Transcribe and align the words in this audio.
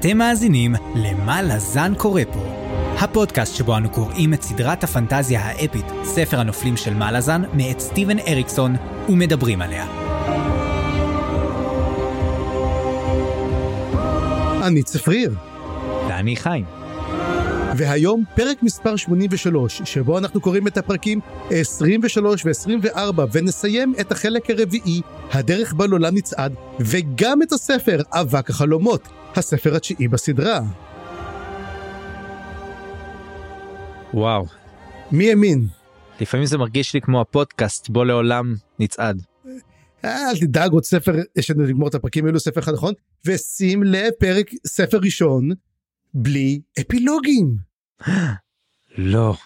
אתם 0.00 0.18
מאזינים 0.18 0.74
ל"מה 0.94 1.42
לזן 1.42 1.92
קורא 1.94 2.22
פה", 2.32 2.40
הפודקאסט 2.98 3.54
שבו 3.54 3.76
אנו 3.76 3.90
קוראים 3.90 4.34
את 4.34 4.42
סדרת 4.42 4.84
הפנטזיה 4.84 5.40
האפית, 5.40 5.84
ספר 6.04 6.40
הנופלים 6.40 6.76
של 6.76 6.94
מלאזן, 6.94 7.42
מאת 7.52 7.80
סטיבן 7.80 8.18
אריקסון, 8.18 8.76
ומדברים 9.08 9.62
עליה. 9.62 9.86
אני 14.66 14.82
צפריר, 14.82 15.34
ואני 16.08 16.36
חיים. 16.36 16.64
והיום 17.76 18.24
פרק 18.34 18.62
מספר 18.62 18.96
83, 18.96 19.82
שבו 19.84 20.18
אנחנו 20.18 20.40
קוראים 20.40 20.66
את 20.66 20.78
הפרקים 20.78 21.20
23 21.50 22.46
ו-24, 22.46 23.20
ונסיים 23.32 23.94
את 24.00 24.12
החלק 24.12 24.50
הרביעי, 24.50 25.00
הדרך 25.32 25.72
בה 25.72 25.86
לעולם 25.86 26.14
נצעד, 26.14 26.54
וגם 26.80 27.42
את 27.42 27.52
הספר 27.52 28.00
אבק 28.12 28.50
החלומות, 28.50 29.08
הספר 29.38 29.76
התשיעי 29.76 30.08
בסדרה. 30.08 30.60
וואו, 34.14 34.46
מי 35.12 35.30
האמין? 35.30 35.66
לפעמים 36.20 36.46
זה 36.46 36.58
מרגיש 36.58 36.94
לי 36.94 37.00
כמו 37.00 37.20
הפודקאסט 37.20 37.88
בו 37.88 38.04
לעולם 38.04 38.54
נצעד. 38.78 39.22
אל 40.04 40.38
תדאג 40.40 40.72
עוד 40.72 40.84
ספר, 40.84 41.12
יש 41.36 41.50
לנו 41.50 41.62
לגמור 41.62 41.88
את 41.88 41.94
הפרקים 41.94 42.26
האלו, 42.26 42.40
ספר 42.40 42.60
אחד 42.60 42.72
נכון, 42.72 42.94
ושים 43.24 43.82
לב, 43.82 44.10
פרק 44.18 44.50
ספר 44.66 44.98
ראשון, 44.98 45.48
בלי 46.14 46.60
אפילוגים. 46.80 47.56
לא. 48.98 49.36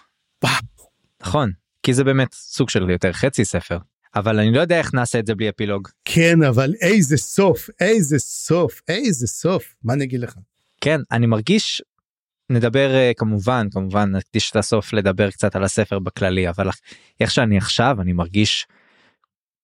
נכון, 1.21 1.51
כי 1.83 1.93
זה 1.93 2.03
באמת 2.03 2.33
סוג 2.33 2.69
של 2.69 2.89
יותר 2.89 3.11
חצי 3.11 3.45
ספר. 3.45 3.77
אבל 4.15 4.39
אני 4.39 4.51
לא 4.51 4.61
יודע 4.61 4.77
איך 4.77 4.93
נעשה 4.93 5.19
את 5.19 5.25
זה 5.25 5.35
בלי 5.35 5.49
אפילוג. 5.49 5.87
כן, 6.05 6.43
אבל 6.43 6.73
איזה 6.81 7.17
סוף, 7.17 7.69
איזה 7.79 8.19
סוף, 8.19 8.81
איזה 8.87 9.27
סוף, 9.27 9.75
מה 9.83 9.93
אני 9.93 10.03
אגיד 10.03 10.19
לך? 10.19 10.35
כן, 10.81 11.01
אני 11.11 11.25
מרגיש, 11.25 11.81
נדבר 12.49 12.95
אה, 12.95 13.11
כמובן, 13.17 13.67
כמובן 13.71 14.15
נקדיש 14.15 14.51
את 14.51 14.55
הסוף 14.55 14.93
לדבר 14.93 15.31
קצת 15.31 15.55
על 15.55 15.63
הספר 15.63 15.99
בכללי, 15.99 16.49
אבל 16.49 16.69
איך 17.19 17.31
שאני 17.31 17.57
עכשיו, 17.57 17.97
אני 18.01 18.13
מרגיש 18.13 18.67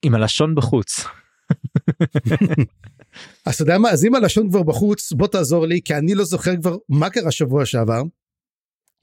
עם 0.02 0.16
הלשון 0.16 0.56
בחוץ. 0.56 0.95
אז 3.45 3.54
אתה 3.54 3.64
יודע 3.64 3.78
מה, 3.78 3.89
אז 3.89 4.06
אם 4.06 4.16
הלשון 4.16 4.50
כבר 4.50 4.64
בחוץ, 4.64 5.11
בוא 5.11 5.28
תעזור 5.28 5.66
לי, 5.66 5.82
כי 5.86 5.95
אני 5.95 6.16
לא 6.16 6.23
זוכר 6.23 6.56
כבר 6.56 6.76
מה 6.89 7.09
קרה 7.09 7.32
שבוע 7.32 7.66
שעבר. 7.66 8.02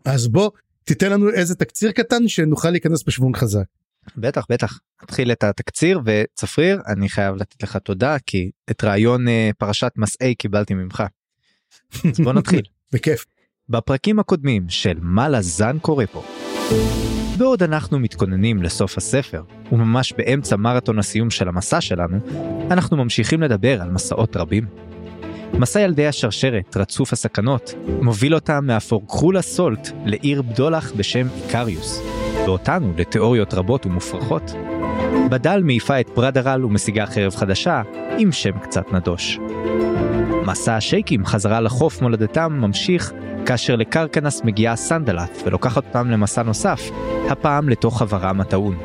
אז 0.04 0.28
בוא, 0.28 0.50
תיתן 0.84 1.12
לנו 1.12 1.30
איזה 1.30 1.54
תקציר 1.54 1.92
קטן 1.92 2.28
שנוכל 2.28 2.70
להיכנס 2.70 3.02
בשוונג 3.02 3.36
חזק. 3.36 3.64
בטח, 4.16 4.46
בטח. 4.48 4.78
נתחיל 5.02 5.32
את 5.32 5.44
התקציר, 5.44 6.00
וצפריר, 6.04 6.80
אני 6.86 7.08
חייב 7.08 7.36
לתת 7.36 7.62
לך 7.62 7.76
תודה, 7.76 8.16
כי 8.26 8.50
את 8.70 8.84
רעיון 8.84 9.28
אה, 9.28 9.50
פרשת 9.58 9.92
מסעי 9.96 10.34
קיבלתי 10.34 10.74
ממך. 10.74 11.02
אז 12.04 12.20
בוא 12.20 12.32
נתחיל. 12.32 12.62
בכיף. 12.92 13.24
בפרקים 13.68 14.18
הקודמים 14.18 14.68
של 14.68 14.98
מה 15.00 15.28
לזן 15.28 15.78
קורה 15.78 16.06
פה. 16.06 16.24
בעוד 17.38 17.62
אנחנו 17.62 17.98
מתכוננים 17.98 18.62
לסוף 18.62 18.98
הספר, 18.98 19.42
וממש 19.72 20.12
באמצע 20.12 20.56
מרתון 20.56 20.98
הסיום 20.98 21.30
של 21.30 21.48
המסע 21.48 21.80
שלנו, 21.80 22.18
אנחנו 22.70 22.96
ממשיכים 22.96 23.42
לדבר 23.42 23.82
על 23.82 23.90
מסעות 23.90 24.36
רבים. 24.36 24.66
מסע 25.58 25.80
ילדי 25.80 26.06
השרשרת, 26.06 26.76
רצוף 26.76 27.12
הסכנות, 27.12 27.74
מוביל 28.02 28.34
אותם 28.34 28.66
מהפורקחולה 28.66 29.42
סולט 29.42 29.90
לעיר 30.04 30.42
בדולח 30.42 30.92
בשם 30.96 31.26
איקריוס, 31.36 32.02
ואותנו 32.46 32.92
לתיאוריות 32.98 33.54
רבות 33.54 33.86
ומופרכות. 33.86 34.52
בדל 35.30 35.62
מעיפה 35.64 36.00
את 36.00 36.10
ברדרל 36.16 36.64
ומשיגה 36.64 37.06
חרב 37.06 37.34
חדשה, 37.34 37.82
עם 38.18 38.32
שם 38.32 38.58
קצת 38.58 38.92
נדוש. 38.92 39.38
מסע 40.46 40.76
השייקים 40.76 41.26
חזרה 41.26 41.60
לחוף 41.60 42.02
מולדתם 42.02 42.52
ממשיך 42.52 43.12
כאשר 43.46 43.76
לקרקנס 43.76 44.42
מגיעה 44.44 44.76
סנדלת 44.76 45.42
ולוקחת 45.44 45.84
אותם 45.86 46.10
למסע 46.10 46.42
נוסף, 46.42 46.90
הפעם 47.30 47.68
לתוך 47.68 48.02
עברם 48.02 48.40
הטעון. 48.40 48.78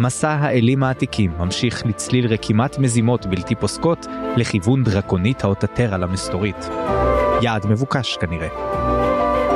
מסע 0.00 0.30
האלים 0.30 0.82
העתיקים 0.82 1.32
ממשיך 1.38 1.86
לצליל 1.86 2.26
רקימת 2.26 2.78
מזימות 2.78 3.26
בלתי 3.26 3.54
פוסקות 3.54 4.06
לכיוון 4.36 4.84
דרקונית 4.84 5.44
האוטטרה 5.44 5.98
למסתורית. 5.98 6.68
יעד 7.42 7.66
מבוקש 7.66 8.16
כנראה. 8.16 8.48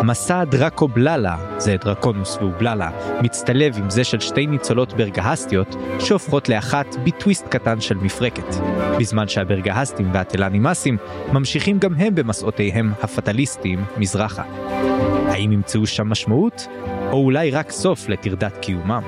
מסע 0.05 0.45
דרקו 0.45 0.89
בללה, 0.89 1.37
זה 1.59 1.77
דרקונוס 1.85 2.37
ואובללה, 2.37 2.91
מצטלב 3.23 3.79
עם 3.79 3.91
זה 3.91 4.05
של 4.05 4.21
שתי 4.21 4.47
ניצולות 4.47 4.93
ברגהסטיות 4.93 5.77
שהופכות 6.01 6.49
לאחת 6.49 6.87
בטוויסט 7.05 7.49
קטן 7.49 7.81
של 7.81 7.97
מפרקת. 7.97 8.55
בזמן 8.99 9.29
שהברגהסטים 9.29 10.11
והטלנימאסים 10.13 10.97
ממשיכים 11.33 11.79
גם 11.79 11.95
הם 11.95 12.15
במסעותיהם 12.15 12.93
הפטליסטיים 13.03 13.85
מזרחה. 13.97 14.43
האם 15.29 15.53
ימצאו 15.53 15.87
שם 15.87 16.09
משמעות? 16.09 16.67
או 17.11 17.25
אולי 17.25 17.51
רק 17.51 17.71
סוף 17.71 18.09
לטרדת 18.09 18.57
קיומם? 18.57 19.03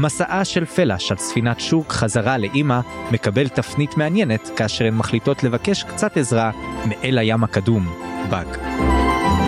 מסעה 0.00 0.44
של 0.44 0.64
פלאש 0.64 1.10
על 1.10 1.18
ספינת 1.18 1.60
שורק 1.60 1.92
חזרה 1.92 2.38
לאימא 2.38 2.80
מקבל 3.10 3.48
תפנית 3.48 3.96
מעניינת 3.96 4.50
כאשר 4.56 4.84
הן 4.84 4.94
מחליטות 4.94 5.44
לבקש 5.44 5.82
קצת 5.82 6.16
עזרה 6.16 6.50
מאל 6.86 7.18
הים 7.18 7.44
הקדום, 7.44 7.88
באג. 8.30 8.46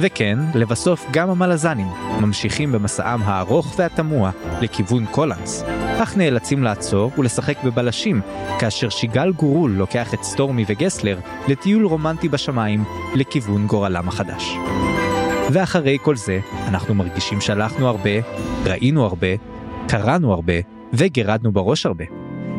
וכן, 0.03 0.39
לבסוף 0.55 1.07
גם 1.11 1.31
המלזנים 1.31 1.87
ממשיכים 2.21 2.73
במסעם 2.73 3.23
הארוך 3.25 3.75
והתמוה 3.79 4.31
לכיוון 4.61 5.07
קולנס, 5.07 5.65
אך 6.03 6.17
נאלצים 6.17 6.63
לעצור 6.63 7.11
ולשחק 7.19 7.65
בבלשים, 7.65 8.21
כאשר 8.59 8.89
שיגל 8.89 9.33
גורול 9.33 9.71
לוקח 9.71 10.15
את 10.15 10.23
סטורמי 10.23 10.65
וגסלר 10.69 11.19
לטיול 11.49 11.87
רומנטי 11.87 12.29
בשמיים 12.29 12.85
לכיוון 13.15 13.67
גורלם 13.67 14.09
החדש. 14.09 14.57
ואחרי 15.53 15.99
כל 16.03 16.17
זה, 16.17 16.41
אנחנו 16.69 16.95
מרגישים 16.95 17.41
שהלכנו 17.41 17.89
הרבה, 17.89 18.11
ראינו 18.65 19.05
הרבה, 19.05 19.29
קראנו 19.91 20.33
הרבה 20.33 20.53
וגירדנו 20.93 21.53
בראש 21.53 21.87
הרבה. 21.87 22.05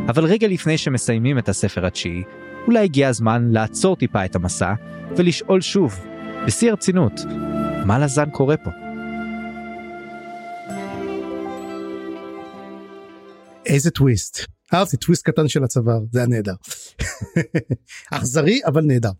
אבל 0.08 0.26
רגע 0.26 0.48
לפני 0.48 0.78
שמסיימים 0.78 1.38
את 1.40 1.50
הספר 1.50 1.86
התשיעי, 1.86 2.24
אולי 2.68 2.84
הגיע 2.84 3.10
הזמן 3.10 3.48
לעצור 3.52 3.96
טיפה 3.96 4.26
את 4.26 4.36
המסע 4.36 4.74
ולשאול 5.18 5.62
שוב, 5.62 6.00
בשיא 6.48 6.70
הרצינות, 6.70 7.14
מה 7.86 8.00
לזן 8.00 8.30
קורה 8.30 8.56
פה? 8.58 8.70
איזה 13.66 13.92
טוויסט. 13.92 14.46
אהבתי 14.74 14.98
טוויסט 14.98 15.26
קטן 15.26 15.48
של 15.48 15.64
הצוואר, 15.64 16.00
זה 16.12 16.20
היה 16.20 16.28
נהדר. 16.28 16.56
אכזרי 18.14 18.60
אבל 18.66 18.82
נהדר. 18.82 19.12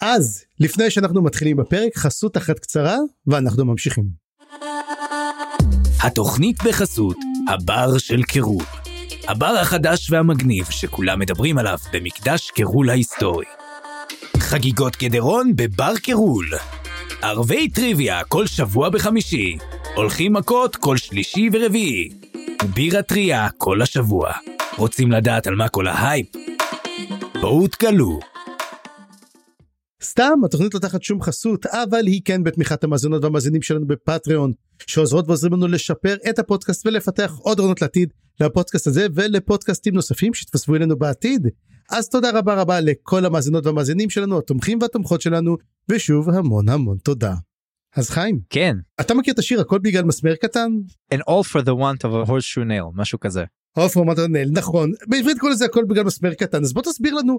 אז 0.00 0.44
לפני 0.60 0.90
שאנחנו 0.90 1.22
מתחילים 1.22 1.56
בפרק 1.56 1.96
חסות 1.96 2.36
אחת 2.36 2.58
קצרה 2.58 2.96
ואנחנו 3.26 3.64
ממשיכים. 3.64 4.21
התוכנית 6.02 6.62
בחסות 6.64 7.16
הבר 7.48 7.98
של 7.98 8.22
קירול. 8.22 8.64
הבר 9.28 9.54
החדש 9.60 10.10
והמגניב 10.10 10.66
שכולם 10.70 11.18
מדברים 11.18 11.58
עליו 11.58 11.78
במקדש 11.92 12.50
קירול 12.50 12.90
ההיסטורי. 12.90 13.44
חגיגות 14.38 14.96
גדרון 15.02 15.56
בבר 15.56 15.96
קירול. 15.96 16.46
ערבי 17.22 17.68
טריוויה 17.68 18.24
כל 18.24 18.46
שבוע 18.46 18.88
בחמישי. 18.88 19.56
הולכים 19.96 20.32
מכות 20.32 20.76
כל 20.76 20.96
שלישי 20.96 21.48
ורביעי. 21.52 22.10
בירה 22.74 23.02
טריה 23.02 23.48
כל 23.58 23.82
השבוע. 23.82 24.32
רוצים 24.78 25.12
לדעת 25.12 25.46
על 25.46 25.54
מה 25.54 25.68
כל 25.68 25.86
ההייפ? 25.86 26.26
בואו 27.40 27.68
תגלו. 27.68 28.20
סתם 30.02 30.32
התוכנית 30.44 30.74
לא 30.74 30.78
תחת 30.78 31.02
שום 31.02 31.22
חסות 31.22 31.66
אבל 31.66 32.06
היא 32.06 32.20
כן 32.24 32.44
בתמיכת 32.44 32.84
המאזינות 32.84 33.24
והמאזינים 33.24 33.62
שלנו 33.62 33.86
בפטריון 33.86 34.52
שעוזרות 34.86 35.28
ועוזרים 35.28 35.52
לנו 35.52 35.68
לשפר 35.68 36.16
את 36.30 36.38
הפודקאסט 36.38 36.86
ולפתח 36.86 37.32
עוד 37.38 37.60
רעיונות 37.60 37.82
לעתיד 37.82 38.12
לפודקאסט 38.40 38.86
הזה 38.86 39.06
ולפודקאסטים 39.14 39.94
נוספים 39.94 40.34
שיתווספו 40.34 40.74
אלינו 40.74 40.96
בעתיד. 40.96 41.46
אז 41.90 42.08
תודה 42.08 42.30
רבה 42.34 42.54
רבה 42.54 42.80
לכל 42.80 43.24
המאזינות 43.24 43.66
והמאזינים 43.66 44.10
שלנו 44.10 44.38
התומכים 44.38 44.78
והתומכות 44.82 45.20
שלנו 45.20 45.56
ושוב 45.88 46.30
המון 46.30 46.68
המון 46.68 46.98
תודה. 46.98 47.34
אז 47.96 48.10
חיים 48.10 48.40
כן, 48.50 48.76
אתה 49.00 49.14
מכיר 49.14 49.34
את 49.34 49.38
השיר 49.38 49.60
הכל 49.60 49.78
בגלל 49.78 50.04
מסמר 50.04 50.34
קטן? 50.34 50.72
and 51.14 51.18
all 51.18 51.44
for 51.52 51.64
the 51.64 51.74
want 51.74 52.04
of 52.04 52.26
a 52.26 52.30
horseshoe 52.30 52.66
nail, 52.68 52.92
משהו 52.94 53.20
כזה. 53.20 53.44
עוף 53.76 53.96
רמת 53.96 54.18
הנל 54.18 54.48
נכון 54.52 54.92
בעברית 55.06 55.38
קוראים 55.38 55.54
לזה 55.54 55.64
הכל 55.64 55.84
בגלל 55.84 56.04
מסמר 56.04 56.34
קטן 56.34 56.62
אז 56.62 56.72
בוא 56.72 56.82
תסביר 56.82 57.14
לנו 57.14 57.38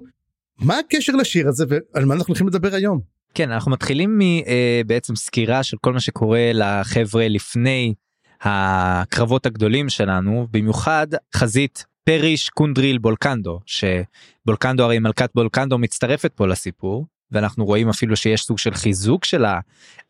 מה 0.58 0.78
הקשר 0.78 1.12
לשיר 1.12 1.48
הזה 1.48 1.64
ועל 1.68 2.04
מה 2.04 2.14
אנחנו 2.14 2.28
הולכים 2.28 2.48
לדבר 2.48 2.74
היום. 2.74 3.00
כן, 3.34 3.50
אנחנו 3.50 3.70
מתחילים 3.70 4.18
מבעצם 4.18 5.16
סקירה 5.16 5.62
של 5.62 5.76
כל 5.80 5.92
מה 5.92 6.00
שקורה 6.00 6.50
לחבר'ה 6.54 7.28
לפני 7.28 7.94
הקרבות 8.40 9.46
הגדולים 9.46 9.88
שלנו, 9.88 10.46
במיוחד 10.50 11.06
חזית 11.36 11.84
פריש 12.04 12.48
קונדריל 12.48 12.98
בולקנדו, 12.98 13.60
שבולקנדו 13.66 14.84
הרי 14.84 14.98
מלכת 14.98 15.30
בולקנדו 15.34 15.78
מצטרפת 15.78 16.32
פה 16.34 16.46
לסיפור, 16.46 17.06
ואנחנו 17.30 17.64
רואים 17.64 17.88
אפילו 17.88 18.16
שיש 18.16 18.42
סוג 18.42 18.58
של 18.58 18.74
חיזוק 18.74 19.24
של 19.24 19.44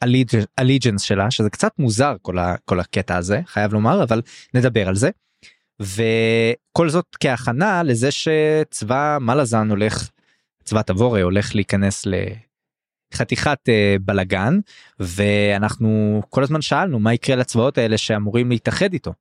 האליג'נס 0.03 1.03
שלה, 1.03 1.31
שזה 1.31 1.51
קצת 1.51 1.73
מוזר 1.79 2.17
כל, 2.23 2.39
ה, 2.39 2.55
כל 2.65 2.81
הקטע 2.81 3.17
הזה, 3.17 3.41
חייב 3.47 3.73
לומר, 3.73 4.03
אבל 4.03 4.23
נדבר 4.55 4.89
על 4.89 4.95
זה. 4.95 5.11
וכל 5.81 6.89
זאת 6.89 7.17
כהכנה 7.21 7.83
לזה 7.83 8.09
שצבא 8.11 9.19
מלאזן 9.21 9.71
הולך 9.71 10.09
צבא 10.65 10.83
תבורי 10.83 11.21
הולך 11.21 11.55
להיכנס 11.55 12.07
לחתיכת 13.15 13.59
uh, 13.69 14.03
בלגן 14.03 14.59
ואנחנו 15.01 16.23
כל 16.29 16.43
הזמן 16.43 16.63
שאלנו 16.63 16.99
מה 16.99 17.15
יקרה 17.15 17.37
לצבאות 17.37 17.79
האלה 17.79 17.99
שאמורים 17.99 18.51
להתאחד 18.51 18.93
איתו. 18.93 19.13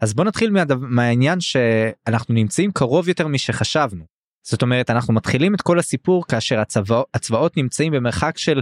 אז 0.00 0.14
בוא 0.14 0.24
נתחיל 0.24 0.50
מהדו... 0.50 0.74
מהעניין 0.80 1.40
שאנחנו 1.40 2.34
נמצאים 2.34 2.72
קרוב 2.72 3.08
יותר 3.08 3.26
משחשבנו. 3.26 4.04
זאת 4.42 4.62
אומרת 4.62 4.90
אנחנו 4.90 5.14
מתחילים 5.14 5.54
את 5.54 5.62
כל 5.62 5.78
הסיפור 5.78 6.26
כאשר 6.26 6.60
הצבא... 6.60 7.02
הצבאות 7.14 7.56
נמצאים 7.56 7.92
במרחק 7.92 8.38
של 8.38 8.60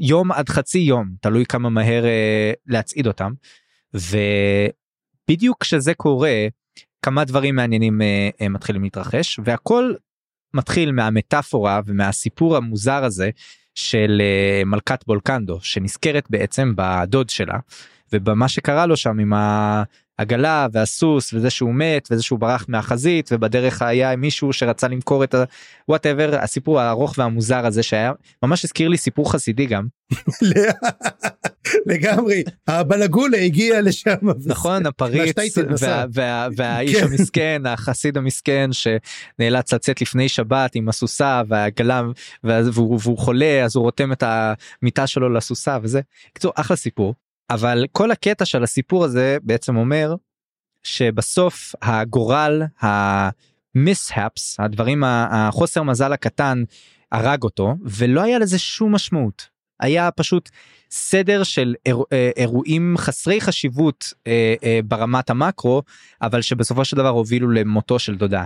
יום 0.00 0.32
עד 0.32 0.48
חצי 0.48 0.78
יום 0.78 1.08
תלוי 1.20 1.46
כמה 1.46 1.70
מהר 1.70 2.02
uh, 2.04 2.56
להצעיד 2.66 3.06
אותם. 3.06 3.32
ובדיוק 3.94 5.60
כשזה 5.60 5.94
קורה 5.94 6.46
כמה 7.02 7.24
דברים 7.24 7.56
מעניינים 7.56 8.00
uh, 8.00 8.42
uh, 8.42 8.48
מתחילים 8.48 8.82
להתרחש 8.82 9.40
והכל 9.44 9.94
מתחיל 10.54 10.92
מהמטאפורה 10.92 11.80
ומהסיפור 11.86 12.56
המוזר 12.56 13.04
הזה 13.04 13.30
של 13.74 14.22
uh, 14.22 14.64
מלכת 14.64 15.04
בולקנדו 15.06 15.58
שנזכרת 15.62 16.26
בעצם 16.30 16.72
בדוד 16.76 17.30
שלה 17.30 17.58
ובמה 18.12 18.48
שקרה 18.48 18.86
לו 18.86 18.96
שם 18.96 19.18
עם 19.18 19.32
העגלה 20.18 20.66
והסוס 20.72 21.34
וזה 21.34 21.50
שהוא 21.50 21.74
מת 21.74 22.08
וזה 22.10 22.22
שהוא 22.22 22.38
ברח 22.38 22.64
מהחזית 22.68 23.30
ובדרך 23.32 23.82
היה 23.82 24.16
מישהו 24.16 24.52
שרצה 24.52 24.88
למכור 24.88 25.24
את 25.24 25.34
הוואטאבר 25.86 26.38
הסיפור 26.40 26.80
הארוך 26.80 27.14
והמוזר 27.18 27.66
הזה 27.66 27.82
שהיה 27.82 28.12
ממש 28.42 28.64
הזכיר 28.64 28.88
לי 28.88 28.96
סיפור 28.96 29.32
חסידי 29.32 29.66
גם. 29.66 29.86
לגמרי 31.86 32.42
הבלגולה 32.66 33.38
הגיע 33.38 33.80
לשם 33.80 34.16
נכון 34.46 34.86
הפריץ 34.86 35.36
וה, 36.14 36.48
והאיש 36.56 36.96
כן. 36.96 37.04
המסכן 37.04 37.62
החסיד 37.66 38.16
המסכן 38.16 38.70
שנאלץ 38.72 39.72
לצאת 39.72 40.00
לפני 40.00 40.28
שבת 40.28 40.74
עם 40.74 40.88
הסוסה 40.88 41.42
והעגלה 41.48 42.02
והוא, 42.44 42.98
והוא 43.02 43.18
חולה 43.18 43.64
אז 43.64 43.76
הוא 43.76 43.82
רותם 43.82 44.12
את 44.12 44.22
המיטה 44.26 45.06
שלו 45.06 45.28
לסוסה 45.28 45.78
וזה. 45.82 46.00
קצור 46.32 46.52
אחלה 46.54 46.76
סיפור 46.76 47.14
אבל 47.50 47.86
כל 47.92 48.10
הקטע 48.10 48.44
של 48.44 48.62
הסיפור 48.62 49.04
הזה 49.04 49.38
בעצם 49.42 49.76
אומר 49.76 50.14
שבסוף 50.82 51.74
הגורל 51.82 52.62
המיסהפס 52.80 54.60
הדברים 54.60 55.04
החוסר 55.06 55.82
מזל 55.82 56.12
הקטן 56.12 56.64
הרג 57.12 57.42
אותו 57.42 57.74
ולא 57.84 58.22
היה 58.22 58.38
לזה 58.38 58.58
שום 58.58 58.94
משמעות 58.94 59.48
היה 59.80 60.10
פשוט 60.10 60.50
סדר 60.90 61.42
של 61.42 61.74
אירוע, 61.86 62.04
אה, 62.12 62.30
אירועים 62.36 62.94
חסרי 62.98 63.40
חשיבות 63.40 64.12
אה, 64.26 64.54
אה, 64.64 64.80
ברמת 64.84 65.30
המקרו 65.30 65.82
אבל 66.22 66.42
שבסופו 66.42 66.84
של 66.84 66.96
דבר 66.96 67.08
הובילו 67.08 67.50
למותו 67.50 67.98
של 67.98 68.14
דודה. 68.14 68.44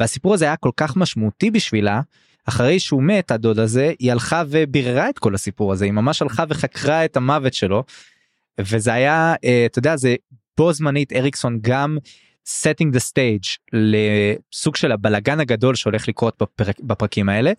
והסיפור 0.00 0.34
הזה 0.34 0.44
היה 0.44 0.56
כל 0.56 0.70
כך 0.76 0.96
משמעותי 0.96 1.50
בשבילה 1.50 2.00
אחרי 2.48 2.78
שהוא 2.78 3.02
מת 3.02 3.30
הדוד 3.30 3.58
הזה 3.58 3.92
היא 3.98 4.12
הלכה 4.12 4.42
וביררה 4.48 5.10
את 5.10 5.18
כל 5.18 5.34
הסיפור 5.34 5.72
הזה 5.72 5.84
היא 5.84 5.92
ממש 5.92 6.22
הלכה 6.22 6.44
וחקרה 6.48 7.04
את 7.04 7.16
המוות 7.16 7.54
שלו 7.54 7.84
וזה 8.60 8.92
היה 8.92 9.34
אה, 9.44 9.66
אתה 9.66 9.78
יודע 9.78 9.96
זה 9.96 10.14
בו 10.58 10.72
זמנית 10.72 11.12
אריקסון 11.12 11.58
גם 11.60 11.98
setting 12.48 12.96
the 12.96 13.00
stage 13.12 13.58
לסוג 13.72 14.76
של 14.76 14.92
הבלגן 14.92 15.40
הגדול 15.40 15.74
שהולך 15.74 16.08
לקרות 16.08 16.42
בפרק, 16.42 16.80
בפרקים 16.80 17.28
האלה 17.28 17.52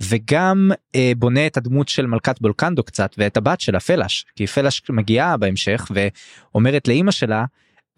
וגם 0.00 0.70
אה, 0.94 1.12
בונה 1.16 1.46
את 1.46 1.56
הדמות 1.56 1.88
של 1.88 2.06
מלכת 2.06 2.40
בולקנדו 2.40 2.82
קצת 2.82 3.10
ואת 3.18 3.36
הבת 3.36 3.60
שלה 3.60 3.80
פלאש 3.80 4.26
כי 4.36 4.46
פלאש 4.46 4.82
מגיעה 4.90 5.36
בהמשך 5.36 5.90
ואומרת 5.94 6.88
לאימא 6.88 7.10
שלה 7.10 7.44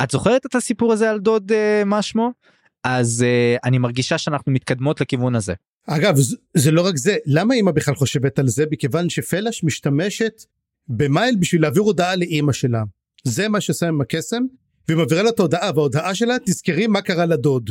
את 0.02 0.10
זוכרת 0.10 0.46
את 0.46 0.54
הסיפור 0.54 0.92
הזה 0.92 1.10
על 1.10 1.20
דוד 1.20 1.52
אה, 1.52 1.84
מה 1.84 2.02
שמו 2.02 2.32
אז 2.84 3.22
אה, 3.22 3.56
אני 3.64 3.78
מרגישה 3.78 4.18
שאנחנו 4.18 4.52
מתקדמות 4.52 5.00
לכיוון 5.00 5.34
הזה. 5.34 5.54
אגב 5.86 6.16
זה, 6.54 6.70
לא 6.70 6.86
רק 6.86 6.96
זה 6.96 7.16
למה 7.26 7.54
אמא 7.54 7.70
בכלל 7.70 7.94
חושבת 7.94 8.38
על 8.38 8.48
זה 8.48 8.64
מכיוון 8.70 9.08
שפלאש 9.08 9.64
משתמשת 9.64 10.32
במייל 10.88 11.36
בשביל 11.40 11.62
להעביר 11.62 11.82
הודעה 11.82 12.16
לאימא 12.16 12.52
שלה. 12.52 12.82
זה 13.24 13.48
מה 13.48 13.60
שעושה 13.60 13.88
עם 13.88 14.00
הקסם, 14.00 14.42
והיא 14.88 14.99
מעבירה 14.99 15.23
לה 15.23 15.31
את 15.31 15.38
ההודעה, 15.38 15.70
וההודעה 15.75 16.14
שלה 16.14 16.37
תזכרי 16.46 16.87
מה 16.87 17.02
קרה 17.02 17.26
לדוד. 17.26 17.70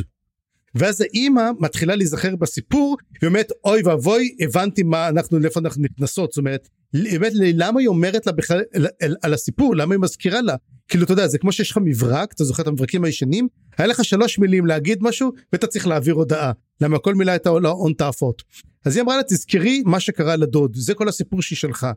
ואז 0.74 1.00
האימא 1.00 1.50
מתחילה 1.58 1.96
להיזכר 1.96 2.36
בסיפור, 2.36 2.96
היא 3.20 3.28
אומרת 3.28 3.48
אוי 3.64 3.82
ואבוי 3.84 4.36
הבנתי 4.40 4.82
מה 4.82 5.08
אנחנו 5.08 5.38
לאיפה 5.38 5.60
אנחנו 5.60 5.82
נכנסות. 5.82 6.32
זאת 6.32 6.38
אומרת 6.38 6.68
באמת 6.92 7.32
למה 7.34 7.80
היא 7.80 7.88
אומרת 7.88 8.26
לה 8.26 8.32
בכלל 8.32 8.60
על, 9.02 9.16
על, 9.22 9.34
הסיפור? 9.34 9.76
למה 9.76 9.94
היא 9.94 10.00
מזכירה 10.00 10.40
לה? 10.40 10.56
כאילו 10.88 11.04
אתה 11.04 11.12
יודע 11.12 11.26
זה 11.26 11.38
כמו 11.38 11.52
שיש 11.52 11.70
לך 11.70 11.78
מברק 11.84 12.32
אתה 12.32 12.44
זוכר 12.44 12.62
את 12.62 12.68
המברקים 12.68 13.04
הישנים? 13.04 13.48
היה 13.78 13.86
לך 13.86 14.04
שלוש 14.04 14.38
מילים 14.38 14.66
להגיד 14.66 14.98
משהו 15.02 15.32
ואתה 15.52 15.66
צריך 15.66 15.86
להעביר 15.86 16.14
הודעה. 16.14 16.52
למה 16.80 16.98
כל 16.98 17.14
מילה 17.14 17.32
הייתה 17.32 17.48
עולה 17.48 17.68
הון 17.68 17.92
תאפות 17.92 18.42
אז 18.84 18.96
היא 18.96 19.02
אמרה 19.02 19.16
לה 19.16 19.22
תזכרי 19.22 19.82
מה 19.86 20.00
שקרה 20.00 20.36
לדוד. 20.36 20.72
זה 20.74 20.94
כל 20.94 21.08
הסיפור 21.08 21.42
שהיא 21.42 21.56
שלחה. 21.56 21.92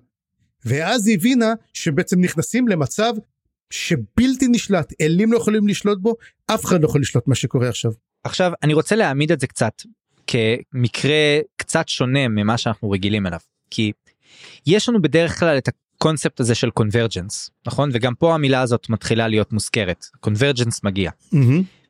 ואז 0.65 1.07
היא 1.07 1.15
הבינה 1.15 1.53
שבעצם 1.73 2.19
נכנסים 2.19 2.67
למצב 2.67 3.13
שבלתי 3.69 4.47
נשלט, 4.47 4.93
אלים 5.01 5.31
לא 5.31 5.37
יכולים 5.37 5.67
לשלוט 5.67 5.99
בו, 6.01 6.15
אף 6.47 6.65
אחד 6.65 6.81
לא 6.81 6.85
יכול 6.85 7.01
לשלוט 7.01 7.27
מה 7.27 7.35
שקורה 7.35 7.69
עכשיו. 7.69 7.91
עכשיו 8.23 8.51
אני 8.63 8.73
רוצה 8.73 8.95
להעמיד 8.95 9.31
את 9.31 9.39
זה 9.39 9.47
קצת 9.47 9.81
כמקרה 10.27 11.39
קצת 11.55 11.87
שונה 11.87 12.27
ממה 12.27 12.57
שאנחנו 12.57 12.91
רגילים 12.91 13.27
אליו. 13.27 13.39
כי 13.69 13.91
יש 14.67 14.89
לנו 14.89 15.01
בדרך 15.01 15.39
כלל 15.39 15.57
את 15.57 15.69
הקונספט 15.97 16.39
הזה 16.39 16.55
של 16.55 16.69
קונברג'נס 16.69 17.49
נכון? 17.67 17.89
וגם 17.93 18.15
פה 18.15 18.33
המילה 18.33 18.61
הזאת 18.61 18.89
מתחילה 18.89 19.27
להיות 19.27 19.53
מוזכרת. 19.53 20.05
קונברג'נס 20.19 20.83
מגיע. 20.83 21.11
mm-hmm. 21.33 21.37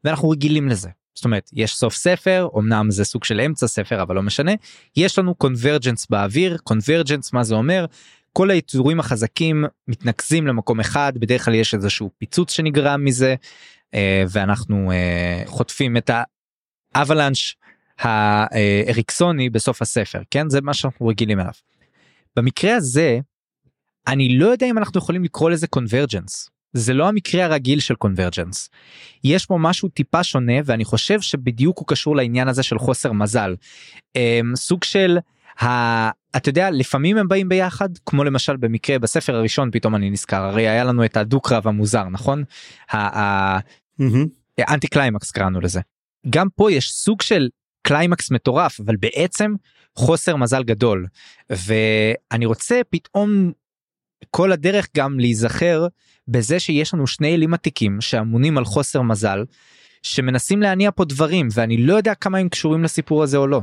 ואנחנו 0.04 0.30
רגילים 0.30 0.68
לזה. 0.70 0.90
זאת 1.16 1.26
אומרת 1.26 1.50
יש 1.54 1.76
סוף 1.76 1.96
ספר 1.96 2.48
אמנם 2.58 2.92
זה 2.92 3.04
סוג 3.04 3.24
של 3.24 3.40
אמצע 3.40 3.68
ספר 3.68 4.02
אבל 4.02 4.16
לא 4.16 4.24
משנה. 4.24 4.52
יש 4.98 5.20
לנו 5.20 5.36
קונברג'נס 5.36 6.08
באוויר 6.10 6.58
קונברג'נס 6.64 7.34
מה 7.34 7.44
זה 7.44 7.56
אומר 7.56 7.86
כל 8.38 8.52
היצורים 8.52 9.00
החזקים 9.00 9.66
מתנקזים 9.88 10.48
למקום 10.48 10.80
אחד 10.80 11.14
בדרך 11.16 11.46
כלל 11.46 11.56
יש 11.56 11.74
איזשהו 11.74 12.10
פיצוץ 12.18 12.52
שנגרם 12.52 13.06
מזה 13.06 13.36
אה, 13.94 14.24
ואנחנו 14.30 14.92
אה, 14.92 15.44
חוטפים 15.46 15.98
את 15.98 16.12
האבלנש 16.96 17.58
האריקסוני 18.00 19.50
בסוף 19.50 19.82
הספר 19.82 20.22
כן 20.32 20.50
זה 20.50 20.62
מה 20.62 20.74
שאנחנו 20.74 21.08
רגילים 21.08 21.40
אליו. 21.40 21.52
במקרה 22.36 22.76
הזה 22.76 23.20
אני 24.08 24.38
לא 24.38 24.48
יודע 24.48 24.68
אם 24.68 24.78
אנחנו 24.78 24.98
יכולים 24.98 25.24
לקרוא 25.24 25.50
לזה 25.50 25.68
קונברג'נס 25.68 26.50
זה 26.74 26.94
לא 26.94 27.08
המקרה 27.08 27.46
הרגיל 27.46 27.80
של 27.80 27.96
קונברג'נס. 27.96 28.70
יש 29.24 29.46
פה 29.46 29.58
משהו 29.60 29.90
טיפה 29.90 30.24
שונה 30.24 30.54
ואני 30.66 30.86
חושב 30.86 31.22
שבדיוק 31.22 31.78
הוא 31.80 31.88
קשור 31.88 32.16
לעניין 32.16 32.48
הזה 32.48 32.64
של 32.64 32.80
חוסר 32.80 33.12
מזל. 33.12 33.56
אה, 34.16 34.40
סוג 34.56 34.84
של 34.84 35.18
אתה 36.38 36.50
יודע 36.50 36.72
לפעמים 36.72 37.18
הם 37.18 37.28
באים 37.28 37.50
ביחד 37.50 37.90
כמו 38.06 38.24
למשל 38.24 38.58
במקרה 38.58 39.00
בספר 39.00 39.36
הראשון 39.36 39.72
פתאום 39.72 39.96
אני 39.96 40.10
נזכר 40.10 40.44
הרי 40.44 40.68
היה 40.68 40.84
לנו 40.84 41.06
את 41.06 41.18
הדו 41.18 41.42
קרב 41.42 41.68
המוזר 41.68 42.04
נכון. 42.04 42.44
האנטי 44.58 44.88
קליימקס 44.88 45.32
קראנו 45.32 45.62
לזה. 45.62 45.82
גם 46.30 46.48
פה 46.56 46.72
יש 46.72 46.92
סוג 46.92 47.22
של 47.22 47.50
קליימקס 47.82 48.32
מטורף 48.32 48.80
אבל 48.80 48.96
בעצם 48.96 49.54
חוסר 49.96 50.36
מזל 50.36 50.64
גדול 50.64 51.06
ואני 51.50 52.46
רוצה 52.46 52.82
פתאום 52.90 53.52
כל 54.32 54.52
הדרך 54.52 54.88
גם 54.98 55.20
להיזכר 55.20 55.88
בזה 56.28 56.60
שיש 56.60 56.94
לנו 56.94 57.08
שני 57.08 57.36
אלים 57.36 57.54
עתיקים 57.54 58.02
שאמונים 58.02 58.58
על 58.58 58.66
חוסר 58.66 59.02
מזל 59.02 59.46
שמנסים 60.04 60.62
להניע 60.62 60.92
פה 60.92 61.06
דברים 61.06 61.48
ואני 61.54 61.78
לא 61.78 61.94
יודע 61.94 62.16
כמה 62.16 62.38
הם 62.38 62.50
קשורים 62.50 62.84
לסיפור 62.84 63.24
הזה 63.24 63.38
או 63.38 63.48
לא. 63.48 63.62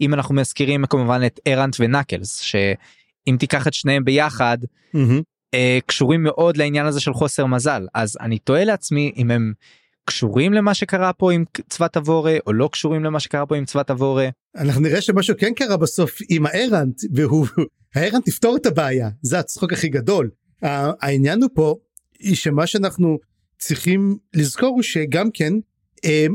אם 0.00 0.14
אנחנו 0.14 0.34
מזכירים 0.34 0.86
כמובן 0.86 1.20
את 1.26 1.40
ארנט 1.46 1.76
ונקלס 1.80 2.40
שאם 2.40 3.36
תיקח 3.38 3.66
את 3.66 3.74
שניהם 3.74 4.04
ביחד 4.04 4.58
mm-hmm. 4.62 5.22
אה, 5.54 5.78
קשורים 5.86 6.22
מאוד 6.22 6.56
לעניין 6.56 6.86
הזה 6.86 7.00
של 7.00 7.12
חוסר 7.12 7.46
מזל 7.46 7.86
אז 7.94 8.18
אני 8.20 8.38
תוהה 8.38 8.64
לעצמי 8.64 9.12
אם 9.16 9.30
הם 9.30 9.52
קשורים 10.04 10.52
למה 10.52 10.74
שקרה 10.74 11.12
פה 11.12 11.32
עם 11.32 11.44
צבת 11.68 11.96
אבורה 11.96 12.36
או 12.46 12.52
לא 12.52 12.68
קשורים 12.72 13.04
למה 13.04 13.20
שקרה 13.20 13.46
פה 13.46 13.56
עם 13.56 13.64
צבת 13.64 13.90
אבורה. 13.90 14.28
אנחנו 14.56 14.80
נראה 14.80 15.00
שמשהו 15.00 15.34
כן 15.38 15.54
קרה 15.54 15.76
בסוף 15.76 16.18
עם 16.28 16.46
הארנט 16.46 17.00
והוא 17.14 17.46
הארנט 17.94 18.24
תפתור 18.24 18.56
את 18.56 18.66
הבעיה 18.66 19.10
זה 19.22 19.38
הצחוק 19.38 19.72
הכי 19.72 19.88
גדול 19.88 20.30
העניין 20.62 21.42
הוא 21.42 21.50
פה 21.54 21.74
היא 22.18 22.36
שמה 22.36 22.66
שאנחנו 22.66 23.18
צריכים 23.58 24.16
לזכור 24.34 24.68
הוא 24.68 24.82
שגם 24.82 25.30
כן 25.34 25.52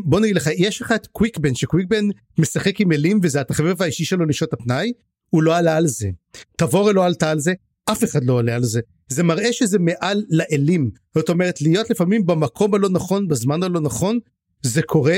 בוא 0.06 0.20
נגיד 0.20 0.36
לך 0.36 0.50
יש 0.58 0.82
לך 0.82 0.92
את 0.92 1.08
קוויקבן 1.08 1.56
שקוויקבן 1.56 2.06
משחק 2.38 2.82
עם 2.82 2.92
אלים 2.92 3.20
וזה 3.24 3.42
התחביב 3.42 3.82
האישי 3.82 4.06
שלו 4.06 4.26
לשעות 4.26 4.54
הפנאי 4.54 4.94
הוא 5.30 5.44
לא 5.44 5.58
עלה 5.58 5.78
על 5.78 5.88
זה. 5.88 6.10
תבורה 6.58 6.94
לא 6.94 7.06
עלתה 7.06 7.32
על 7.32 7.40
זה 7.40 7.54
אף 7.92 8.04
אחד 8.04 8.24
לא 8.24 8.34
עולה 8.34 8.56
על 8.56 8.64
זה. 8.64 8.82
זה 9.10 9.24
מראה 9.24 9.54
שזה 9.54 9.80
מעל 9.80 10.24
לאלים. 10.30 10.90
זאת 11.16 11.30
אומרת 11.30 11.62
להיות 11.62 11.90
לפעמים 11.90 12.26
במקום 12.26 12.76
הלא 12.76 12.90
נכון 12.90 13.28
בזמן 13.28 13.64
הלא 13.64 13.80
נכון 13.80 14.20
זה 14.62 14.82
קורה 14.82 15.18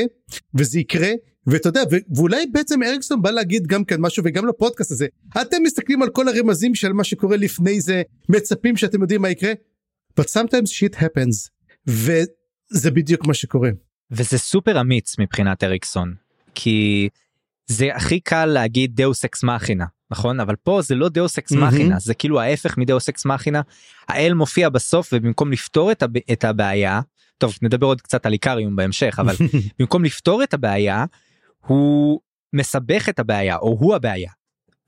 וזה 0.56 0.80
יקרה 0.80 1.12
ואתה 1.48 1.70
יודע 1.70 1.82
ואולי 2.16 2.46
בעצם 2.46 2.84
אריקסון 2.84 3.22
בא 3.22 3.32
להגיד 3.32 3.68
גם 3.68 3.86
כן 3.86 4.02
משהו 4.02 4.24
וגם 4.26 4.48
לפודקאסט 4.48 4.92
הזה 4.92 5.08
אתם 5.42 5.58
מסתכלים 5.64 6.02
על 6.02 6.10
כל 6.10 6.28
הרמזים 6.28 6.76
של 6.76 6.94
מה 6.94 7.04
שקורה 7.04 7.38
לפני 7.38 7.82
זה 7.82 8.02
מצפים 8.30 8.78
שאתם 8.78 9.02
יודעים 9.02 9.22
מה 9.22 9.30
יקרה? 9.30 9.54
But 10.20 10.24
sometimes 10.24 10.70
shit 10.70 10.96
happens 10.96 11.50
וזה 11.88 12.92
בדיוק 12.92 13.28
מה 13.28 13.34
שקורה. 13.34 13.70
וזה 14.12 14.38
סופר 14.38 14.82
אמיץ 14.82 15.20
מבחינת 15.20 15.64
אריקסון 15.64 16.14
כי 16.56 17.10
זה 17.68 17.96
הכי 17.96 18.20
קל 18.20 18.46
להגיד 18.46 18.96
דאוס 18.96 19.26
אקס 19.26 19.44
מכינה 19.44 19.86
נכון 20.12 20.40
אבל 20.40 20.56
פה 20.56 20.82
זה 20.82 20.96
לא 20.96 21.10
דאוס 21.10 21.38
אקס. 21.38 21.52
מכינה 21.52 22.00
זה 22.00 22.14
כאילו 22.14 22.42
ההפך 22.42 22.78
מדאוס 22.78 23.10
אקס 23.10 23.26
מכינה 23.26 23.62
האל 24.08 24.34
מופיע 24.34 24.70
בסוף 24.70 25.10
ובמקום 25.14 25.52
לפתור 25.52 25.92
את, 25.92 26.04
הב- 26.04 26.32
את 26.32 26.44
הבעיה 26.44 27.02
טוב 27.38 27.58
נדבר 27.62 27.88
עוד 27.88 28.02
קצת 28.02 28.26
על 28.26 28.34
איקריום 28.34 28.76
בהמשך 28.76 29.16
אבל 29.20 29.36
במקום 29.80 30.04
לפתור 30.04 30.44
את 30.44 30.54
הבעיה 30.54 31.06
הוא 31.66 32.20
מסבך 32.54 33.10
את 33.10 33.20
הבעיה 33.20 33.58
או 33.58 33.78
הוא 33.80 33.96
הבעיה. 33.96 34.32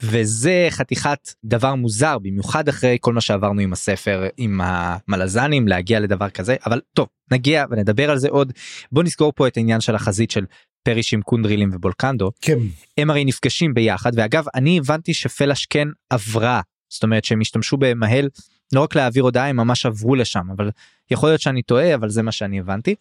וזה 0.02 0.68
חתיכת 0.70 1.34
דבר 1.46 1.76
מוזר 1.76 2.18
במיוחד 2.20 2.68
אחרי 2.68 2.98
כל 3.02 3.14
מה 3.14 3.22
שעברנו 3.22 3.62
עם 3.62 3.74
הספר 3.74 4.28
עם 4.38 4.62
המלזנים 4.64 5.68
להגיע 5.68 6.00
לדבר 6.00 6.30
כזה 6.30 6.56
אבל 6.66 6.82
טוב 6.94 7.08
נגיע 7.32 7.66
ונדבר 7.70 8.10
על 8.10 8.18
זה 8.18 8.30
עוד 8.30 8.54
בוא 8.92 9.04
נסגור 9.04 9.32
פה 9.36 9.48
את 9.48 9.58
העניין 9.58 9.82
של 9.82 9.96
החזית 9.96 10.32
של 10.32 10.46
פרישים 10.84 11.22
קונדרילים 11.22 11.70
ובולקנדו 11.74 12.32
כן. 12.42 12.58
הם 12.98 13.10
הרי 13.10 13.26
נפגשים 13.26 13.74
ביחד 13.74 14.12
ואגב 14.16 14.46
אני 14.56 14.78
הבנתי 14.78 15.14
שפלאש 15.14 15.66
כן 15.66 15.88
עברה 16.10 16.62
זאת 16.90 17.04
אומרת 17.04 17.26
שהם 17.26 17.42
השתמשו 17.42 17.78
במהל 17.78 18.30
לא 18.74 18.82
רק 18.82 18.96
להעביר 18.96 19.24
הודעה 19.24 19.48
הם 19.48 19.58
ממש 19.58 19.86
עברו 19.86 20.16
לשם 20.16 20.52
אבל 20.56 20.70
יכול 21.12 21.30
להיות 21.30 21.42
שאני 21.42 21.62
טועה 21.62 21.96
אבל 21.96 22.10
זה 22.10 22.22
מה 22.22 22.32
שאני 22.32 22.60
הבנתי. 22.60 22.96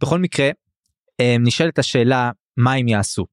בכל 0.00 0.18
מקרה 0.18 0.50
אה, 1.20 1.36
נשאלת 1.40 1.78
השאלה 1.78 2.30
מה 2.56 2.72
הם 2.72 2.88
יעשו. 2.88 3.26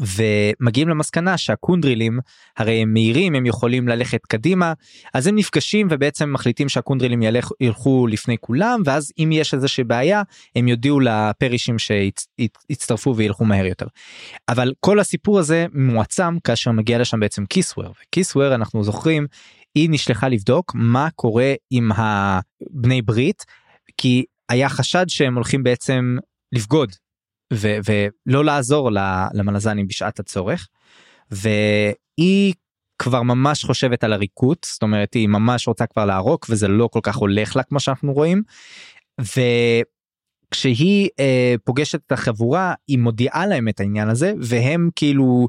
ומגיעים 0.00 0.88
למסקנה 0.88 1.38
שהקונדרילים 1.38 2.18
הרי 2.56 2.82
הם 2.82 2.92
מהירים 2.92 3.34
הם 3.34 3.46
יכולים 3.46 3.88
ללכת 3.88 4.26
קדימה 4.26 4.72
אז 5.14 5.26
הם 5.26 5.36
נפגשים 5.36 5.86
ובעצם 5.90 6.32
מחליטים 6.32 6.68
שהקונדרילים 6.68 7.22
ילך, 7.22 7.50
ילכו 7.60 8.06
לפני 8.06 8.36
כולם 8.40 8.82
ואז 8.84 9.12
אם 9.18 9.30
יש 9.32 9.54
איזושהי 9.54 9.84
בעיה 9.84 10.22
הם 10.56 10.68
יודיעו 10.68 11.00
לפרישים 11.00 11.76
שיצטרפו 11.78 13.16
וילכו 13.16 13.44
מהר 13.44 13.66
יותר. 13.66 13.86
אבל 14.48 14.72
כל 14.80 15.00
הסיפור 15.00 15.38
הזה 15.38 15.66
מועצם 15.74 16.38
כאשר 16.44 16.70
מגיע 16.70 16.98
לשם 16.98 17.20
בעצם 17.20 17.46
קיסוור 17.46 17.94
וקיסוור 18.02 18.54
אנחנו 18.54 18.84
זוכרים 18.84 19.26
היא 19.74 19.88
נשלחה 19.90 20.28
לבדוק 20.28 20.72
מה 20.74 21.08
קורה 21.14 21.54
עם 21.70 21.90
הבני 21.96 23.02
ברית 23.02 23.44
כי 23.96 24.24
היה 24.48 24.68
חשד 24.68 25.04
שהם 25.08 25.34
הולכים 25.34 25.62
בעצם 25.62 26.16
לבגוד 26.52 26.92
ו- 27.52 27.78
ולא 27.86 28.44
לעזור 28.44 28.90
למלזנים 29.34 29.86
בשעת 29.86 30.20
הצורך. 30.20 30.68
והיא 31.30 32.54
כבר 32.98 33.22
ממש 33.22 33.64
חושבת 33.64 34.04
על 34.04 34.12
עריקות 34.12 34.66
זאת 34.72 34.82
אומרת 34.82 35.14
היא 35.14 35.28
ממש 35.28 35.68
רוצה 35.68 35.86
כבר 35.86 36.04
לערוק 36.04 36.46
וזה 36.50 36.68
לא 36.68 36.88
כל 36.92 37.00
כך 37.02 37.16
הולך 37.16 37.56
לה 37.56 37.62
כמו 37.62 37.80
שאנחנו 37.80 38.12
רואים. 38.12 38.42
וכשהיא 40.50 41.08
אה, 41.20 41.54
פוגשת 41.64 42.00
את 42.06 42.12
החבורה 42.12 42.74
היא 42.88 42.98
מודיעה 42.98 43.46
להם 43.46 43.68
את 43.68 43.80
העניין 43.80 44.08
הזה 44.08 44.32
והם 44.40 44.90
כאילו 44.96 45.48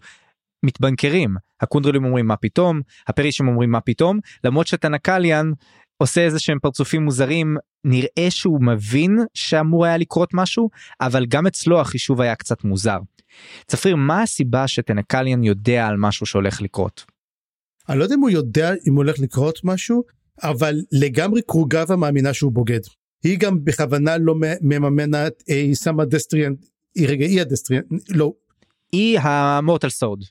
מתבנקרים. 0.64 1.36
הקונדרלים 1.62 2.06
אומרים 2.06 2.28
מה 2.28 2.36
פתאום? 2.36 2.82
הפרישים 3.08 3.48
אומרים 3.48 3.72
מה 3.72 3.82
פתאום? 3.82 4.20
למרות 4.44 4.68
שטנקליאן 4.68 5.52
עושה 6.04 6.22
איזה 6.22 6.40
שהם 6.40 6.60
פרצופים 6.60 7.04
מוזרים 7.04 7.58
נראה 7.84 8.28
שהוא 8.30 8.62
מבין 8.62 9.20
שאמור 9.34 9.86
היה 9.86 9.98
לקרות 9.98 10.30
משהו 10.34 10.70
אבל 11.02 11.26
גם 11.26 11.48
אצלו 11.48 11.82
החישוב 11.82 12.22
היה 12.22 12.36
קצת 12.36 12.64
מוזר. 12.64 12.98
צפריר 13.68 13.96
מה 13.96 14.22
הסיבה 14.22 14.68
שטנקליאן 14.68 15.44
יודע 15.44 15.88
על 15.88 15.98
משהו 15.98 16.26
שהולך 16.26 16.62
לקרות. 16.62 17.06
אני 17.90 18.00
לא 18.00 18.04
יודע 18.04 18.16
אם 18.16 18.20
הוא 18.20 18.30
יודע 18.30 18.74
אם 18.88 18.96
הולך 18.96 19.20
לקרות 19.20 19.60
משהו, 19.64 20.04
אבל 20.44 20.76
לגמרי 20.92 21.42
קרוגבה 21.42 21.96
מאמינה 21.96 22.34
שהוא 22.34 22.52
בוגד. 22.52 22.80
היא 23.24 23.38
גם 23.40 23.66
בכוונה 23.66 24.18
לא 24.18 24.36
ממנה, 24.62 25.44
אה, 25.50 25.56
היא 25.56 25.76
שמה 25.76 26.06
Destriant, 26.06 26.66
היא 26.96 27.08
רגע, 27.08 27.26
היא 27.26 27.42
ה 27.42 27.46
Destriant, 27.46 27.86
לא. 28.10 28.34
היא 28.92 29.20
ה 29.20 29.30
Mortal 29.30 29.90
Sword 29.90 30.24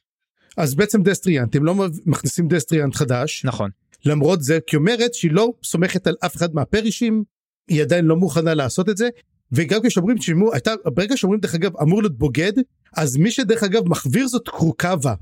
אז 0.57 0.75
בעצם 0.75 1.03
Destriant, 1.03 1.57
הם 1.57 1.65
לא 1.65 1.75
מכניסים 2.07 2.49
Destriant 2.49 2.95
חדש, 2.95 3.45
נכון 3.45 3.71
למרות 4.05 4.43
זה, 4.43 4.59
כי 4.67 4.77
אומרת 4.77 5.15
שהיא 5.15 5.33
לא 5.33 5.53
סומכת 5.65 6.07
על 6.07 6.15
אף 6.27 6.37
אחד 6.37 6.55
מהפרישים, 6.55 7.25
היא 7.69 7.83
עדיין 7.83 8.05
לא 8.05 8.17
מוכנה 8.17 8.55
לעשות 8.55 8.89
את 8.89 8.97
זה, 8.97 9.09
וגם 9.53 9.81
כשאומרים 9.87 10.19
שאמור, 10.19 10.53
הייתה, 10.53 10.73
ברגע 10.85 11.17
שאומרים 11.17 11.41
דרך 11.41 11.55
אגב 11.55 11.77
אמור 11.77 12.03
להיות 12.03 12.19
בוגד, 12.19 12.53
אז 12.97 13.17
מי 13.17 13.31
שדרך 13.31 13.63
אגב 13.63 13.89
מחוויר 13.89 14.29
זאת 14.29 14.49
קרוגבה. 14.49 15.15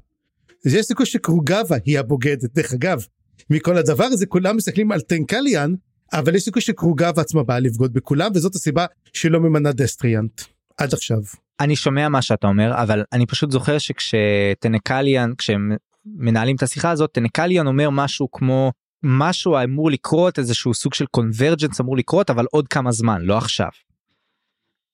אז 0.66 0.74
יש 0.74 0.86
סיכוי 0.86 1.06
שקרוגבה 1.06 1.76
היא 1.84 1.98
הבוגדת, 1.98 2.54
דרך 2.54 2.72
אגב. 2.72 3.06
מכל 3.50 3.76
הדבר 3.76 4.04
הזה 4.04 4.26
כולם 4.26 4.56
מסתכלים 4.56 4.92
על 4.92 5.00
טנקליאן, 5.00 5.74
אבל 6.12 6.34
יש 6.34 6.42
סיכוי 6.42 6.62
שקרוגבה 6.62 7.22
עצמה 7.22 7.42
באה 7.42 7.60
לבגוד 7.60 7.92
בכולם, 7.92 8.30
וזאת 8.34 8.54
הסיבה 8.54 8.86
שהיא 9.12 9.32
לא 9.32 9.40
ממנה 9.40 9.72
Destriant. 9.72 10.40
עד 10.76 10.94
עכשיו. 10.94 11.20
אני 11.60 11.76
שומע 11.76 12.08
מה 12.08 12.22
שאתה 12.22 12.46
אומר 12.46 12.82
אבל 12.82 13.04
אני 13.12 13.26
פשוט 13.26 13.50
זוכר 13.50 13.78
שכשטנקליאן 13.78 15.32
כשהם 15.38 15.76
מנהלים 16.06 16.56
את 16.56 16.62
השיחה 16.62 16.90
הזאת 16.90 17.12
טנקליאן 17.12 17.66
אומר 17.66 17.90
משהו 17.90 18.30
כמו 18.30 18.72
משהו 19.02 19.56
אמור 19.64 19.90
לקרות 19.90 20.38
איזשהו 20.38 20.74
סוג 20.74 20.94
של 20.94 21.06
convergence 21.06 21.80
אמור 21.80 21.96
לקרות 21.96 22.30
אבל 22.30 22.46
עוד 22.50 22.68
כמה 22.68 22.92
זמן 22.92 23.22
לא 23.22 23.38
עכשיו. 23.38 23.68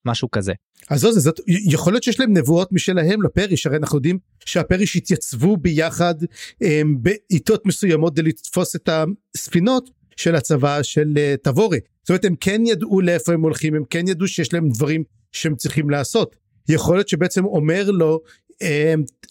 משהו 0.07 0.31
כזה. 0.31 0.53
אז 0.91 1.01
זו 1.01 1.13
זה, 1.13 1.21
זאת, 1.21 1.41
יכול 1.47 1.93
להיות 1.93 2.03
שיש 2.03 2.21
להם 2.21 2.37
נבואות 2.37 2.73
משלהם 2.73 3.23
לפריש, 3.23 3.67
הרי 3.67 3.77
אנחנו 3.77 3.99
יודעים 3.99 4.19
שהפריש 4.45 4.97
התייצבו 4.97 5.57
ביחד 5.57 6.15
הם, 6.61 6.97
בעיתות 7.03 7.67
מסוימות 7.67 8.13
כדי 8.13 8.23
לתפוס 8.23 8.77
את 8.77 8.89
הספינות 9.35 9.91
של 10.17 10.35
הצבא 10.35 10.83
של 10.83 11.15
תבורי. 11.43 11.79
זאת 12.03 12.11
אומרת 12.11 12.25
הם 12.25 12.35
כן 12.41 12.63
ידעו 12.67 13.01
לאיפה 13.01 13.33
הם 13.33 13.43
הולכים, 13.43 13.75
הם 13.75 13.83
כן 13.91 14.09
ידעו 14.09 14.29
שיש 14.29 14.53
להם 14.53 14.69
דברים 14.69 15.05
שהם 15.33 15.57
צריכים 15.57 15.91
לעשות. 15.91 16.37
יכול 16.69 16.97
להיות 16.97 17.09
שבעצם 17.09 17.45
אומר 17.45 17.91
לו, 17.91 18.21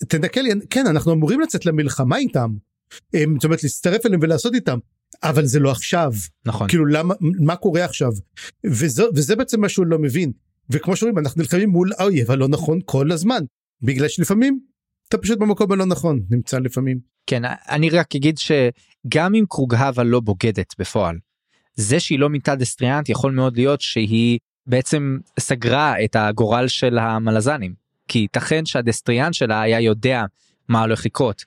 תנקל, 0.07 0.45
כן 0.69 0.87
אנחנו 0.87 1.13
אמורים 1.13 1.39
לצאת 1.39 1.65
למלחמה 1.65 2.17
איתם. 2.17 2.49
Um, 2.93 3.17
זאת 3.35 3.43
אומרת 3.43 3.63
להצטרף 3.63 4.05
אליהם 4.05 4.19
ולעשות 4.23 4.53
איתם. 4.53 4.77
אבל 5.23 5.45
זה 5.45 5.59
לא 5.59 5.71
עכשיו, 5.71 6.11
נכון. 6.45 6.67
כאילו 6.67 6.85
למה, 6.85 7.13
מה 7.21 7.55
קורה 7.55 7.85
עכשיו? 7.85 8.11
וזו, 8.65 9.05
וזה 9.15 9.35
בעצם 9.35 9.61
מה 9.61 9.69
שהוא 9.69 9.85
לא 9.85 9.99
מבין. 9.99 10.31
וכמו 10.69 10.95
שאומרים 10.95 11.17
אנחנו 11.17 11.41
נלחמים 11.41 11.69
מול 11.69 11.91
האויב 11.97 12.31
הלא 12.31 12.47
נכון 12.47 12.79
כל 12.85 13.11
הזמן 13.11 13.43
בגלל 13.81 14.07
שלפעמים 14.07 14.59
אתה 15.09 15.17
פשוט 15.17 15.39
במקום 15.39 15.71
הלא 15.71 15.85
נכון 15.85 16.19
נמצא 16.29 16.59
לפעמים. 16.59 16.99
כן 17.27 17.41
אני 17.69 17.89
רק 17.89 18.15
אגיד 18.15 18.37
שגם 18.37 19.35
אם 19.35 19.45
קרוגהבה 19.49 20.03
לא 20.03 20.19
בוגדת 20.19 20.73
בפועל 20.79 21.17
זה 21.75 21.99
שהיא 21.99 22.19
לא 22.19 22.29
מינתה 22.29 22.55
דסטריאנט 22.55 23.09
יכול 23.09 23.31
מאוד 23.31 23.57
להיות 23.57 23.81
שהיא 23.81 24.39
בעצם 24.67 25.17
סגרה 25.39 26.03
את 26.03 26.15
הגורל 26.15 26.67
של 26.67 26.97
המלזנים 26.97 27.73
כי 28.07 28.19
ייתכן 28.19 28.65
שהדסטריאנט 28.65 29.33
שלה 29.33 29.61
היה 29.61 29.79
יודע 29.79 30.23
מה 30.69 30.81
הולך 30.81 31.05
לקרות. 31.05 31.45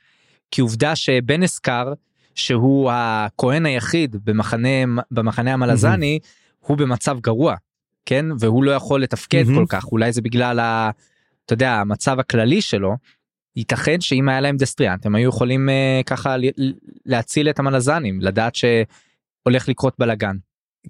כי 0.50 0.61
עובדה 0.61 0.97
שבן 0.97 1.43
אסקר 1.43 1.93
שהוא 2.35 2.91
הכהן 2.95 3.67
היחיד 3.67 4.17
במחנה 4.25 5.03
במחנה 5.11 5.53
המלזני 5.53 6.19
הוא 6.59 6.77
במצב 6.77 7.19
גרוע 7.21 7.55
כן 8.07 8.27
והוא 8.38 8.65
לא 8.65 8.71
יכול 8.71 9.03
לתפקד 9.03 9.43
מהמם. 9.47 9.59
כל 9.59 9.65
כך 9.69 9.85
אולי 9.85 10.12
זה 10.12 10.23
בגלל 10.23 10.59
ה... 10.59 10.91
אתה 11.45 11.53
יודע 11.53 11.75
המצב 11.75 12.21
הכללי 12.21 12.62
שלו. 12.62 12.97
ייתכן 13.57 14.00
שאם 14.00 14.29
היה 14.29 14.41
להם 14.41 14.57
דסטריאנט 14.57 15.07
הם 15.07 15.15
היו 15.15 15.29
יכולים 15.29 15.69
uh, 15.69 16.05
ככה 16.05 16.37
להציל 17.07 17.50
את 17.50 17.59
המלזנים 17.59 18.21
לדעת 18.21 18.55
שהולך 18.55 19.69
לקרות 19.69 19.95
בלאגן. 19.99 20.37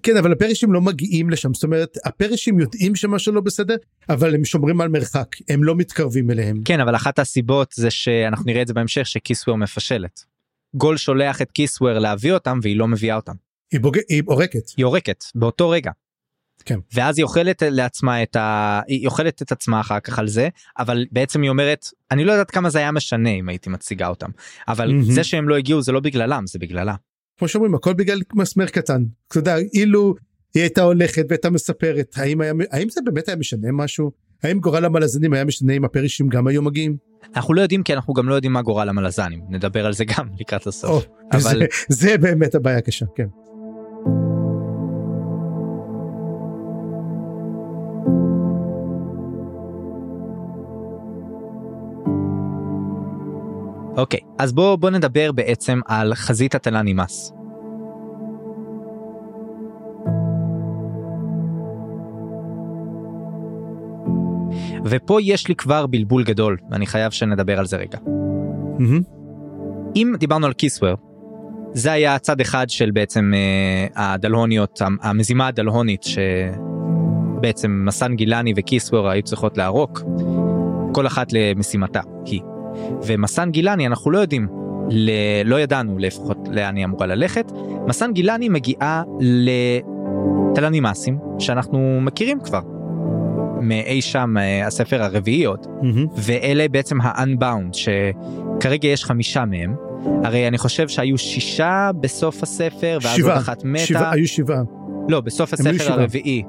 כן 0.03 0.17
אבל 0.17 0.33
הפרישים 0.33 0.73
לא 0.73 0.81
מגיעים 0.81 1.31
לשם 1.31 1.55
זאת 1.55 1.65
אומרת 1.65 1.99
הפרישים 2.05 2.61
יודעים 2.61 2.95
שמשהו 2.95 3.33
לא 3.33 3.41
בסדר 3.41 3.77
אבל 4.09 4.35
הם 4.35 4.45
שומרים 4.45 4.81
על 4.81 4.89
מרחק 4.89 5.37
הם 5.49 5.65
לא 5.65 5.75
מתקרבים 5.75 6.31
אליהם. 6.31 6.63
כן 6.65 6.81
אבל 6.81 6.97
אחת 6.97 7.19
הסיבות 7.19 7.73
זה 7.75 7.91
שאנחנו 7.91 8.45
נראה 8.47 8.63
את 8.63 8.67
זה 8.67 8.75
בהמשך 8.75 9.07
שקיסוור 9.07 9.57
מפשלת. 9.57 10.25
גול 10.75 10.97
שולח 10.97 11.43
את 11.43 11.51
קיסוור 11.51 11.93
להביא 11.93 12.33
אותם 12.33 12.59
והיא 12.63 12.77
לא 12.77 12.89
מביאה 12.89 13.17
אותם. 13.17 13.35
היא, 13.73 13.81
בוג... 13.81 13.97
היא 14.09 14.23
עורקת. 14.27 14.69
היא 14.77 14.85
עורקת 14.85 15.25
באותו 15.35 15.71
רגע. 15.71 15.91
כן. 16.65 16.79
ואז 16.95 17.19
היא 17.19 17.25
אוכלת 17.25 17.63
לעצמה 17.63 18.23
את 18.23 18.37
ה... 18.37 18.81
היא 18.87 19.07
אוכלת 19.07 19.43
את 19.43 19.53
עצמה 19.53 19.81
אחר 19.81 20.01
כך 20.01 20.19
על 20.19 20.29
זה 20.29 20.49
אבל 20.79 21.07
בעצם 21.13 21.43
היא 21.43 21.51
אומרת 21.51 21.87
אני 22.11 22.25
לא 22.25 22.33
יודעת 22.33 22.51
כמה 22.51 22.71
זה 22.71 22.79
היה 22.79 22.93
משנה 22.93 23.31
אם 23.31 23.49
הייתי 23.49 23.71
מציגה 23.71 24.09
אותם 24.09 24.31
אבל 24.69 24.89
מהמם. 24.89 25.03
זה 25.03 25.25
שהם 25.25 25.49
לא 25.49 25.57
הגיעו 25.57 25.83
זה 25.83 25.93
לא 25.93 26.01
בגללם 26.01 26.47
זה 26.47 26.59
בגללה. 26.59 26.95
כמו 27.39 27.49
שאומרים 27.49 27.75
הכל 27.75 27.93
בגלל 27.95 28.21
מסמר 28.35 28.67
קטן. 28.67 29.03
אתה 29.29 29.39
יודע 29.39 29.57
אילו 29.75 30.15
היא 30.55 30.63
הייתה 30.63 30.83
הולכת 30.83 31.25
והייתה 31.29 31.51
מספרת 31.51 32.13
האם 32.17 32.41
היה 32.41 32.53
האם 32.71 32.89
זה 32.89 33.01
באמת 33.05 33.29
היה 33.29 33.37
משנה 33.37 33.69
משהו 33.73 34.11
האם 34.43 34.59
גורל 34.61 34.85
המלזנים 34.85 35.33
היה 35.33 35.45
משנה 35.45 35.73
אם 35.73 35.85
הפרישים 35.85 36.29
גם 36.29 36.47
היו 36.47 36.63
מגיעים. 36.63 36.97
אנחנו 37.37 37.55
לא 37.55 37.61
יודעים 37.61 37.83
כי 37.83 37.95
אנחנו 37.95 38.15
גם 38.15 38.29
לא 38.29 38.35
יודעים 38.35 38.53
מה 38.53 38.63
גורל 38.63 38.89
המלזנים 38.89 39.41
נדבר 39.49 39.87
על 39.87 39.93
זה 39.93 40.05
גם 40.05 40.29
לקראת 40.41 40.67
הסוף. 40.67 40.91
או, 41.07 41.13
אבל- 41.33 41.41
זה, 41.41 41.67
זה 41.89 42.19
באמת 42.19 42.55
הבעיה 42.55 42.79
הקשה 42.79 43.07
כן. 43.17 43.27
אוקיי 53.99 54.21
אז 54.39 54.53
בוא 54.53 54.77
בוא 54.77 54.91
נדבר 54.91 55.33
בעצם 55.33 55.81
על 55.87 56.15
חזית 56.15 56.55
התלנימאס. 56.55 57.33
ופה 64.85 65.19
יש 65.23 65.49
לי 65.49 65.55
כבר 65.55 65.87
בלבול 65.87 66.25
גדול, 66.25 66.57
ואני 66.71 66.87
חייב 66.87 67.13
שנדבר 67.13 67.59
על 67.59 67.67
זה 67.67 67.77
רגע. 67.77 67.99
מהמם. 68.79 69.01
אם 69.97 70.15
דיברנו 70.19 70.47
על 70.47 70.53
קיסוור, 70.53 70.95
זה 71.73 71.93
היה 71.93 72.19
צד 72.19 72.41
אחד 72.41 72.71
של 72.71 72.91
בעצם 72.91 73.33
אה, 73.35 74.15
הדלהוניות, 74.15 74.83
המ- 74.83 74.97
המזימה 75.03 75.47
הדלהונית 75.47 76.03
שבעצם 76.03 77.83
מסן 77.87 78.15
גילני 78.15 78.53
וקיסוור 78.57 79.09
היו 79.09 79.23
צריכות 79.23 79.59
לערוק, 79.59 80.03
כל 80.93 81.07
אחת 81.07 81.33
למשימתה 81.33 82.01
היא. 82.25 82.41
ומסן 83.07 83.51
גילני 83.51 83.87
אנחנו 83.87 84.11
לא 84.11 84.19
יודעים, 84.19 84.49
ל... 84.91 85.11
לא 85.45 85.61
ידענו 85.61 85.99
לפחות 85.99 86.39
לאן 86.51 86.77
היא 86.77 86.85
אמורה 86.85 87.07
ללכת, 87.07 87.53
מסן 87.87 88.13
גילני 88.13 88.49
מגיעה 88.49 89.03
לתלנימאסים 90.55 91.19
שאנחנו 91.39 91.99
מכירים 92.01 92.41
כבר. 92.41 92.61
מאי 93.61 94.03
שם 94.03 94.35
אה, 94.39 94.67
הספר 94.67 95.03
הרביעי 95.03 95.45
עוד. 95.45 95.67
מהמם. 95.83 96.07
ואלה 96.17 96.69
בעצם 96.69 97.01
ה-unbound 97.01 97.73
שכרגע 97.73 98.89
יש 98.89 99.05
חמישה 99.05 99.45
מהם. 99.45 99.75
הרי 100.25 100.49
אני 100.49 100.59
חושב 100.59 100.89
שהיו 100.89 101.19
שישה 101.19 101.91
בסוף 102.01 102.43
הספר 102.43 102.99
ואז 103.03 103.21
עוד. 103.21 103.33
אחת 103.33 103.65
מתה. 103.65 103.79
שבעה, 103.79 104.13
היו 104.13 104.29
שבעה. 104.29 104.63
לא, 105.09 105.21
בסוף 105.21 105.53
הספר. 105.53 105.93
הרביעי. 105.93 106.43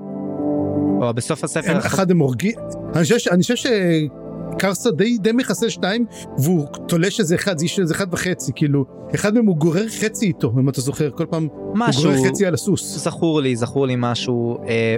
או 1.01 1.13
בסוף 1.13 1.43
הספר 1.43 1.71
הם 1.71 1.77
אחד 1.77 2.11
הם 2.11 2.19
הורגים, 2.19 2.55
אני 2.95 3.03
חושב 3.03 3.31
אני 3.31 3.41
חושב 3.41 3.55
שקרסה 4.59 4.91
די 4.91 5.17
די 5.17 5.31
מחסל 5.31 5.69
שניים 5.69 6.05
והוא 6.37 6.65
תולש 6.87 7.19
איזה 7.19 7.35
אחד, 7.35 7.57
זה 7.57 7.63
איש 7.63 7.79
איזה 7.79 7.93
אחד 7.93 8.13
וחצי, 8.13 8.51
כאילו, 8.55 8.85
אחד 9.15 9.33
מהם 9.33 9.45
הוא 9.45 9.57
גורר 9.57 9.87
חצי 9.89 10.25
איתו, 10.25 10.51
אם 10.59 10.69
אתה 10.69 10.81
זוכר, 10.81 11.09
כל 11.11 11.25
פעם 11.25 11.47
הוא 11.51 11.73
משהו. 11.77 12.03
גורר 12.03 12.27
חצי 12.27 12.45
על 12.45 12.53
הסוס. 12.53 12.97
זכור 13.03 13.41
לי, 13.41 13.55
זכור 13.55 13.87
לי 13.87 13.95
משהו, 13.97 14.57
אה, 14.67 14.95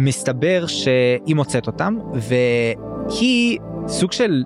ומסתבר 0.00 0.66
שהיא 0.66 1.36
מוצאת 1.36 1.66
אותם, 1.66 1.96
והיא 2.14 3.58
סוג 3.88 4.12
של 4.12 4.42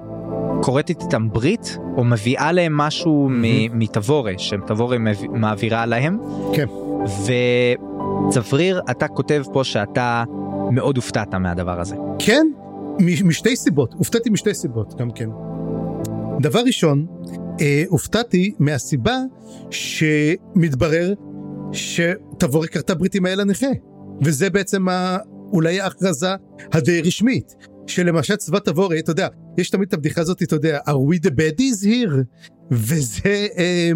כורתת 0.62 1.02
איתם 1.02 1.28
ברית, 1.32 1.78
או 1.96 2.04
מביאה 2.04 2.52
להם 2.52 2.76
משהו 2.76 3.28
מ- 3.30 3.78
מתבורה, 3.78 4.32
שתבורה 4.38 4.96
מעבירה 5.32 5.86
להם. 5.86 6.18
כן. 6.52 6.66
וצבריר, 8.28 8.80
אתה 8.90 9.08
כותב 9.08 9.42
פה 9.52 9.64
שאתה 9.64 10.24
מאוד 10.70 10.96
הופתעת 10.96 11.34
מהדבר 11.34 11.80
הזה. 11.80 11.96
כן, 12.18 12.46
משתי 13.00 13.56
סיבות, 13.56 13.94
הופתעתי 13.94 14.30
משתי 14.30 14.54
סיבות 14.54 14.94
גם 14.98 15.10
כן. 15.10 15.28
דבר 16.40 16.60
ראשון, 16.66 17.06
אה, 17.60 17.84
הופתעתי 17.88 18.54
מהסיבה 18.58 19.16
שמתברר 19.70 21.14
שתבורי 21.72 22.68
כרתה 22.68 22.94
ברית 22.94 23.14
עם 23.14 23.26
האל 23.26 23.40
הנכה, 23.40 23.66
וזה 24.24 24.50
בעצם 24.50 24.88
ה... 24.88 25.18
אולי 25.52 25.80
ההכרזה 25.80 26.28
הדי 26.72 27.00
רשמית, 27.00 27.54
שלמשל 27.86 28.36
צבא 28.36 28.58
תבורי, 28.58 29.00
אתה 29.00 29.10
יודע, 29.10 29.28
יש 29.58 29.70
תמיד 29.70 29.88
את 29.88 29.94
הבדיחה 29.94 30.20
הזאת, 30.20 30.42
אתה 30.42 30.56
יודע, 30.56 30.78
are 30.78 30.90
we 30.90 31.26
the 31.26 31.30
baddies 31.30 31.84
here? 31.84 32.16
וזה 32.70 33.46
אה, 33.58 33.90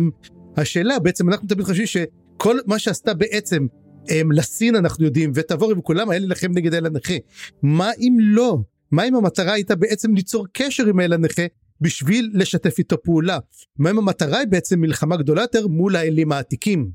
השאלה, 0.57 0.99
בעצם 0.99 1.29
אנחנו 1.29 1.49
תמיד 1.49 1.65
חושבים 1.65 1.87
שכל 1.87 2.59
מה 2.67 2.79
שעשתה 2.79 3.15
בעצם 3.15 3.67
הם, 4.09 4.33
לסין 4.33 4.76
אנחנו 4.76 5.05
יודעים, 5.05 5.33
ותבורי 5.35 5.75
וכולם 5.75 6.11
היה 6.11 6.19
להילחם 6.21 6.53
נגד 6.53 6.75
האל 6.75 6.87
הנכה. 6.87 7.15
מה 7.62 7.91
אם 7.99 8.17
לא? 8.21 8.59
מה 8.90 9.09
אם 9.09 9.14
המטרה 9.14 9.52
הייתה 9.52 9.76
בעצם 9.76 10.14
ליצור 10.14 10.47
קשר 10.52 10.87
עם 10.87 11.00
האל 11.00 11.12
הנכה 11.12 11.43
בשביל 11.81 12.31
לשתף 12.35 12.78
איתו 12.78 13.02
פעולה? 13.02 13.38
מה 13.78 13.90
אם 13.90 13.99
המטרה 13.99 14.38
היא 14.38 14.49
בעצם 14.49 14.80
מלחמה 14.80 15.17
גדולה 15.17 15.43
יותר 15.43 15.67
מול 15.67 15.97
האלים 15.97 16.32
העתיקים? 16.32 16.91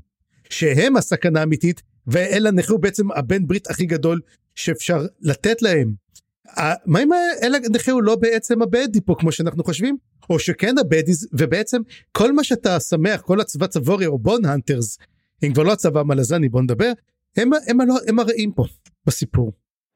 שהם 0.50 0.96
הסכנה 0.96 1.40
האמיתית, 1.40 1.82
והאל 2.06 2.46
הנכה 2.46 2.72
הוא 2.72 2.80
בעצם 2.80 3.12
הבן 3.12 3.46
ברית 3.46 3.70
הכי 3.70 3.86
גדול 3.86 4.20
שאפשר 4.54 5.06
לתת 5.20 5.62
להם. 5.62 5.94
מה 6.86 7.02
אם 7.02 7.10
האל 7.12 7.54
הנכה 7.54 7.92
הוא 7.92 8.02
לא 8.02 8.16
בעצם 8.16 8.62
הבדי 8.62 9.00
פה 9.00 9.14
כמו 9.18 9.32
שאנחנו 9.32 9.64
חושבים? 9.64 9.96
או 10.30 10.38
שכן 10.38 10.78
הבדיז, 10.78 11.28
ובעצם 11.32 11.82
כל 12.12 12.32
מה 12.32 12.44
שאתה 12.44 12.80
שמח, 12.80 13.20
כל 13.20 13.40
הצבא 13.40 13.66
צבורי 13.66 14.06
או 14.06 14.18
בון 14.18 14.44
הנטרס, 14.44 14.98
הם 15.42 15.52
כבר 15.52 15.62
לא 15.62 15.72
הצבא 15.72 16.00
המלזני, 16.00 16.48
בוא 16.48 16.62
נדבר, 16.62 16.92
הם, 17.36 17.50
הם, 17.68 17.80
הם, 17.80 17.88
הם 18.08 18.18
הרעים 18.18 18.52
פה 18.52 18.64
בסיפור. 19.06 19.52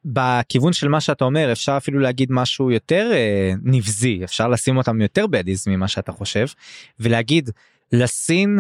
בכיוון 0.07 0.73
של 0.73 0.88
מה 0.88 1.01
שאתה 1.01 1.25
אומר 1.25 1.53
אפשר 1.53 1.77
אפילו 1.77 2.01
להגיד 2.01 2.33
משהו 2.33 2.71
יותר 2.71 3.11
אה, 3.12 3.53
נבזי 3.62 4.21
אפשר 4.25 4.49
לשים 4.49 4.77
אותם 4.77 5.01
יותר 5.01 5.27
בדיז 5.27 5.69
ממה 5.69 5.88
שאתה 5.88 6.12
חושב 6.12 6.47
ולהגיד 7.01 7.51
לסין 7.92 8.59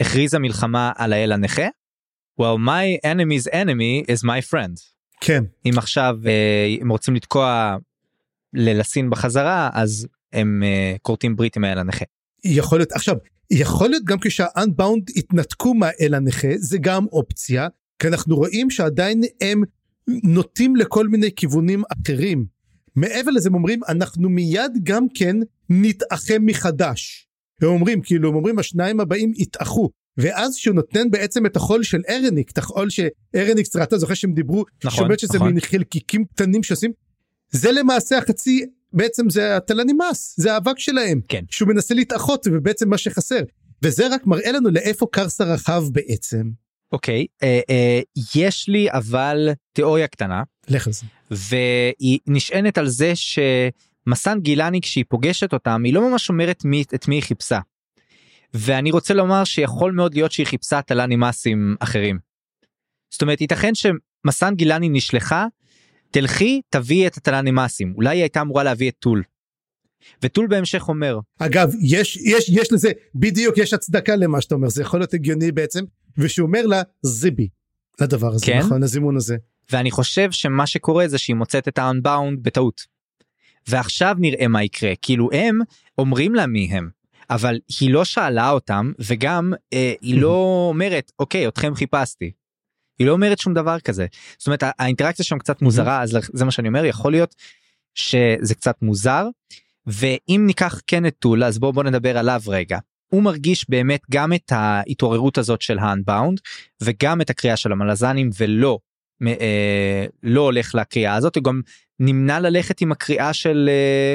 הכריזה 0.00 0.38
מלחמה 0.38 0.92
על 0.96 1.12
האל 1.12 1.32
הנכה. 1.32 1.66
well 2.40 2.58
my 2.58 3.06
enemy's 3.06 3.52
enemy 3.52 4.12
is 4.12 4.24
my 4.24 4.52
friend 4.52 4.80
כן. 5.20 5.44
אם 5.66 5.78
עכשיו 5.78 6.16
אה, 6.26 6.76
הם 6.80 6.92
רוצים 6.92 7.14
לתקוע 7.14 7.76
ללסין 8.54 9.10
בחזרה 9.10 9.70
אז 9.72 10.06
הם 10.32 10.62
אה, 10.62 10.94
כורתים 11.02 11.36
ברית 11.36 11.56
עם 11.56 11.64
האל 11.64 11.78
הנכה. 11.78 12.04
יכול 12.44 12.78
להיות, 12.78 12.92
עכשיו, 12.92 13.16
יכול 13.50 13.88
להיות 13.88 14.04
גם 14.04 14.18
כשהאנבאונד 14.20 15.10
התנתקו 15.16 15.74
מהאל 15.74 16.14
הנכה, 16.14 16.48
זה 16.56 16.78
גם 16.80 17.06
אופציה, 17.12 17.68
כי 17.98 18.08
אנחנו 18.08 18.36
רואים 18.36 18.70
שעדיין 18.70 19.22
הם 19.40 19.62
נוטים 20.22 20.76
לכל 20.76 21.08
מיני 21.08 21.34
כיוונים 21.36 21.82
אחרים. 21.92 22.44
מעבר 22.96 23.30
לזה 23.30 23.48
הם 23.48 23.54
אומרים, 23.54 23.80
אנחנו 23.88 24.28
מיד 24.28 24.72
גם 24.82 25.06
כן 25.14 25.36
נתאחם 25.70 26.42
מחדש. 26.46 27.28
הם 27.62 27.68
אומרים, 27.68 28.00
כאילו, 28.00 28.28
הם 28.28 28.34
אומרים, 28.34 28.58
השניים 28.58 29.00
הבאים 29.00 29.32
יתאחו. 29.36 29.90
ואז 30.16 30.54
שהוא 30.54 30.74
נותן 30.74 31.10
בעצם 31.10 31.46
את 31.46 31.56
החול 31.56 31.82
של 31.82 32.02
ארניק, 32.08 32.50
את 32.50 32.58
החול 32.58 32.88
שארניקס 32.90 33.76
ראתה, 33.76 33.98
זוכר 33.98 34.14
שהם 34.14 34.32
דיברו, 34.32 34.64
נכון, 34.84 34.98
שאומרת 34.98 35.18
שזה 35.18 35.34
נכון. 35.34 35.48
מין 35.48 35.60
חלקיקים 35.60 36.24
קטנים 36.24 36.62
שעושים, 36.62 36.92
זה 37.50 37.72
למעשה 37.72 38.18
החצי, 38.18 38.66
בעצם 38.92 39.30
זה 39.30 39.56
התלנימאס, 39.56 40.34
זה 40.38 40.54
האבק 40.54 40.78
שלהם. 40.78 41.20
כן. 41.28 41.44
שהוא 41.50 41.68
מנסה 41.68 41.94
להתאחות 41.94 42.46
ובעצם 42.52 42.88
מה 42.88 42.98
שחסר. 42.98 43.40
וזה 43.82 44.08
רק 44.14 44.26
מראה 44.26 44.52
לנו 44.52 44.70
לאיפה 44.70 45.06
קרסה 45.12 45.44
רחב 45.44 45.84
בעצם. 45.92 46.42
אוקיי 46.92 47.26
אה, 47.42 47.60
אה, 47.70 48.00
יש 48.34 48.68
לי 48.68 48.90
אבל 48.90 49.48
תיאוריה 49.72 50.06
קטנה 50.06 50.42
לך 50.68 50.86
על 50.86 50.92
זה. 50.92 51.06
והיא 51.30 52.18
נשענת 52.26 52.78
על 52.78 52.88
זה 52.88 53.12
שמסן 53.14 54.40
גילני 54.40 54.80
כשהיא 54.80 55.04
פוגשת 55.08 55.52
אותם 55.52 55.82
היא 55.84 55.94
לא 55.94 56.10
ממש 56.10 56.28
אומרת 56.28 56.64
מי, 56.64 56.84
את 56.94 57.08
מי 57.08 57.14
היא 57.14 57.22
חיפשה. 57.22 57.60
ואני 58.54 58.90
רוצה 58.90 59.14
לומר 59.14 59.44
שיכול 59.44 59.92
מאוד 59.92 60.14
להיות 60.14 60.32
שהיא 60.32 60.46
חיפשה 60.46 60.82
טלנימאסים 60.82 61.76
אחרים. 61.80 62.18
זאת 63.10 63.22
אומרת 63.22 63.40
ייתכן 63.40 63.72
שמסן 63.74 64.54
גילני 64.54 64.88
נשלחה 64.88 65.46
תלכי 66.10 66.60
תביאי 66.70 67.06
את 67.06 67.16
הטלנימאסים 67.16 67.94
אולי 67.96 68.16
היא 68.16 68.22
הייתה 68.22 68.40
אמורה 68.40 68.64
להביא 68.64 68.90
את 68.90 68.94
טול. 68.98 69.22
וטול 70.22 70.46
בהמשך 70.46 70.88
אומר 70.88 71.18
אגב, 71.38 71.72
יש, 71.82 72.16
יש, 72.16 72.48
יש 72.48 72.72
לזה, 72.72 72.90
בדיוק 73.14 73.58
יש 73.58 73.74
הצדקה 73.74 74.16
למה 74.16 74.40
שאתה 74.40 74.54
אומר, 74.54 74.68
זה 74.68 74.82
יכול 74.82 75.00
להיות 75.00 75.14
הגיוני 75.14 75.52
בעצם, 75.52 75.84
ושהוא 76.18 76.46
אומר 76.46 76.66
לה, 76.66 76.82
זיבי, 77.02 77.48
לדבר 78.00 78.32
הזה, 78.32 78.46
כן? 78.46 78.58
נכון, 78.58 78.82
לזימון 78.82 79.16
הזה. 79.16 79.36
ואני 79.72 79.90
חושב 79.90 80.30
שמה 80.30 80.66
שקורה 80.66 81.08
זה 81.08 81.18
שהיא 81.18 81.36
מוצאת 81.36 81.68
את 81.68 81.78
ה-unbound 81.78 82.36
בטעות. 82.42 82.80
ועכשיו 83.68 84.16
נראה 84.18 84.48
מה 84.48 84.62
יקרה 84.64 84.92
כאילו 85.02 85.28
הם 85.32 85.58
אומרים 85.98 86.34
לה 86.34 86.46
מי 86.46 86.68
הם 86.70 86.90
אבל 87.30 87.58
היא 87.80 87.90
לא 87.90 88.04
שאלה 88.04 88.50
אותם 88.50 88.92
וגם 88.98 89.52
אה, 89.72 89.92
היא 90.00 90.20
לא 90.20 90.66
אומרת 90.70 91.12
אוקיי 91.18 91.48
אתכם 91.48 91.74
חיפשתי. 91.74 92.30
היא 92.98 93.06
לא 93.06 93.12
אומרת 93.12 93.38
שום 93.38 93.54
דבר 93.54 93.80
כזה 93.80 94.06
זאת 94.38 94.46
אומרת 94.46 94.62
הא- 94.62 94.70
האינטראקציה 94.78 95.24
שם 95.24 95.38
קצת 95.38 95.62
מוזרה 95.62 96.02
אז 96.02 96.18
זה 96.32 96.44
מה 96.44 96.50
שאני 96.50 96.68
אומר 96.68 96.84
יכול 96.84 97.12
להיות 97.12 97.34
שזה 97.94 98.54
קצת 98.54 98.82
מוזר 98.82 99.26
ואם 99.86 100.42
ניקח 100.46 100.80
כן 100.86 101.06
את 101.06 101.14
טול 101.18 101.44
אז 101.44 101.58
בואו 101.58 101.72
בוא 101.72 101.84
נדבר 101.84 102.18
עליו 102.18 102.40
רגע. 102.46 102.78
הוא 103.10 103.22
מרגיש 103.22 103.66
באמת 103.68 104.00
גם 104.10 104.32
את 104.32 104.52
ההתעוררות 104.52 105.38
הזאת 105.38 105.62
של 105.62 105.78
האנבאונד 105.78 106.40
וגם 106.82 107.20
את 107.20 107.30
הקריאה 107.30 107.56
של 107.56 107.72
המלזנים 107.72 108.30
ולא 108.40 108.78
אה, 109.26 110.06
לא 110.22 110.40
הולך 110.40 110.74
לקריאה 110.74 111.14
הזאת 111.14 111.36
הוא 111.36 111.44
גם 111.44 111.60
נמנע 112.00 112.40
ללכת 112.40 112.80
עם 112.80 112.92
הקריאה 112.92 113.32
של 113.32 113.68
אה, 113.72 114.14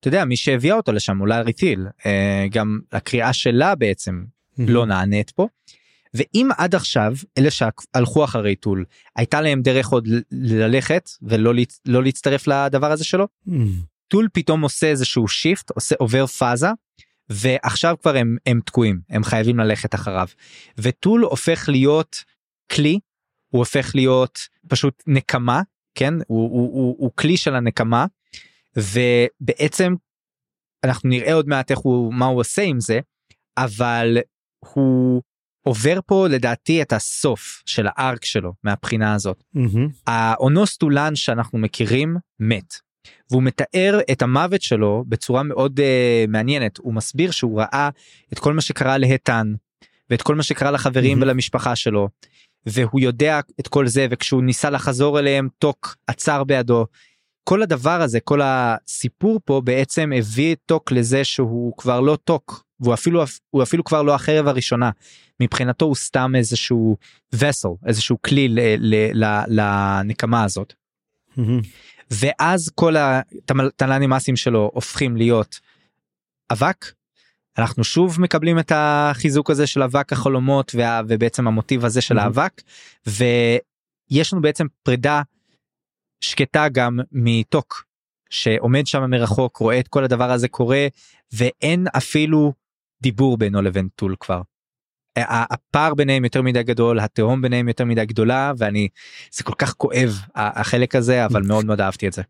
אתה 0.00 0.08
יודע 0.08 0.24
מי 0.24 0.36
שהביאה 0.36 0.76
אותו 0.76 0.92
לשם 0.92 1.20
אולי 1.20 1.42
ריתיל 1.42 1.86
אה, 2.06 2.46
גם 2.50 2.80
הקריאה 2.92 3.32
שלה 3.32 3.74
בעצם 3.74 4.24
לא 4.58 4.86
נענית 4.86 5.30
פה. 5.30 5.48
ואם 6.14 6.48
עד 6.58 6.74
עכשיו 6.74 7.14
אלה 7.38 7.50
שהלכו 7.50 8.24
אחרי 8.24 8.56
טול 8.56 8.84
הייתה 9.16 9.40
להם 9.40 9.62
דרך 9.62 9.88
עוד 9.88 10.08
ללכת 10.32 11.10
ולא 11.22 11.52
לא 11.86 12.02
להצטרף 12.02 12.46
לדבר 12.46 12.92
הזה 12.92 13.04
שלו? 13.04 13.28
טול 14.08 14.28
פתאום 14.32 14.62
עושה 14.62 14.86
איזשהו 14.86 15.28
shift 15.28 15.70
עושה 15.70 15.94
עובר 15.98 16.26
פאזה 16.26 16.68
ועכשיו 17.28 17.96
כבר 18.02 18.16
הם 18.16 18.36
הם 18.46 18.60
תקועים 18.66 19.00
הם 19.08 19.24
חייבים 19.24 19.58
ללכת 19.58 19.94
אחריו 19.94 20.26
וטול 20.78 21.22
הופך 21.22 21.68
להיות 21.68 22.24
כלי 22.72 22.98
הוא 23.52 23.58
הופך 23.58 23.94
להיות 23.94 24.38
פשוט 24.68 25.02
נקמה 25.06 25.62
כן 25.94 26.14
הוא, 26.14 26.50
הוא, 26.50 26.72
הוא, 26.72 26.96
הוא 26.98 27.10
כלי 27.14 27.36
של 27.36 27.54
הנקמה 27.54 28.06
ובעצם 28.76 29.94
אנחנו 30.84 31.08
נראה 31.08 31.34
עוד 31.34 31.48
מעט 31.48 31.70
איך 31.70 31.78
הוא 31.78 32.14
מה 32.14 32.26
הוא 32.26 32.40
עושה 32.40 32.62
עם 32.62 32.80
זה 32.80 33.00
אבל 33.56 34.18
הוא 34.74 35.22
עובר 35.62 35.98
פה 36.06 36.26
לדעתי 36.28 36.82
את 36.82 36.92
הסוף 36.92 37.62
של 37.66 37.86
הארק 37.88 38.24
שלו 38.24 38.52
מהבחינה 38.64 39.14
הזאת. 39.14 39.44
מהמם. 39.54 39.88
האונוסטולן 40.06 41.16
שאנחנו 41.16 41.58
מכירים 41.58 42.16
מת. 42.40 42.74
והוא 43.30 43.42
מתאר 43.42 44.00
את 44.12 44.22
המוות 44.22 44.62
שלו 44.62 45.04
בצורה 45.08 45.42
מאוד 45.42 45.80
uh, 45.80 46.30
מעניינת 46.30 46.78
הוא 46.78 46.94
מסביר 46.94 47.30
שהוא 47.30 47.60
ראה 47.60 47.88
את 48.32 48.38
כל 48.38 48.52
מה 48.52 48.60
שקרה 48.60 48.98
להיתן 48.98 49.52
ואת 50.10 50.22
כל 50.22 50.34
מה 50.34 50.42
שקרה 50.42 50.70
לחברים 50.70 51.18
Mhm. 51.18 51.22
ולמשפחה 51.22 51.76
שלו 51.76 52.08
והוא 52.66 53.00
יודע 53.00 53.40
את 53.60 53.68
כל 53.68 53.86
זה 53.86 54.06
וכשהוא 54.10 54.42
ניסה 54.42 54.70
לחזור 54.70 55.18
אליהם 55.18 55.48
טוק 55.58 55.96
עצר 56.06 56.44
בידו. 56.44 56.86
כל 57.44 57.62
הדבר 57.62 58.02
הזה 58.02 58.20
כל 58.20 58.40
הסיפור 58.44 59.40
פה 59.44 59.60
בעצם 59.64 60.10
הביא 60.18 60.52
את 60.52 60.58
טוק 60.66 60.92
לזה 60.92 61.24
שהוא 61.24 61.76
כבר 61.76 62.00
לא 62.00 62.18
טוק 62.24 62.64
והוא 62.80 62.94
אפילו 62.94 63.24
הוא 63.50 63.62
אפילו 63.62 63.84
כבר 63.84 64.02
לא 64.02 64.14
החרב 64.14 64.48
הראשונה 64.48 64.90
מבחינתו 65.40 65.84
הוא 65.84 65.94
סתם 65.94 66.32
איזשהו 66.36 66.96
vessel 67.34 67.86
איזשהו 67.86 68.16
כלי 68.22 68.48
ל, 68.48 68.60
ל, 68.78 69.24
ל, 69.24 69.42
לנקמה 69.48 70.44
הזאת. 70.44 70.72
מהמם. 71.36 71.60
ואז 72.12 72.70
כל 72.74 72.94
הטלנימאסים 72.96 74.36
שלו 74.36 74.70
הופכים 74.74 75.16
להיות 75.16 75.60
אבק. 76.52 76.92
אנחנו 77.58 77.84
שוב 77.84 78.20
מקבלים 78.20 78.58
את 78.58 78.72
החיזוק 78.74 79.50
הזה 79.50 79.66
של 79.66 79.82
אבק 79.82 80.12
החלומות 80.12 80.72
וה, 80.74 81.00
ובעצם 81.08 81.46
המוטיב 81.48 81.84
הזה 81.84 82.00
של 82.00 82.18
Mhm. 82.18 82.22
האבק 82.22 82.62
ויש 83.06 84.32
לנו 84.32 84.42
בעצם 84.42 84.66
פרידה 84.82 85.22
שקטה 86.20 86.68
גם 86.68 86.98
מטוק 87.12 87.84
שעומד 88.30 88.86
שם 88.86 89.10
מרחוק 89.10 89.56
רואה 89.56 89.78
את 89.80 89.88
כל 89.88 90.04
הדבר 90.04 90.30
הזה 90.30 90.48
קורה 90.48 90.86
ואין 91.32 91.86
אפילו 91.96 92.52
דיבור 93.02 93.38
בינו 93.38 93.62
לבין 93.62 93.88
טול 93.96 94.16
כבר. 94.20 94.42
ה- 95.18 95.54
הפער 95.54 95.94
ביניהם 95.94 96.24
יותר 96.24 96.42
מדי 96.42 96.62
גדול 96.62 97.00
התהום 97.00 97.42
ביניהם 97.42 97.68
יותר 97.68 97.84
מדי 97.84 98.06
גדולה 98.06 98.52
ואני 98.58 98.88
זה 99.32 99.44
כל 99.44 99.54
כך 99.58 99.74
כואב 99.74 100.18
ה- 100.34 100.60
החלק 100.60 100.94
הזה 100.94 101.24
אבל 101.24 101.42
מאוד 101.42 101.64
מאוד 101.66 101.80
אהבתי 101.80 102.08
את 102.08 102.12
זה. 102.12 102.22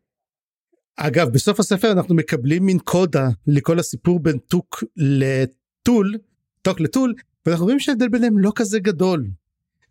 אגב 0.97 1.29
בסוף 1.29 1.61
הספר 1.61 1.93
אנחנו 1.93 2.15
מקבלים 2.15 2.67
מין 2.67 2.79
קודה 2.79 3.29
לכל 3.47 3.79
הסיפור 3.79 4.21
בין 4.21 4.39
טוק 4.39 4.85
לטול 4.97 6.15
טוק 6.63 6.81
לטול 6.81 7.15
ואנחנו 7.47 7.65
רואים 7.65 7.81
שההבדל 7.81 8.09
ביניהם 8.09 8.39
לא 8.39 8.53
כזה 8.55 8.79
גדול. 8.79 9.27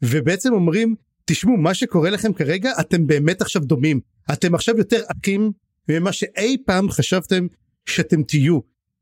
ובעצם 0.02 0.54
אומרים 0.54 0.96
תשמעו 1.26 1.58
מה 1.58 1.74
שקורה 1.74 2.10
לכם 2.10 2.34
כרגע 2.34 2.72
אתם 2.80 3.08
באמת 3.08 3.42
עכשיו 3.42 3.62
דומים 3.62 4.00
אתם 4.34 4.56
עכשיו 4.56 4.78
יותר 4.78 5.02
אחים 5.08 5.52
ממה 5.90 6.12
שאי 6.12 6.58
פעם 6.66 6.90
חשבתם 6.90 7.48
שאתם 7.86 8.24
תהיו 8.24 8.60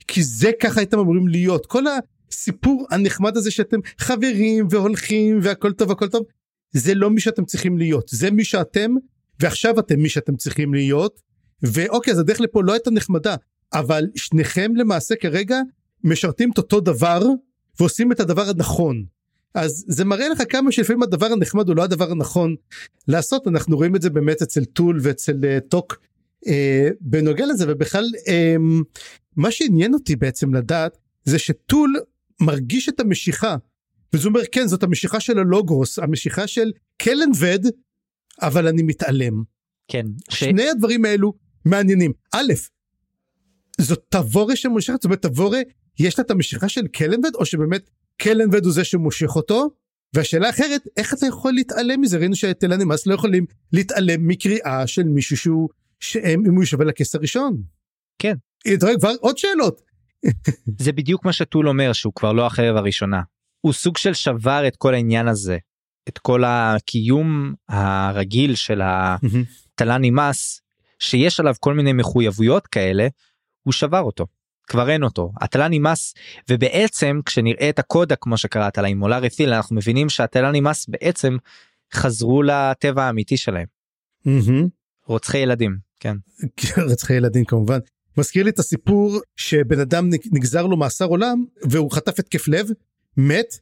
כי 0.07 0.23
זה 0.23 0.51
ככה 0.61 0.79
הייתם 0.79 0.99
אמורים 0.99 1.27
להיות 1.27 1.65
כל 1.65 1.83
הסיפור 2.31 2.87
הנחמד 2.91 3.37
הזה 3.37 3.51
שאתם 3.51 3.79
חברים 3.97 4.67
והולכים 4.69 5.39
והכל 5.41 5.73
טוב 5.73 5.91
הכל 5.91 6.07
טוב 6.07 6.23
זה 6.71 6.95
לא 6.95 7.09
מי 7.09 7.21
שאתם 7.21 7.45
צריכים 7.45 7.77
להיות 7.77 8.07
זה 8.09 8.31
מי 8.31 8.43
שאתם 8.43 8.91
ועכשיו 9.39 9.79
אתם 9.79 9.99
מי 9.99 10.09
שאתם 10.09 10.35
צריכים 10.35 10.73
להיות. 10.73 11.21
ואוקיי 11.63 12.13
אז 12.13 12.19
הדרך 12.19 12.41
לפה 12.41 12.63
לא 12.63 12.73
הייתה 12.73 12.91
נחמדה 12.91 13.35
אבל 13.73 14.07
שניכם 14.15 14.75
למעשה 14.75 15.15
כרגע 15.15 15.59
משרתים 16.03 16.51
את 16.51 16.57
אותו 16.57 16.79
דבר 16.79 17.21
ועושים 17.79 18.11
את 18.11 18.19
הדבר 18.19 18.49
הנכון. 18.49 19.05
אז 19.53 19.85
זה 19.87 20.05
מראה 20.05 20.29
לך 20.29 20.43
כמה 20.49 20.71
שלפעמים 20.71 21.03
הדבר 21.03 21.25
הנחמד 21.25 21.67
הוא 21.67 21.75
לא 21.75 21.83
הדבר 21.83 22.11
הנכון 22.11 22.55
לעשות. 23.07 23.47
אנחנו 23.47 23.77
רואים 23.77 23.95
את 23.95 24.01
זה 24.01 24.09
באמת 24.09 24.41
אצל 24.41 24.65
טול 24.65 24.99
ואצל 25.01 25.33
uh, 25.33 25.67
טוק 25.69 25.97
uh, 26.45 26.49
בנוגע 27.01 27.45
לזה 27.45 27.65
ובכלל 27.67 28.05
um, 28.17 28.83
מה 29.35 29.51
שעניין 29.51 29.93
אותי 29.93 30.15
בעצם 30.15 30.53
לדעת 30.53 30.97
זה 31.25 31.39
שטול 31.39 31.95
מרגיש 32.41 32.89
את 32.89 32.99
המשיכה 32.99 33.55
וזה 34.13 34.27
אומר 34.27 34.41
כן 34.51 34.67
זאת 34.67 34.83
המשיכה 34.83 35.19
של 35.19 35.39
הלוגרוס 35.39 35.99
המשיכה 35.99 36.47
של 36.47 36.71
קלנבד 36.97 37.59
אבל 38.41 38.67
אני 38.67 38.81
מתעלם 38.81 39.43
כן. 39.87 40.05
ש... 40.29 40.39
שני 40.39 40.69
הדברים 40.69 41.05
האלו 41.05 41.33
מעניינים 41.65 42.11
א' 42.35 42.53
זאת 43.81 44.05
תבורה 44.09 44.55
שמושכת 44.55 44.93
זאת 44.93 45.05
אומרת 45.05 45.21
תבורה 45.21 45.59
יש 45.99 46.19
לה 46.19 46.25
את 46.25 46.31
המשיכה 46.31 46.69
של 46.69 46.87
קלנבד 46.87 47.35
או 47.35 47.45
שבאמת 47.45 47.89
קלנבד 48.17 48.65
הוא 48.65 48.73
זה 48.73 48.83
שמושך 48.83 49.35
אותו 49.35 49.69
והשאלה 50.13 50.47
האחרת 50.47 50.87
איך 50.97 51.13
אתה 51.13 51.25
יכול 51.25 51.53
להתעלם 51.53 52.01
מזה 52.01 52.17
ראינו 52.17 52.35
שהתלנימאס 52.35 53.07
לא 53.07 53.13
יכולים 53.13 53.45
להתעלם 53.73 54.27
מקריאה 54.27 54.87
של 54.87 55.03
מישהו 55.03 55.37
שהוא 55.37 55.69
שהם 55.99 56.45
אם 56.45 56.55
הוא 56.55 56.63
ישווה 56.63 56.85
לכס 56.85 57.15
הראשון. 57.15 57.61
כן. 58.19 58.33
אתה 58.73 58.85
רואה, 58.85 58.97
כבר 58.97 59.11
עוד 59.19 59.37
שאלות. 59.37 59.81
זה 60.83 60.91
בדיוק 60.91 61.25
מה 61.25 61.33
שטול 61.33 61.69
אומר 61.69 61.93
שהוא 61.93 62.13
כבר 62.15 62.33
לא 62.33 62.45
החרב 62.45 62.75
הראשונה. 62.75 63.21
הוא 63.61 63.73
סוג 63.73 63.97
של 63.97 64.13
שבר 64.13 64.67
את 64.67 64.75
כל 64.75 64.93
העניין 64.93 65.27
הזה. 65.27 65.57
את 66.09 66.17
כל 66.17 66.43
הקיום 66.45 67.53
הרגיל 67.69 68.55
של 68.55 68.81
התלן 68.83 70.01
נמאס 70.01 70.61
שיש 70.99 71.39
עליו 71.39 71.53
כל 71.59 71.73
מיני 71.73 71.93
מחויבויות 71.93 72.67
כאלה 72.67 73.07
הוא 73.63 73.73
שבר 73.73 74.01
אותו. 74.01 74.25
כבר 74.67 74.89
אין 74.89 75.03
אותו 75.03 75.31
התלן 75.41 75.73
נמאס 75.73 76.13
ובעצם 76.49 77.19
כשנראה 77.25 77.69
את 77.69 77.79
הקודה 77.79 78.15
כמו 78.15 78.37
שקראת 78.37 78.77
לה 78.77 78.87
עם 78.87 78.99
מולר 78.99 79.25
אתיל 79.25 79.53
אנחנו 79.53 79.75
מבינים 79.75 80.09
שהתלן 80.09 80.55
נמאס 80.55 80.89
בעצם 80.89 81.37
חזרו 81.93 82.43
לטבע 82.43 83.03
האמיתי 83.03 83.37
שלהם 83.37 83.65
רוצחי 85.07 85.37
ילדים 85.37 85.77
כן 85.99 86.15
רצחי 86.91 87.13
ילדים 87.13 87.45
כמובן. 87.45 87.79
מזכיר 88.19 88.43
לי 88.43 88.49
את 88.49 88.59
הסיפור 88.59 89.19
שבן 89.35 89.79
אדם 89.79 90.09
נגזר 90.31 90.65
לו 90.65 90.77
מאסר 90.77 91.05
עולם 91.05 91.45
והוא 91.61 91.91
חטף 91.91 92.19
התקף 92.19 92.47
לב 92.47 92.69
מת 93.17 93.55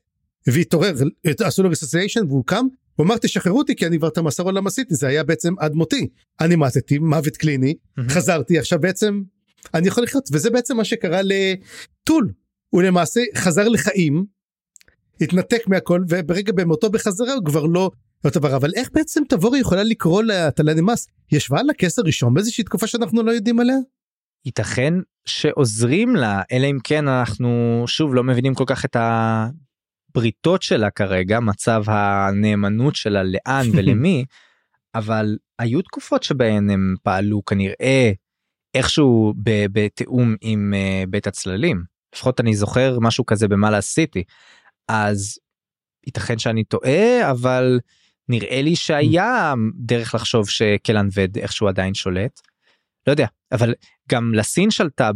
והתעורר 0.48 0.94
עשו 1.40 1.64
לו 1.64 1.70
ריסוסיישן 1.70 2.26
והוא 2.28 2.44
קם 2.46 2.66
הוא 2.98 3.06
אמר 3.06 3.18
תשחררו 3.18 3.58
אותי 3.58 3.76
כי 3.76 3.88
אני 3.88 3.98
כבר 3.98 4.08
את 4.08 4.18
המאסר 4.18 4.44
עולם 4.44 4.68
עשיתי. 4.68 4.96
זה 4.96 5.08
היה 5.08 5.24
בעצם 5.24 5.54
עד 5.60 5.74
מותי. 5.74 6.08
אני 6.42 6.56
מתתי 6.56 6.98
מוות 6.98 7.38
קליני 7.38 7.74
חזרתי 8.10 8.60
עכשיו 8.60 8.80
בעצם 8.80 9.22
אני 9.74 9.88
יכול 9.88 10.04
לחיות. 10.04 10.30
וזה 10.32 10.50
בעצם 10.50 10.78
מה 10.78 10.86
שקרה 10.86 11.22
לטול. 11.24 12.32
הוא 12.70 12.82
למעשה 12.82 13.22
חזר 13.36 13.68
לחיים 13.68 14.26
התנתק 15.22 15.68
מהכל 15.68 16.04
וברגע 16.10 16.54
במותו 16.54 16.90
בחזרה 16.90 17.34
הוא 17.34 17.46
כבר 17.46 17.66
לא 17.66 17.92
אותו 18.26 18.40
דבר 18.40 18.56
אבל 18.56 18.72
איך 18.76 18.90
בעצם 18.94 19.24
תבורי 19.30 19.60
יכולה 19.60 19.84
לקרוא 19.84 20.24
לתלנמאס 20.24 21.08
ישבה 21.32 21.60
על 21.60 21.70
הכס 21.70 22.00
הראשון 22.00 22.34
באיזושהי 22.34 22.64
תקופה 22.64 22.88
שאנחנו 22.88 23.24
לא 23.24 23.32
יודעים 23.32 23.60
עליה. 23.60 23.78
ייתכן 24.48 24.94
שעוזרים 25.26 26.16
לה 26.16 26.42
אלא 26.52 26.68
אם 26.68 26.78
כן 26.84 27.08
אנחנו 27.08 27.84
שוב 27.88 28.16
לא 28.16 28.24
מבינים 28.24 28.54
כל 28.54 28.64
כך 28.68 28.86
את 28.86 28.98
הבריתות 29.00 30.62
שלה 30.62 30.90
כרגע 30.90 31.40
מצב 31.40 31.84
הנאמנות 31.88 32.96
שלה 32.96 33.24
לאן 33.24 33.66
ולמי 33.74 34.26
אבל 34.96 35.38
היו 35.60 35.82
תקופות 35.82 36.24
שבהן 36.24 36.70
הם 36.70 36.96
פעלו 37.04 37.46
כנראה 37.46 38.12
איכשהו 38.74 39.34
בתיאום 39.72 40.36
עם 40.42 40.74
uh, 40.74 41.10
בית 41.10 41.28
הצללים 41.28 41.84
לפחות 42.16 42.40
אני 42.40 42.56
זוכר 42.56 42.98
משהו 43.02 43.26
כזה 43.26 43.48
במעלה 43.48 43.82
סיטי 43.82 44.24
אז 44.88 45.40
ייתכן 46.06 46.40
שאני 46.40 46.64
טועה 46.64 47.32
אבל 47.32 47.80
נראה 48.30 48.62
לי 48.62 48.76
שהיה 48.76 49.54
דרך 49.76 50.16
לחשוב 50.16 50.50
שקלנבד 50.50 51.38
איכשהו 51.38 51.68
עדיין 51.68 51.94
שולט. 51.94 52.42
לא 53.08 53.12
יודע 53.12 53.28
אבל 53.52 53.74
גם 54.12 54.34
לסין 54.34 54.72
שלטה 54.72 55.12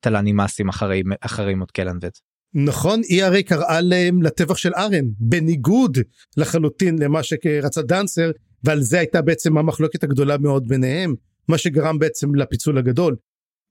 בתלנימאסים 0.00 0.68
אחרי 0.68 1.02
אחרי 1.20 1.54
מות 1.54 1.70
קלנבד. 1.70 2.10
נכון 2.54 3.00
היא 3.08 3.24
הרי 3.24 3.42
קראה 3.42 3.80
להם 3.80 4.22
לטבח 4.22 4.56
של 4.56 4.70
ארם 4.76 5.04
בניגוד 5.18 5.98
לחלוטין 6.36 6.98
למה 6.98 7.22
שרצה 7.22 7.82
דנסר 7.82 8.30
ועל 8.64 8.80
זה 8.80 8.98
הייתה 8.98 9.22
בעצם 9.22 9.58
המחלוקת 9.58 10.04
הגדולה 10.04 10.38
מאוד 10.38 10.68
ביניהם 10.68 11.14
מה 11.48 11.58
שגרם 11.58 11.98
בעצם 11.98 12.34
לפיצול 12.34 12.78
הגדול. 12.78 13.16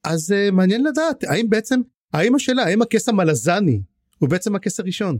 אז 0.03 0.31
uh, 0.31 0.51
מעניין 0.51 0.83
לדעת 0.83 1.23
האם 1.23 1.49
בעצם 1.49 1.79
האם 2.13 2.35
השאלה 2.35 2.63
האם 2.63 2.81
הכס 2.81 3.09
המלזני 3.09 3.81
הוא 4.17 4.29
בעצם 4.29 4.55
הכס 4.55 4.79
הראשון. 4.79 5.17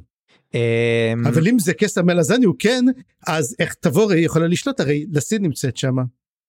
אבל 1.26 1.48
אם 1.48 1.60
זה 1.60 1.74
כס 1.74 1.98
המלזני 1.98 2.46
הוא 2.46 2.56
כן 2.60 2.86
אז 3.28 3.56
איך 3.60 3.74
תבורי 3.74 4.20
יכולה 4.20 4.48
לשלוט 4.48 4.80
הרי 4.80 5.06
לסין 5.12 5.42
נמצאת 5.42 5.78
שמה. 5.78 6.04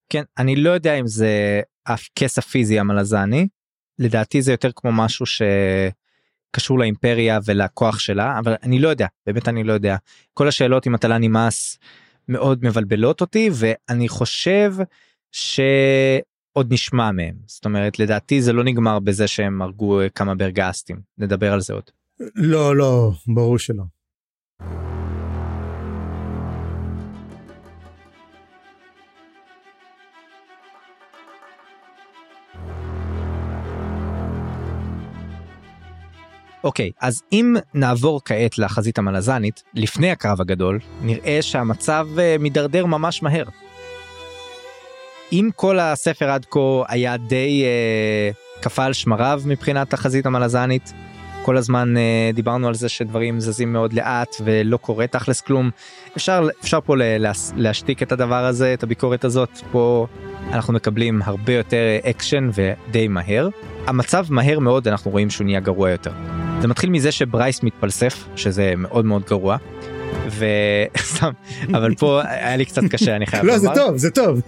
כן 0.09 0.23
אני 0.39 0.57
לא 0.57 0.71
יודע 0.71 0.95
אם 0.95 1.07
זה 1.07 1.61
הכס 1.87 2.39
הפיזי 2.39 2.79
המלזני 2.79 3.49
לדעתי 3.99 4.43
זה 4.43 4.53
יותר 4.53 4.71
כמו 4.77 4.93
משהו 4.93 5.27
שקשור 5.27 6.79
לאימפריה 6.79 7.39
ולכוח 7.45 7.99
שלה 7.99 8.39
אבל 8.39 8.55
אני 8.63 8.79
לא 8.79 8.89
יודע 8.89 9.07
באמת 9.27 9.49
אני 9.49 9.65
לא 9.65 9.73
יודע 9.73 9.97
כל 10.35 10.49
השאלות 10.49 10.87
עם 10.87 10.95
הטלה 10.95 11.19
נמאס 11.19 11.79
מאוד 12.29 12.65
מבלבלות 12.65 13.21
אותי 13.21 13.51
ואני 13.53 14.09
חושב 14.09 14.75
שעוד 15.33 16.73
נשמע 16.73 17.11
מהם 17.11 17.35
זאת 17.47 17.65
אומרת 17.65 17.99
לדעתי 17.99 18.43
זה 18.43 18.53
לא 18.53 18.65
נגמר 18.65 18.99
בזה 18.99 19.29
שהם 19.29 19.63
הרגו 19.63 20.01
כמה 20.15 20.35
ברגסטים 20.35 21.01
נדבר 21.19 21.53
על 21.53 21.61
זה 21.61 21.73
עוד. 21.73 21.91
לא 22.35 22.77
לא 22.77 23.11
ברור 23.27 23.59
שלא. 23.59 23.83
אוקיי, 36.65 36.91
אז 37.01 37.23
אם 37.33 37.57
נעבור 37.75 38.21
כעת 38.25 38.59
לחזית 38.59 38.99
המלזנית, 38.99 39.63
לפני 39.75 40.11
הקרב 40.11 40.41
הגדול, 40.41 40.79
נראה 41.03 41.39
שהמצב 41.43 42.07
אה, 42.19 42.37
מידרדר 42.39 42.87
ממש 42.87 43.23
מהר. 43.23 43.45
אם 45.33 45.51
כל 45.57 45.79
הספר 45.79 46.31
עד 46.31 46.47
כה 46.51 46.61
היה 46.89 47.17
די 47.17 47.65
אה, 47.65 48.31
קפא 48.61 48.83
על 48.83 48.93
שמריו 48.93 49.43
מבחינת 49.47 49.93
החזית 49.93 50.27
המלזנית, 50.27 50.93
כל 51.43 51.57
הזמן 51.57 51.97
אה, 51.97 52.31
דיברנו 52.35 52.69
על 52.69 52.75
זה 52.75 52.89
שדברים 52.89 53.41
זזים 53.41 53.73
מאוד 53.73 53.93
לאט 53.93 54.37
ולא 54.45 54.77
קורה 54.77 55.07
תכלס 55.07 55.41
כלום. 55.41 55.71
אפשר, 56.17 56.49
אפשר 56.63 56.81
פה 56.81 56.95
להס, 56.97 57.53
להשתיק 57.57 58.03
את 58.03 58.13
הדבר 58.13 58.45
הזה, 58.45 58.75
את 58.75 58.83
הביקורת 58.83 59.25
הזאת, 59.25 59.51
פה 59.73 60.07
אנחנו 60.53 60.73
מקבלים 60.73 61.23
הרבה 61.25 61.53
יותר 61.53 61.99
אקשן 62.11 62.51
ודי 62.55 63.09
מהר. 63.09 63.49
המצב 63.87 64.27
מהר 64.31 64.59
מאוד 64.59 64.89
אנחנו 64.89 65.11
רואים 65.11 65.31
שהוא 65.31 65.45
נהיה 65.45 65.61
גרוע 65.61 65.91
יותר. 65.91 66.13
זה 66.65 66.69
מתחיל 66.69 66.91
מזה 66.91 67.13
שברייס 67.13 67.63
מתפלסף, 67.63 68.25
שזה 68.37 68.73
מאוד 68.77 69.05
מאוד 69.05 69.23
גרוע. 69.29 69.57
וסתם, 70.27 71.31
אבל 71.77 71.95
פה 71.95 72.21
היה 72.25 72.57
לי 72.57 72.65
קצת 72.65 72.83
קשה 72.91 73.17
אני 73.17 73.27
חייב 73.27 73.45
לומר. 73.45 73.57
לא 73.57 73.59
זה 73.59 73.69
טוב 73.75 73.97
זה 73.97 74.11
טוב. 74.11 74.41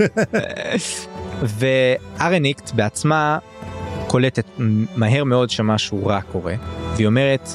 וארניקט 1.43 2.73
בעצמה 2.75 3.39
קולטת 4.07 4.45
מהר 4.97 5.25
מאוד 5.25 5.51
שמשהו 5.51 6.07
רע 6.07 6.21
קורה 6.21 6.55
והיא 6.95 7.07
אומרת 7.07 7.49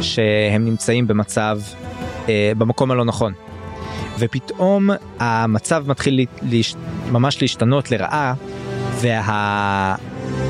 שהם 0.00 0.64
נמצאים 0.64 1.06
במצב 1.06 1.60
אה, 2.28 2.52
במקום 2.58 2.90
הלא 2.90 3.04
נכון. 3.04 3.32
ופתאום 4.18 4.90
המצב 5.18 5.84
מתחיל 5.86 6.26
להש... 6.42 6.74
ממש 7.10 7.42
להשתנות 7.42 7.90
לרעה 7.90 8.34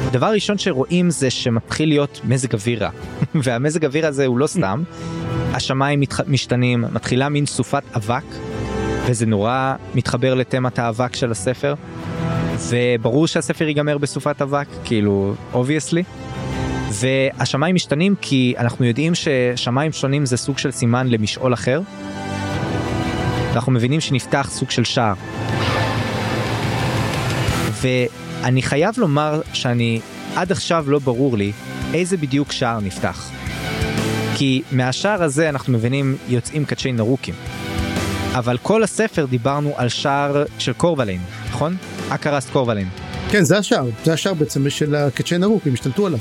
והדבר 0.04 0.26
הראשון 0.26 0.58
שרואים 0.58 1.10
זה 1.10 1.30
שמתחיל 1.30 1.88
להיות 1.88 2.20
מזג 2.24 2.54
אוויר 2.54 2.84
רע 2.84 2.90
והמזג 3.42 3.84
אוויר 3.84 4.06
הזה 4.06 4.26
הוא 4.26 4.38
לא 4.38 4.46
סתם 4.46 4.82
השמיים 5.52 6.00
מת... 6.00 6.28
משתנים 6.28 6.84
מתחילה 6.92 7.28
מין 7.28 7.46
סופת 7.46 7.82
אבק 7.96 8.24
וזה 9.06 9.26
נורא 9.26 9.74
מתחבר 9.94 10.34
לתמת 10.34 10.78
האבק 10.78 11.16
של 11.16 11.30
הספר 11.30 11.74
וברור 12.68 13.26
שהספר 13.26 13.68
ייגמר 13.68 13.98
בסופת 13.98 14.42
אבק 14.42 14.66
כאילו 14.84 15.34
obviously. 15.52 16.02
והשמיים 16.92 17.74
משתנים 17.74 18.14
כי 18.20 18.54
אנחנו 18.58 18.84
יודעים 18.84 19.12
ששמיים 19.14 19.92
שונים 19.92 20.26
זה 20.26 20.36
סוג 20.36 20.58
של 20.58 20.70
סימן 20.70 21.08
למשעול 21.08 21.54
אחר. 21.54 21.80
אנחנו 23.54 23.72
מבינים 23.72 24.00
שנפתח 24.00 24.48
סוג 24.50 24.70
של 24.70 24.84
שער. 24.84 25.14
ואני 28.42 28.62
חייב 28.62 28.94
לומר 28.98 29.40
שאני 29.52 30.00
עד 30.37 30.52
עכשיו 30.52 30.85
לא 30.90 30.98
ברור 30.98 31.37
לי 31.37 31.52
איזה 31.94 32.16
בדיוק 32.16 32.52
שער 32.52 32.81
נפתח. 32.81 33.31
כי 34.37 34.62
מהשער 34.72 35.22
הזה 35.22 35.48
אנחנו 35.48 35.72
מבינים 35.72 36.16
יוצאים 36.28 36.64
קדשי 36.64 36.92
נרוקים. 36.92 37.35
אבל 38.35 38.59
כל 38.62 38.83
הספר 38.83 39.26
דיברנו 39.26 39.72
על 39.76 39.88
שער 39.88 40.44
של 40.59 40.72
קורבליין, 40.72 41.20
נכון? 41.48 41.76
אקרסט 42.09 42.50
קורבליין. 42.50 42.88
כן 43.31 43.44
זה 43.44 43.59
השער, 43.59 43.87
זה 44.05 44.12
השער 44.12 44.35
בעצם 44.35 44.70
של 44.70 44.94
הקדשי 44.94 45.38
נרוקים, 45.38 45.72
השתלטו 45.72 46.07
עליו. 46.07 46.18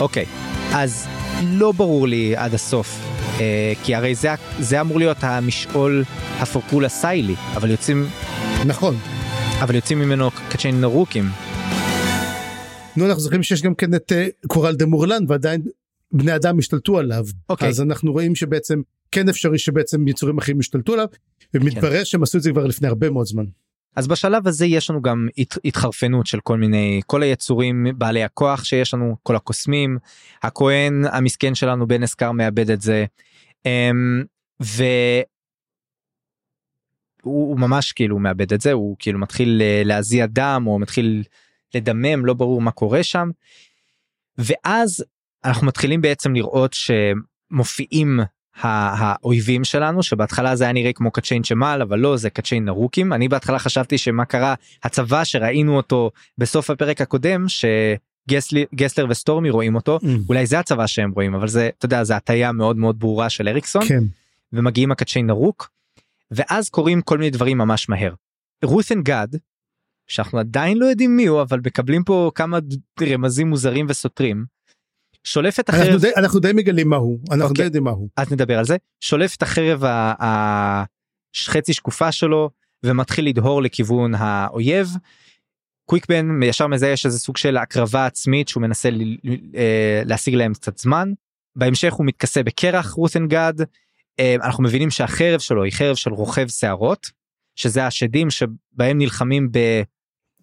אוקיי, 0.00 0.24
אז 0.72 1.06
לא 1.42 1.72
ברור 1.72 2.08
לי 2.08 2.36
עד 2.36 2.54
הסוף, 2.54 2.98
אה, 3.40 3.72
כי 3.84 3.94
הרי 3.94 4.14
זה, 4.14 4.34
זה 4.58 4.80
אמור 4.80 4.98
להיות 4.98 5.16
המשעול 5.20 6.04
הפורקול 6.40 6.84
הסיילי, 6.84 7.34
אבל 7.56 7.70
יוצאים... 7.70 8.08
נכון. 8.66 8.96
אבל 9.64 9.74
יוצאים 9.74 9.98
ממנו 9.98 10.30
קדשי 10.48 10.72
נרוקים. 10.72 11.24
נו 12.96 13.06
אנחנו 13.06 13.20
זוכרים 13.20 13.42
שיש 13.42 13.62
גם 13.62 13.74
כן 13.74 13.94
את 13.94 14.12
uh, 14.12 14.46
קורל 14.46 14.74
דה 14.74 14.86
מורלן 14.86 15.24
ועדיין 15.28 15.62
בני 16.12 16.36
אדם 16.36 16.58
השתלטו 16.58 16.98
עליו. 16.98 17.24
אוקיי. 17.48 17.68
אז 17.68 17.80
אנחנו 17.80 18.12
רואים 18.12 18.34
שבעצם 18.34 18.80
כן 19.12 19.28
אפשרי 19.28 19.58
שבעצם 19.58 20.08
יצורים 20.08 20.38
אחרים 20.38 20.58
השתלטו 20.58 20.92
עליו 20.92 21.06
ומתברר 21.54 21.98
כן. 21.98 22.04
שהם 22.04 22.22
עשו 22.22 22.38
את 22.38 22.42
זה 22.42 22.50
כבר 22.50 22.66
לפני 22.66 22.88
הרבה 22.88 23.10
מאוד 23.10 23.26
זמן. 23.26 23.44
אז 23.96 24.06
בשלב 24.06 24.48
הזה 24.48 24.66
יש 24.66 24.90
לנו 24.90 25.02
גם 25.02 25.28
הת, 25.38 25.58
התחרפנות 25.64 26.26
של 26.26 26.40
כל 26.40 26.58
מיני 26.58 27.00
כל 27.06 27.22
היצורים 27.22 27.86
בעלי 27.96 28.24
הכוח 28.24 28.64
שיש 28.64 28.94
לנו 28.94 29.16
כל 29.22 29.36
הקוסמים 29.36 29.98
הכהן 30.42 31.04
המסכן 31.12 31.54
שלנו 31.54 31.86
בן 31.86 32.02
אסקר 32.02 32.32
מאבד 32.32 32.70
את 32.70 32.80
זה. 32.80 33.04
Um, 33.68 34.24
והוא 37.24 37.58
ממש 37.58 37.92
כאילו 37.92 38.18
מאבד 38.18 38.52
את 38.52 38.60
זה 38.60 38.72
הוא 38.72 38.96
כאילו 38.98 39.18
מתחיל 39.18 39.62
אה, 39.62 39.82
להזיע 39.84 40.26
דם 40.26 40.64
או 40.66 40.78
מתחיל 40.78 41.22
לדמם 41.74 42.26
לא 42.26 42.34
ברור 42.34 42.60
מה 42.60 42.70
קורה 42.70 43.02
שם. 43.02 43.30
ואז 44.38 45.04
אנחנו 45.44 45.66
מתחילים 45.66 46.00
בעצם 46.00 46.34
לראות 46.34 46.74
שמופיעים 46.74 48.20
האויבים 48.60 49.64
שלנו 49.64 50.02
שבהתחלה 50.02 50.56
זה 50.56 50.64
היה 50.64 50.72
נראה 50.72 50.92
כמו 50.92 51.10
קצ'יין 51.10 51.44
שמל 51.44 51.80
אבל 51.82 51.98
לא 51.98 52.16
זה 52.16 52.30
קצ'יין 52.30 52.64
נרוקים 52.64 53.12
אני 53.12 53.28
בהתחלה 53.28 53.58
חשבתי 53.58 53.98
שמה 53.98 54.24
קרה 54.24 54.54
הצבא 54.82 55.24
שראינו 55.24 55.76
אותו 55.76 56.10
בסוף 56.38 56.70
הפרק 56.70 57.00
הקודם 57.00 57.46
שגסלר 57.48 59.06
וסטורמי 59.08 59.50
רואים 59.50 59.74
אותו 59.74 59.98
mm. 60.02 60.06
אולי 60.28 60.46
זה 60.46 60.58
הצבא 60.58 60.86
שהם 60.86 61.10
רואים 61.10 61.34
אבל 61.34 61.48
זה 61.48 61.70
אתה 61.78 61.86
יודע 61.86 62.04
זה 62.04 62.16
הטיה 62.16 62.52
מאוד 62.52 62.76
מאוד 62.76 62.98
ברורה 62.98 63.30
של 63.30 63.48
אריקסון 63.48 63.84
כן. 63.84 64.04
ומגיעים 64.52 64.92
הקצ'יין 64.92 65.26
נרוק 65.26 65.70
ואז 66.34 66.68
קורים 66.68 67.02
כל 67.02 67.18
מיני 67.18 67.30
דברים 67.30 67.58
ממש 67.58 67.88
מהר. 67.88 68.14
רות'ן 68.64 69.02
גד 69.02 69.28
שאנחנו 70.06 70.38
עדיין 70.38 70.78
לא 70.78 70.86
יודעים 70.86 71.16
מי 71.16 71.26
הוא 71.26 71.42
אבל 71.42 71.60
מקבלים 71.66 72.04
פה 72.04 72.30
כמה 72.34 72.58
רמזים 73.02 73.48
מוזרים 73.48 73.86
וסותרים 73.88 74.44
שולף 75.24 75.60
את 75.60 75.68
החרב 75.68 75.82
אנחנו 75.82 75.98
די, 75.98 76.10
אנחנו 76.16 76.40
די 76.40 76.50
מגלים 76.54 76.88
מה 76.88 76.96
הוא 76.96 77.18
אנחנו 77.30 77.44
okay. 77.44 77.48
אוקיי. 77.48 77.56
די 77.56 77.64
יודעים 77.64 77.84
מה 77.84 77.90
הוא 77.90 78.08
אז 78.16 78.32
נדבר 78.32 78.58
על 78.58 78.64
זה 78.64 78.76
שולף 79.00 79.36
את 79.36 79.42
החרב 79.42 79.82
החצי 80.18 81.72
שקופה 81.72 82.12
שלו 82.12 82.50
ומתחיל 82.84 83.28
לדהור 83.28 83.62
לכיוון 83.62 84.14
האויב. 84.14 84.88
קוויקבן 85.86 86.42
ישר 86.42 86.66
מזהה 86.66 86.96
שזה 86.96 87.18
סוג 87.18 87.36
של 87.36 87.56
הקרבה 87.56 88.06
עצמית 88.06 88.48
שהוא 88.48 88.62
מנסה 88.62 88.88
אה, 89.54 90.02
להשיג 90.04 90.34
להם 90.34 90.54
קצת 90.54 90.78
זמן. 90.78 91.12
בהמשך 91.56 91.92
הוא 91.92 92.06
מתכסה 92.06 92.42
בקרח 92.42 92.90
רות'נגד 92.90 93.54
אנחנו 94.20 94.64
מבינים 94.64 94.90
שהחרב 94.90 95.40
שלו 95.40 95.64
היא 95.64 95.72
חרב 95.72 95.96
של 95.96 96.10
רוכב 96.10 96.48
שערות 96.48 97.10
שזה 97.56 97.86
השדים 97.86 98.30
שבהם 98.30 98.98
נלחמים 98.98 99.48
ב... 99.52 99.58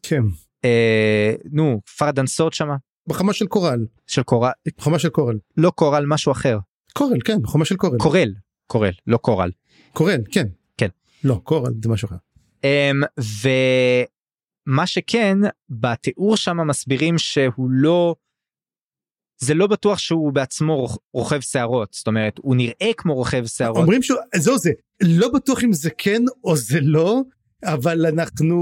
כן. 0.04 0.22
אה, 0.66 1.34
נו 1.52 1.82
פרדנסות 1.98 2.54
שמה 2.54 2.76
בחמה 3.08 3.34
של 3.34 3.48
קורל. 3.48 3.86
של 4.08 4.24
קורל. 4.24 4.52
בחמה 4.78 5.00
של 5.00 5.10
קורל. 5.10 5.38
לא 5.58 5.70
קורל 5.70 6.06
משהו 6.08 6.32
אחר. 6.32 6.58
קורל 6.94 7.18
כן 7.26 7.42
בחמה 7.42 7.66
של 7.66 7.76
קורל. 7.76 7.98
קורל. 7.98 8.34
קורל 8.68 8.92
לא 9.08 9.18
קורל. 9.18 9.52
קורל 9.94 10.22
כן. 10.32 10.48
כן. 10.78 10.88
לא 11.24 11.42
קורל 11.44 11.74
זה 11.84 11.90
משהו 11.90 12.08
אחר. 12.08 12.16
Um, 12.62 13.24
ומה 14.68 14.88
שכן 14.88 15.38
בתיאור 15.70 16.38
שם 16.38 16.68
מסבירים 16.68 17.18
שהוא 17.18 17.68
לא 17.70 18.16
זה 19.44 19.54
לא 19.54 19.68
בטוח 19.68 19.98
שהוא 19.98 20.34
בעצמו 20.34 20.88
רוכב 21.14 21.40
שערות 21.40 21.94
זאת 21.94 22.08
אומרת 22.08 22.34
הוא 22.38 22.56
נראה 22.56 22.92
כמו 22.98 23.16
רוכב 23.16 23.46
שערות. 23.46 23.78
אומרים 23.78 24.04
שהוא 24.04 24.20
זהו 24.36 24.58
זה 24.58 24.72
לא 25.02 25.30
בטוח 25.30 25.64
אם 25.64 25.74
זה 25.74 25.90
כן 25.98 26.22
או 26.44 26.58
זה 26.58 26.80
לא 26.82 27.22
אבל 27.64 28.06
אנחנו 28.06 28.56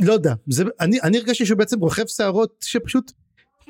לא 0.00 0.12
יודע, 0.12 0.34
זה, 0.46 0.64
אני, 0.80 1.00
אני 1.00 1.18
הרגשתי 1.18 1.46
שהוא 1.46 1.58
בעצם 1.58 1.80
רוכב 1.80 2.06
שערות 2.06 2.64
שפשוט, 2.64 3.12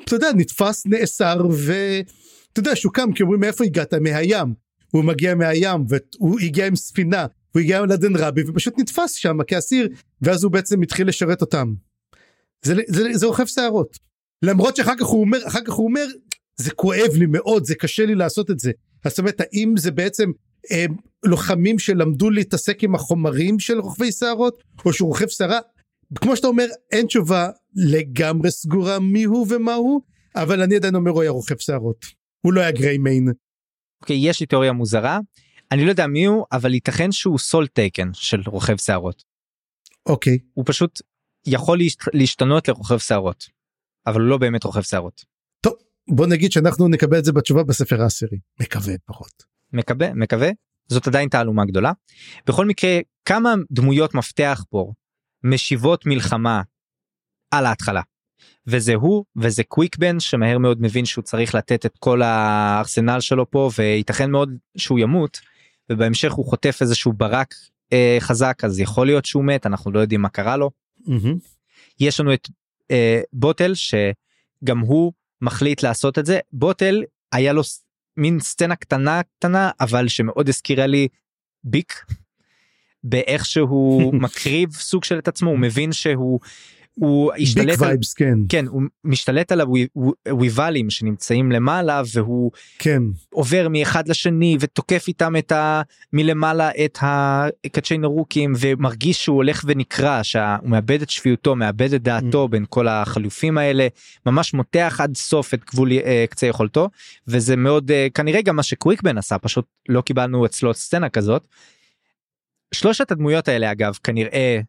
אתה 0.05 0.14
יודע, 0.14 0.29
נתפס, 0.37 0.87
נאסר, 0.87 1.46
ואתה 1.50 2.61
יודע, 2.61 2.76
שהוא 2.76 2.92
קם, 2.92 3.12
כי 3.12 3.22
אומרים 3.22 3.40
מאיפה 3.40 3.64
הגעת? 3.64 3.94
מהים. 3.94 4.55
הוא 4.90 5.05
מגיע 5.05 5.35
מהים, 5.35 5.85
והוא 5.88 6.40
הגיע 6.40 6.66
עם 6.66 6.76
ספינה, 6.76 7.26
הוא 7.55 7.61
הגיע 7.61 7.79
עם 7.79 7.88
לדן 7.88 8.16
רבי, 8.16 8.42
ופשוט 8.48 8.79
נתפס 8.79 9.14
שם 9.14 9.38
כאסיר, 9.46 9.88
ואז 10.22 10.44
הוא 10.44 10.53
בעצם 10.53 10.83
התחיל 10.83 11.09
לשרת 11.09 11.40
אותם. 11.40 11.74
זה, 12.62 12.74
זה, 12.88 13.05
זה, 13.12 13.26
רוכב 13.26 13.46
שערות. 13.46 14.09
למרות 14.42 14.76
שאחר 14.76 14.96
כך 14.98 15.07
הוא 15.07 15.20
אומר, 15.20 15.38
אחר 15.46 15.61
כך 15.64 15.72
הוא 15.72 15.87
אומר, 15.87 16.07
זה 16.57 16.70
כואב 16.70 17.11
לי 17.18 17.26
מאוד, 17.26 17.64
זה 17.64 17.74
קשה 17.74 18.07
לי 18.07 18.14
לעשות 18.14 18.50
את 18.50 18.59
זה. 18.59 18.72
אז 19.05 19.12
זאת 19.12 19.18
אומרת, 19.18 19.40
האם 19.40 19.74
זה 19.76 19.90
בעצם 19.90 20.31
אה, 20.70 20.85
לוחמים 21.24 21.79
שלמדו 21.79 22.31
להתעסק 22.31 22.85
עם 22.85 22.94
החומרים 22.94 23.59
של 23.59 23.79
רוכבי 23.79 24.12
שערות, 24.12 24.62
או 24.85 24.92
שהוא 24.92 25.09
רוכב 25.09 25.29
שערה? 25.29 25.59
כמו 26.14 26.37
שאתה 26.37 26.48
אומר 26.48 26.66
אין 26.92 27.07
תשובה 27.07 27.48
לגמרי 27.74 28.50
סגורה 28.50 28.98
מי 28.98 29.24
הוא 29.24 29.46
ומה 29.50 29.74
הוא 29.74 30.00
אבל 30.37 30.62
אני 30.62 30.76
עדיין 30.76 30.94
אומר 30.94 31.11
הוא 31.11 31.22
היה 31.22 31.31
רוכב 31.31 31.59
שערות 31.59 32.07
הוא 32.40 32.53
לא 32.53 32.61
היה 32.61 32.70
גריי 32.70 32.98
מיין. 32.98 33.29
אוקיי 34.03 34.16
okay, 34.16 34.29
יש 34.29 34.40
לי 34.40 34.46
תיאוריה 34.46 34.72
מוזרה 34.72 35.20
אני 35.72 35.85
לא 35.85 35.90
יודע 35.90 36.07
מי 36.07 36.24
הוא 36.24 36.44
אבל 36.53 36.74
ייתכן 36.74 37.12
שהוא 37.12 37.38
סול 37.38 37.66
טייקן 37.66 38.11
של 38.12 38.40
רוכב 38.46 38.76
שערות. 38.76 39.22
אוקיי. 40.07 40.35
Okay. 40.35 40.50
הוא 40.55 40.64
פשוט 40.68 41.00
יכול 41.46 41.79
להשת... 41.79 41.98
להשתנות 42.14 42.68
לרוכב 42.68 42.98
שערות 42.98 43.44
אבל 44.06 44.20
הוא 44.20 44.28
לא 44.28 44.38
באמת 44.38 44.64
רוכב 44.64 44.82
שערות. 44.82 45.24
טוב 45.60 45.72
בוא 46.08 46.26
נגיד 46.26 46.52
שאנחנו 46.52 46.88
נקבל 46.88 47.18
את 47.18 47.24
זה 47.24 47.32
בתשובה 47.32 47.62
בספר 47.62 48.02
העשירי 48.02 48.38
מקווה 48.60 48.94
פחות. 49.06 49.42
מקווה 49.72 50.14
מקווה 50.14 50.50
זאת 50.88 51.06
עדיין 51.06 51.28
תעלומה 51.28 51.64
גדולה. 51.64 51.92
בכל 52.46 52.66
מקרה 52.66 52.98
כמה 53.24 53.54
דמויות 53.70 54.14
מפתח 54.14 54.64
פה 54.70 54.92
משיבות 55.44 56.06
מלחמה 56.06 56.62
על 57.50 57.66
ההתחלה. 57.66 58.02
וזה 58.66 58.94
הוא 58.94 59.24
וזה 59.36 59.64
קוויקבן 59.64 60.20
שמהר 60.20 60.58
מאוד 60.58 60.82
מבין 60.82 61.04
שהוא 61.04 61.22
צריך 61.22 61.54
לתת 61.54 61.86
את 61.86 61.98
כל 61.98 62.22
הארסנל 62.22 63.20
שלו 63.20 63.50
פה 63.50 63.70
וייתכן 63.78 64.30
מאוד 64.30 64.50
שהוא 64.76 64.98
ימות 64.98 65.40
ובהמשך 65.90 66.32
הוא 66.32 66.46
חוטף 66.46 66.78
איזשהו 66.80 67.12
ברק 67.12 67.54
אה, 67.92 68.16
חזק 68.20 68.60
אז 68.64 68.80
יכול 68.80 69.06
להיות 69.06 69.24
שהוא 69.24 69.44
מת 69.44 69.66
אנחנו 69.66 69.90
לא 69.90 70.00
יודעים 70.00 70.20
מה 70.20 70.28
קרה 70.28 70.56
לו. 70.56 70.70
מהמם. 71.06 71.36
יש 72.00 72.20
לנו 72.20 72.34
את 72.34 72.48
אה, 72.90 73.20
בוטל 73.33 73.72
שגם 73.74 74.79
הוא 74.79 75.12
מחליט 75.40 75.83
לעשות 75.83 76.18
את 76.18 76.26
זה. 76.26 76.38
בוטל 76.53 77.03
היה 77.33 77.53
לו 77.53 77.62
מין 78.16 78.40
סצנה 78.40 78.76
קטנה 78.76 79.22
קטנה 79.22 79.70
אבל 79.81 80.09
שמאוד 80.09 80.48
הזכירה 80.48 80.87
לי 80.87 81.09
ביק 81.64 82.05
באיך 83.05 83.46
שהוא 83.46 84.14
מקריב 84.24 84.72
סוג 84.72 85.05
של 85.05 85.18
את 85.18 85.29
עצמו 85.29 85.50
הוא 85.50 85.59
מבין 85.59 85.92
שהוא 85.92 86.40
הוא 87.00 87.32
ביק 87.32 87.42
השתלט 87.42 87.82
על, 87.82 87.88
וייבס 87.88 88.14
כן. 88.14 88.38
כן 88.48 88.66
הוא 88.66 88.82
משתלט 89.04 89.52
על 89.52 89.60
הוויבלים 90.28 90.90
שנמצאים 90.90 91.52
למעלה 91.52 92.02
והוא 92.12 92.50
כן. 92.78 93.02
עובר 93.32 93.68
מאחד 93.70 94.08
לשני 94.08 94.56
ותוקף 94.60 95.04
איתם 95.08 95.36
את 95.36 95.52
ה... 95.52 95.82
מלמעלה 96.12 96.70
את 96.84 96.98
הקדשי 97.00 97.98
נרוקים 97.98 98.52
ומרגיש 98.58 99.24
שהוא 99.24 99.36
הולך 99.36 99.64
ונקרע 99.66 100.20
שהוא 100.22 100.42
מאבד 100.62 101.02
את 101.02 101.10
שפיותו 101.10 101.56
מאבד 101.56 101.94
את 101.94 102.02
דעתו 102.02 102.48
בין 102.48 102.64
כל 102.68 102.88
החלופים 102.88 103.58
האלה 103.58 103.86
ממש 104.26 104.54
מותח 104.54 104.96
עד 105.02 105.16
סוף 105.16 105.54
את 105.54 105.64
גבול 105.64 105.92
אה, 105.92 106.24
קצה 106.30 106.46
יכולתו 106.46 106.88
וזה 107.28 107.56
מאוד 107.56 107.90
אה, 107.90 108.06
כנראה 108.14 108.42
גם 108.42 108.56
מה 108.56 108.62
שקוויקבן 108.62 109.18
עשה 109.18 109.38
פשוט 109.38 109.64
לא 109.88 110.00
קיבלנו 110.00 110.46
אצלו 110.46 110.74
סצנה 110.74 111.08
כזאת. 111.08 111.48
שלושת 112.74 113.10
הדמויות 113.10 113.48
האלה 113.48 113.72
אגב 113.72 113.98
כנראה 114.04 114.60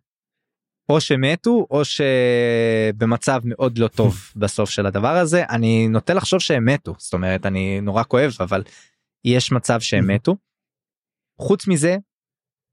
או 0.92 1.02
שמתו 1.02 1.68
או 1.72 1.82
שבמצב 1.86 3.42
מאוד 3.46 3.78
לא 3.78 3.88
טוב 3.88 4.20
בסוף 4.36 4.70
של 4.70 4.86
הדבר 4.86 5.18
הזה 5.18 5.44
אני 5.50 5.88
נוטה 5.88 6.14
לחשוב 6.14 6.40
שהם 6.40 6.66
מתו 6.66 6.94
זאת 6.98 7.14
אומרת 7.14 7.46
אני 7.46 7.82
נורא 7.82 8.04
כואב 8.04 8.32
אבל 8.40 8.64
יש 9.26 9.52
מצב 9.52 9.80
שהם 9.80 10.08
מתו. 10.08 10.36
חוץ 11.40 11.68
מזה 11.68 11.98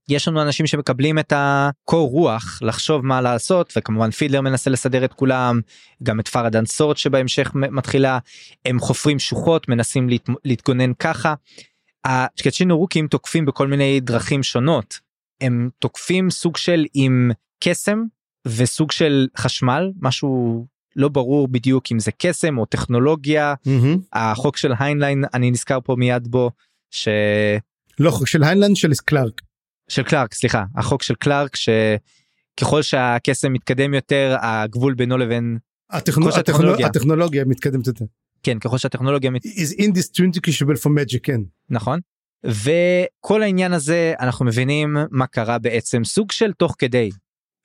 יש 0.09 0.29
לנו 0.29 0.43
אנשים 0.43 0.67
שמקבלים 0.67 1.19
את 1.19 1.33
הקור 1.37 2.11
רוח 2.11 2.59
לחשוב 2.63 3.07
מה 3.07 3.21
לעשות 3.21 3.73
וכמובן 3.77 4.11
פידלר 4.11 4.41
מנסה 4.41 4.71
לסדר 4.71 5.05
את 5.05 5.13
כולם 5.13 5.61
גם 6.03 6.21
את 6.21 6.29
פרדן 6.29 6.67
סורט 6.67 6.97
שבהמשך 6.97 7.51
מתחילה 7.55 8.19
הם 8.65 8.81
חופרים 8.81 9.19
שוחות 9.19 9.69
מנסים 9.69 10.09
להת, 10.09 10.29
להתגונן 10.45 10.95
ככה. 10.95 11.35
הקצ'יין 12.05 12.79
נרוקים 12.79 13.09
תוקפים 13.09 13.47
בכל 13.47 13.67
מיני 13.67 14.01
דרכים 14.01 14.43
שונות 14.43 14.99
הם 15.41 15.71
תוקפים 15.79 16.31
סוג 16.31 16.57
של 16.57 16.85
עם 16.95 17.31
קסם 17.61 18.03
וסוג 18.47 18.93
של 18.93 19.29
חשמל 19.37 19.91
משהו 20.01 20.67
לא 20.97 21.09
ברור 21.09 21.49
בדיוק 21.49 21.85
אם 21.93 21.99
זה 21.99 22.11
קסם 22.19 22.59
או 22.59 22.67
טכנולוגיה 22.67 23.55
מהמם. 23.67 23.97
החוק 24.13 24.57
של 24.57 24.73
היינליין 24.79 25.25
אני 25.35 25.51
נזכר 25.51 25.79
פה 25.85 25.97
מיד 25.99 26.29
בו 26.29 26.51
ש... 26.91 27.09
לא 28.01 28.11
חוק 28.11 28.27
של 28.27 28.45
היינלנד 28.45 28.77
של 28.77 28.91
קלארק 29.05 29.41
של 29.89 30.03
קלארק 30.03 30.35
סליחה 30.35 30.65
החוק 30.77 31.03
של 31.03 31.15
קלארק 31.15 31.57
שככל 31.57 32.83
שהקסם 32.83 33.53
מתקדם 33.53 33.95
יותר 33.95 34.37
הגבול 34.41 34.95
בינו 34.95 35.19
לבין 35.19 35.59
הטכנו- 35.91 36.23
כמו 36.23 36.33
שהטכנולוגיה. 36.33 36.87
הטכנו- 36.87 37.01
הטכנולוגיה 37.01 37.45
מתקדמת 37.45 37.87
יותר. 37.87 38.05
כן 38.43 38.59
ככל 38.59 38.79
שהטכנולוגיה 38.79 39.31
מת... 39.31 39.47
is 39.47 39.81
indistinguishable 39.81 40.79
from 40.85 40.91
magic 40.91 41.19
כן. 41.23 41.41
נכון 41.71 42.01
וכל 42.45 43.43
העניין 43.43 43.73
הזה 43.73 44.15
אנחנו 44.21 44.45
מבינים 44.45 44.97
מה 45.11 45.27
קרה 45.27 45.59
בעצם 45.59 46.05
סוג 46.05 46.33
של 46.33 46.53
תוך 46.53 46.75
כדי 46.79 47.11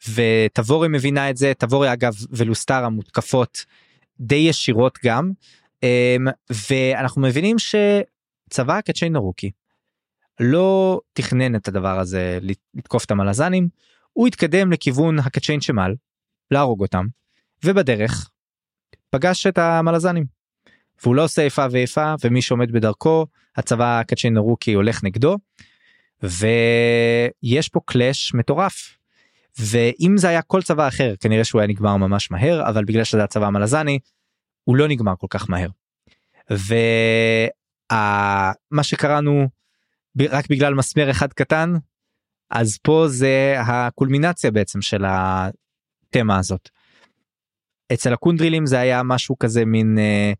ותבורי 0.09 0.87
מבינה 0.87 1.29
את 1.29 1.37
זה 1.37 1.53
תבורי 1.57 1.93
אגב 1.93 2.13
ולוסטרה 2.29 2.89
מותקפות 2.89 3.65
די 4.19 4.35
ישירות 4.35 4.99
גם 5.05 5.31
אמ, 5.83 6.27
ואנחנו 6.69 7.21
מבינים 7.21 7.55
שצבא 7.59 8.77
הקצ'יין 8.77 9.15
הרוקי 9.15 9.51
לא 10.39 10.99
תכנן 11.13 11.55
את 11.55 11.67
הדבר 11.67 11.99
הזה 11.99 12.39
לתקוף 12.75 13.05
את 13.05 13.11
המלזנים 13.11 13.67
הוא 14.13 14.27
התקדם 14.27 14.71
לכיוון 14.71 15.19
הקצ'יין 15.19 15.61
שמל 15.61 15.95
להרוג 16.51 16.81
אותם 16.81 17.05
ובדרך 17.63 18.29
פגש 19.09 19.47
את 19.47 19.57
המלזנים. 19.57 20.25
והוא 21.03 21.15
לא 21.15 21.23
עושה 21.23 21.41
איפה 21.41 21.65
ואיפה 21.71 22.13
ומי 22.23 22.41
שעומד 22.41 22.71
בדרכו 22.71 23.25
הצבא 23.55 23.99
הקצ'יין 23.99 24.37
הרוקי 24.37 24.73
הולך 24.73 25.03
נגדו 25.03 25.37
ויש 26.23 27.69
פה 27.69 27.79
קלאש 27.85 28.33
מטורף. 28.33 28.97
ואם 29.59 30.17
זה 30.17 30.29
היה 30.29 30.41
כל 30.41 30.61
צבא 30.61 30.87
אחר 30.87 31.13
כנראה 31.19 31.43
שהוא 31.43 31.61
היה 31.61 31.67
נגמר 31.67 31.97
ממש 31.97 32.31
מהר 32.31 32.69
אבל 32.69 32.85
בגלל 32.85 33.03
שזה 33.03 33.23
הצבא 33.23 33.45
המלזני 33.45 33.99
הוא 34.63 34.77
לא 34.77 34.87
נגמר 34.87 35.13
כל 35.17 35.27
כך 35.29 35.49
מהר. 35.49 35.69
ומה 37.91 38.83
שקראנו 38.83 39.47
ב- 40.15 40.21
רק 40.21 40.49
בגלל 40.49 40.73
מסמר 40.73 41.11
אחד 41.11 41.33
קטן 41.33 41.73
אז 42.49 42.77
פה 42.77 43.05
זה 43.07 43.55
הקולמינציה 43.59 44.51
בעצם 44.51 44.81
של 44.81 45.03
התמה 45.07 46.39
הזאת. 46.39 46.69
אצל 47.93 48.13
הקונדרילים 48.13 48.65
זה 48.65 48.79
היה 48.79 49.03
משהו 49.03 49.39
כזה 49.39 49.65
מין 49.65 49.97
אה, 49.97 50.33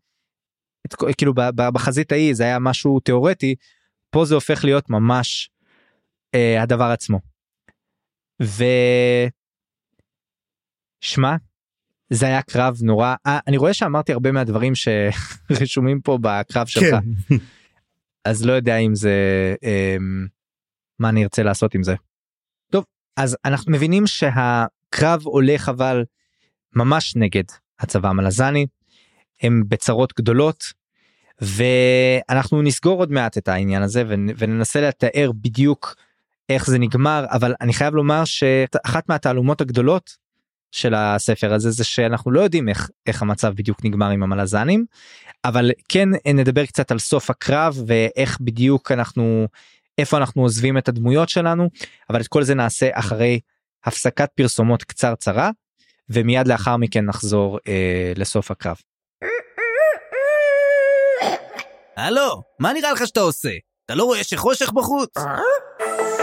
את, 0.86 0.94
כאילו 1.16 1.32
בחזית 1.56 2.12
ההיא 2.12 2.34
זה 2.34 2.44
היה 2.44 2.58
משהו 2.58 3.00
תיאורטי 3.00 3.54
פה 4.10 4.24
זה 4.24 4.34
הופך 4.34 4.64
להיות 4.64 4.90
ממש 4.90 5.50
אה, 6.34 6.62
הדבר 6.62 6.84
עצמו. 6.84 7.33
ו... 8.42 8.64
שמע 11.00 11.36
זה 12.10 12.26
היה 12.26 12.42
קרב 12.42 12.78
נורא 12.82 13.14
אה, 13.26 13.38
אני 13.46 13.56
רואה 13.56 13.74
שאמרתי 13.74 14.12
הרבה 14.12 14.32
מהדברים 14.32 14.72
שרשומים 14.74 16.00
פה 16.00 16.18
בקרב 16.20 16.66
שלך 16.66 16.84
כן. 16.84 17.36
אז 18.24 18.44
לא 18.46 18.52
יודע 18.52 18.76
אם 18.76 18.94
זה 18.94 19.14
אה, 19.64 19.96
מה 20.98 21.08
אני 21.08 21.22
ארצה 21.22 21.42
לעשות 21.42 21.74
עם 21.74 21.82
זה. 21.82 21.94
טוב 22.72 22.84
אז 23.16 23.36
אנחנו 23.44 23.72
מבינים 23.72 24.06
שהקרב 24.06 25.22
הולך 25.24 25.68
אבל 25.68 26.04
ממש 26.76 27.16
נגד 27.16 27.44
הצבא 27.80 28.08
המלזני 28.08 28.66
הם 29.42 29.62
בצרות 29.68 30.12
גדולות 30.16 30.64
ואנחנו 31.40 32.62
נסגור 32.62 32.98
עוד 32.98 33.10
מעט 33.10 33.38
את 33.38 33.48
העניין 33.48 33.82
הזה 33.82 34.02
ונ- 34.02 34.34
וננסה 34.38 34.80
לתאר 34.80 35.30
בדיוק 35.40 35.94
איך 36.48 36.66
זה 36.66 36.78
נגמר 36.78 37.24
אבל 37.30 37.54
אני 37.60 37.72
חייב 37.72 37.94
לומר 37.94 38.24
שאחת 38.24 39.08
מהתעלומות 39.08 39.60
הגדולות 39.60 40.16
של 40.72 40.94
הספר 40.94 41.54
הזה 41.54 41.70
זה 41.70 41.84
שאנחנו 41.84 42.30
לא 42.30 42.40
יודעים 42.40 42.68
איך 42.68 42.90
איך 43.06 43.22
המצב 43.22 43.52
בדיוק 43.54 43.84
נגמר 43.84 44.10
עם 44.10 44.22
המלזנים 44.22 44.84
אבל 45.44 45.70
כן 45.88 46.08
נדבר 46.34 46.66
קצת 46.66 46.90
על 46.90 46.98
סוף 46.98 47.30
הקרב 47.30 47.82
ואיך 47.86 48.38
בדיוק 48.40 48.92
אנחנו 48.92 49.48
איפה 49.98 50.16
אנחנו 50.16 50.42
עוזבים 50.42 50.78
את 50.78 50.88
הדמויות 50.88 51.28
שלנו 51.28 51.68
אבל 52.10 52.20
את 52.20 52.28
כל 52.28 52.42
זה 52.42 52.54
נעשה 52.54 52.88
אחרי 52.92 53.40
הפסקת 53.84 54.30
פרסומות 54.34 54.84
קצרצרה 54.84 55.50
ומיד 56.08 56.48
לאחר 56.48 56.76
מכן 56.76 57.04
נחזור 57.04 57.58
אה, 57.68 58.12
לסוף 58.16 58.50
הקרב. 58.50 58.76
הלו, 61.96 62.42
מה 62.58 62.72
נראה 62.72 62.92
לך 62.92 63.06
שאתה 63.06 63.20
עושה? 63.20 63.50
אתה 63.86 63.94
לא 63.94 64.04
רואה 64.04 64.24
שחושך 64.24 64.72
בחוץ? 64.72 65.14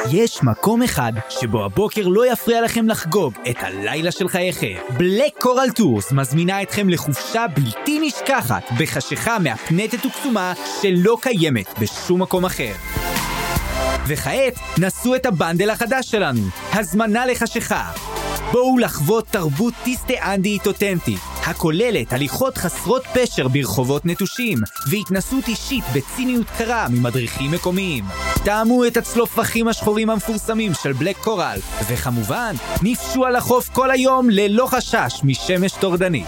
יש 0.10 0.44
מקום 0.44 0.84
אחד 0.84 1.14
שבו 1.30 1.66
הבוקר 1.66 2.08
לא 2.08 2.32
יפריע 2.32 2.62
לכם 2.62 2.88
לחגוג 2.88 3.34
את 3.50 3.56
הלילה 3.60 4.12
של 4.12 4.28
חייכם. 4.28 4.74
Black 4.98 5.34
Coral 5.40 5.70
Tours 5.76 6.12
מזמינה 6.12 6.62
אתכם 6.62 6.90
לחופשה 6.90 7.46
בלתי 7.56 8.00
נשכחת 8.08 8.64
בחשיכה 8.80 9.40
מהפנטת 9.40 10.06
וקסומה 10.06 10.54
שלא 10.82 11.18
קיימת 11.22 11.80
בשום 11.80 12.22
מקום 12.22 12.46
אחר. 12.46 12.72
וכעת, 14.08 14.54
נסו 14.78 15.16
את 15.16 15.26
ה 15.26 15.32
bundle 15.32 15.70
החדש 15.70 16.12
שלנו, 16.12 16.42
הזמנה 16.74 17.26
לחשיכה. 17.26 17.92
בואו 18.52 18.78
לחוות 18.78 19.28
תרבות 19.28 19.74
טיסטה-אנדית 19.84 20.68
אותנטית, 20.68 21.20
הכוללת 21.46 22.14
הליכות 22.14 22.58
חסרות 22.58 23.04
פשר 23.14 23.48
ברחובות 23.48 24.06
נטושים, 24.06 24.58
והתנסות 24.90 25.48
אישית 25.48 25.84
בציניות 25.96 26.48
קרה 26.58 26.88
ממדריכים 26.90 27.52
מקומיים. 27.52 28.04
טעמו 28.46 28.88
את 28.88 28.98
הצלופחים 28.98 29.68
השחורים 29.68 30.10
המפורסמים 30.10 30.72
של 30.74 30.94
בלק 30.94 31.18
קורל, 31.18 31.58
וכמובן, 31.90 32.54
נפשו 32.84 33.26
על 33.26 33.36
החוף 33.36 33.70
כל 33.70 33.92
היום 33.92 34.30
ללא 34.30 34.66
חשש 34.66 35.22
משמש 35.24 35.72
טורדנית. 35.82 36.28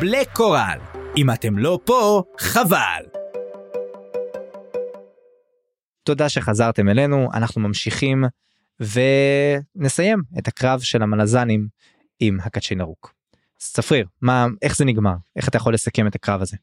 בלק 0.00 0.32
קורל, 0.32 0.78
אם 1.16 1.30
אתם 1.30 1.58
לא 1.58 1.78
פה, 1.84 2.22
חבל. 2.38 3.02
תודה 6.02 6.28
שחזרתם 6.28 6.88
אלינו, 6.88 7.28
אנחנו 7.34 7.60
ממשיכים 7.60 8.24
ונסיים 8.80 10.22
את 10.38 10.48
הקרב 10.48 10.80
של 10.80 11.02
המלזנים 11.02 11.66
עם 12.20 12.38
הקצ'ין 12.40 12.80
הרוק. 12.80 13.14
צפריר, 13.58 14.06
מה, 14.22 14.46
איך 14.62 14.76
זה 14.76 14.84
נגמר? 14.84 15.14
איך 15.36 15.48
אתה 15.48 15.56
יכול 15.56 15.74
לסכם 15.74 16.06
את 16.06 16.14
הקרב 16.14 16.42
הזה? 16.42 16.56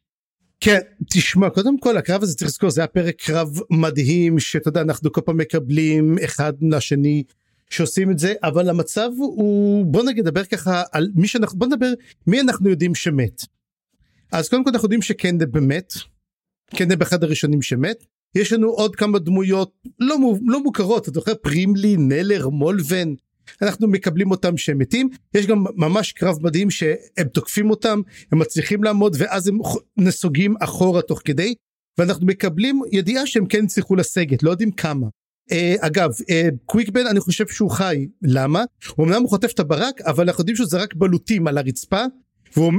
כן 0.59 0.79
תשמע 1.09 1.49
קודם 1.49 1.79
כל 1.79 1.97
הקרב 1.97 2.23
הזה 2.23 2.35
צריך 2.35 2.49
לזכור 2.49 2.69
זה 2.69 2.81
היה 2.81 2.87
פרק 2.87 3.15
קרב 3.15 3.59
מדהים 3.69 4.39
שאתה 4.39 4.69
יודע 4.69 4.81
אנחנו 4.81 5.11
כל 5.11 5.21
פעם 5.21 5.37
מקבלים 5.37 6.17
אחד 6.25 6.53
לשני 6.61 7.23
שעושים 7.69 8.11
את 8.11 8.19
זה 8.19 8.33
אבל 8.43 8.69
המצב 8.69 9.09
הוא 9.17 9.85
בוא 9.85 10.03
נגיד 10.03 10.27
נדבר 10.27 10.45
ככה 10.45 10.83
על 10.91 11.09
מי 11.15 11.27
שאנחנו 11.27 11.59
בוא 11.59 11.67
נדבר 11.67 11.93
מי 12.27 12.41
אנחנו 12.41 12.69
יודעים 12.69 12.95
שמת. 12.95 13.41
אז 14.31 14.49
קודם 14.49 14.63
כל 14.63 14.69
אנחנו 14.73 14.85
יודעים 14.85 15.01
שקנדה 15.01 15.45
באמת 15.45 15.93
קנדה 16.75 16.95
באחד 16.95 17.23
הראשונים 17.23 17.61
שמת. 17.61 18.05
יש 18.35 18.53
לנו 18.53 18.69
עוד 18.69 18.95
כמה 18.95 19.19
דמויות 19.19 19.71
לא, 19.99 20.15
לא 20.47 20.63
מוכרות 20.63 21.03
אתה 21.03 21.11
זוכר? 21.11 21.33
פרימלי 21.35 21.97
נלר 21.97 22.49
מולבן 22.49 23.13
אנחנו 23.61 23.87
מקבלים 23.87 24.31
אותם 24.31 24.57
שהם 24.57 24.77
מתים. 24.77 25.09
יש 25.33 25.47
גם 25.47 25.65
ממש 25.75 26.11
קרב 26.11 26.37
מדהים 26.41 26.69
שהם 26.69 27.27
תוקפים 27.33 27.69
אותם 27.69 28.01
הם 28.31 28.39
מצליחים 28.39 28.83
לעמוד 28.83 29.15
ואז 29.19 29.47
הם 29.47 29.57
נסוגים 29.97 30.55
אחורה 30.59 31.01
תוך 31.01 31.21
כדי. 31.25 31.53
ואנחנו 31.97 32.25
מקבלים 32.25 32.81
ידיעה 32.91 33.27
שהם 33.27 33.45
כן 33.45 33.63
הצליחו 33.63 33.95
לסגת 33.95 34.43
לא 34.43 34.51
יודעים 34.51 34.71
כמה. 34.71 35.07
Uh, 35.51 35.53
אגב 35.79 36.09
uh, 36.11 36.33
קוויקבן 36.65 37.07
אני 37.07 37.19
חושב 37.19 37.47
שהוא 37.47 37.71
חי. 37.71 38.07
למה? 38.21 38.63
הוא 38.95 39.05
אמנם 39.05 39.21
הוא 39.21 39.29
חוטף 39.29 39.51
את 39.51 39.59
הברק 39.59 40.01
אבל 40.01 40.23
אנחנו 40.23 40.41
יודעים 40.41 40.55
שהוא 40.55 40.67
זרק 40.67 40.93
בלוטים 40.93 41.47
על 41.47 41.57
הרצפה 41.57 42.03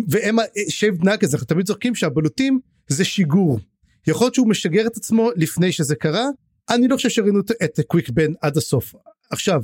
והם 0.09 0.37
שייב 0.69 1.05
נאגז 1.05 1.35
אנחנו 1.35 1.47
תמיד 1.47 1.67
זורקים 1.67 1.95
שהבלוטים 1.95 2.61
זה 2.89 3.05
שיגור. 3.05 3.61
יכול 4.07 4.25
להיות 4.25 4.35
שהוא 4.35 4.49
משגר 4.49 4.87
את 4.87 4.97
עצמו 4.97 5.31
לפני 5.37 5.73
שזה 5.73 5.95
קרה. 5.97 6.27
אני 6.71 6.89
לא 6.89 6.97
חושב 6.97 7.09
שראינו 7.09 7.41
את 7.65 7.81
קוויקבן 7.87 8.33
עד 8.41 8.57
הסוף. 8.57 8.95
עכשיו 9.31 9.63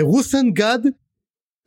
רוסן 0.00 0.50
גד 0.50 0.78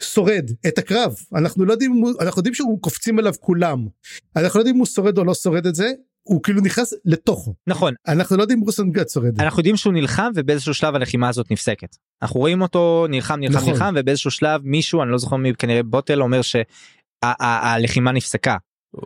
שורד 0.02 0.52
את 0.68 0.78
הקרב. 0.78 1.16
אנחנו 1.36 1.66
לא 1.66 1.72
יודעים 1.72 2.04
אנחנו 2.22 2.40
יודעים 2.40 2.54
שהוא 2.54 2.82
קופצים 2.82 3.20
עליו 3.20 3.34
כולם. 3.40 3.88
אנחנו 4.36 4.58
לא 4.58 4.62
יודעים 4.62 4.76
אם 4.76 4.80
הוא 4.80 4.88
שורד 4.88 5.18
או 5.18 5.24
לא 5.24 5.34
שורד 5.34 5.66
את 5.66 5.76
זה 5.76 5.92
הוא 6.24 6.44
כאילו 6.44 6.62
נכנס 6.62 6.94
לתוכו. 7.06 7.54
נכון. 7.68 7.94
אנחנו 8.08 8.38
לא 8.38 8.42
יודעים 8.42 8.60
אם 8.60 8.66
רוסן 8.66 8.92
גד 8.92 9.10
שורד. 9.10 9.42
אנחנו 9.42 9.60
יודעים 9.60 9.78
שהוא 9.78 9.94
נלחם 9.94 10.32
ובאיזשהו 10.36 10.74
שלב 10.74 10.96
הלחימה 10.96 11.30
הזאת 11.30 11.52
נפסקת. 11.52 11.96
אנחנו 12.22 12.40
רואים 12.40 12.62
אותו 12.62 13.06
נלחם 13.10 13.40
נלחם 13.40 13.58
נכון. 13.58 13.70
נלחם 13.70 13.94
ובאיזשהו 13.98 14.32
שלב 14.32 14.62
מישהו 14.64 15.04
אני 15.04 15.12
לא 15.12 15.18
זוכר 15.18 15.36
מי 15.36 15.54
כנראה 15.56 15.84
בוטל 15.84 16.22
אומר 16.22 16.42
שהלחימה 16.42 18.12
נפסקה. 18.12 18.58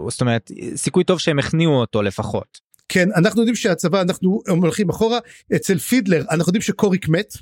זאת 0.09 0.21
אומרת 0.21 0.51
סיכוי 0.75 1.03
טוב 1.03 1.19
שהם 1.19 1.39
הכניעו 1.39 1.73
אותו 1.73 2.01
לפחות. 2.01 2.67
כן 2.89 3.09
אנחנו 3.15 3.41
יודעים 3.41 3.55
שהצבא 3.55 4.01
אנחנו 4.01 4.41
הולכים 4.47 4.89
אחורה. 4.89 5.19
אצל 5.55 5.77
פידלר 5.77 6.21
אנחנו 6.21 6.49
יודעים 6.49 6.61
שקוריק 6.61 7.09
מת. 7.09 7.33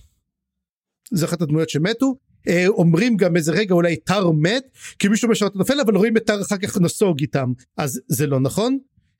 זה 1.11 1.25
אחת 1.25 1.41
הדמויות 1.41 1.69
שמתו 1.69 2.15
אה, 2.47 2.67
אומרים 2.67 3.17
גם 3.17 3.35
איזה 3.35 3.51
רגע 3.51 3.73
אולי 3.73 3.95
טר 3.95 4.31
מת 4.31 4.63
כי 4.99 5.07
מישהו 5.07 5.35
שאתה 5.35 5.57
נופל 5.57 5.79
אבל 5.79 5.95
רואים 5.95 6.17
את 6.17 6.25
טר 6.25 6.41
אחר 6.41 6.57
כך 6.57 6.77
נסוג 6.81 7.19
איתם 7.19 7.51
אז 7.77 8.01
זה 8.07 8.27
לא 8.27 8.39
נכון. 8.39 8.77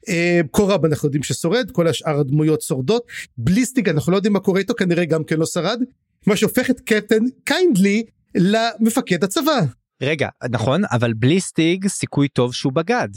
אה, 0.09 0.41
קורב 0.51 0.85
אנחנו 0.85 1.07
יודעים 1.07 1.23
ששורד 1.23 1.71
כל 1.71 1.87
השאר 1.87 2.19
הדמויות 2.19 2.61
שורדות 2.61 3.03
בליסטיג 3.37 3.89
אנחנו 3.89 4.11
לא 4.11 4.17
יודעים 4.17 4.33
מה 4.33 4.39
קורה 4.39 4.59
איתו 4.59 4.73
כנראה 4.73 5.05
גם 5.05 5.23
כן 5.23 5.37
לא 5.37 5.45
שרד 5.45 5.81
מה 6.27 6.35
שהופך 6.35 6.69
את 6.69 6.79
קפטן 6.79 7.23
קיינדלי 7.43 8.03
למפקד 8.35 9.23
הצבא. 9.23 9.59
רגע 10.01 10.27
נכון 10.51 10.81
אבל 10.91 11.13
בליסטיג 11.13 11.87
סיכוי 11.87 12.27
טוב 12.27 12.53
שהוא 12.53 12.73
בגד. 12.73 13.09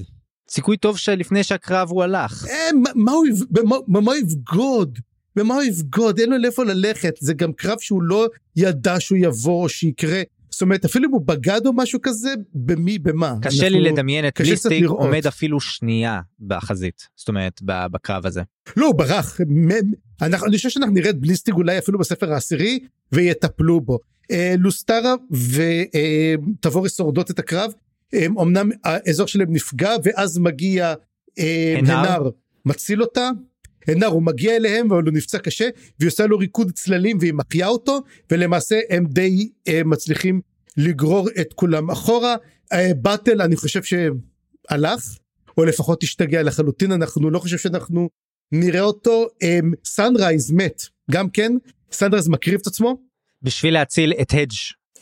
סיכוי 0.50 0.76
טוב 0.76 0.98
שלפני 0.98 1.44
שהקרב 1.44 1.90
הוא 1.90 2.02
הלך. 2.02 2.46
אה, 2.50 2.70
מה 3.86 4.00
הוא 4.04 4.14
יבגוד? 4.14 4.98
במה 5.38 5.54
הוא 5.54 5.62
יבגוד? 5.62 6.18
אין 6.18 6.30
לו 6.30 6.38
לאיפה 6.38 6.64
ללכת. 6.64 7.14
זה 7.20 7.34
גם 7.34 7.52
קרב 7.52 7.76
שהוא 7.80 8.02
לא 8.02 8.28
ידע 8.56 9.00
שהוא 9.00 9.18
יבוא 9.18 9.62
או 9.62 9.68
שיקרה. 9.68 10.22
זאת 10.50 10.62
אומרת 10.62 10.84
אפילו 10.84 11.08
אם 11.08 11.12
הוא 11.12 11.22
בגד 11.26 11.60
או 11.66 11.72
משהו 11.72 11.98
כזה 12.02 12.34
במי 12.54 12.98
במה. 12.98 13.34
קשה 13.42 13.66
אנחנו... 13.66 13.80
לי 13.80 13.90
לדמיין 13.90 14.28
את 14.28 14.40
ליסטיג 14.40 14.84
עומד 14.84 15.26
אפילו 15.26 15.60
שנייה 15.60 16.20
בחזית 16.40 17.08
זאת 17.16 17.28
אומרת 17.28 17.60
בקרב 17.64 18.26
הזה. 18.26 18.42
לא 18.76 18.86
הוא 18.86 18.94
ברח 18.94 19.40
אנחנו, 20.22 20.46
אני 20.46 20.56
חושב 20.56 20.68
שאנחנו 20.68 20.94
נראה 20.94 21.10
את 21.10 21.20
בליסטיג 21.20 21.54
אולי 21.54 21.78
אפילו 21.78 21.98
בספר 21.98 22.32
העשירי 22.32 22.78
ויטפלו 23.12 23.80
בו. 23.80 23.98
אה, 24.30 24.54
לוסטרה 24.58 25.14
ותבורי 26.60 26.88
שורדות 26.88 27.30
את 27.30 27.38
הקרב 27.38 27.72
הם, 28.12 28.38
אמנם 28.38 28.70
האזור 28.84 29.26
שלהם 29.26 29.52
נפגע 29.52 29.90
ואז 30.04 30.38
מגיע 30.38 30.94
אה, 31.38 31.74
הנר 31.78 32.30
מציל 32.64 33.02
אותה 33.02 33.30
הנר 33.88 34.06
הוא 34.06 34.22
מגיע 34.22 34.56
אליהם 34.56 34.92
אבל 34.92 35.02
הוא 35.02 35.12
נפצע 35.12 35.38
קשה 35.38 35.68
והיא 35.98 36.08
עושה 36.08 36.26
לו 36.26 36.38
ריקוד 36.38 36.72
צללים 36.72 37.18
והיא 37.20 37.32
מחייה 37.32 37.68
אותו 37.68 38.00
ולמעשה 38.30 38.80
הם 38.90 39.06
די 39.06 39.50
אה, 39.68 39.80
מצליחים 39.84 40.40
לגרור 40.76 41.28
את 41.40 41.52
כולם 41.52 41.90
אחורה. 41.90 42.36
אה, 42.72 42.94
באטל 42.94 43.42
אני 43.42 43.56
חושב 43.56 43.82
שהלך 43.82 45.18
או 45.58 45.64
לפחות 45.64 46.02
השתגע 46.02 46.42
לחלוטין 46.42 46.92
אנחנו 46.92 47.30
לא 47.30 47.38
חושב 47.38 47.58
שאנחנו 47.58 48.08
נראה 48.52 48.80
אותו. 48.80 49.26
אה, 49.42 49.58
סנרייז 49.84 50.50
מת 50.50 50.82
גם 51.10 51.30
כן. 51.30 51.52
סנרייז 51.92 52.28
מקריב 52.28 52.60
את 52.60 52.66
עצמו. 52.66 53.02
בשביל 53.42 53.74
להציל 53.74 54.12
את 54.20 54.30
הדג' 54.32 54.52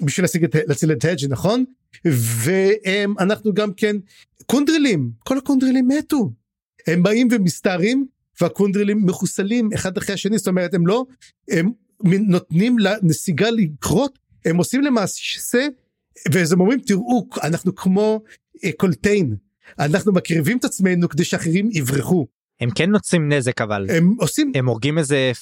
בשביל 0.00 0.24
להציל 0.24 0.44
את, 0.44 0.54
להציל 0.68 0.92
את 0.92 1.04
הדג' 1.04 1.26
נכון? 1.28 1.64
ואנחנו 2.04 3.54
גם 3.54 3.72
כן 3.72 3.96
קונדרלים 4.46 5.10
כל 5.18 5.38
הקונדרלים 5.38 5.88
מתו. 5.88 6.32
הם 6.86 7.02
באים 7.02 7.28
ומסתערים 7.30 8.06
והקונדרלים 8.40 9.06
מחוסלים 9.06 9.68
אחד 9.74 9.96
אחרי 9.96 10.14
השני 10.14 10.38
זאת 10.38 10.48
אומרת 10.48 10.74
הם 10.74 10.86
לא 10.86 11.04
הם 11.50 11.70
נותנים 12.04 12.78
לנסיגה 12.78 13.50
לקרות 13.50 14.18
הם 14.44 14.56
עושים 14.56 14.82
למעשה 14.82 15.66
ואז 16.32 16.52
הם 16.52 16.60
אומרים 16.60 16.80
תראו 16.80 17.28
אנחנו 17.42 17.74
כמו 17.74 18.22
אה, 18.64 18.70
קולטיין 18.76 19.36
אנחנו 19.78 20.12
מקריבים 20.12 20.58
את 20.58 20.64
עצמנו 20.64 21.08
כדי 21.08 21.24
שאחרים 21.24 21.68
יברחו. 21.72 22.26
הם 22.60 22.70
כן 22.70 22.90
נוצרים 22.90 23.32
נזק 23.32 23.60
אבל 23.60 23.86
הם 23.90 24.14
עושים 24.18 24.52
הם 24.54 24.68
הורגים 24.68 24.98
איזה 24.98 25.32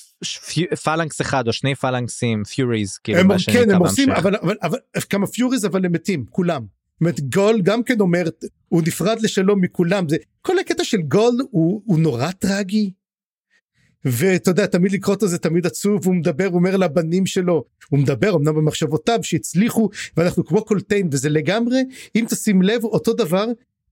פלנקס 0.85 1.21
אחד 1.21 1.47
או 1.47 1.53
שני 1.53 1.75
פלנקסים 1.75 2.45
פיוריז 2.45 2.99
כאילו 2.99 3.19
הם, 3.19 3.29
כן 3.53 3.71
הם 3.71 3.83
עושים 3.83 4.11
אבל, 4.11 4.37
אבל, 4.37 4.57
אבל 4.63 4.79
כמה 5.11 5.27
פיוריז 5.27 5.67
אבל 5.67 5.87
הם 5.87 5.93
מתים 5.93 6.25
כולם. 6.31 6.63
זאת 7.03 7.21
גול 7.21 7.63
גם 7.63 7.83
כן 7.83 8.01
אומר 8.01 8.25
הוא 8.69 8.83
נפרד 8.87 9.21
לשלום 9.23 9.61
מכולם. 9.61 10.09
זה 10.09 10.17
כל 10.43 10.59
הקטע 10.59 10.85
של 10.85 11.03
גול 11.03 11.39
הוא, 11.51 11.83
הוא 11.85 11.99
נורא 11.99 12.31
טרגי. 12.31 12.91
ואתה 14.05 14.51
יודע 14.51 14.67
תמיד 14.67 14.93
לקרוא 14.93 15.15
אותו 15.15 15.29
זה 15.29 15.39
תמיד 15.39 15.67
עצוב 15.67 16.07
הוא 16.07 16.15
מדבר 16.15 16.47
הוא 16.47 16.55
אומר 16.55 16.77
לבנים 16.77 17.27
שלו 17.27 17.65
הוא 17.91 18.01
מדבר 18.01 18.37
אמנם 18.37 18.55
במחשבותיו 18.55 19.19
שהצליחו 19.23 19.89
ואנחנו 20.17 20.45
כמו 20.45 20.65
קולטיין 20.65 21.09
וזה 21.13 21.29
לגמרי 21.29 21.79
אם 22.17 22.25
תשים 22.29 22.63
לב 22.63 22.85
אותו 22.85 23.13
דבר 23.13 23.47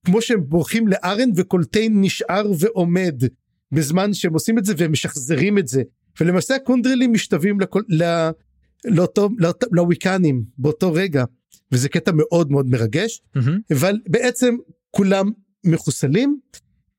כמו 0.07 0.23
שהם 0.23 0.45
בורחים 0.49 0.89
לארן 0.89 1.31
וקולטיין 1.37 2.01
נשאר 2.01 2.51
ועומד 2.59 3.23
בזמן 3.73 4.15
שהם 4.15 4.33
עושים 4.33 4.59
את 4.59 4.65
זה 4.65 4.75
והם 4.77 4.93
משחזרים 4.93 5.59
את 5.59 5.69
זה. 5.69 5.83
ולמעשה 6.21 6.55
הקונדרלים 6.55 7.13
משתווים 7.13 7.61
לכל, 7.61 7.83
ל, 7.89 8.29
לאותו, 8.85 9.29
לאותו, 9.39 9.67
לוויקנים 9.73 10.45
באותו 10.59 10.93
רגע 10.93 11.25
וזה 11.73 11.89
קטע 11.89 12.13
מאוד 12.15 12.51
מאוד 12.51 12.67
מרגש 12.67 13.23
mm-hmm. 13.37 13.75
אבל 13.77 13.99
בעצם 14.09 14.57
כולם 14.91 15.31
מחוסלים 15.65 16.39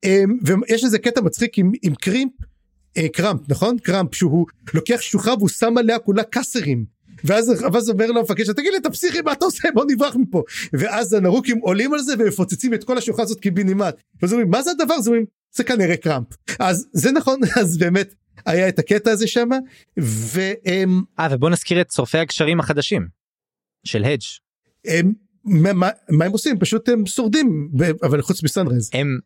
אמ, 0.04 0.38
ויש 0.46 0.84
איזה 0.84 1.00
קטע 1.00 1.22
מצחיק 1.22 1.58
עם, 1.58 1.72
עם 1.82 1.96
קרימפ 1.96 2.32
אה, 2.98 3.10
קראמפ 3.10 3.42
נכון? 3.50 3.78
קראמפ 3.80 4.16
שהוא 4.16 4.46
לוקח 4.74 5.02
שוחה 5.02 5.34
והוא 5.34 5.50
שם 5.50 5.78
עליה 5.78 6.00
כולה 6.00 6.24
קאסרים. 6.24 6.86
ואז 7.24 7.50
ואז 7.74 7.90
אומר 7.90 8.12
לו 8.12 8.20
המפקד 8.20 8.46
שלו 8.46 8.54
תגיד 8.54 8.72
לי 8.72 8.78
אתה 8.78 8.90
פסיכי 8.90 9.22
מה 9.22 9.34
אתה 9.34 9.46
עושה? 9.46 9.68
בוא 9.74 9.86
נברח 9.88 10.16
מפה. 10.16 10.44
ואז 10.74 11.14
הנרוקים 11.14 11.58
עולים 11.58 11.94
על 11.94 12.00
זה 12.00 12.14
ומפוצצים 12.20 12.74
את 12.74 12.84
כל 12.84 12.98
השוחה 12.98 13.24
הזאת 13.24 13.40
קיבינימט 13.40 13.96
ואז 14.22 14.34
אומרים 14.34 14.50
מה 14.50 14.62
זה 14.62 14.72
הדבר? 14.72 14.94
הזה 14.94 15.10
אומרים 15.10 15.26
זה 15.56 15.64
כנראה 15.64 15.98
קראמפ. 15.98 16.28
אז 16.60 16.88
זה 16.94 17.12
נכון 17.12 17.40
אז 17.62 17.78
באמת 17.78 18.14
היה 18.46 18.70
את 18.70 18.80
הקטע 18.80 19.12
הזה 19.12 19.28
שם 19.28 19.50
ו... 20.00 20.42
אה 21.20 21.28
ובוא 21.32 21.50
נזכיר 21.50 21.82
את 21.82 21.92
שורפי 21.92 22.18
הקשרים 22.18 22.60
החדשים 22.60 23.08
של 23.84 24.04
הדג' 24.04 24.43
הם 24.88 25.14
מה, 25.46 25.74
מה, 25.74 25.90
מה 26.10 26.26
הם 26.26 26.32
עושים 26.32 26.60
פשוט 26.60 26.90
הם 26.90 27.06
שורדים 27.06 27.70
אבל 28.04 28.22
חוץ 28.22 28.44
מסנרייז 28.44 28.90
הם 28.94 29.20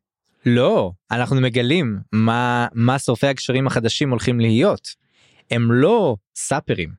לא, 0.45 0.91
אנחנו 1.11 1.41
מגלים 1.41 1.99
מה, 2.11 2.67
מה 2.73 2.99
שורפי 2.99 3.27
הקשרים 3.27 3.67
החדשים 3.67 4.09
הולכים 4.09 4.39
להיות. 4.39 4.87
הם 5.51 5.71
לא 5.71 6.15
סאפרים, 6.35 6.89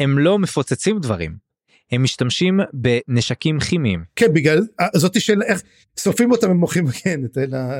הם 0.00 0.18
לא 0.18 0.38
מפוצצים 0.38 0.98
דברים. 0.98 1.43
הם 1.92 2.02
משתמשים 2.02 2.60
בנשקים 2.72 3.60
כימיים. 3.60 4.04
כן 4.16 4.32
בגלל 4.32 4.60
אה, 4.80 4.86
זאתי 4.96 5.20
של 5.20 5.42
איך 5.42 5.62
שורפים 6.00 6.30
אותם 6.30 6.50
הם 6.50 6.56
מוכרים 6.56 6.86
כן 7.02 7.20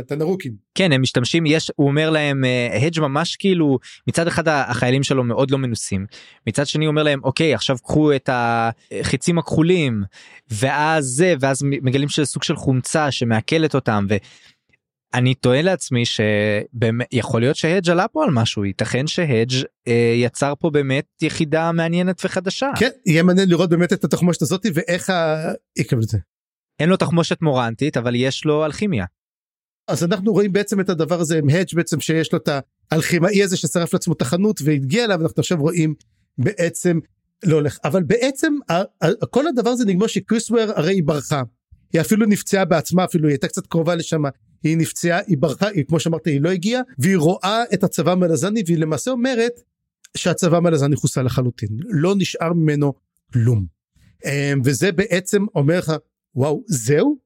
את 0.01 0.13
הנרוקים. 0.13 0.53
כן 0.75 0.93
הם 0.93 1.03
משתמשים 1.03 1.47
יש 1.47 1.71
הוא 1.77 1.87
אומר 1.87 2.11
להם 2.11 2.45
הדג' 2.73 2.99
אה, 2.99 3.09
ממש 3.09 3.37
כאילו 3.37 3.79
מצד 4.09 4.27
אחד 4.27 4.49
החיילים 4.49 5.03
שלו 5.03 5.25
מאוד 5.25 5.51
לא 5.51 5.59
מנוסים 5.59 6.07
מצד 6.47 6.67
שני 6.67 6.85
הוא 6.85 6.91
אומר 6.91 7.03
להם 7.03 7.21
אוקיי 7.25 7.55
עכשיו 7.55 7.77
קחו 7.83 8.13
את 8.13 8.31
החיצים 8.33 9.39
הכחולים 9.39 10.03
ואז 10.51 11.05
זה 11.05 11.35
ואז 11.41 11.63
מגלים 11.63 12.09
שזה 12.09 12.27
סוג 12.27 12.43
של 12.43 12.57
חומצה 12.57 13.11
שמעכלת 13.11 13.75
אותם 13.75 14.07
אני 15.15 15.35
טוען 15.35 15.65
לעצמי 15.65 16.03
שיכול 16.05 17.41
להיות 17.41 17.57
שהדג' 17.57 17.91
עלה 17.91 18.09
פה 18.09 18.25
על 18.25 18.31
משהו 18.31 18.65
ייתכן 18.65 19.07
שהדג' 19.07 19.55
אה, 19.89 20.15
יצר 20.17 20.53
פה 20.59 20.71
באמת 20.71 21.05
יחידה 21.23 21.73
מעניינת 21.73 22.25
וחדשה. 22.25 22.71
כן 22.79 22.91
יהיה 23.07 23.23
מעניין 23.23 23.49
לראות 23.49 23.71
באמת 23.71 23.93
את 23.93 24.05
התחמושת 24.05 24.43
הזאתי 24.43 24.69
ואיך 24.75 25.13
יקבל 25.79 26.03
את 26.03 26.09
זה. 26.09 26.19
אין 26.81 26.89
לו 26.89 26.97
תחמושת 26.97 27.43
מורנטית 27.43 27.97
אבל 27.97 28.15
יש 28.15 28.45
לו 28.45 28.65
אלכימיה. 28.65 29.05
אז 29.89 30.05
אנחנו 30.05 30.33
רואים 30.33 30.53
בעצם 30.53 30.81
את 30.81 30.89
הדבר 30.89 31.21
הזה 31.21 31.39
עם 31.39 31.49
הדג' 31.49 31.75
בעצם 31.75 32.01
שיש 32.01 32.33
לו 32.33 32.39
את 32.39 32.49
האלכימאי 32.91 33.43
הזה 33.43 33.57
ששרף 33.57 33.93
לעצמו 33.93 34.15
את 34.15 34.23
החנות 34.23 34.61
והגיע 34.65 35.05
אליו 35.05 35.23
אנחנו 35.23 35.41
עכשיו 35.41 35.59
רואים 35.61 35.95
בעצם 36.39 36.99
לא 37.45 37.55
הולך 37.55 37.79
אבל 37.85 38.03
בעצם 38.03 38.55
ה- 38.71 39.07
ה- 39.07 39.27
כל 39.31 39.47
הדבר 39.47 39.71
הזה 39.71 39.85
נגמר 39.85 40.07
שקריסוור 40.07 40.61
הרי 40.77 40.93
היא 40.93 41.03
ברחה. 41.05 41.43
היא 41.93 42.01
אפילו 42.01 42.27
נפצעה 42.27 42.65
בעצמה 42.65 43.05
אפילו 43.05 43.29
היא 43.29 43.33
הייתה 43.33 43.49
קצת 43.49 43.67
קרובה 43.67 43.95
לשם 43.95 44.23
היא 44.65 44.77
נפצעה 44.77 45.21
היא 45.27 45.39
ברחה 45.39 45.69
היא 45.69 45.85
כמו 45.85 46.01
שאמרת 46.01 46.27
היא 46.27 46.41
לא 46.41 46.51
הגיעה 46.51 46.83
והיא 46.99 47.17
רואה 47.17 47.63
את 47.75 47.85
הצבא 47.85 48.15
מלזני 48.15 48.63
והיא 48.67 48.79
למעשה 48.79 49.11
אומרת 49.11 49.61
שהצבא 50.17 50.61
מלזני 50.61 50.97
חוסל 50.97 51.23
לחלוטין 51.23 51.69
לא 51.81 52.15
נשאר 52.19 52.53
ממנו 52.53 52.93
כלום. 53.33 53.67
אמ, 54.25 54.61
וזה 54.65 54.93
בעצם 54.93 55.47
אומר 55.55 55.79
לך 55.79 55.93
וואו 56.35 56.63
זהו. 56.67 57.19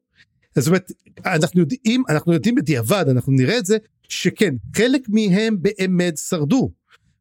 זאת 0.59 0.67
אומרת 0.67 0.93
אנחנו 1.27 1.61
יודעים 1.61 2.03
אנחנו 2.09 2.33
יודעים 2.33 2.55
בדיעבד 2.55 3.05
אנחנו 3.11 3.33
נראה 3.33 3.59
את 3.59 3.67
זה 3.67 3.77
שכן 4.09 4.55
חלק 4.77 5.03
מהם 5.09 5.57
באמת 5.63 6.17
שרדו. 6.17 6.73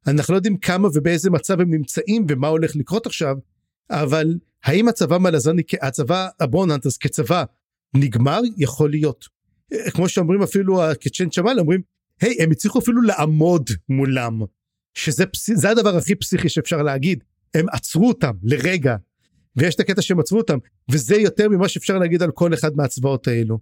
אנחנו 0.07 0.33
לא 0.33 0.37
יודעים 0.37 0.57
כמה 0.57 0.87
ובאיזה 0.93 1.29
מצב 1.29 1.61
הם 1.61 1.73
נמצאים 1.73 2.25
ומה 2.29 2.47
הולך 2.47 2.75
לקרות 2.75 3.05
עכשיו 3.05 3.35
אבל 3.89 4.35
האם 4.63 4.87
הצבא 4.87 5.17
מלזני 5.17 5.61
הצבא 5.81 6.27
הבוננטס 6.39 6.97
כצבא 6.97 7.43
נגמר 7.93 8.41
יכול 8.57 8.89
להיות. 8.89 9.36
כמו 9.93 10.09
שאומרים 10.09 10.41
אפילו 10.41 10.83
הקצ'ן 10.83 11.29
צ'מאל 11.29 11.59
אומרים 11.59 11.81
היי 12.21 12.35
הם 12.39 12.51
הצליחו 12.51 12.79
אפילו 12.79 13.01
לעמוד 13.01 13.69
מולם 13.89 14.41
שזה. 14.93 15.23
זה 15.35 15.69
הדבר 15.69 15.97
הכי 15.97 16.15
פסיכי 16.15 16.49
שאפשר 16.49 16.81
להגיד 16.81 17.23
הם 17.53 17.65
עצרו 17.71 18.07
אותם 18.07 18.31
לרגע 18.43 18.95
ויש 19.55 19.75
את 19.75 19.79
הקטע 19.79 20.01
שהם 20.01 20.19
עצרו 20.19 20.37
אותם 20.37 20.57
וזה 20.91 21.15
יותר 21.15 21.49
ממה 21.49 21.67
שאפשר 21.67 21.97
להגיד 21.97 22.23
על 22.23 22.31
כל 22.31 22.53
אחד 22.53 22.75
מהצבאות 22.75 23.27
האלו. 23.27 23.59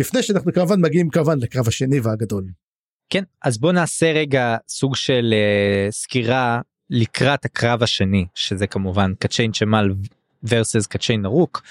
לפני 0.00 0.22
שאנחנו 0.22 0.52
כמובן 0.52 0.80
מגיעים 0.80 1.10
כמובן 1.10 1.38
לקרב 1.38 1.68
השני 1.68 2.00
והגדול. 2.00 2.44
כן 3.10 3.22
אז 3.42 3.58
בוא 3.58 3.72
נעשה 3.72 4.12
רגע 4.12 4.56
סוג 4.68 4.96
של 4.96 5.34
uh, 5.34 5.92
סקירה 5.92 6.60
לקראת 6.90 7.44
הקרב 7.44 7.82
השני 7.82 8.26
שזה 8.34 8.66
כמובן 8.66 9.12
קצ'יין 9.18 9.52
צ'מאל 9.52 9.94
versus 10.48 10.88
קצ'יין 10.88 11.22
נרוק. 11.22 11.62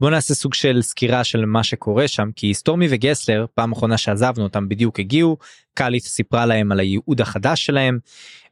בוא 0.00 0.10
נעשה 0.10 0.34
סוג 0.34 0.54
של 0.54 0.82
סקירה 0.82 1.24
של 1.24 1.44
מה 1.44 1.64
שקורה 1.64 2.08
שם 2.08 2.30
כי 2.36 2.54
סטורמי 2.54 2.86
וגסלר 2.90 3.46
פעם 3.54 3.72
אחרונה 3.72 3.98
שעזבנו 3.98 4.44
אותם 4.44 4.68
בדיוק 4.68 5.00
הגיעו 5.00 5.36
קאליס 5.74 6.08
סיפרה 6.08 6.46
להם 6.46 6.72
על 6.72 6.80
הייעוד 6.80 7.20
החדש 7.20 7.66
שלהם 7.66 7.98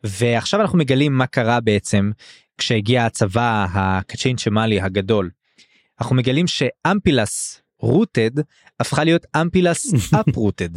ועכשיו 0.04 0.60
אנחנו 0.60 0.78
מגלים 0.78 1.12
מה 1.12 1.26
קרה 1.26 1.60
בעצם 1.60 2.10
כשהגיע 2.58 3.04
הצבא 3.04 3.66
הקצ'יין 3.74 4.36
צ'מאלי 4.36 4.80
הגדול. 4.80 5.30
אנחנו 6.00 6.16
מגלים 6.16 6.46
שאמפילס 6.46 7.62
Rooted 7.80 8.30
הפכה 8.80 9.04
להיות 9.04 9.26
אמפילס 9.36 9.92
Uprooted 10.28 10.68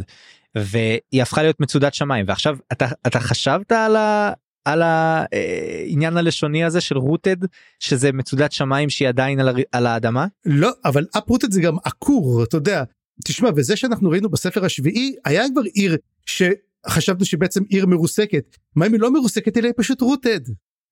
והיא 0.54 1.22
הפכה 1.22 1.42
להיות 1.42 1.60
מצודת 1.60 1.94
שמיים 1.94 2.24
ועכשיו 2.28 2.56
אתה 2.72 2.86
אתה 3.06 3.20
חשבת 3.20 3.72
על 3.72 3.96
ה... 3.96 4.32
על 4.64 4.82
העניין 4.82 6.16
הלשוני 6.16 6.64
הזה 6.64 6.80
של 6.80 6.98
רוטד 6.98 7.36
שזה 7.78 8.12
מצודת 8.12 8.52
שמיים 8.52 8.90
שהיא 8.90 9.08
עדיין 9.08 9.40
על, 9.40 9.48
הר... 9.48 9.56
על 9.72 9.86
האדמה? 9.86 10.26
לא 10.44 10.70
אבל 10.84 11.06
אפרוטד 11.18 11.50
זה 11.50 11.60
גם 11.60 11.76
עקור 11.84 12.42
אתה 12.42 12.56
יודע 12.56 12.84
תשמע 13.24 13.50
וזה 13.56 13.76
שאנחנו 13.76 14.10
ראינו 14.10 14.30
בספר 14.30 14.64
השביעי 14.64 15.14
היה 15.24 15.44
כבר 15.52 15.62
עיר 15.74 15.96
שחשבנו 16.26 17.24
שבעצם 17.24 17.62
עיר 17.68 17.86
מרוסקת 17.86 18.56
מה 18.76 18.86
אם 18.86 18.92
היא 18.92 19.00
לא 19.00 19.12
מרוסקת 19.12 19.56
אלא 19.56 19.66
היא 19.66 19.74
פשוט 19.76 20.00
רוטד. 20.00 20.40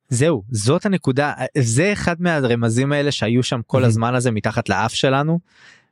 זהו 0.08 0.42
זאת 0.50 0.86
הנקודה 0.86 1.32
זה 1.58 1.92
אחד 1.92 2.16
מהרמזים 2.22 2.92
האלה 2.92 3.12
שהיו 3.12 3.42
שם 3.42 3.60
כל 3.66 3.84
הזמן 3.84 4.14
הזה 4.14 4.30
מתחת 4.30 4.68
לאף 4.68 4.94
שלנו 4.94 5.38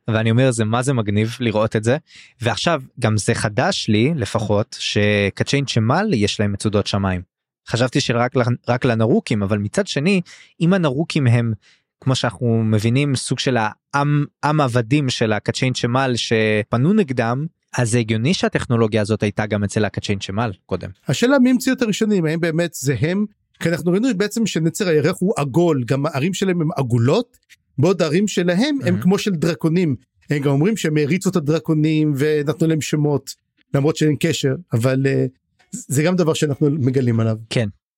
ואני 0.07 0.31
אומר 0.31 0.51
זה 0.51 0.65
מה 0.65 0.81
זה 0.81 0.93
מגניב 0.93 1.37
לראות 1.39 1.75
את 1.75 1.83
זה 1.83 1.97
ועכשיו 2.41 2.81
גם 2.99 3.17
זה 3.17 3.33
חדש 3.35 3.85
לי 3.89 4.13
לפחות 4.15 4.77
שקצ'יין 4.79 5.65
צ'מאל 5.65 6.13
יש 6.13 6.39
להם 6.39 6.53
מצודות 6.53 6.87
שמיים. 6.87 7.38
חשבתי 7.69 8.01
שרק 8.01 8.33
רק 8.67 8.85
לנרוקים 8.85 9.43
אבל 9.43 9.57
מצד 9.57 9.87
שני 9.87 10.21
אם 10.61 10.73
הנרוקים 10.73 11.27
הם 11.27 11.53
כמו 12.01 12.15
שאנחנו 12.15 12.63
מבינים 12.63 13.15
סוג 13.15 13.39
של 13.39 13.57
העם 13.57 14.25
עם 14.43 14.61
עבדים 14.61 15.09
של 15.09 15.33
הקצ'יין 15.33 15.73
צ'מאל 15.73 16.15
שפנו 16.15 16.93
נגדם 16.93 17.45
אז 17.77 17.91
זה 17.91 17.99
הגיוני 17.99 18.33
שהטכנולוגיה 18.33 19.01
הזאת 19.01 19.23
הייתה 19.23 19.45
גם 19.45 19.63
אצל 19.63 19.85
הקצ'יין 19.85 20.19
צ'מאל 20.19 20.51
קודם. 20.65 20.89
השאלה 21.07 21.39
מי 21.39 21.49
המציא 21.49 21.71
את 21.71 21.81
הראשונים 21.81 22.25
האם 22.25 22.39
באמת 22.39 22.73
זה 22.73 22.95
הם 22.99 23.25
כי 23.59 23.69
אנחנו 23.69 23.91
ראינו 23.91 24.07
בעצם 24.17 24.45
שנצר 24.45 24.87
הירח 24.87 25.15
הוא 25.19 25.33
עגול 25.37 25.83
גם 25.87 26.05
הערים 26.05 26.33
שלהם 26.33 26.61
הם 26.61 26.69
עגולות 26.77 27.37
בעוד 27.77 28.01
הערים 28.01 28.27
שלהם 28.27 28.77
הם 28.85 28.99
Mhm. 28.99 29.03
כמו 29.03 29.17
של 29.17 29.31
דרקונים 29.31 29.95
הם 30.29 30.39
גם 30.39 30.51
אומרים 30.51 30.77
שהם 30.77 30.97
הריצו 30.97 31.29
את 31.29 31.35
הדרקונים 31.35 32.13
ונתנו 32.17 32.67
להם 32.67 32.81
שמות 32.81 33.35
למרות 33.73 33.95
שאין 33.95 34.15
קשר 34.19 34.55
אבל 34.73 35.05
uh, 35.05 35.38
זה 35.71 36.03
גם 36.03 36.15
דבר 36.15 36.33
שאנחנו 36.33 36.69
מגלים 36.69 37.19
עליו. 37.19 37.35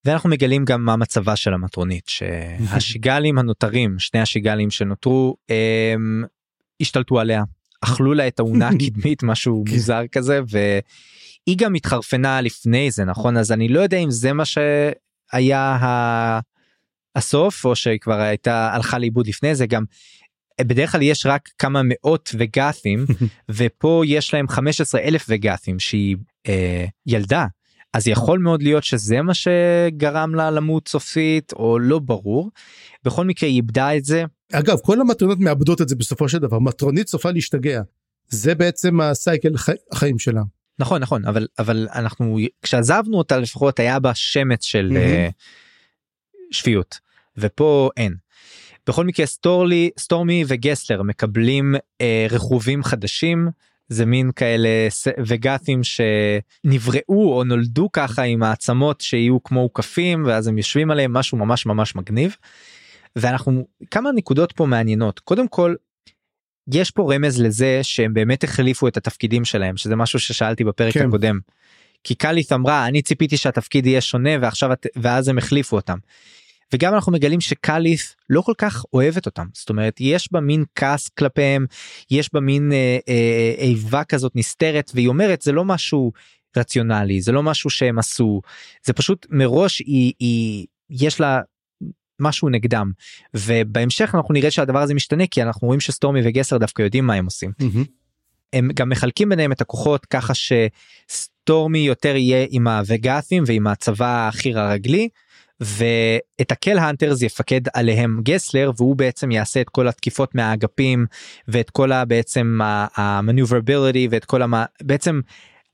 ואנחנו 0.05 0.29
מגלים 0.29 0.65
גם 0.65 0.85
מה 0.85 0.95
מצבה 0.95 1.35
של 1.35 1.53
המטרונית 1.53 2.07
שהשיגלים 2.07 3.37
הנותרים 3.37 3.99
שני 3.99 4.21
השיגלים 4.21 4.71
שנותרו 4.71 5.37
הם 5.49 6.23
השתלטו 6.81 7.19
עליה 7.19 7.43
אכלו 7.81 8.13
לה 8.13 8.27
את 8.27 8.39
האונה 8.39 8.69
הקדמית 8.75 9.23
משהו 9.23 9.63
כן. 9.67 9.73
מוזר 9.73 10.01
כזה 10.11 10.39
והיא 10.49 11.57
גם 11.57 11.73
התחרפנה 11.73 12.41
לפני 12.41 12.91
זה 12.91 13.05
נכון 13.05 13.37
אז 13.37 13.51
אני 13.51 13.67
לא 13.67 13.79
יודע 13.79 13.97
אם 13.97 14.11
זה 14.11 14.33
מה 14.33 14.43
שהיה 14.45 15.59
ה... 15.59 16.39
הסוף 17.15 17.65
או 17.65 17.75
שהיא 17.75 17.99
כבר 17.99 18.19
הייתה 18.19 18.73
הלכה 18.73 18.97
לאיבוד 18.97 19.27
לפני 19.27 19.55
זה 19.55 19.65
גם. 19.65 19.83
בדרך 20.61 20.91
כלל 20.91 21.01
יש 21.01 21.25
רק 21.25 21.49
כמה 21.57 21.81
מאות 21.83 22.35
וגת'ים 22.37 23.05
ופה 23.49 24.03
יש 24.05 24.33
להם 24.33 24.47
15 24.47 25.01
אלף 25.01 25.25
וגת'ים 25.29 25.79
שהיא 25.79 26.15
אה, 26.47 26.85
ילדה 27.05 27.45
אז 27.93 28.07
יכול 28.07 28.39
מאוד 28.39 28.63
להיות 28.63 28.83
שזה 28.83 29.21
מה 29.21 29.33
שגרם 29.33 30.35
לה 30.35 30.51
למות 30.51 30.87
סופית 30.87 31.53
או 31.53 31.79
לא 31.79 31.99
ברור. 31.99 32.51
בכל 33.05 33.25
מקרה 33.25 33.49
היא 33.49 33.55
איבדה 33.55 33.97
את 33.97 34.05
זה 34.05 34.23
אגב 34.53 34.77
כל 34.83 35.01
המטרונות 35.01 35.39
מאבדות 35.39 35.81
את 35.81 35.89
זה 35.89 35.95
בסופו 35.95 36.29
של 36.29 36.37
דבר 36.37 36.59
מטרונית 36.59 37.07
סופה 37.07 37.31
להשתגע. 37.31 37.81
זה 38.29 38.55
בעצם 38.55 39.01
הסייקל 39.01 39.57
חי... 39.57 39.71
החיים 39.91 40.19
שלה. 40.19 40.41
נכון 40.79 41.01
נכון 41.01 41.25
אבל 41.25 41.47
אבל 41.59 41.87
אנחנו 41.93 42.37
כשעזבנו 42.61 43.17
אותה 43.17 43.37
לפחות 43.37 43.79
היה 43.79 43.99
בה 43.99 44.15
שמץ 44.15 44.63
של. 44.63 44.93
אה, 44.95 45.29
שפיות 46.51 46.99
ופה 47.37 47.89
אין. 47.97 48.15
בכל 48.87 49.05
מקרה 49.05 49.25
סטורלי 49.25 49.89
סטורמי 49.99 50.43
וגסלר 50.47 51.03
מקבלים 51.03 51.75
אה, 52.01 52.27
רכובים 52.29 52.83
חדשים 52.83 53.49
זה 53.91 54.05
מין 54.05 54.31
כאלה 54.35 54.69
וגת'ים 55.27 55.81
שנבראו 55.83 57.37
או 57.37 57.43
נולדו 57.43 57.89
ככה 57.93 58.23
עם 58.23 58.43
העצמות 58.43 59.01
שיהיו 59.01 59.43
כמו 59.43 59.59
אוכפים 59.59 60.23
ואז 60.25 60.47
הם 60.47 60.57
יושבים 60.57 60.91
עליהם 60.91 61.13
משהו 61.13 61.37
ממש 61.37 61.65
ממש 61.65 61.95
מגניב. 61.95 62.35
ואנחנו 63.15 63.67
כמה 63.91 64.11
נקודות 64.11 64.51
פה 64.51 64.65
מעניינות 64.65 65.19
קודם 65.19 65.47
כל. 65.47 65.75
יש 66.73 66.91
פה 66.91 67.13
רמז 67.13 67.41
לזה 67.41 67.79
שהם 67.81 68.13
באמת 68.13 68.43
החליפו 68.43 68.87
את 68.87 68.97
התפקידים 68.97 69.45
שלהם 69.45 69.77
שזה 69.77 69.95
משהו 69.95 70.19
ששאלתי 70.19 70.63
בפרק 70.63 70.93
כן. 70.93 71.07
הקודם. 71.07 71.39
כי 72.03 72.15
קאליס 72.15 72.51
אמרה 72.51 72.87
אני 72.87 73.01
ציפיתי 73.01 73.37
שהתפקיד 73.37 73.85
יהיה 73.85 74.01
שונה 74.01 74.29
ועכשיו 74.41 74.71
ואז 74.95 75.27
הם 75.27 75.37
החליפו 75.37 75.75
אותם. 75.75 75.97
וגם 76.73 76.93
אנחנו 76.93 77.11
מגלים 77.11 77.41
שקאליס 77.41 78.15
לא 78.29 78.41
כל 78.41 78.53
כך 78.57 78.85
אוהבת 78.93 79.25
אותם. 79.25 79.47
זאת 79.53 79.69
אומרת 79.69 79.97
יש 79.99 80.31
בה 80.31 80.39
מין 80.39 80.63
כעס 80.75 81.09
כלפיהם 81.09 81.65
יש 82.11 82.29
בה 82.33 82.39
מין 82.39 82.71
אה, 82.71 82.97
אה, 83.09 83.53
איבה 83.57 84.03
כזאת 84.03 84.35
נסתרת 84.35 84.91
והיא 84.93 85.07
אומרת 85.07 85.41
זה 85.41 85.51
לא 85.51 85.65
משהו 85.65 86.11
רציונלי 86.57 87.21
זה 87.21 87.31
לא 87.31 87.43
משהו 87.43 87.69
שהם 87.69 87.99
עשו. 87.99 88.41
זה 88.85 88.93
פשוט 88.93 89.27
מראש 89.29 89.79
היא, 89.79 90.13
היא 90.19 90.65
יש 90.89 91.19
לה 91.19 91.41
משהו 92.19 92.49
נגדם. 92.49 92.91
ובהמשך 93.33 94.15
אנחנו 94.15 94.33
נראה 94.33 94.51
שהדבר 94.51 94.79
הזה 94.79 94.93
משתנה 94.93 95.27
כי 95.27 95.43
אנחנו 95.43 95.67
רואים 95.67 95.79
שסטורמי 95.79 96.21
וגסר 96.23 96.57
דווקא 96.57 96.81
יודעים 96.81 97.07
מה 97.07 97.13
הם 97.13 97.25
עושים. 97.25 97.51
הם 98.53 98.69
גם 98.73 98.89
מחלקים 98.89 99.29
ביניהם 99.29 99.51
את 99.51 99.61
הכוחות 99.61 100.05
ככה 100.05 100.33
שסטורמי 100.33 101.79
יותר 101.79 102.15
יהיה 102.15 102.47
עם 102.49 102.67
הווגאתים 102.67 103.43
ועם 103.47 103.67
הצבא 103.67 104.27
החי"ר 104.27 104.59
הרגלי 104.59 105.09
ואת 105.61 106.51
הקל 106.51 106.77
Hunters 106.77 107.21
יפקד 107.21 107.61
עליהם 107.73 108.19
גסלר 108.23 108.71
והוא 108.77 108.95
בעצם 108.95 109.31
יעשה 109.31 109.61
את 109.61 109.69
כל 109.69 109.87
התקיפות 109.87 110.35
מהאגפים 110.35 111.05
ואת 111.47 111.69
כל 111.69 111.91
ה- 111.91 112.05
בעצם 112.05 112.59
ה 112.95 113.02
maneuverability 113.02 114.07
ואת 114.11 114.25
כל 114.25 114.41
המה 114.41 114.65
בעצם 114.81 115.21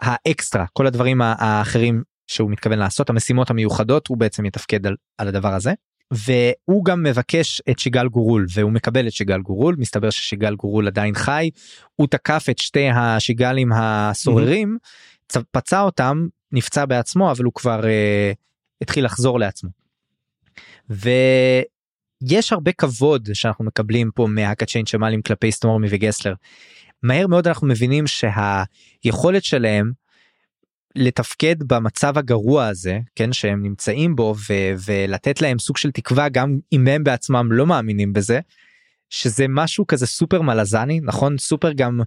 האקסטרה 0.02 0.66
כל 0.74 0.88
הדברים 0.88 1.22
האחרים 1.22 2.04
שהוא 2.28 2.52
מתכוון 2.52 2.80
לעשות 2.80 3.10
המשימות 3.10 3.50
המיוחדות 3.50 4.08
הוא 4.08 4.18
בעצם 4.18 4.46
יתפקד 4.46 4.88
על, 4.88 4.96
על 5.18 5.28
הדבר 5.28 5.54
הזה. 5.54 5.74
והוא 6.14 6.86
גם 6.86 7.04
מבקש 7.04 7.62
את 7.70 7.80
שיגל 7.80 8.08
גורול 8.08 8.46
והוא 8.54 8.72
מקבל 8.72 9.08
את 9.08 9.12
שיגל 9.12 9.40
גורול. 9.40 9.76
מסתבר 9.78 10.10
ששיגל 10.10 10.56
גורול 10.56 10.88
עדיין 10.88 11.16
חי. 11.16 11.50
הוא 11.96 12.08
תקף 12.08 12.46
את 12.50 12.58
שתי 12.60 12.90
השיגלים 12.90 13.72
הסוררים 13.74 14.78
צ- 15.28 15.38
פצע 15.52 15.82
אותם 15.82 16.28
נפצע 16.52 16.86
בעצמו 16.86 17.32
אבל 17.32 17.44
הוא 17.44 17.54
כבר 17.54 17.82
uh, 17.82 18.36
התחיל 18.82 19.06
לחזור 19.06 19.40
לעצמו. 19.40 19.70
ויש 20.90 22.54
הרבה 22.54 22.72
כבוד 22.72 23.30
שאנחנו 23.34 23.66
מקבלים 23.66 24.12
פה 24.16 24.28
מהקצ'יין 24.30 24.86
שמאלים 24.86 25.22
כלפי 25.22 25.52
סטורמי 25.52 25.88
וגסלר. 25.90 26.34
מהר 27.04 27.28
מאוד 27.28 27.48
אנחנו 27.48 27.68
מבינים 27.68 28.06
שהיכולת 28.08 29.44
שלהם 29.44 29.92
לתפקד 30.96 31.56
במצב 31.68 32.18
הגרוע 32.18 32.66
הזה 32.66 33.00
כן 33.16 33.34
שהם 33.34 33.64
נמצאים 33.64 34.16
בו 34.16 34.36
ו- 34.50 34.74
ולתת 34.86 35.42
להם 35.42 35.60
סוג 35.60 35.78
של 35.78 35.92
תקווה 35.92 36.30
גם 36.30 36.60
אם 36.74 36.88
הם 36.88 37.04
בעצמם 37.04 37.52
לא 37.52 37.66
מאמינים 37.66 38.14
בזה. 38.14 38.40
שזה 39.10 39.46
משהו 39.50 39.88
כזה 39.88 40.08
סופר 40.08 40.42
מלזני 40.42 41.00
נכון 41.04 41.38
סופר 41.38 41.72
גם 41.72 42.00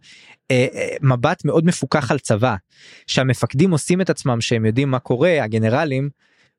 אה, 0.51 0.67
אה, 0.75 0.97
מבט 1.03 1.45
מאוד 1.45 1.67
מפוקח 1.67 2.11
על 2.11 2.19
צבא 2.19 2.57
שהמפקדים 3.07 3.71
עושים 3.71 4.01
את 4.01 4.11
עצמם 4.11 4.41
שהם 4.41 4.67
יודעים 4.67 4.91
מה 4.91 4.99
קורה 4.99 5.45
הגנרלים 5.45 6.11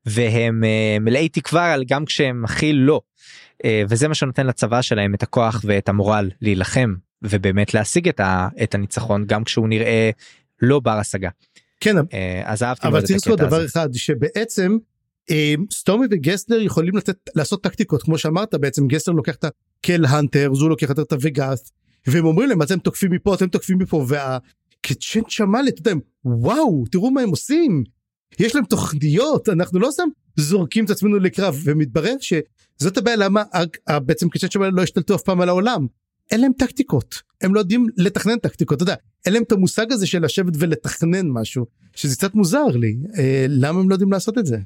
והם 0.05 0.63
אה, 0.63 0.97
מלאי 1.01 1.29
תקווה 1.29 1.75
גם 1.87 2.05
כשהם 2.05 2.45
הכי 2.45 2.73
לא. 2.73 3.01
אה, 3.65 3.83
וזה 3.89 4.07
מה 4.07 4.15
שנותן 4.15 4.47
לצבא 4.47 4.81
שלהם 4.81 5.13
את 5.13 5.23
הכוח 5.23 5.61
ואת 5.65 5.89
המורל 5.89 6.29
להילחם 6.41 6.95
ובאמת 7.21 7.73
להשיג 7.73 8.07
את, 8.07 8.19
ה, 8.19 8.47
את 8.63 8.75
הניצחון 8.75 9.25
גם 9.27 9.43
כשהוא 9.43 9.67
נראה 9.67 10.09
לא 10.61 10.79
בר 10.79 10.97
השגה. 10.97 11.29
כן 11.79 11.95
אה, 12.13 12.41
אז 12.45 12.63
אהבתי 12.63 12.87
אבל 12.87 13.01
צריך 13.01 13.15
לזכור 13.15 13.35
דבר 13.35 13.65
אחד 13.65 13.89
שבעצם 13.93 14.77
סטומי 15.71 16.07
וגסלר 16.11 16.61
יכולים 16.61 16.97
לתת 16.97 17.17
לעשות 17.35 17.63
טקטיקות. 17.63 18.03
כמו 18.03 18.17
שאמרת 18.17 18.55
בעצם 18.55 18.87
גסלר 18.87 19.13
לוקח 19.13 19.35
את 19.35 19.45
הקל 19.45 20.05
הנטר 20.05 20.53
זו 20.53 20.69
לוקח 20.69 20.91
את 20.91 21.11
הווגאס 21.11 21.71
והם 22.07 22.25
אומרים 22.25 22.49
להם 22.49 22.61
אתם 22.61 22.79
תוקפים 22.79 23.11
מפה 23.11 23.35
אתם 23.35 23.47
תוקפים 23.47 23.77
מפה. 23.77 24.05
והקצ'ן 24.07 25.21
שמל 25.27 25.65
אתה 25.67 25.79
יודע 25.79 25.91
וואו 26.25 26.83
תראו 26.91 27.11
מה 27.11 27.21
הם 27.21 27.29
עושים 27.29 27.83
יש 28.39 28.55
להם 28.55 28.65
תוכניות 28.65 29.49
אנחנו 29.49 29.79
לא 29.79 29.91
סתם 29.91 30.07
זורקים 30.35 30.85
את 30.85 30.89
עצמנו 30.89 31.19
לקרב 31.19 31.61
ומתברר 31.63 32.15
שזאת 32.19 32.97
הבעיה 32.97 33.15
למה 33.15 33.43
בעצם 34.05 34.29
קצ'ן 34.29 34.51
שמל 34.51 34.69
לא 34.69 34.81
השתלטו 34.81 35.15
אף 35.15 35.21
פעם 35.21 35.41
על 35.41 35.49
העולם 35.49 35.87
אין 36.31 36.41
להם 36.41 36.51
טקטיקות 36.57 37.21
הם 37.41 37.55
לא 37.55 37.59
יודעים 37.59 37.87
לתכנן 37.97 38.37
טקטיקות 38.37 38.77
אתה 38.77 38.83
יודע 38.83 38.95
אין 39.25 39.33
להם 39.33 39.43
את 39.43 39.51
המושג 39.51 39.91
הזה 39.91 40.07
של 40.07 40.25
לשבת 40.25 40.53
ולתכנן 40.59 41.29
משהו 41.29 41.65
שזה 41.95 42.15
קצת 42.15 42.35
מוזר 42.35 42.65
לי 42.65 42.97
אה, 43.17 43.45
למה 43.49 43.79
הם 43.79 43.89
לא 43.89 43.95
יודעים 43.95 44.11
לעשות 44.11 44.37
את 44.37 44.45
זה. 44.45 44.57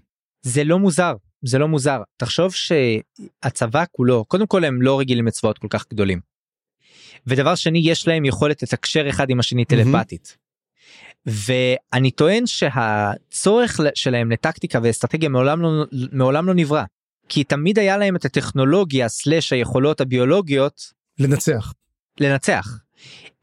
זה 0.42 0.64
לא 0.64 0.80
מוזר 0.80 1.16
זה 1.46 1.58
לא 1.58 1.68
מוזר 1.68 2.02
תחשוב 2.18 2.54
שהצבא 2.54 3.84
כולו 3.92 4.26
קודם 4.26 4.48
כל 4.48 4.64
הם 4.64 4.82
לא 4.82 5.00
רגילים 5.00 5.28
לצבאות 5.28 5.58
כל 5.58 5.68
כך 5.70 5.86
גדולים. 5.90 6.20
ודבר 7.28 7.56
שני 7.56 7.80
יש 7.84 8.08
להם 8.08 8.26
יכולת 8.26 8.64
לתקשר 8.64 9.10
אחד 9.10 9.30
עם 9.30 9.40
השני 9.40 9.66
טלפתית. 9.66 10.38
ואני 11.26 12.12
טוען 12.12 12.46
שהצורך 12.46 13.80
שלהם 13.96 14.32
לטקטיקה 14.32 14.80
ואסטרטגיה 14.84 15.30
מעולם 15.30 15.62
לא 15.62 15.86
מעולם 16.12 16.48
לא 16.48 16.54
נברא 16.54 16.84
כי 17.30 17.44
תמיד 17.44 17.80
היה 17.80 17.98
להם 17.98 18.16
את 18.16 18.26
הטכנולוגיה 18.26 19.10
סלש 19.10 19.54
היכולות 19.54 20.02
הביולוגיות 20.02 20.82
לנצח 21.20 21.74
לנצח. 22.20 22.68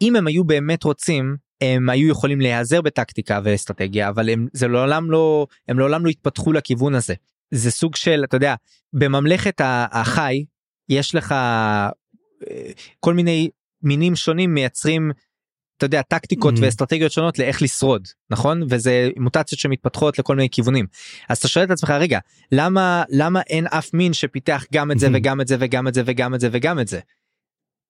אם 0.01 0.16
הם 0.16 0.26
היו 0.26 0.45
באמת 0.45 0.85
רוצים 0.85 1.37
הם 1.61 1.91
היו 1.91 2.09
יכולים 2.09 2.41
להיעזר 2.41 2.80
בטקטיקה 2.80 3.41
ואסטרטגיה 3.45 4.09
אבל 4.09 4.30
הם 4.30 4.47
זה 4.53 4.68
לעולם 4.68 5.11
לא 5.11 5.47
הם 5.68 5.78
לעולם 5.78 6.05
לא 6.05 6.11
התפתחו 6.11 6.53
לכיוון 6.53 6.95
הזה. 6.95 7.14
זה 7.51 7.70
סוג 7.70 7.97
של 7.97 8.24
אתה 8.24 8.37
יודע 8.37 8.55
בממלכת 8.93 9.61
החי 9.64 10.45
יש 10.89 11.14
לך 11.14 11.33
אה, 11.33 12.70
כל 13.01 13.14
מיני 13.14 13.51
מינים 13.83 14.16
שונים 14.16 14.55
מייצרים 14.55 15.11
אתה 15.83 15.87
יודע 15.87 16.03
טקטיקות 16.03 16.55
mm-hmm. 16.55 16.62
ואסטרטגיות 16.62 17.12
שונות 17.12 17.39
לאיך 17.39 17.62
לשרוד 17.62 18.09
נכון 18.30 18.62
וזה 18.68 19.11
מוטציות 19.16 19.61
שמתפתחות 19.61 20.18
לכל 20.18 20.37
מיני 20.37 20.49
כיוונים 20.51 20.87
אז 21.28 21.39
אתה 21.39 21.49
שואל 21.49 21.64
את 21.64 21.70
עצמך 21.70 21.91
רגע 21.91 22.18
למה 22.53 23.05
למה 23.09 23.41
אין 23.41 23.66
אף 23.66 23.95
מין 23.95 24.12
שפיתח 24.12 24.64
גם 24.72 24.91
את 24.91 24.99
זה 24.99 25.07
mm-hmm. 25.07 25.11
וגם 25.14 25.41
את 25.41 25.49
זה 25.49 25.57
וגם 25.61 25.89
את 25.89 25.95
זה 25.95 26.03
וגם 26.07 26.35
את 26.35 26.41
זה 26.41 26.49
וגם 26.53 26.80
את 26.80 26.89
זה. 26.89 27.01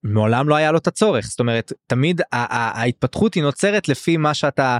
מעולם 0.05 0.49
לא 0.49 0.55
היה 0.55 0.73
לו 0.73 0.79
את 0.79 0.87
הצורך 0.87 1.27
זאת 1.27 1.41
אומרת 1.41 1.73
תמיד 1.87 2.21
ההתפתחות 2.33 3.35
היא 3.35 3.43
נוצרת 3.43 3.89
לפי 3.89 4.17
מה 4.17 4.35
שאתה 4.35 4.79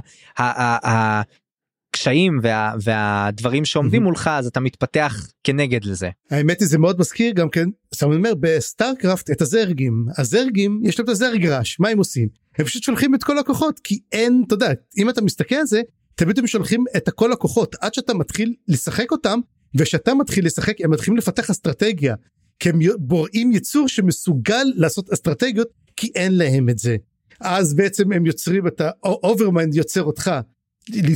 הקשיים 1.93 2.39
וה, 2.43 2.73
והדברים 2.81 3.65
שעומדים 3.65 4.01
mm-hmm. 4.01 4.05
מולך 4.05 4.27
אז 4.27 4.47
אתה 4.47 4.59
מתפתח 4.59 5.27
כנגד 5.43 5.85
לזה. 5.85 6.09
האמת 6.31 6.59
היא 6.59 6.67
זה 6.67 6.77
מאוד 6.77 6.99
מזכיר 6.99 7.31
גם 7.31 7.49
כן, 7.49 7.69
אני 8.03 8.15
אומר 8.15 8.33
בסטארקראפט 8.39 9.31
את 9.31 9.41
הזרגים, 9.41 10.05
הזרגים 10.17 10.81
יש 10.83 10.99
להם 10.99 11.05
את 11.05 11.09
ה 11.09 11.16
Zerg 11.16 11.45
rush, 11.47 11.79
מה 11.79 11.89
הם 11.89 11.97
עושים? 11.97 12.27
הם 12.57 12.65
פשוט 12.65 12.83
שולחים 12.83 13.15
את 13.15 13.23
כל 13.23 13.39
הכוחות 13.39 13.79
כי 13.83 13.99
אין, 14.11 14.43
אתה 14.47 14.53
יודע, 14.53 14.69
אם 14.97 15.09
אתה 15.09 15.21
מסתכל 15.21 15.55
על 15.55 15.65
זה, 15.65 15.81
תמיד 16.15 16.39
הם 16.39 16.47
שולחים 16.47 16.83
את 16.97 17.09
כל 17.09 17.31
הכוחות 17.31 17.75
עד 17.81 17.93
שאתה 17.93 18.13
מתחיל 18.13 18.53
לשחק 18.67 19.11
אותם, 19.11 19.39
וכשאתה 19.75 20.13
מתחיל 20.13 20.45
לשחק 20.45 20.81
הם 20.81 20.91
מתחילים 20.91 21.17
לפתח 21.17 21.49
אסטרטגיה, 21.49 22.15
כי 22.59 22.69
הם 22.69 22.79
בוראים 22.97 23.51
יצור 23.51 23.87
שמסוגל 23.87 24.65
לעשות 24.75 25.09
אסטרטגיות 25.09 25.67
כי 25.95 26.11
אין 26.15 26.37
להם 26.37 26.69
את 26.69 26.77
זה. 26.77 26.95
אז 27.39 27.73
בעצם 27.73 28.11
הם 28.11 28.25
יוצרים 28.25 28.67
את 28.67 28.81
ה 29.03 29.11
Overmind 29.11 29.75
יוצר 29.75 30.03
אותך 30.03 30.31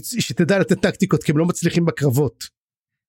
שתדע 0.01 0.59
לתת 0.59 0.81
טקטיקות 0.81 1.23
כי 1.23 1.31
הם 1.31 1.37
לא 1.37 1.45
מצליחים 1.45 1.85
בקרבות. 1.85 2.57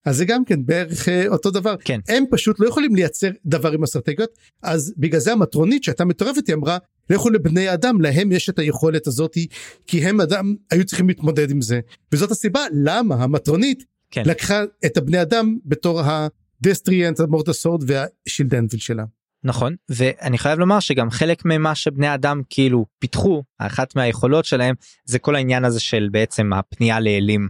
אז 0.05 0.17
זה 0.17 0.25
גם 0.25 0.45
כן 0.45 0.67
בערך 0.67 1.09
אה, 1.09 1.29
אותו 1.29 1.51
דבר 1.51 1.75
כן 1.85 2.01
הם 2.09 2.25
פשוט 2.31 2.61
לא 2.61 2.69
יכולים 2.69 2.95
לייצר 2.95 3.31
דבר 3.47 3.73
עם 3.73 3.83
אסטרטגיות 3.83 4.31
אז 4.63 4.95
בגלל 4.97 5.21
זה 5.21 5.33
המטרונית 5.33 5.85
שהייתה 5.85 6.05
מטורפת 6.05 6.47
היא 6.47 6.55
אמרה 6.55 6.79
לכו 7.11 7.31
לבני 7.31 7.75
אדם 7.75 8.01
להם 8.01 8.33
יש 8.33 8.51
את 8.51 8.59
היכולת 8.59 9.07
הזאתי 9.07 9.47
כי 9.87 10.05
הם 10.05 10.21
אדם 10.21 10.55
היו 10.71 10.85
צריכים 10.85 11.09
להתמודד 11.09 11.51
עם 11.51 11.61
זה 11.61 11.81
וזאת 12.13 12.31
הסיבה 12.31 12.61
למה 12.73 13.15
המטרונית 13.15 13.85
כן. 14.11 14.23
לקחה 14.27 14.63
את 14.87 14.97
הבני 14.97 15.23
אדם 15.23 15.57
בתור 15.65 16.01
הדסטריאנט 16.05 17.21
המורטסורד 17.21 17.83
והשילדנביל 17.87 18.81
שלה. 18.81 19.05
נכון 19.45 19.77
ואני 19.89 20.39
חייב 20.39 20.59
לומר 20.59 20.81
שגם 20.81 21.11
חלק 21.11 21.45
ממה 21.45 21.75
שבני 21.75 22.15
אדם 22.15 22.43
כאילו 22.51 22.87
פיתחו 22.99 23.43
אחת 23.59 23.97
מהיכולות 23.97 24.45
שלהם 24.45 24.75
זה 25.05 25.19
כל 25.19 25.35
העניין 25.35 25.65
הזה 25.65 25.81
של 25.81 26.09
בעצם 26.13 26.53
הפנייה 26.53 27.01
לאלים. 27.01 27.49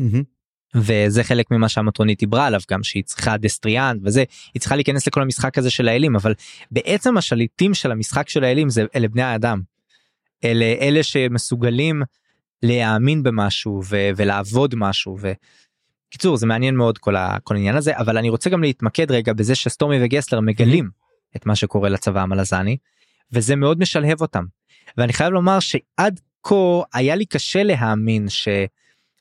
Mm-hmm. 0.00 0.22
וזה 0.74 1.24
חלק 1.24 1.50
ממה 1.50 1.68
שהמטרונית 1.68 2.18
דיברה 2.18 2.46
עליו 2.46 2.60
גם 2.70 2.82
שהיא 2.82 3.04
צריכה 3.04 3.36
Destriant 3.36 4.00
וזה 4.04 4.24
היא 4.54 4.60
צריכה 4.60 4.76
להיכנס 4.76 5.06
לכל 5.06 5.22
המשחק 5.22 5.58
הזה 5.58 5.70
של 5.70 5.88
האלים 5.88 6.16
אבל 6.16 6.34
בעצם 6.70 7.16
השליטים 7.16 7.74
של 7.74 7.92
המשחק 7.92 8.28
של 8.28 8.44
האלים 8.44 8.70
זה 8.70 8.84
אלה 8.96 9.08
בני 9.08 9.22
האדם. 9.22 9.60
אלה 10.44 10.64
אלה 10.64 11.02
שמסוגלים 11.02 12.02
להאמין 12.62 13.22
במשהו 13.22 13.82
ו- 13.84 14.10
ולעבוד 14.16 14.74
משהו 14.74 15.16
וקיצור 16.08 16.36
זה 16.36 16.46
מעניין 16.46 16.76
מאוד 16.76 16.98
כל, 16.98 17.16
ה- 17.16 17.36
כל 17.42 17.54
העניין 17.54 17.76
הזה 17.76 17.98
אבל 17.98 18.18
אני 18.18 18.28
רוצה 18.28 18.50
גם 18.50 18.62
להתמקד 18.62 19.10
רגע 19.10 19.32
בזה 19.32 19.54
שסטורמי 19.54 19.96
וגסלר 20.04 20.40
מגלים 20.40 20.84
mm-hmm. 20.84 21.01
את 21.36 21.46
מה 21.46 21.56
שקורה 21.56 21.88
לצבא 21.88 22.20
המלזני 22.22 22.76
וזה 23.32 23.56
מאוד 23.56 23.78
משלהב 23.78 24.20
אותם 24.20 24.44
ואני 24.96 25.12
חייב 25.12 25.32
לומר 25.32 25.60
שעד 25.60 26.20
כה 26.42 26.54
היה 26.94 27.16
לי 27.16 27.26
קשה 27.26 27.62
להאמין 27.62 28.26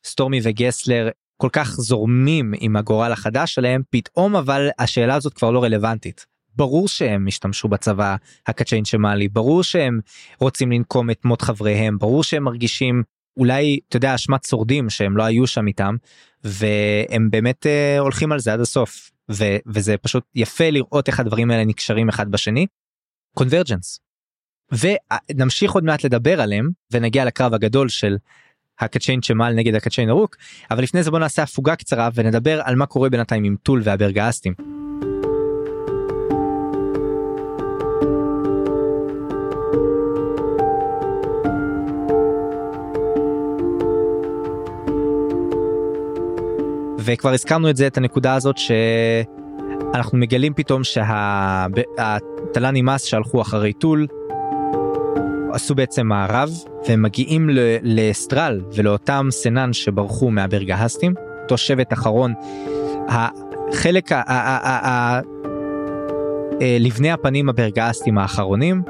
שסטורמי 0.03 0.39
וגסלר 0.43 1.09
כל 1.37 1.49
כך 1.51 1.67
זורמים 1.69 2.53
עם 2.59 2.75
הגורל 2.75 3.11
החדש 3.11 3.53
שלהם 3.53 3.81
פתאום 3.89 4.35
אבל 4.35 4.69
השאלה 4.79 5.15
הזאת 5.15 5.33
כבר 5.33 5.51
לא 5.51 5.63
רלוונטית. 5.63 6.25
ברור 6.55 6.87
שהם 6.87 7.27
השתמשו 7.27 7.67
בצבא 7.67 8.15
הקצ'יין 8.47 8.85
שמאלי 8.85 9.27
ברור 9.27 9.63
שהם 9.63 9.99
רוצים 10.39 10.71
לנקום 10.71 11.09
את 11.09 11.25
מות 11.25 11.41
חבריהם 11.41 11.97
ברור 11.97 12.23
שהם 12.23 12.43
מרגישים 12.43 13.03
אולי 13.37 13.79
אתה 13.89 13.97
יודע 13.97 14.15
אשמת 14.15 14.43
שורדים 14.43 14.89
שהם 14.89 15.17
לא 15.17 15.23
היו 15.23 15.47
שם 15.47 15.67
איתם 15.67 15.95
והם 16.43 17.29
באמת 17.29 17.67
אה, 17.67 17.99
הולכים 17.99 18.31
על 18.31 18.39
זה 18.39 18.53
עד 18.53 18.59
הסוף 18.59 19.10
ו- 19.31 19.57
וזה 19.67 19.97
פשוט 19.97 20.23
יפה 20.35 20.69
לראות 20.69 21.07
איך 21.07 21.19
הדברים 21.19 21.51
האלה 21.51 21.65
נקשרים 21.65 22.09
אחד 22.09 22.31
בשני. 22.31 22.67
קונברג'נס. 23.35 23.99
ונמשיך 24.71 25.71
עוד 25.71 25.83
מעט 25.83 26.03
לדבר 26.03 26.41
עליהם 26.41 26.69
ונגיע 26.91 27.25
לקרב 27.25 27.53
הגדול 27.53 27.89
של 27.89 28.17
הקצ'יין 28.79 29.21
צ'מאל 29.21 29.53
נגד 29.53 29.75
הקצ'יין 29.75 30.09
ארוק 30.09 30.35
אבל 30.71 30.83
לפני 30.83 31.03
זה 31.03 31.11
בוא 31.11 31.19
נעשה 31.19 31.43
הפוגה 31.43 31.75
קצרה 31.75 32.09
ונדבר 32.15 32.61
על 32.63 32.75
מה 32.75 32.85
קורה 32.85 33.09
בינתיים 33.09 33.43
עם 33.43 33.55
טול 33.63 33.81
והברגאסטים. 33.83 34.80
וכבר 47.03 47.33
הזכרנו 47.33 47.69
את 47.69 47.77
זה 47.77 47.87
את 47.87 47.97
הנקודה 47.97 48.33
הזאת 48.35 48.55
שאנחנו 48.57 50.17
מגלים 50.17 50.53
פתאום 50.53 50.83
שהתל"ני 50.83 52.81
מס 52.81 53.05
שהלכו 53.05 53.41
אחרי 53.41 53.73
טול 53.73 54.07
עשו 55.53 55.75
בעצם 55.75 56.07
מערב 56.07 56.49
והם 56.87 57.01
מגיעים 57.01 57.49
לאסטרל 57.83 58.61
ולאותם 58.75 59.27
סנן 59.31 59.73
שברחו 59.73 60.31
מהברגהסטים, 60.31 61.13
אותו 61.43 61.57
שבט 61.57 61.93
אחרון. 61.93 62.33
החלק, 63.07 64.11
ה, 64.11 64.21
ה, 64.27 64.87
ה, 64.87 65.19
אה, 66.61 66.77
לבני 66.79 67.11
הפנים 67.11 67.49
הברגהסטים 67.49 68.17
האחרונים 68.17 68.81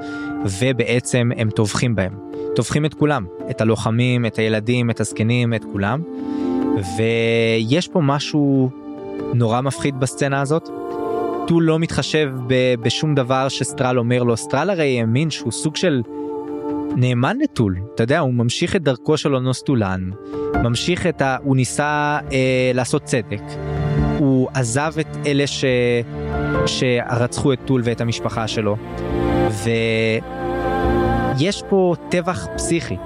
ובעצם 0.60 1.30
הם 1.38 1.50
טובחים 1.50 1.96
בהם. 1.96 2.14
טובחים 2.56 2.86
את 2.86 2.94
כולם, 2.94 3.26
את 3.50 3.62
הלוחמים, 3.62 4.26
את 4.26 4.36
הילדים, 4.36 4.90
את 4.90 5.00
הזקנים, 5.00 5.54
את 5.54 5.64
כולם. 5.72 6.02
ויש 6.98 7.88
פה 7.88 8.00
משהו 8.02 8.70
נורא 9.34 9.62
מפחיד 9.62 10.00
בסצנה 10.00 10.42
הזאת. 10.42 10.70
טול 11.48 11.64
לא 11.64 11.80
מתחשב 11.80 12.32
בשום 12.82 13.16
דבר 13.16 13.50
שסטרל 13.50 14.00
אומר 14.00 14.24
לו, 14.24 14.38
סטרל 14.38 14.70
הרי 14.70 15.00
האמין 15.00 15.30
שהוא 15.30 15.52
סוג 15.52 15.76
של 15.76 16.02
נאמן 16.96 17.38
לטול, 17.44 17.78
אתה 17.96 18.04
יודע, 18.04 18.20
הוא 18.20 18.34
ממשיך 18.34 18.76
את 18.76 18.84
דרכו 18.84 19.18
של 19.18 19.36
אונוס 19.36 19.62
טולן, 19.62 20.10
ממשיך 20.64 21.08
את 21.08 21.22
ה... 21.22 21.38
הוא 21.44 21.56
ניסה 21.56 22.20
אה, 22.32 22.72
לעשות 22.74 23.04
צדק, 23.04 23.42
הוא 24.20 24.50
עזב 24.54 24.94
את 25.00 25.18
אלה 25.26 25.48
ש... 25.48 25.66
שרצחו 26.66 27.54
את 27.54 27.60
טול 27.66 27.82
ואת 27.84 28.02
המשפחה 28.02 28.48
שלו, 28.48 28.78
ויש 31.38 31.64
פה 31.70 31.96
טבח 32.10 32.48
פסיכי, 32.56 32.98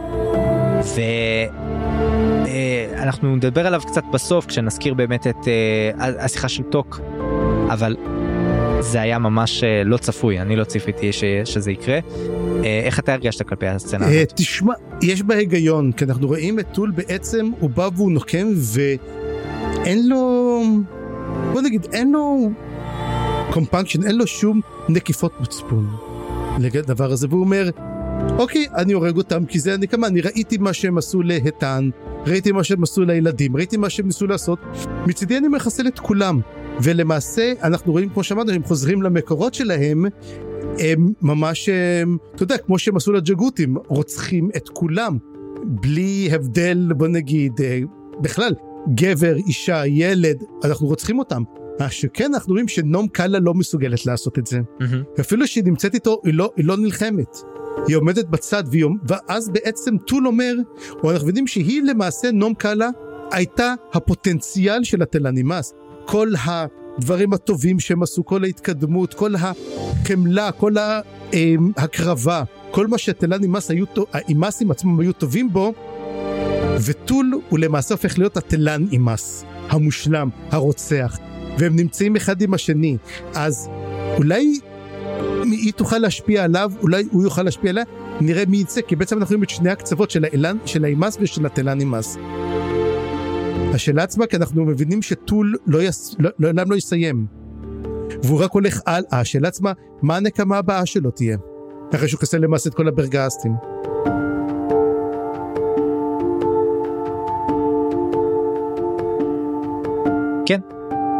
ואנחנו 0.95 1.74
אה, 2.47 3.09
נדבר 3.23 3.67
עליו 3.67 3.81
קצת 3.87 4.03
בסוף 4.13 4.45
כשנזכיר 4.45 4.93
באמת 4.93 5.27
את 5.27 5.47
אה, 5.47 6.23
השיחה 6.25 6.49
של 6.49 6.63
טוק, 6.63 6.99
אבל 7.69 7.95
זה 8.79 9.01
היה 9.01 9.19
ממש 9.19 9.63
אה, 9.63 9.83
לא 9.83 9.97
צפוי, 9.97 10.39
אני 10.39 10.55
לא 10.55 10.63
ציפיתי 10.63 11.13
ש... 11.13 11.23
שזה 11.45 11.71
יקרה. 11.71 11.99
איך 12.63 12.99
אתה 12.99 13.13
הרגשת 13.13 13.47
כלפי 13.47 13.67
הסצנה 13.67 14.05
הזאת? 14.05 14.33
תשמע, 14.35 14.73
יש 15.01 15.23
בה 15.23 15.35
היגיון, 15.35 15.91
כי 15.91 16.05
אנחנו 16.05 16.27
רואים 16.27 16.59
את 16.59 16.65
טוק 16.73 16.91
בעצם, 16.91 17.51
הוא 17.59 17.69
בא 17.69 17.89
והוא 17.95 18.11
נוקם 18.11 18.47
ואין 18.55 20.09
לו, 20.09 20.61
בוא 21.53 21.61
נגיד, 21.61 21.87
אין 21.93 22.11
לו 22.11 22.49
compunction, 23.49 24.03
אין 24.07 24.17
לו 24.17 24.27
שום 24.27 24.61
נקיפות 24.89 25.41
מצפון 25.41 25.87
לדבר 26.59 27.11
הזה, 27.11 27.27
והוא 27.29 27.41
אומר, 27.41 27.69
אוקיי, 28.37 28.67
אני 28.75 28.93
הורג 28.93 29.17
אותם 29.17 29.45
כי 29.45 29.59
זה 29.59 29.73
הנקמה, 29.73 30.07
אני 30.07 30.21
ראיתי 30.21 30.57
מה 30.57 30.73
שהם 30.73 30.97
עשו 30.97 31.21
להיתן, 31.21 31.89
ראיתי 32.27 32.51
מה 32.51 32.63
שהם 32.63 32.83
עשו 32.83 33.05
לילדים, 33.05 33.55
ראיתי 33.55 33.77
מה 33.77 33.89
שהם 33.89 34.05
ניסו 34.05 34.27
לעשות, 34.27 34.59
מצידי 35.07 35.37
אני 35.37 35.47
מחסל 35.47 35.87
את 35.87 35.99
כולם. 35.99 36.39
ולמעשה 36.83 37.53
אנחנו 37.63 37.91
רואים 37.91 38.09
כמו 38.09 38.23
שאמרנו 38.23 38.51
הם 38.51 38.63
חוזרים 38.63 39.01
למקורות 39.01 39.53
שלהם 39.53 40.05
הם 40.79 41.11
ממש 41.21 41.69
אתה 42.35 42.43
יודע 42.43 42.57
כמו 42.57 42.79
שהם 42.79 42.97
עשו 42.97 43.11
לג'גותים 43.11 43.77
רוצחים 43.87 44.49
את 44.57 44.69
כולם 44.69 45.17
בלי 45.63 46.29
הבדל 46.31 46.91
בוא 46.97 47.07
נגיד 47.07 47.51
אה, 47.63 47.79
בכלל 48.21 48.51
גבר 48.95 49.35
אישה 49.35 49.85
ילד 49.85 50.43
אנחנו 50.63 50.87
רוצחים 50.87 51.19
אותם. 51.19 51.43
מה 51.79 51.89
שכן 51.89 52.33
אנחנו 52.33 52.53
רואים 52.53 52.67
שנום 52.67 53.07
קאלה 53.07 53.39
לא 53.39 53.53
מסוגלת 53.53 54.05
לעשות 54.05 54.39
את 54.39 54.45
זה 54.47 54.59
mm-hmm. 54.59 55.21
אפילו 55.21 55.47
שהיא 55.47 55.63
נמצאת 55.63 55.93
איתו 55.93 56.21
היא 56.25 56.33
לא, 56.33 56.51
היא 56.55 56.65
לא 56.65 56.77
נלחמת. 56.77 57.37
היא 57.87 57.95
עומדת 57.95 58.25
בצד 58.25 58.63
והיא, 58.71 58.85
ואז 59.03 59.49
בעצם 59.49 59.97
טול 59.97 60.27
אומר 60.27 60.53
או 61.03 61.11
אנחנו 61.11 61.27
יודעים 61.27 61.47
שהיא 61.47 61.81
למעשה 61.81 62.31
נום 62.31 62.53
קאלה 62.53 62.89
הייתה 63.31 63.73
הפוטנציאל 63.93 64.83
של 64.83 65.01
התלנימאס 65.01 65.73
כל 66.05 66.29
הדברים 66.45 67.33
הטובים 67.33 67.79
שהם 67.79 68.03
עשו, 68.03 68.25
כל 68.25 68.43
ההתקדמות, 68.43 69.13
כל 69.13 69.33
החמלה, 69.35 70.51
כל 70.51 70.75
ההקרבה, 70.77 72.43
כל 72.71 72.87
מה 72.87 72.97
שתלן 72.97 73.43
אימאס 73.43 73.71
היו, 73.71 73.85
האימאסים 74.13 74.71
עצמם 74.71 74.99
היו 74.99 75.13
טובים 75.13 75.53
בו, 75.53 75.73
וטול 76.85 77.41
הוא 77.49 77.59
למעשה 77.59 77.93
הופך 77.93 78.17
להיות 78.17 78.37
התלן 78.37 78.85
אימאס, 78.91 79.45
המושלם, 79.69 80.29
הרוצח, 80.51 81.17
והם 81.57 81.75
נמצאים 81.75 82.15
אחד 82.15 82.41
עם 82.41 82.53
השני, 82.53 82.97
אז 83.33 83.69
אולי 84.17 84.59
היא 85.43 85.73
תוכל 85.73 85.97
להשפיע 85.97 86.43
עליו, 86.43 86.71
אולי 86.81 87.03
הוא 87.11 87.23
יוכל 87.23 87.43
להשפיע 87.43 87.69
עליה, 87.69 87.83
נראה 88.21 88.43
מי 88.47 88.57
יצא, 88.57 88.81
כי 88.81 88.95
בעצם 88.95 89.17
אנחנו 89.17 89.33
רואים 89.33 89.43
את 89.43 89.49
שני 89.49 89.69
הקצוות 89.69 90.11
של, 90.11 90.25
האילן, 90.25 90.57
של 90.65 90.85
האימאס 90.85 91.17
ושל 91.21 91.45
התלן 91.45 91.79
אימאס. 91.79 92.17
השאלה 93.73 94.03
עצמה 94.03 94.27
כי 94.27 94.35
אנחנו 94.35 94.65
מבינים 94.65 95.01
שטול 95.01 95.55
לא, 95.67 95.83
יס... 95.83 96.15
לא, 96.19 96.29
לעולם 96.39 96.71
לא 96.71 96.75
יסיים. 96.75 97.25
והוא 98.23 98.43
רק 98.43 98.51
הולך 98.51 98.79
הלאה, 98.85 99.19
השאלה 99.19 99.47
עצמה, 99.47 99.71
מה 100.01 100.17
הנקמה 100.17 100.57
הבאה 100.57 100.85
שלו 100.85 101.11
תהיה? 101.11 101.37
אחרי 101.95 102.07
שהוא 102.07 102.19
כסה 102.19 102.37
למעשה 102.37 102.69
את 102.69 102.73
כל 102.75 102.87
הברגסטים. 102.87 103.51
כן, 110.45 110.59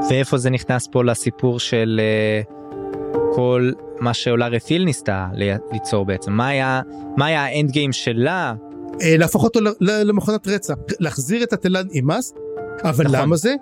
ואיפה 0.10 0.38
זה 0.38 0.50
נכנס 0.50 0.88
פה 0.92 1.04
לסיפור 1.04 1.60
של 1.60 2.02
uh, 2.44 3.36
כל 3.36 3.72
מה 4.00 4.14
שאולה 4.14 4.48
רתיל 4.48 4.84
ניסתה 4.84 5.28
ליצור 5.72 6.06
בעצם, 6.06 6.32
מה 6.32 6.48
היה, 6.48 6.82
מה 7.18 7.26
היה 7.26 7.46
האנד 7.46 7.72
גיים 7.72 7.94
שלה? 7.94 8.54
אה, 9.02 9.18
להפוך 9.18 9.44
אותו 9.44 9.60
למכונת 9.82 10.48
רצח, 10.48 10.74
להחזיר 11.00 11.44
את 11.44 11.54
התלן 11.54 11.88
אימאס 11.92 12.34
אבל 12.84 13.06
נכון. 13.06 13.20
למה 13.20 13.36
זה? 13.36 13.56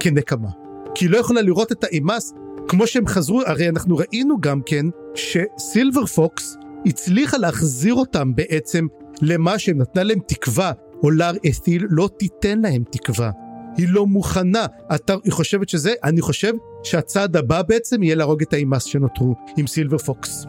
כנקמה. 0.00 0.48
כי 0.94 1.04
היא 1.04 1.10
לא 1.10 1.18
יכולה 1.18 1.42
לראות 1.42 1.72
את 1.72 1.84
האימאס 1.84 2.32
כמו 2.68 2.86
שהם 2.86 3.06
חזרו, 3.06 3.40
הרי 3.46 3.68
אנחנו 3.68 3.96
ראינו 3.96 4.40
גם 4.40 4.60
כן 4.66 4.86
שסילבר 5.14 6.06
פוקס 6.06 6.56
הצליחה 6.86 7.36
להחזיר 7.36 7.94
אותם 7.94 8.34
בעצם 8.34 8.86
למה 9.22 9.58
שהם 9.58 9.78
נתנה 9.78 10.02
להם 10.02 10.18
תקווה, 10.26 10.72
או 11.02 11.10
לאר 11.10 11.36
אתיל 11.50 11.86
לא 11.90 12.08
תיתן 12.18 12.58
להם 12.58 12.82
תקווה. 12.90 13.30
היא 13.76 13.88
לא 13.90 14.06
מוכנה. 14.06 14.66
אתה, 14.94 15.14
היא 15.24 15.32
חושבת 15.32 15.68
שזה, 15.68 15.92
אני 16.04 16.20
חושב 16.20 16.52
שהצעד 16.82 17.36
הבא 17.36 17.62
בעצם 17.62 18.02
יהיה 18.02 18.14
להרוג 18.14 18.42
את 18.42 18.52
האימאס 18.52 18.84
שנותרו 18.84 19.34
עם 19.56 19.66
סילבר 19.66 19.98
פוקס. 19.98 20.46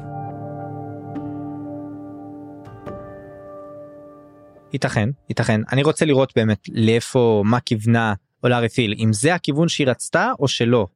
ייתכן, 4.74 5.10
ייתכן. 5.30 5.62
אני 5.72 5.84
רוצה 5.84 6.06
לראות 6.06 6.34
באמת 6.36 6.60
לאיפה, 6.72 7.44
מה 7.46 7.60
כיוונה 7.60 8.14
עולה 8.42 8.60
רפיל, 8.60 8.96
אם 9.00 9.14
זה 9.14 9.36
הכיוון 9.36 9.68
שהיא 9.68 9.88
רצתה 9.88 10.32
או 10.40 10.48
שלא. 10.48 10.88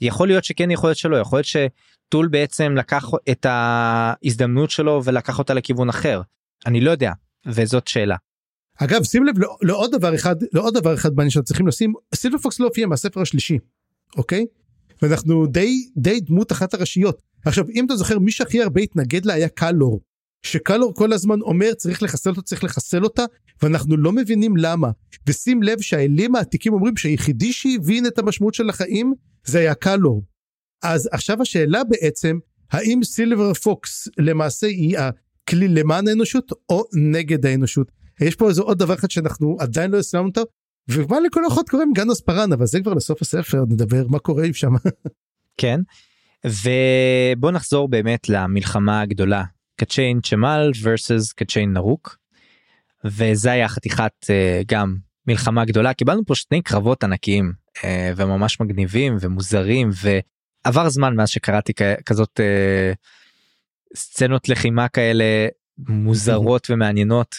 יכול 0.00 0.28
להיות 0.28 0.44
שכן, 0.44 0.70
יכול 0.70 0.88
להיות 0.88 0.98
שלא, 0.98 1.16
יכול 1.16 1.38
להיות 1.38 1.46
שטול 1.46 2.28
בעצם 2.28 2.74
לקח 2.76 3.04
את 3.30 3.46
ההזדמנות 3.48 4.70
שלו 4.70 5.04
ולקח 5.04 5.38
אותה 5.38 5.54
לכיוון 5.54 5.88
אחר. 5.88 6.22
אני 6.66 6.80
לא 6.80 6.90
יודע, 6.90 7.12
וזאת 7.46 7.88
שאלה. 7.88 8.16
אגב, 8.76 9.02
שים 9.02 9.24
לב 9.24 9.34
לעוד 9.62 9.90
דבר 9.92 10.14
אחד, 10.14 10.36
לעוד 10.52 10.74
דבר 10.74 10.94
אחד 10.94 11.14
בעניין 11.14 11.30
שאנחנו 11.30 11.46
צריכים 11.46 11.66
לשים, 11.66 11.92
סילבר 12.14 12.38
פוקס 12.38 12.60
לא 12.60 12.66
הופיע 12.66 12.86
מהספר 12.86 13.20
השלישי, 13.20 13.58
אוקיי? 14.16 14.46
ואנחנו 15.02 15.46
די, 15.46 15.88
די 15.96 16.20
דמות 16.20 16.52
אחת 16.52 16.74
הראשיות. 16.74 17.22
עכשיו, 17.44 17.64
אם 17.74 17.86
אתה 17.86 17.96
זוכר, 17.96 18.18
מי 18.18 18.30
שהכי 18.30 18.62
הרבה 18.62 18.80
התנגד 18.80 19.24
לה 19.24 19.34
היה 19.34 19.48
קלור. 19.48 20.00
שקלור 20.42 20.94
כל 20.94 21.12
הזמן 21.12 21.40
אומר 21.40 21.74
צריך 21.74 22.02
לחסל 22.02 22.30
אותו 22.30 22.42
צריך 22.42 22.64
לחסל 22.64 23.04
אותה 23.04 23.24
ואנחנו 23.62 23.96
לא 23.96 24.12
מבינים 24.12 24.56
למה 24.56 24.90
ושים 25.26 25.62
לב 25.62 25.80
שהאלים 25.80 26.36
העתיקים 26.36 26.72
אומרים 26.72 26.96
שהיחידי 26.96 27.52
שהבין 27.52 28.06
את 28.06 28.18
המשמעות 28.18 28.54
של 28.54 28.70
החיים 28.70 29.14
זה 29.44 29.58
היה 29.58 29.74
קלור. 29.74 30.22
אז 30.82 31.08
עכשיו 31.12 31.42
השאלה 31.42 31.84
בעצם 31.84 32.38
האם 32.72 33.00
סילבר 33.04 33.54
פוקס 33.54 34.08
למעשה 34.18 34.66
היא 34.66 34.96
הכלי 34.98 35.68
למען 35.68 36.08
האנושות 36.08 36.52
או 36.68 36.84
נגד 36.92 37.46
האנושות. 37.46 37.92
יש 38.20 38.36
פה 38.36 38.48
איזה 38.48 38.62
עוד 38.62 38.78
דבר 38.78 38.94
אחד 38.94 39.10
שאנחנו 39.10 39.56
עדיין 39.60 39.90
לא 39.90 39.98
הסלמנו 39.98 40.28
אותו 40.28 40.44
ומה 40.88 41.20
לכל 41.20 41.46
אחות 41.46 41.68
קוראים 41.68 41.92
גנוס 41.92 42.20
פארן 42.20 42.52
אבל 42.52 42.66
זה 42.66 42.80
כבר 42.80 42.94
לסוף 42.94 43.22
הספר 43.22 43.64
נדבר 43.68 44.06
מה 44.08 44.18
קורה 44.18 44.44
עם 44.44 44.52
שם. 44.52 44.72
כן 45.60 45.80
ובוא 46.46 47.50
נחזור 47.50 47.88
באמת 47.88 48.28
למלחמה 48.28 49.00
הגדולה 49.00 49.44
קצ'יין 49.76 50.20
צ'מאל 50.20 50.70
versus 50.70 51.34
קצ'יין 51.34 51.72
נרוק. 51.72 52.20
וזה 53.04 53.52
היה 53.52 53.68
חתיכת 53.68 54.12
uh, 54.24 54.28
גם 54.66 54.96
מלחמה 55.26 55.64
גדולה 55.64 55.94
קיבלנו 55.94 56.24
פה 56.26 56.34
שני 56.34 56.62
קרבות 56.62 57.04
ענקיים 57.04 57.52
uh, 57.78 57.82
וממש 58.16 58.60
מגניבים 58.60 59.16
ומוזרים 59.20 59.90
ועבר 60.64 60.88
זמן 60.88 61.14
מאז 61.14 61.28
שקראתי 61.28 61.72
כזאת 62.06 62.40
uh, 62.40 63.96
סצנות 63.96 64.48
לחימה 64.48 64.88
כאלה 64.88 65.24
מוזרות 65.78 66.70
ומעניינות 66.70 67.34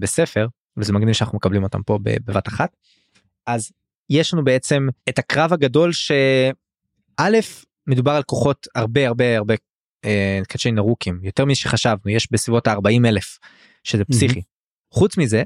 בספר 0.00 0.46
וזה 0.76 0.92
מגניב 0.92 1.14
שאנחנו 1.14 1.36
מקבלים 1.36 1.62
אותם 1.62 1.82
פה 1.82 1.98
בבת 2.02 2.48
אחת. 2.48 2.76
אז 3.46 3.72
יש 4.10 4.34
לנו 4.34 4.44
בעצם 4.44 4.88
את 5.08 5.18
הקרב 5.18 5.52
הגדול 5.52 5.92
שא' 5.92 7.30
מדובר 7.86 8.12
על 8.12 8.22
כוחות 8.22 8.66
הרבה 8.74 9.06
הרבה 9.06 9.36
הרבה 9.36 9.54
אה, 10.04 10.40
קצ'י 10.48 10.72
נרוקים 10.72 11.20
יותר 11.22 11.44
משחשבנו 11.44 12.10
יש 12.10 12.32
בסביבות 12.32 12.66
ה-40 12.66 13.06
אלף 13.08 13.38
שזה 13.84 14.04
פסיכי. 14.04 14.38
Mm-hmm. 14.38 14.94
חוץ 14.94 15.18
מזה 15.18 15.42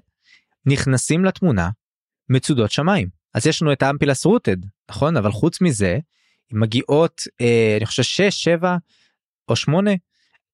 נכנסים 0.67 1.25
לתמונה 1.25 1.71
מצודות 2.29 2.73
שמיים 2.73 3.09
אז 3.35 3.47
יש 3.47 3.63
לנו 3.63 3.73
את 3.73 3.83
האמפילס 3.83 4.25
רוטד 4.25 4.57
נכון 4.91 5.17
אבל 5.17 5.31
חוץ 5.31 5.61
מזה 5.61 5.99
מגיעות 6.53 7.23
אה, 7.41 7.75
אני 7.77 7.87
חושב 7.87 8.03
6 8.03 8.23
7 8.23 8.77
או 9.49 9.57
8 9.57 9.91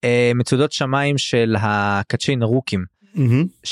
אה, 0.05 0.33
מצודות 0.35 0.73
שמיים 0.73 1.19
של 1.19 1.57
הקצ'י 1.61 2.37
נרוקים 2.37 2.85
mm-hmm. 3.17 3.69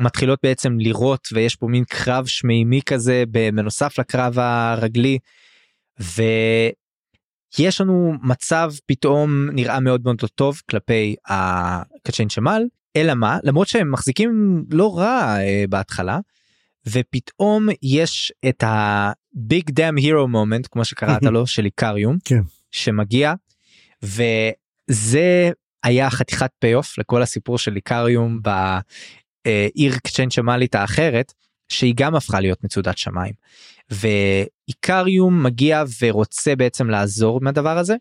שמתחילות 0.00 0.38
בעצם 0.42 0.78
לירות 0.78 1.28
ויש 1.32 1.56
פה 1.56 1.66
מין 1.66 1.84
קרב 1.84 2.26
שמימי 2.26 2.80
כזה 2.86 3.24
בנוסף 3.28 3.98
לקרב 3.98 4.38
הרגלי. 4.38 5.18
ו... 6.00 6.22
יש 7.58 7.80
לנו 7.80 8.12
מצב 8.22 8.72
פתאום 8.86 9.48
נראה 9.52 9.80
מאוד 9.80 10.00
מאוד 10.04 10.16
טוב 10.34 10.60
כלפי 10.70 11.16
הקצ'יין 11.26 12.28
שמל 12.28 12.62
אלא 12.96 13.14
מה 13.14 13.38
למרות 13.42 13.68
שהם 13.68 13.92
מחזיקים 13.92 14.64
לא 14.70 14.98
רע 14.98 15.36
uh, 15.36 15.70
בהתחלה 15.70 16.18
ופתאום 16.86 17.68
יש 17.82 18.32
את 18.48 18.64
ה 18.66 18.92
big 18.92 19.70
damn 19.70 19.96
hero 19.96 20.28
moment 20.28 20.68
כמו 20.70 20.84
שקראת 20.84 21.22
לו 21.22 21.46
של 21.46 21.64
איקריום 21.64 22.16
כן. 22.24 22.40
שמגיע 22.70 23.34
וזה 24.02 25.50
היה 25.84 26.10
חתיכת 26.10 26.50
payoff 26.58 26.98
לכל 26.98 27.22
הסיפור 27.22 27.58
של 27.58 27.76
איקריום 27.76 28.40
בעיר 28.42 29.98
קצ'יין 29.98 30.30
שמאלית 30.30 30.74
האחרת 30.74 31.32
שהיא 31.68 31.94
גם 31.96 32.14
הפכה 32.14 32.40
להיות 32.40 32.64
מצודת 32.64 32.98
שמיים. 32.98 33.32
ואיקריום 33.90 35.42
מגיע 35.42 35.84
ורוצה 36.02 36.56
בעצם 36.56 36.90
לעזור 36.90 37.40
מהדבר 37.40 37.78
הזה 37.78 37.96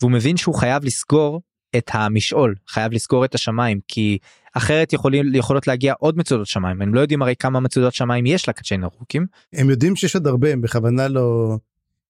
והוא 0.00 0.12
מבין 0.12 0.36
שהוא 0.36 0.54
חייב 0.54 0.84
לסגור 0.84 1.42
את 1.76 1.90
המשעול 1.92 2.54
חייב 2.68 2.92
לסגור 2.92 3.24
את 3.24 3.34
השמיים 3.34 3.80
כי 3.88 4.18
אחרת 4.54 4.92
יכולים 4.92 5.34
יכולות 5.34 5.66
להגיע 5.66 5.94
עוד 5.98 6.18
מצודות 6.18 6.46
שמיים 6.46 6.82
הם 6.82 6.94
לא 6.94 7.00
יודעים 7.00 7.22
הרי 7.22 7.36
כמה 7.36 7.60
מצודות 7.60 7.94
שמיים 7.94 8.26
יש 8.26 8.48
לקצ'יין 8.48 8.84
ארוכים. 8.84 9.26
הם 9.52 9.70
יודעים 9.70 9.96
שיש 9.96 10.14
עוד 10.14 10.26
הרבה 10.26 10.52
הם 10.52 10.60
בכוונה 10.60 11.08
לא 11.08 11.56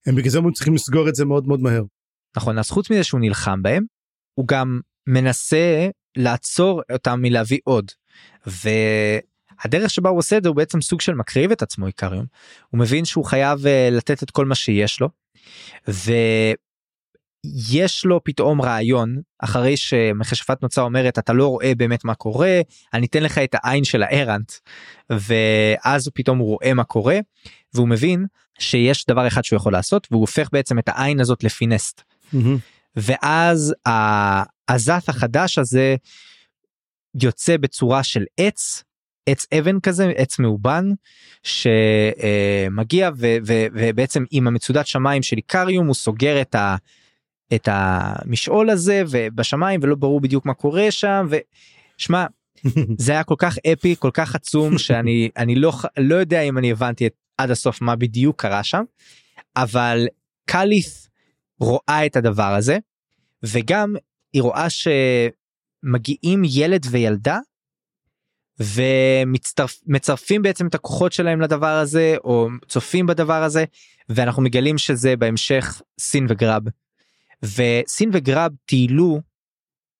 הם 0.06 0.14
בגלל 0.14 0.30
זה 0.30 0.38
הם 0.38 0.52
צריכים 0.52 0.74
לסגור 0.74 1.08
את 1.08 1.14
זה 1.14 1.24
מאוד 1.24 1.46
מאוד 1.46 1.60
מהר. 1.60 1.82
נכון 2.36 2.58
אז 2.58 2.70
חוץ 2.70 2.90
מזה 2.90 3.04
שהוא 3.04 3.20
נלחם 3.20 3.62
בהם 3.62 3.84
הוא 4.34 4.46
גם 4.48 4.80
מנסה 5.08 5.88
לעצור 6.16 6.82
אותם 6.92 7.18
מלהביא 7.22 7.58
עוד. 7.64 7.90
והדרך 8.46 9.90
שבה 9.90 10.10
הוא 10.10 10.18
עושה 10.18 10.36
את 10.36 10.42
זה 10.42 10.48
הוא 10.48 10.56
בעצם 10.56 10.80
סוג 10.80 11.00
של 11.00 11.14
מקריב 11.14 11.50
את 11.50 11.62
עצמו 11.62 11.86
איקריום 11.86 12.26
הוא 12.70 12.80
מבין 12.80 13.04
שהוא 13.04 13.24
חייב 13.24 13.58
uh, 13.58 13.94
לתת 13.94 14.22
את 14.22 14.30
כל 14.30 14.46
מה 14.46 14.54
שיש 14.54 15.00
לו. 15.00 15.08
ויש 17.44 18.04
לו 18.04 18.24
פתאום 18.24 18.62
רעיון 18.62 19.20
אחרי 19.38 19.76
שמכשפת 19.76 20.62
נוצה 20.62 20.80
אומרת 20.80 21.18
אתה 21.18 21.32
לא 21.32 21.46
רואה 21.46 21.72
באמת 21.74 22.04
מה 22.04 22.14
קורה 22.14 22.60
אני 22.94 23.06
אתן 23.06 23.22
לך 23.22 23.38
את 23.38 23.54
העין 23.54 23.84
של 23.84 24.02
הארנט 24.02 24.52
ואז 25.10 26.06
הוא 26.06 26.12
פתאום 26.14 26.38
רואה 26.38 26.74
מה 26.74 26.84
קורה 26.84 27.18
והוא 27.74 27.88
מבין 27.88 28.26
שיש 28.58 29.06
דבר 29.06 29.26
אחד 29.26 29.44
שהוא 29.44 29.56
יכול 29.56 29.72
לעשות 29.72 30.08
והוא 30.10 30.20
הופך 30.20 30.48
בעצם 30.52 30.78
את 30.78 30.88
העין 30.88 31.20
הזאת 31.20 31.44
לפינסט. 31.44 32.00
Mm-hmm. 32.34 32.77
ואז 32.98 33.74
הזת 34.68 35.08
החדש 35.08 35.58
הזה 35.58 35.96
יוצא 37.22 37.56
בצורה 37.56 38.02
של 38.02 38.24
עץ 38.36 38.84
עץ 39.28 39.46
אבן 39.58 39.80
כזה 39.80 40.12
עץ 40.16 40.38
מאובן 40.38 40.90
שמגיע 41.42 43.10
ו, 43.16 43.36
ו, 43.46 43.66
ובעצם 43.72 44.24
עם 44.30 44.46
המצודת 44.46 44.86
שמיים 44.86 45.22
של 45.22 45.36
איקריום 45.36 45.86
הוא 45.86 45.94
סוגר 45.94 46.40
את, 46.40 46.54
ה, 46.54 46.76
את 47.54 47.68
המשעול 47.72 48.70
הזה 48.70 49.02
ובשמיים 49.10 49.80
ולא 49.82 49.94
ברור 49.94 50.20
בדיוק 50.20 50.46
מה 50.46 50.54
קורה 50.54 50.90
שם 50.90 51.26
ושמע 51.30 52.26
זה 52.98 53.12
היה 53.12 53.24
כל 53.24 53.34
כך 53.38 53.58
אפי 53.72 53.94
כל 53.98 54.10
כך 54.14 54.34
עצום 54.34 54.78
שאני 54.78 55.30
אני 55.36 55.54
לא 55.54 55.72
לא 55.98 56.14
יודע 56.14 56.40
אם 56.40 56.58
אני 56.58 56.70
הבנתי 56.70 57.06
את, 57.06 57.14
עד 57.38 57.50
הסוף 57.50 57.80
מה 57.80 57.96
בדיוק 57.96 58.40
קרה 58.42 58.62
שם 58.62 58.84
אבל 59.56 60.06
קליף 60.46 61.08
רואה 61.60 62.06
את 62.06 62.16
הדבר 62.16 62.54
הזה 62.54 62.78
וגם 63.42 63.94
היא 64.32 64.42
רואה 64.42 64.66
שמגיעים 64.70 66.42
ילד 66.44 66.86
וילדה 66.90 67.38
ומצרפים 68.60 70.42
בעצם 70.42 70.66
את 70.66 70.74
הכוחות 70.74 71.12
שלהם 71.12 71.40
לדבר 71.40 71.66
הזה 71.78 72.16
או 72.24 72.48
צופים 72.68 73.06
בדבר 73.06 73.42
הזה 73.42 73.64
ואנחנו 74.08 74.42
מגלים 74.42 74.78
שזה 74.78 75.16
בהמשך 75.16 75.82
סין 76.00 76.26
וגרב. 76.28 76.62
וסין 77.42 78.10
וגרב 78.12 78.52
טיילו 78.64 79.20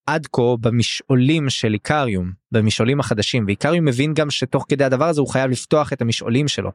עד 0.05 0.27
כה 0.31 0.41
במשעולים 0.59 1.49
של 1.49 1.73
איקריום 1.73 2.31
במשעולים 2.51 2.99
החדשים 2.99 3.45
ואיקריום 3.47 3.85
מבין 3.85 4.13
גם 4.13 4.29
שתוך 4.29 4.65
כדי 4.69 4.83
הדבר 4.83 5.05
הזה 5.05 5.21
הוא 5.21 5.29
חייב 5.29 5.51
לפתוח 5.51 5.93
את 5.93 6.01
המשעולים 6.01 6.47
שלו. 6.47 6.71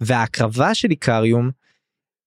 וההקרבה 0.00 0.74
של 0.74 0.90
איקריום 0.90 1.50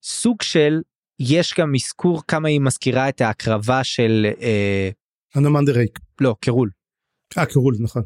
סוג 0.03 0.41
של 0.41 0.81
יש 1.19 1.53
גם 1.59 1.75
אזכור 1.75 2.21
כמה 2.27 2.47
היא 2.47 2.61
מזכירה 2.61 3.09
את 3.09 3.21
ההקרבה 3.21 3.83
של 3.83 4.27
אה, 4.41 4.89
אנומנדר 5.35 5.73
ריק 5.73 5.99
לא 6.21 6.35
קרול. 6.41 6.69
אה 7.37 7.45
קרול 7.45 7.75
נכון. 7.79 8.03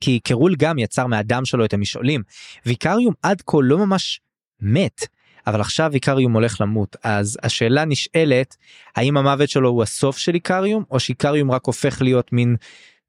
כי 0.00 0.20
קרול 0.20 0.54
גם 0.58 0.78
יצר 0.78 1.06
מהדם 1.06 1.44
שלו 1.44 1.64
את 1.64 1.74
המשעולים 1.74 2.22
ויקריום 2.66 3.14
עד 3.22 3.42
כה 3.46 3.58
לא 3.62 3.78
ממש 3.78 4.20
מת 4.60 5.06
אבל 5.46 5.60
עכשיו 5.60 5.94
איקריום 5.94 6.32
הולך 6.32 6.60
למות 6.60 6.96
אז 7.04 7.38
השאלה 7.42 7.84
נשאלת 7.84 8.56
האם 8.96 9.16
המוות 9.16 9.48
שלו 9.48 9.68
הוא 9.68 9.82
הסוף 9.82 10.18
של 10.18 10.34
איקריום 10.34 10.84
או 10.90 11.00
שאיקריום 11.00 11.50
רק 11.50 11.66
הופך 11.66 12.02
להיות 12.02 12.32
מין 12.32 12.56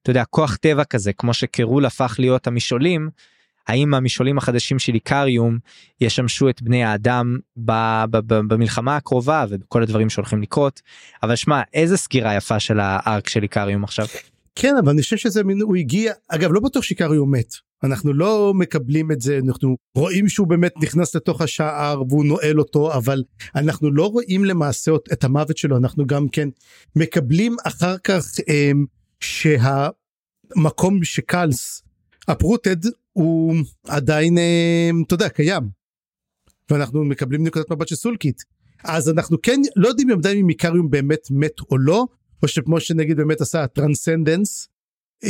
אתה 0.02 0.12
יודע 0.12 0.24
כוח 0.26 0.56
טבע 0.56 0.84
כזה 0.84 1.14
כמו 1.14 1.34
שקרול 1.34 1.86
הפך 1.86 2.16
להיות 2.20 2.48
המשעולים 2.48 3.10
האם 3.68 3.94
המשעולים 3.94 4.38
החדשים 4.38 4.80
של 4.80 4.94
איקריום 4.94 5.58
ישמשו 6.02 6.50
את 6.50 6.62
בני 6.62 6.84
האדם 6.84 7.38
במלחמה 8.28 8.96
הקרובה 8.96 9.46
ובכל 9.50 9.84
הדברים 9.84 10.10
שהולכים 10.10 10.42
לקרות? 10.42 10.82
אבל 11.24 11.36
שמע 11.36 11.62
איזה 11.74 11.98
סגירה 11.98 12.36
יפה 12.36 12.60
של 12.60 12.80
הארק 12.80 13.30
של 13.30 13.44
איקריום 13.44 13.84
עכשיו. 13.84 14.06
כן 14.56 14.76
אבל 14.84 14.90
אני 14.90 15.02
חושב 15.02 15.18
שזה 15.18 15.44
מין 15.44 15.62
הוא 15.62 15.76
הגיע 15.76 16.14
אגב 16.30 16.52
לא 16.52 16.60
בטוח 16.60 16.84
שאיקריום 16.84 17.36
מת. 17.36 17.54
אנחנו 17.84 18.14
לא 18.14 18.54
מקבלים 18.56 19.12
את 19.12 19.22
זה 19.22 19.40
אנחנו 19.48 19.78
רואים 19.96 20.30
שהוא 20.30 20.48
באמת 20.48 20.74
נכנס 20.82 21.16
לתוך 21.16 21.42
השער 21.42 22.04
והוא 22.10 22.26
נועל 22.26 22.60
אותו 22.60 22.94
אבל 22.94 23.24
אנחנו 23.56 23.92
לא 23.92 24.06
רואים 24.08 24.46
למעשה 24.46 24.92
את 25.14 25.24
המוות 25.24 25.58
שלו. 25.58 25.78
אנחנו 25.78 26.06
גם 26.06 26.28
כן 26.30 26.50
מקבלים 26.96 27.56
אחר 27.64 27.98
כך 27.98 28.26
אמ, 28.48 28.86
שהמקום 29.20 31.04
שקלס 31.04 31.84
רוטד 32.28 32.86
הוא 33.14 33.56
עדיין 33.88 34.38
אמ, 34.38 35.04
אתה 35.08 35.14
יודע 35.14 35.30
קיים. 35.30 35.84
ואנחנו 36.70 37.04
מקבלים 37.04 37.44
נקודת 37.44 37.72
מבט 37.72 37.88
של 37.88 37.96
סולקית. 37.96 38.44
אז 38.84 39.10
אנחנו 39.10 39.42
כן 39.42 39.62
לא 39.76 39.88
יודעים 39.88 40.12
עדיין 40.12 40.38
אם 40.38 40.50
איקריום 40.50 40.90
באמת 40.90 41.28
מת 41.32 41.60
או 41.72 41.78
לא 41.78 42.06
או 42.44 42.48
שכמו 42.48 42.80
שנגיד 42.80 43.18
באמת 43.18 43.42
עשה 43.42 43.68
transcendence 43.68 44.68
אה, 45.24 45.30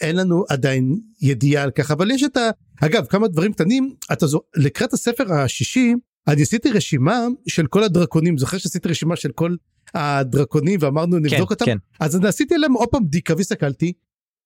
אין 0.00 0.16
לנו 0.16 0.44
עדיין 0.48 1.00
ידיעה 1.20 1.62
על 1.62 1.70
כך. 1.70 1.90
אבל 1.90 2.10
יש 2.10 2.22
את 2.22 2.36
ה... 2.36 2.50
אגב 2.80 3.06
כמה 3.06 3.28
דברים 3.28 3.52
קטנים. 3.52 3.94
אתה 4.12 4.26
זו 4.26 4.40
לקראת 4.56 4.92
הספר 4.92 5.32
השישי 5.32 5.94
אני 6.28 6.42
עשיתי 6.42 6.70
רשימה 6.70 7.26
של 7.48 7.66
כל 7.66 7.84
הדרקונים. 7.84 8.38
זוכר 8.38 8.58
שעשיתי 8.58 8.88
רשימה 8.88 9.16
של 9.16 9.32
כל 9.32 9.56
הדרקונים 9.94 10.78
ואמרנו 10.82 11.18
נבדוק 11.18 11.48
כן, 11.48 11.54
אותם? 11.54 11.64
כן. 11.64 11.76
אז 12.00 12.16
אני 12.16 12.28
עשיתי 12.28 12.58
להם 12.58 12.72
עוד 12.72 12.88
פעם 12.88 13.04
בדיקה 13.04 13.34
והסתכלתי. 13.36 13.92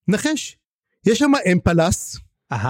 נחש 0.09 0.57
יש 1.07 1.19
שם 1.19 1.33
אמפלס 1.53 2.17
Aha. 2.53 2.67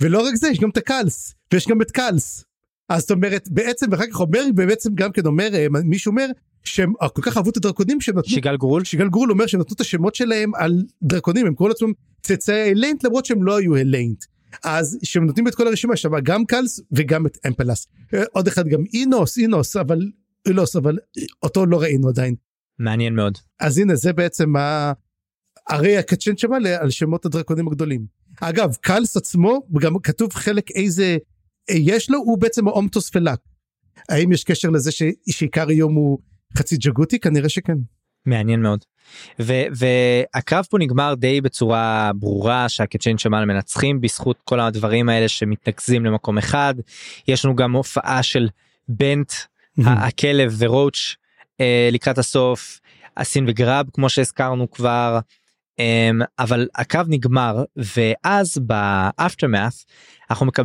ולא 0.00 0.26
רק 0.26 0.34
זה 0.34 0.48
יש 0.48 0.60
גם 0.60 0.70
את 0.70 0.76
הקלס 0.76 1.34
ויש 1.52 1.68
גם 1.68 1.82
את 1.82 1.90
קלס 1.90 2.44
אז 2.88 3.00
זאת 3.00 3.10
אומרת 3.10 3.48
בעצם 3.50 3.86
ואחר 3.90 4.06
כך 4.10 4.20
אומר 4.20 4.42
בעצם 4.54 4.94
גם 4.94 5.12
כן 5.12 5.26
אומר 5.26 5.54
אה, 5.54 5.66
מישהו 5.84 6.10
אומר 6.10 6.26
שהם 6.64 6.92
כל 7.14 7.22
כך 7.22 7.36
אהבו 7.36 7.50
את 7.50 7.56
הדרקונים 7.56 8.00
שהם 8.00 8.18
נתנו 8.18 8.30
שיגל 8.30 8.56
גרול 8.56 8.84
שיגל 8.84 9.08
גרול 9.08 9.30
אומר 9.30 9.46
שהם 9.46 9.60
נתנו 9.60 9.74
את 9.74 9.80
השמות 9.80 10.14
שלהם 10.14 10.54
על 10.54 10.82
דרקונים 11.02 11.46
הם 11.46 11.54
קוראים 11.54 11.70
לעצמם 11.70 11.92
צאצאי 12.22 12.70
הליינט 12.70 13.04
למרות 13.04 13.24
שהם 13.24 13.42
לא 13.42 13.56
היו 13.58 13.76
הליינט 13.76 14.24
אז 14.64 14.98
שהם 15.02 15.26
נותנים 15.26 15.48
את 15.48 15.54
כל 15.54 15.66
הרשימה 15.66 15.96
שם 15.96 16.10
גם 16.22 16.44
קלס 16.44 16.80
וגם 16.92 17.26
את 17.26 17.38
אמפלס 17.46 17.86
אה, 18.14 18.22
עוד 18.32 18.46
אחד 18.46 18.68
גם 18.68 18.80
אינוס 18.94 19.38
אינוס 19.38 19.76
אבל 19.76 20.00
אילוס 20.48 20.76
אבל 20.76 20.98
אותו 21.42 21.66
לא 21.66 21.80
ראינו 21.80 22.08
עדיין. 22.08 22.34
מעניין 22.78 23.14
מאוד. 23.14 23.38
אז 23.60 23.78
הנה 23.78 23.94
זה 23.94 24.12
בעצם 24.12 24.56
ה... 24.56 24.92
הרי 25.68 25.96
הקצ'ן 25.96 26.36
שם 26.36 26.52
על 26.52 26.90
שמות 26.90 27.26
הדרקונים 27.26 27.68
הגדולים. 27.68 28.19
אגב 28.40 28.74
קלס 28.80 29.16
עצמו 29.16 29.60
גם 29.80 29.98
כתוב 29.98 30.32
חלק 30.32 30.70
איזה 30.70 31.18
יש 31.70 32.10
לו 32.10 32.18
הוא 32.18 32.38
בעצם 32.38 32.68
האומטוס 32.68 33.10
פלאק. 33.10 33.40
האם 34.08 34.32
יש 34.32 34.44
קשר 34.44 34.70
לזה 34.70 34.90
שעיקר 35.30 35.70
יום 35.70 35.94
הוא 35.94 36.18
חצי 36.58 36.76
ג'גוטי 36.76 37.18
כנראה 37.18 37.48
שכן. 37.48 37.76
מעניין 38.26 38.62
מאוד. 38.62 38.84
ו- 39.40 39.64
והקרב 39.72 40.64
פה 40.70 40.78
נגמר 40.78 41.14
די 41.14 41.40
בצורה 41.40 42.10
ברורה 42.14 42.68
שהקצ'יין 42.68 43.18
שמל 43.18 43.44
מנצחים 43.44 44.00
בזכות 44.00 44.36
כל 44.44 44.60
הדברים 44.60 45.08
האלה 45.08 45.28
שמתנקזים 45.28 46.04
למקום 46.04 46.38
אחד. 46.38 46.74
יש 47.28 47.44
לנו 47.44 47.56
גם 47.56 47.72
הופעה 47.72 48.22
של 48.22 48.48
בנט 48.88 49.32
הכלב 49.78 50.54
ורוץ' 50.58 51.16
אה, 51.60 51.88
לקראת 51.92 52.18
הסוף 52.18 52.80
הסין 53.16 53.44
וגרב 53.48 53.86
כמו 53.92 54.08
שהזכרנו 54.08 54.70
כבר. 54.70 55.18
Um, 55.80 56.24
אבל 56.38 56.68
הקו 56.74 57.00
נגמר 57.08 57.64
ואז 57.76 58.58
באפטרמאט 58.58 59.72
אנחנו 60.30 60.46
מקב... 60.46 60.62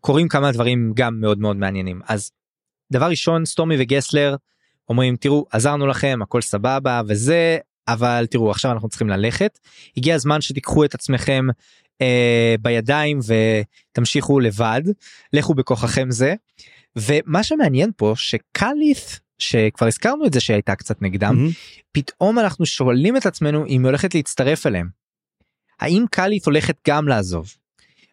קוראים 0.00 0.28
כמה 0.28 0.52
דברים 0.52 0.92
גם 0.94 1.20
מאוד 1.20 1.38
מאוד 1.38 1.56
מעניינים. 1.56 2.00
אז 2.08 2.30
דבר 2.92 3.06
ראשון 3.06 3.44
סטורמי 3.44 3.76
וגסלר 3.78 4.36
אומרים 4.88 5.16
תראו 5.16 5.46
עזרנו 5.50 5.86
לכם 5.86 6.18
הכל 6.22 6.40
סבבה 6.40 7.00
וזה 7.08 7.58
אבל 7.88 8.26
תראו 8.30 8.50
עכשיו 8.50 8.72
אנחנו 8.72 8.88
צריכים 8.88 9.08
ללכת. 9.08 9.58
הגיע 9.96 10.14
הזמן 10.14 10.40
שתיקחו 10.40 10.84
את 10.84 10.94
עצמכם 10.94 11.46
אה, 12.00 12.54
בידיים 12.62 13.18
ותמשיכו 13.26 14.40
לבד. 14.40 14.82
לכו 15.32 15.54
בכוחכם 15.54 16.10
זה. 16.10 16.34
ומה 16.96 17.42
שמעניין 17.42 17.90
פה 17.96 18.12
שקליף 18.16 19.20
שכבר 19.38 19.86
הזכרנו 19.86 20.26
את 20.26 20.32
זה 20.32 20.40
שהייתה 20.40 20.74
קצת 20.74 21.02
נגדם 21.02 21.34
mm-hmm. 21.34 21.80
פתאום 21.92 22.38
אנחנו 22.38 22.66
שואלים 22.66 23.16
את 23.16 23.26
עצמנו 23.26 23.66
אם 23.66 23.80
היא 23.80 23.86
הולכת 23.86 24.14
להצטרף 24.14 24.66
אליהם. 24.66 24.88
האם 25.80 26.04
קליף 26.10 26.46
הולכת 26.46 26.76
גם 26.88 27.08
לעזוב? 27.08 27.54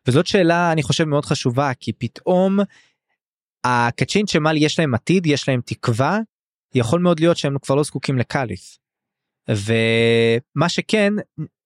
וזאת 0.08 0.28
שאלה 0.28 0.72
אני 0.72 0.84
חושב 0.84 1.04
מאוד 1.04 1.26
חשובה 1.26 1.72
כי 1.80 1.94
פתאום 1.94 2.60
הקצ'ין 3.64 4.28
שמל 4.28 4.58
יש 4.58 4.80
להם 4.80 4.94
עתיד 4.94 5.26
יש 5.26 5.50
להם 5.50 5.62
תקווה 5.66 6.20
יכול 6.76 7.00
מאוד 7.00 7.20
להיות 7.20 7.38
שהם 7.38 7.60
כבר 7.60 7.76
לא 7.76 7.84
זקוקים 7.84 8.18
לקליף. 8.18 8.78
ומה 9.50 10.70
שכן 10.70 11.14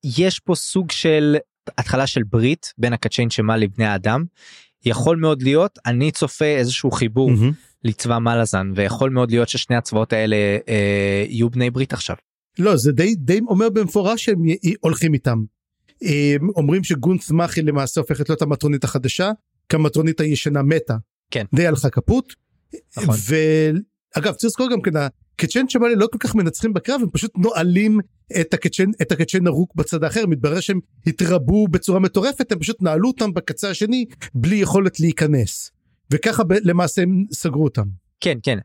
יש 0.04 0.40
פה 0.40 0.56
סוג 0.56 0.92
של 0.92 1.38
התחלה 1.78 2.08
של 2.08 2.24
ברית 2.24 2.74
בין 2.78 2.94
הקצ'יין 2.94 3.30
שמה 3.30 3.58
לבני 3.58 3.86
האדם. 3.86 4.26
יכול 4.86 5.18
מאוד 5.18 5.42
להיות 5.42 5.80
אני 5.86 6.12
צופה 6.12 6.46
איזשהו 6.46 6.92
חיבור 6.92 7.32
מהמם. 7.32 7.52
לצבא 7.84 8.20
מלאזן 8.20 8.72
ויכול 8.76 9.10
מאוד 9.10 9.32
להיות 9.32 9.50
ששני 9.50 9.76
הצבאות 9.76 10.14
האלה 10.14 10.36
אה, 10.68 11.26
יהיו 11.28 11.50
בני 11.50 11.70
ברית 11.70 11.94
עכשיו. 11.94 12.16
לא 12.60 12.78
זה 12.78 12.92
די 12.92 13.16
די 13.16 13.40
אומר 13.48 13.70
במפורש 13.70 14.26
שהם 14.26 14.40
הולכים 14.80 15.14
איתם. 15.14 15.44
הם 16.02 16.50
אומרים 16.56 16.84
שגונץ 16.84 17.32
מחי 17.32 17.62
למעשה 17.62 18.02
הופכת 18.02 18.30
להיות 18.30 18.42
המטרונית 18.42 18.84
החדשה 18.84 19.32
כי 19.70 19.76
המטרונית 19.76 20.20
הישנה 20.20 20.64
מתה. 20.64 20.96
כן. 21.32 21.46
די 21.56 21.68
הלכה 21.68 21.90
כפות. 21.90 22.34
נכון. 22.98 23.16
ואגב 24.16 24.34
צריך 24.34 24.44
לזכור 24.44 24.70
גם 24.72 24.82
כן 24.82 24.92
הקצ'ן 24.96 25.70
שמאלי 25.70 25.96
לא 25.96 26.08
כל 26.12 26.18
כך 26.18 26.36
מנצחים 26.36 26.74
בקרב 26.74 27.02
הם 27.02 27.10
פשוט 27.10 27.32
נועלים 27.38 28.00
את 28.42 28.54
הקצ'ן 28.54 28.90
את 29.02 29.12
הקצ'ן 29.12 29.48
הרוק 29.48 29.76
בצד 29.76 30.04
האחר 30.04 30.26
מתברר 30.26 30.60
שהם 30.60 30.80
התרבו 31.08 31.68
בצורה 31.68 32.00
מטורפת 32.00 32.52
הם 32.52 32.60
פשוט 32.60 32.82
נעלו 32.82 33.08
אותם 33.08 33.34
בקצה 33.34 33.70
השני 33.70 34.06
בלי 34.34 34.56
יכולת 34.56 35.00
להיכנס. 35.00 35.72
וככה 36.12 36.44
ב- 36.44 36.54
למעשה 36.64 37.02
הם 37.02 37.26
סגרו 37.32 37.64
אותם. 37.64 37.86
כן 38.20 38.38
כן. 38.44 38.58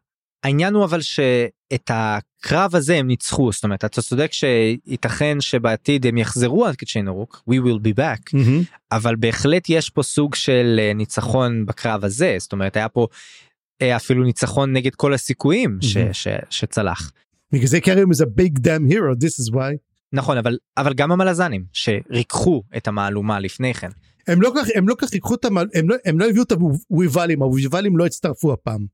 העניין 0.45 0.75
הוא 0.75 0.85
אבל 0.85 1.01
שאת 1.01 1.91
הקרב 1.91 2.75
הזה 2.75 2.97
הם 2.97 3.07
ניצחו 3.07 3.53
זאת 3.53 3.65
אומרת 3.65 3.85
אתה 3.85 4.03
צודק 4.03 4.33
שייתכן 4.33 5.41
שבעתיד 5.41 6.07
הם 6.07 6.19
יחזרו 6.19 6.67
עד 6.67 6.77
קצ'יין 6.77 7.09
ארוק 7.09 7.43
we 7.51 7.55
will 7.55 7.89
be 7.89 7.99
back 7.99 8.39
אבל 8.93 9.17
בהחלט 9.17 9.67
יש 9.69 9.91
פה 9.91 10.03
סוג 10.03 10.35
של 10.35 10.77
אה, 10.79 10.93
ניצחון 10.95 11.67
בקרב 11.67 12.05
הזה 12.05 12.37
זאת 12.39 12.53
אומרת 12.53 12.77
היה 12.77 12.89
פה 12.89 13.07
אה, 13.83 13.97
אפילו 13.97 14.25
ניצחון 14.25 14.73
נגד 14.73 14.95
כל 14.95 15.15
הסיכויים 15.15 15.79
ש, 15.81 15.97
מהמם. 15.97 16.13
ש, 16.13 16.29
שצלח. 16.51 17.13
בגלל 17.55 17.67
זה 17.67 17.81
קריום 17.81 18.13
is 18.13 18.15
a 18.15 18.27
big 18.41 18.59
damn 18.59 18.93
hero 18.93 19.15
this 19.25 19.41
is 19.41 19.55
why. 19.55 19.77
נכון 20.13 20.39
אבל 20.39 20.59
אבל 20.77 20.95
גם 20.95 21.13
המלזנים 21.13 21.65
שריככו 21.73 22.63
את 22.77 22.89
המהלומה 22.89 23.41
לפני 23.41 23.75
כן. 23.75 23.89
הם 24.27 24.43
לא 24.43 24.53
כך 24.57 24.67
הם 24.75 24.89
לא 24.89 24.95
כך 24.99 25.13
ייקחו 25.13 25.35
את 25.35 25.45
המ... 25.45 25.59
הם 25.59 25.89
לא 25.89 25.97
הם 26.05 26.19
לא 26.19 26.29
הביאו 26.29 26.43
את 26.43 26.53
הוויבלים 26.91 27.43
הוויבלים 27.43 27.97
לא 27.97 28.07
הצטרפו 28.07 28.53
הפעם. 28.53 28.87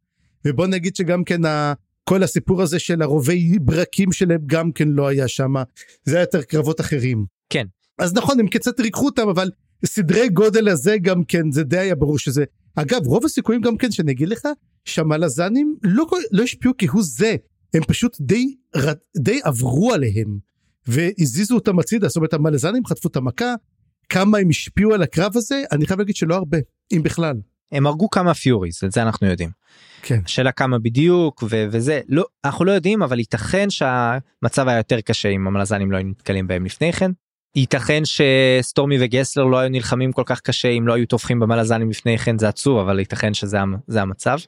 ובוא 0.44 0.66
נגיד 0.66 0.96
שגם 0.96 1.24
כן 1.24 1.44
ה... 1.44 1.72
כל 2.04 2.22
הסיפור 2.22 2.62
הזה 2.62 2.78
של 2.78 3.02
הרובי 3.02 3.58
ברקים 3.60 4.12
שלהם 4.12 4.40
גם 4.46 4.72
כן 4.72 4.88
לא 4.88 5.08
היה 5.08 5.28
שם 5.28 5.54
זה 6.04 6.16
היה 6.16 6.22
יותר 6.22 6.42
קרבות 6.42 6.80
אחרים. 6.80 7.24
כן. 7.50 7.66
אז 7.98 8.14
נכון 8.14 8.40
הם 8.40 8.48
קצת 8.48 8.80
ריככו 8.80 9.06
אותם 9.06 9.28
אבל 9.28 9.50
סדרי 9.84 10.28
גודל 10.28 10.68
הזה 10.68 10.98
גם 10.98 11.24
כן 11.24 11.50
זה 11.50 11.62
די 11.62 11.78
היה 11.78 11.94
ברור 11.94 12.18
שזה 12.18 12.44
אגב 12.74 13.06
רוב 13.06 13.24
הסיכויים 13.24 13.60
גם 13.60 13.76
כן 13.76 13.90
שאני 13.90 14.12
אגיד 14.12 14.28
לך 14.28 14.48
שהמלזנים 14.84 15.76
לא 15.82 16.06
לא 16.32 16.42
השפיעו 16.42 16.74
כהוא 16.78 17.02
זה 17.02 17.36
הם 17.74 17.82
פשוט 17.84 18.16
די 18.20 18.54
די 19.16 19.40
עברו 19.44 19.92
עליהם 19.92 20.38
והזיזו 20.86 21.54
אותם 21.54 21.78
הצידה 21.78 22.08
זאת 22.08 22.16
אומרת 22.16 22.34
המלזנים 22.34 22.86
חטפו 22.86 23.08
את 23.08 23.16
המכה 23.16 23.54
כמה 24.08 24.38
הם 24.38 24.48
השפיעו 24.48 24.94
על 24.94 25.02
הקרב 25.02 25.32
הזה 25.36 25.62
אני 25.72 25.86
חייב 25.86 25.98
להגיד 26.00 26.16
שלא 26.16 26.34
הרבה 26.34 26.58
אם 26.92 27.02
בכלל. 27.02 27.36
הם 27.72 27.86
הרגו 27.86 28.10
כמה 28.10 28.34
פיוריז 28.34 28.80
את 28.84 28.92
זה 28.92 29.02
אנחנו 29.02 29.26
יודעים. 29.26 29.50
כן. 30.02 30.20
השאלה 30.24 30.52
כמה 30.52 30.78
בדיוק 30.78 31.42
ו- 31.50 31.66
וזה 31.70 32.00
לא 32.08 32.24
אנחנו 32.44 32.64
לא 32.64 32.72
יודעים 32.72 33.02
אבל 33.02 33.18
ייתכן 33.18 33.70
שהמצב 33.70 34.68
היה 34.68 34.76
יותר 34.76 35.00
קשה 35.00 35.28
אם 35.28 35.46
המלזנים 35.46 35.92
לא 35.92 35.96
היו 35.96 36.06
נתקלים 36.06 36.46
בהם 36.46 36.64
לפני 36.64 36.92
כן. 36.92 37.10
ייתכן 37.56 38.02
שסטורמי 38.04 38.96
וגסלר 39.00 39.44
לא 39.44 39.58
היו 39.58 39.68
נלחמים 39.68 40.12
כל 40.12 40.22
כך 40.26 40.40
קשה 40.40 40.68
אם 40.68 40.88
לא 40.88 40.92
היו 40.94 41.06
טובחים 41.06 41.40
במלזנים 41.40 41.90
לפני 41.90 42.18
כן 42.18 42.38
זה 42.38 42.48
עצוב 42.48 42.78
אבל 42.78 42.98
ייתכן 42.98 43.34
שזה 43.34 43.60
המ- 43.60 43.76
זה 43.86 44.02
המצב. 44.02 44.38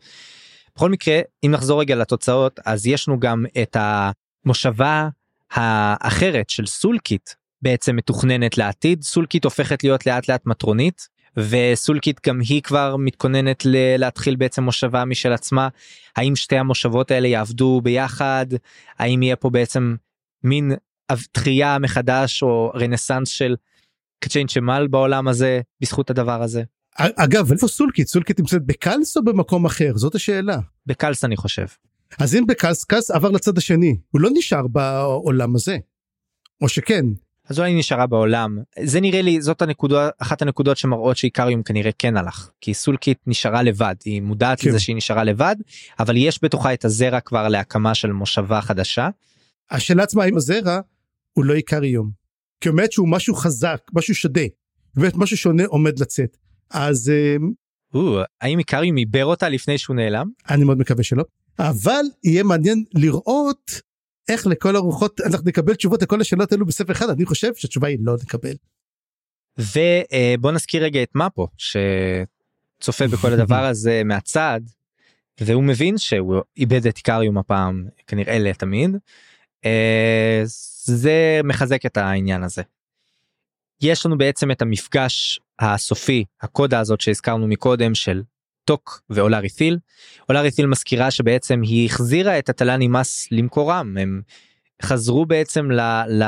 בכל 0.77 0.91
מקרה 0.91 1.21
אם 1.45 1.51
נחזור 1.51 1.81
רגע 1.81 1.95
לתוצאות 1.95 2.61
אז 2.67 2.87
יש 2.87 3.09
לנו 3.09 3.21
גם 3.21 3.45
את 3.63 3.77
המושבה 3.81 5.09
האחרת 5.51 6.51
של 6.51 6.67
סולקיט 6.67 7.31
בעצם 7.63 7.97
מתוכננת 7.97 8.59
לעתיד. 8.59 9.03
סולקיט 9.03 9.45
הופכת 9.45 9.85
להיות 9.85 10.07
לאט 10.07 10.29
לאט 10.29 10.47
מטרונית 10.47 11.09
וסולקיט 11.37 12.29
גם 12.29 12.41
היא 12.49 12.63
כבר 12.63 12.97
מתכוננת 12.97 13.65
ל- 13.67 13.97
להתחיל 13.97 14.37
בעצם 14.37 14.63
מושבה 14.63 15.05
משל 15.05 15.33
עצמה. 15.33 15.69
האם 16.17 16.37
שתי 16.37 16.57
המושבות 16.57 17.11
האלה 17.11 17.29
יעבדו 17.29 17.81
ביחד? 17.85 18.47
האם 18.99 19.23
יהיה 19.23 19.37
פה 19.37 19.51
בעצם 19.51 19.97
מין 20.45 20.73
תחייה 21.33 21.79
מחדש 21.79 22.43
או 22.43 22.73
רנסאנס 22.75 23.29
של 23.29 23.57
קצ'יין 24.25 24.49
שמל 24.49 24.87
בעולם 24.91 25.29
הזה 25.29 25.61
בזכות 25.81 26.11
הדבר 26.11 26.43
הזה 26.43 26.63
אגב 26.99 27.53
איפה 27.53 27.69
סולקיט 27.69 28.09
סולקיט 28.09 28.41
נמצאת 28.41 28.67
בקלס 28.67 29.17
או 29.17 29.25
במקום 29.25 29.67
אחר 29.67 29.93
זאת 29.97 30.15
השאלה. 30.15 30.59
בקלס 30.87 31.25
אני 31.25 31.37
חושב 31.37 31.67
אז 32.19 32.35
אם 32.35 32.47
בקלס 32.47 32.85
קלס 32.85 33.11
עבר 33.11 33.31
לצד 33.31 33.59
השני 33.59 33.97
הוא 34.11 34.21
לא 34.21 34.31
נשאר 34.35 34.67
בעולם 34.67 35.55
הזה. 35.55 35.77
או 36.61 36.69
שכן 36.69 37.05
אז 37.49 37.59
אולי 37.59 37.75
נשארה 37.75 38.07
בעולם 38.07 38.59
זה 38.83 39.01
נראה 39.01 39.23
לי 39.23 39.43
זאת 39.43 39.63
הנקודה 39.63 40.09
אחת 40.19 40.43
הנקודות 40.43 40.77
שמראות 40.77 41.17
שאיקריום 41.17 41.63
כנראה 41.63 41.91
כן 41.99 42.17
הלך 42.17 42.51
כי 42.61 42.75
סולקיט 42.75 43.19
נשארה 43.27 43.63
לבד 43.63 43.95
היא 44.05 44.23
מודעת 44.23 44.61
כן. 44.61 44.69
לזה 44.69 44.81
שהיא 44.81 44.97
נשארה 44.97 45.25
לבד 45.25 45.57
אבל 45.99 46.17
יש 46.17 46.39
בתוכה 46.43 46.75
את 46.75 46.85
הזרע 46.85 47.21
כבר 47.21 47.49
להקמה 47.49 47.95
של 47.95 48.13
מושבה 48.13 48.61
חדשה 48.61 49.09
השאלה 49.71 50.03
עצמה 50.03 50.25
אם 50.25 50.37
הזרע 50.37 50.81
הוא 51.33 51.45
לא 51.45 51.55
איקריום. 51.55 52.11
כי 52.61 52.69
אומרת 52.69 52.93
שהוא 52.93 53.09
משהו 53.09 53.35
חזק 53.35 53.81
משהו 53.93 54.15
שדה. 54.15 54.43
באמת 54.95 55.17
משהו 55.17 55.37
שונה 55.37 55.65
עומד 55.67 55.99
לצאת. 55.99 56.37
אז 56.73 57.11
אה, 57.11 57.37
או, 57.95 58.21
האם 58.41 58.59
איקריום 58.59 58.97
עיבר 58.97 59.25
אותה 59.25 59.49
לפני 59.49 59.79
שהוא 59.79 59.97
נעלם 59.97 60.31
אני 60.51 60.65
מאוד 60.65 60.79
מקווה 60.79 61.05
שלא. 61.05 61.25
אבל 61.59 62.05
יהיה 62.25 62.43
מעניין 62.43 62.85
לראות 62.95 63.71
איך 64.29 64.47
לכל 64.47 64.77
הרוחות 64.77 65.21
אנחנו 65.21 65.47
נקבל 65.49 65.75
תשובות 65.75 66.03
לכל 66.03 66.21
השאלות 66.21 66.53
האלו 66.53 66.67
בספר 66.67 66.93
אחד 66.93 67.11
אני 67.11 67.27
חושב 67.27 67.55
שהתשובה 67.55 67.89
היא 67.89 67.99
לא 68.01 68.15
נקבל. 68.23 68.55
ובוא 69.59 70.53
נזכיר 70.53 70.85
רגע 70.85 71.03
את 71.03 71.15
מפו 71.15 71.49
שצופה 71.59 73.09
בכל 73.09 73.33
הדבר 73.33 73.65
הזה 73.71 74.03
מהצד 74.05 74.61
והוא 75.41 75.65
מבין 75.65 75.99
שהוא 75.99 76.41
איבד 76.57 76.87
את 76.87 76.97
איקריום 76.97 77.39
הפעם 77.39 77.87
כנראה 78.07 78.39
לתמיד. 78.39 78.97
אה, 79.65 80.43
זה 80.85 81.41
מחזק 81.45 81.87
את 81.87 81.97
העניין 81.97 82.43
הזה. 82.43 82.63
יש 83.81 84.07
לנו 84.07 84.19
בעצם 84.19 84.51
את 84.51 84.63
המפגש 84.63 85.41
הסופי 85.63 86.25
הקודה 86.43 86.81
הזאת 86.81 87.01
שהזכרנו 87.01 87.47
מקודם 87.47 87.95
של 87.95 88.23
טוק 88.65 89.03
ואולארי 89.11 89.49
תיל. 89.49 89.79
אולארי 90.29 90.51
תיל 90.51 90.67
מזכירה 90.67 91.11
שבעצם 91.11 91.61
היא 91.63 91.87
החזירה 91.87 92.39
את 92.39 92.49
הטלני 92.49 92.89
מס 92.89 93.29
למקורם. 93.33 93.97
הם 94.01 94.23
חזרו 94.83 95.27
בעצם 95.27 95.71
ל... 95.71 95.81
ל 96.09 96.23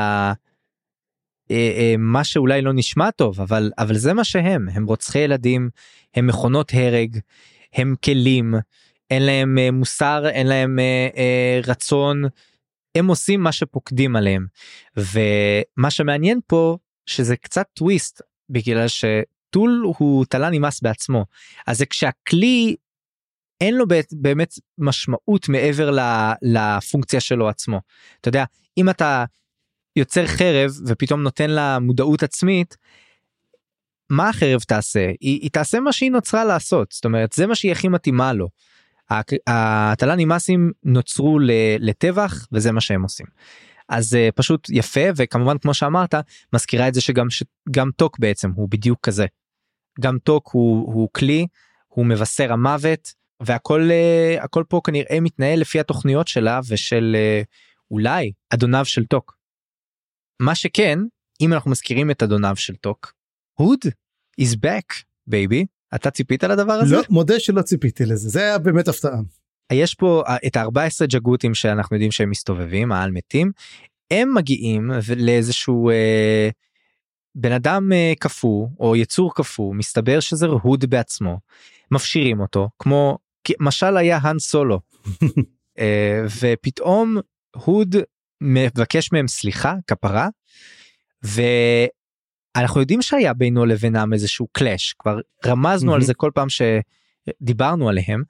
אה, 1.50 1.72
אה, 1.76 1.94
מה 1.98 2.24
שאולי 2.24 2.62
לא 2.62 2.72
נשמע 2.72 3.10
טוב 3.10 3.40
אבל 3.40 3.70
אבל 3.78 3.96
זה 3.96 4.12
מה 4.12 4.24
שהם. 4.24 4.68
הם 4.68 4.86
רוצחי 4.86 5.18
ילדים 5.18 5.70
הם 6.14 6.26
מכונות 6.26 6.72
הרג 6.74 7.18
הם 7.74 7.94
כלים 8.04 8.54
אין 9.10 9.22
להם 9.22 9.58
אה, 9.58 9.70
מוסר 9.70 10.28
אין 10.28 10.46
להם 10.46 10.78
אה, 10.78 11.08
אה, 11.16 11.60
רצון. 11.66 12.22
הם 12.94 13.06
עושים 13.06 13.40
מה 13.40 13.52
שפוקדים 13.52 14.16
עליהם. 14.16 14.46
ומה 14.96 15.90
שמעניין 15.90 16.40
פה 16.46 16.78
שזה 17.06 17.36
קצת 17.36 17.66
טוויסט 17.74 18.22
בגלל 18.50 18.86
שטול 18.88 19.82
הוא 19.98 20.24
תלה 20.28 20.50
נמאס 20.50 20.82
בעצמו 20.82 21.24
אז 21.66 21.78
זה 21.78 21.86
כשהכלי 21.86 22.76
אין 23.60 23.74
לו 23.74 23.84
באמת- 24.12 24.58
משמעות 24.78 25.48
מעבר 25.48 25.96
לפונקציה 26.42 27.20
שלו 27.20 27.48
עצמו 27.48 27.80
אתה 28.20 28.28
יודע 28.28 28.44
אם 28.78 28.90
אתה 28.90 29.24
יוצר 29.96 30.26
חרב 30.26 30.70
ופתאום 30.86 31.22
נותן 31.22 31.50
לה 31.50 31.78
מודעות 31.78 32.22
עצמית. 32.22 32.76
מה 34.10 34.28
החרב 34.28 34.60
תעשה? 34.60 35.06
היא, 35.20 35.40
היא 35.40 35.50
תעשה 35.50 35.80
מה 35.80 35.92
שהיא 35.92 36.10
נוצרה 36.10 36.44
לעשות 36.44 36.92
זאת 36.92 37.04
אומרת 37.04 37.32
זה 37.32 37.46
מה 37.46 37.54
שהיא 37.54 37.72
הכי 37.72 37.88
מתאימה 37.88 38.32
לו. 38.32 38.48
הטלן 39.46 40.16
אימאסים 40.16 40.72
נוצרו 40.84 41.38
לטבח 41.78 42.46
וזה 42.52 42.72
מה 42.72 42.80
שהם 42.80 43.02
עושים. 43.02 43.26
אז 43.88 44.08
זה 44.08 44.28
פשוט 44.34 44.68
יפה 44.70 45.00
וכמובן 45.16 45.58
כמו 45.58 45.74
שאמרת 45.74 46.14
מזכירה 46.52 46.88
את 46.88 46.94
זה 46.94 47.00
שגם 47.00 47.26
שגם 47.30 47.90
טוק 47.96 48.18
בעצם 48.18 48.50
הוא 48.50 48.68
בדיוק 48.68 48.98
כזה. 49.02 49.26
גם 50.00 50.18
טוק 50.18 50.50
הוא, 50.52 50.94
הוא 50.94 51.08
כלי 51.12 51.46
הוא 51.88 52.06
מבשר 52.06 52.52
המוות 52.52 53.14
והכל 53.40 53.88
אה, 53.90 54.44
הכל 54.44 54.64
פה 54.68 54.80
כנראה 54.84 55.20
מתנהל 55.20 55.60
לפי 55.60 55.80
התוכניות 55.80 56.28
שלה 56.28 56.60
ושל 56.68 57.16
אה, 57.18 57.42
אולי 57.90 58.32
אדוניו 58.50 58.84
של 58.84 59.04
טוק. 59.04 59.36
מה 60.40 60.54
שכן 60.54 60.98
אם 61.40 61.52
אנחנו 61.52 61.70
מזכירים 61.70 62.10
את 62.10 62.22
אדוניו 62.22 62.56
של 62.56 62.76
טוק 62.76 63.12
הוד 63.58 63.80
is 64.40 64.56
back 64.66 65.02
baby 65.30 65.64
אתה 65.94 66.10
ציפית 66.10 66.44
לדבר 66.44 66.72
הזה? 66.72 66.96
לא 66.96 67.02
מודה 67.10 67.40
שלא 67.40 67.62
ציפיתי 67.62 68.04
לזה 68.04 68.28
זה 68.28 68.40
היה 68.40 68.58
באמת 68.58 68.88
הפתעה. 68.88 69.18
יש 69.72 69.94
פה 69.94 70.22
אה, 70.28 70.36
את 70.46 70.56
ה-14 70.56 71.06
ג'גותים 71.06 71.54
שאנחנו 71.54 71.96
יודעים 71.96 72.12
שהם 72.12 72.30
מסתובבים 72.30 72.92
העל 72.92 73.10
מתים 73.10 73.52
הם 74.10 74.34
מגיעים 74.34 74.90
לאיזשהו 75.16 75.90
אה, 75.90 76.48
בן 77.34 77.52
אדם 77.52 77.92
אה, 77.92 78.12
קפוא 78.18 78.68
או 78.80 78.96
יצור 78.96 79.34
קפוא 79.34 79.74
מסתבר 79.74 80.20
שזה 80.20 80.46
הוד 80.46 80.84
בעצמו 80.84 81.38
מפשירים 81.90 82.40
אותו 82.40 82.68
כמו 82.78 83.18
משל 83.60 83.96
היה 83.96 84.18
האן 84.22 84.38
סולו 84.38 84.80
אה, 85.78 86.24
ופתאום 86.40 87.16
הוד 87.54 87.96
מבקש 88.40 89.12
מהם 89.12 89.28
סליחה 89.28 89.74
כפרה 89.86 90.28
ואנחנו 91.22 92.80
יודעים 92.80 93.02
שהיה 93.02 93.34
בינו 93.34 93.66
לבינם 93.66 94.12
איזשהו 94.12 94.46
קלאש 94.52 94.94
כבר 94.98 95.20
רמזנו 95.46 95.92
mm-hmm. 95.92 95.94
על 95.94 96.02
זה 96.02 96.14
כל 96.14 96.30
פעם 96.34 96.46
שדיברנו 96.48 97.88
עליהם. 97.88 98.22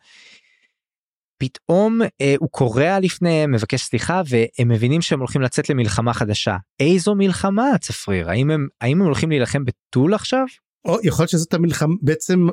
פתאום 1.44 2.00
אה, 2.20 2.34
הוא 2.38 2.48
קורע 2.50 3.00
לפניהם 3.00 3.52
מבקש 3.52 3.82
סליחה 3.82 4.22
והם 4.28 4.68
מבינים 4.68 5.02
שהם 5.02 5.18
הולכים 5.18 5.42
לצאת 5.42 5.70
למלחמה 5.70 6.14
חדשה 6.14 6.56
איזו 6.80 7.14
מלחמה 7.14 7.78
צפריר 7.80 8.30
האם 8.30 8.50
הם 8.50 8.68
האם 8.80 9.00
הם 9.00 9.06
הולכים 9.06 9.30
להילחם 9.30 9.64
בטול 9.64 10.14
עכשיו. 10.14 10.44
או 10.84 10.98
יכול 11.02 11.22
להיות 11.22 11.30
שזאת 11.30 11.54
המלחמה 11.54 11.94
בעצם 12.02 12.46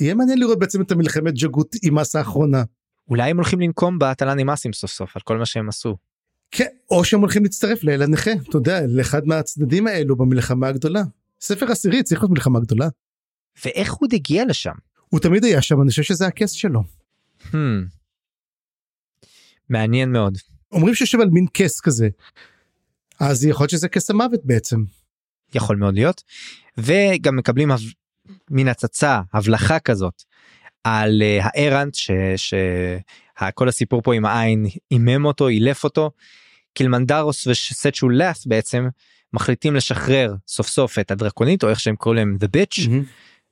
יהיה 0.00 0.14
מעניין 0.14 0.38
לראות 0.38 0.58
בעצם 0.58 0.82
את 0.82 0.92
המלחמת 0.92 1.34
ג'גות 1.34 1.76
עם 1.82 1.94
מסה 1.94 2.18
האחרונה. 2.18 2.62
אולי 3.08 3.30
הם 3.30 3.36
הולכים 3.36 3.60
לנקום 3.60 3.98
בתל"ן 3.98 4.40
נמאסים 4.40 4.72
סוף 4.72 4.90
סוף 4.90 5.16
על 5.16 5.22
כל 5.22 5.38
מה 5.38 5.46
שהם 5.46 5.68
עשו. 5.68 5.96
כן 6.50 6.68
או 6.90 7.04
שהם 7.04 7.20
הולכים 7.20 7.42
להצטרף 7.42 7.84
לאל 7.84 8.02
הנכה 8.02 8.30
אתה 8.48 8.56
יודע 8.56 8.80
לאחד 8.86 9.26
מהצדדים 9.26 9.86
האלו 9.86 10.16
במלחמה 10.16 10.68
הגדולה. 10.68 11.02
ספר 11.40 11.72
עשירי 11.72 12.02
צריך 12.02 12.20
להיות 12.20 12.30
מלחמה 12.30 12.60
גדולה. 12.60 12.88
ואיך 13.64 13.92
הוא 13.92 14.08
הגיע 14.12 14.44
לשם? 14.44 14.74
הוא 15.08 15.20
תמיד 15.20 15.44
היה 15.44 15.62
שם 15.62 15.82
אני 15.82 15.90
חושב 15.90 16.02
שזה 16.02 16.26
הכס 16.26 16.50
שלו. 16.50 16.82
Hmm. 17.42 17.95
מעניין 19.68 20.12
מאוד. 20.12 20.38
אומרים 20.72 20.94
שיושב 20.94 21.20
על 21.20 21.28
מין 21.28 21.46
כס 21.54 21.80
כזה. 21.80 22.08
אז 23.20 23.44
יכול 23.44 23.62
להיות 23.62 23.70
שזה 23.70 23.88
כס 23.88 24.10
המוות 24.10 24.40
בעצם. 24.44 24.84
יכול 25.54 25.76
מאוד 25.76 25.94
להיות. 25.94 26.22
וגם 26.78 27.36
מקבלים 27.36 27.70
הב... 27.70 27.80
מין 28.50 28.68
הצצה 28.68 29.20
הבלחה 29.32 29.78
כזאת 29.78 30.22
על 30.84 31.22
uh, 31.22 31.44
הארנט 31.44 31.96
שכל 32.36 33.68
הסיפור 33.68 34.02
פה 34.02 34.14
עם 34.14 34.24
העין 34.24 34.66
עימם 34.90 35.24
אותו 35.24 35.48
אילף 35.48 35.84
אותו. 35.84 36.10
קילמנדרוס 36.74 37.46
וסצ'ו 37.46 38.08
לאף 38.08 38.46
בעצם 38.46 38.88
מחליטים 39.32 39.74
לשחרר 39.74 40.34
סוף 40.48 40.68
סוף 40.68 40.98
את 40.98 41.10
הדרקונית 41.10 41.64
או 41.64 41.68
איך 41.68 41.80
שהם 41.80 41.96
קוראים 41.96 42.18
להם 42.18 42.38
the 42.40 42.46
bitch 42.46 42.86
mm-hmm. 42.86 43.06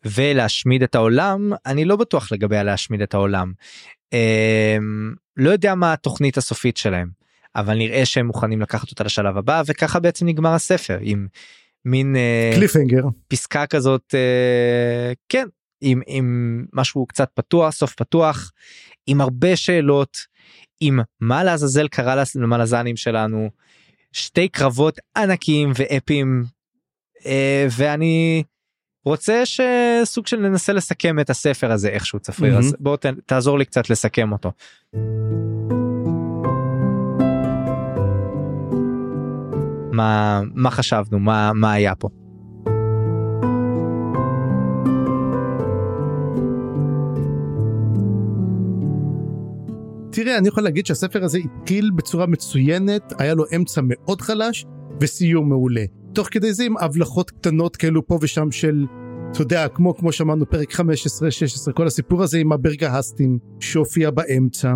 ולהשמיד 0.05 0.83
את 0.83 0.95
העולם 0.95 1.53
אני 1.67 1.85
לא 1.85 1.97
בטוח 1.97 2.33
לגבי 2.33 2.57
הלהשמיד 2.57 3.03
את 3.03 3.15
העולם. 3.15 3.53
Um, 4.15 5.17
לא 5.37 5.51
יודע 5.51 5.75
מה 5.75 5.93
התוכנית 5.93 6.37
הסופית 6.37 6.77
שלהם 6.77 7.09
אבל 7.57 7.75
נראה 7.79 8.07
שהם 8.07 8.27
מוכנים 8.27 8.61
לקחת 8.61 8.91
אותה 8.91 9.05
לשלב 9.05 9.37
הבא 9.37 9.63
וככה 9.67 10.01
בעצם 10.01 10.27
נגמר 10.27 10.55
הספר 10.55 10.99
עם 11.01 11.27
מין 11.85 12.17
קליפינגר 12.55 13.05
uh, 13.05 13.11
פסקה 13.29 13.67
כזאת 13.67 14.15
uh, 14.15 15.15
כן 15.29 15.47
עם, 15.81 16.01
עם 16.07 16.67
משהו 16.73 17.07
קצת 17.07 17.31
פתוח 17.35 17.75
סוף 17.75 17.95
פתוח 17.95 18.53
עם 19.07 19.21
הרבה 19.21 19.57
שאלות 19.57 20.17
עם 20.81 21.01
מה 21.21 21.45
לעזאזל 21.45 21.89
קרה 21.89 22.23
למלזנים 22.35 22.97
שלנו 22.97 23.51
שתי 24.13 24.49
קרבות 24.49 24.99
ענקיים 25.17 25.73
ואפיים 25.77 26.45
uh, 27.19 27.27
ואני 27.77 28.43
רוצה 29.05 29.43
שסוג 29.45 30.27
של 30.27 30.37
ננסה 30.37 30.73
לסכם 30.73 31.21
את 31.21 31.31
הספר 31.31 31.73
הזה 31.73 31.89
איכשהו 31.89 32.19
צפריר 32.19 32.55
mm-hmm. 32.55 32.59
אז 32.59 32.77
בוא 32.81 32.97
ת, 32.97 33.07
תעזור 33.27 33.59
לי 33.59 33.65
קצת 33.65 33.91
לסכם 33.91 34.33
אותו. 34.33 34.53
מה 39.93 40.41
מה 40.55 40.71
חשבנו 40.71 41.19
מה 41.19 41.53
מה 41.53 41.73
היה 41.73 41.95
פה. 41.95 42.09
תראה 50.13 50.39
אני 50.39 50.49
יכול 50.49 50.63
להגיד 50.63 50.87
שהספר 50.87 51.25
הזה 51.25 51.39
התחיל 51.39 51.91
בצורה 51.91 52.27
מצוינת 52.27 53.13
היה 53.19 53.35
לו 53.35 53.45
אמצע 53.57 53.81
מאוד 53.85 54.21
חלש 54.21 54.67
וסיום 55.01 55.49
מעולה 55.49 55.85
תוך 56.15 56.29
כדי 56.31 56.53
זה 56.53 56.65
עם 56.65 56.77
הבלחות 56.77 57.31
קטנות 57.31 57.77
כאלו 57.77 58.07
פה 58.07 58.19
ושם 58.23 58.51
של 58.51 58.87
אתה 59.33 59.43
יודע 59.43 59.69
כמו 59.69 59.97
כמו 59.97 60.13
שאמרנו 60.13 60.51
פרק 60.51 60.73
15 60.73 61.31
16 61.31 61.75
כל 61.75 61.87
הסיפור 61.87 62.23
הזה 62.23 62.39
עם 62.39 62.53
הברגהסטים 62.53 63.39
שהופיע 63.61 64.11
באמצע. 64.11 64.75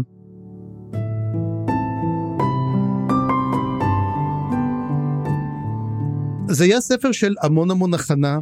זה 6.48 6.64
היה 6.64 6.80
ספר 6.80 7.12
של 7.12 7.34
המון 7.42 7.70
המון 7.70 7.94
הכנה 7.94 8.38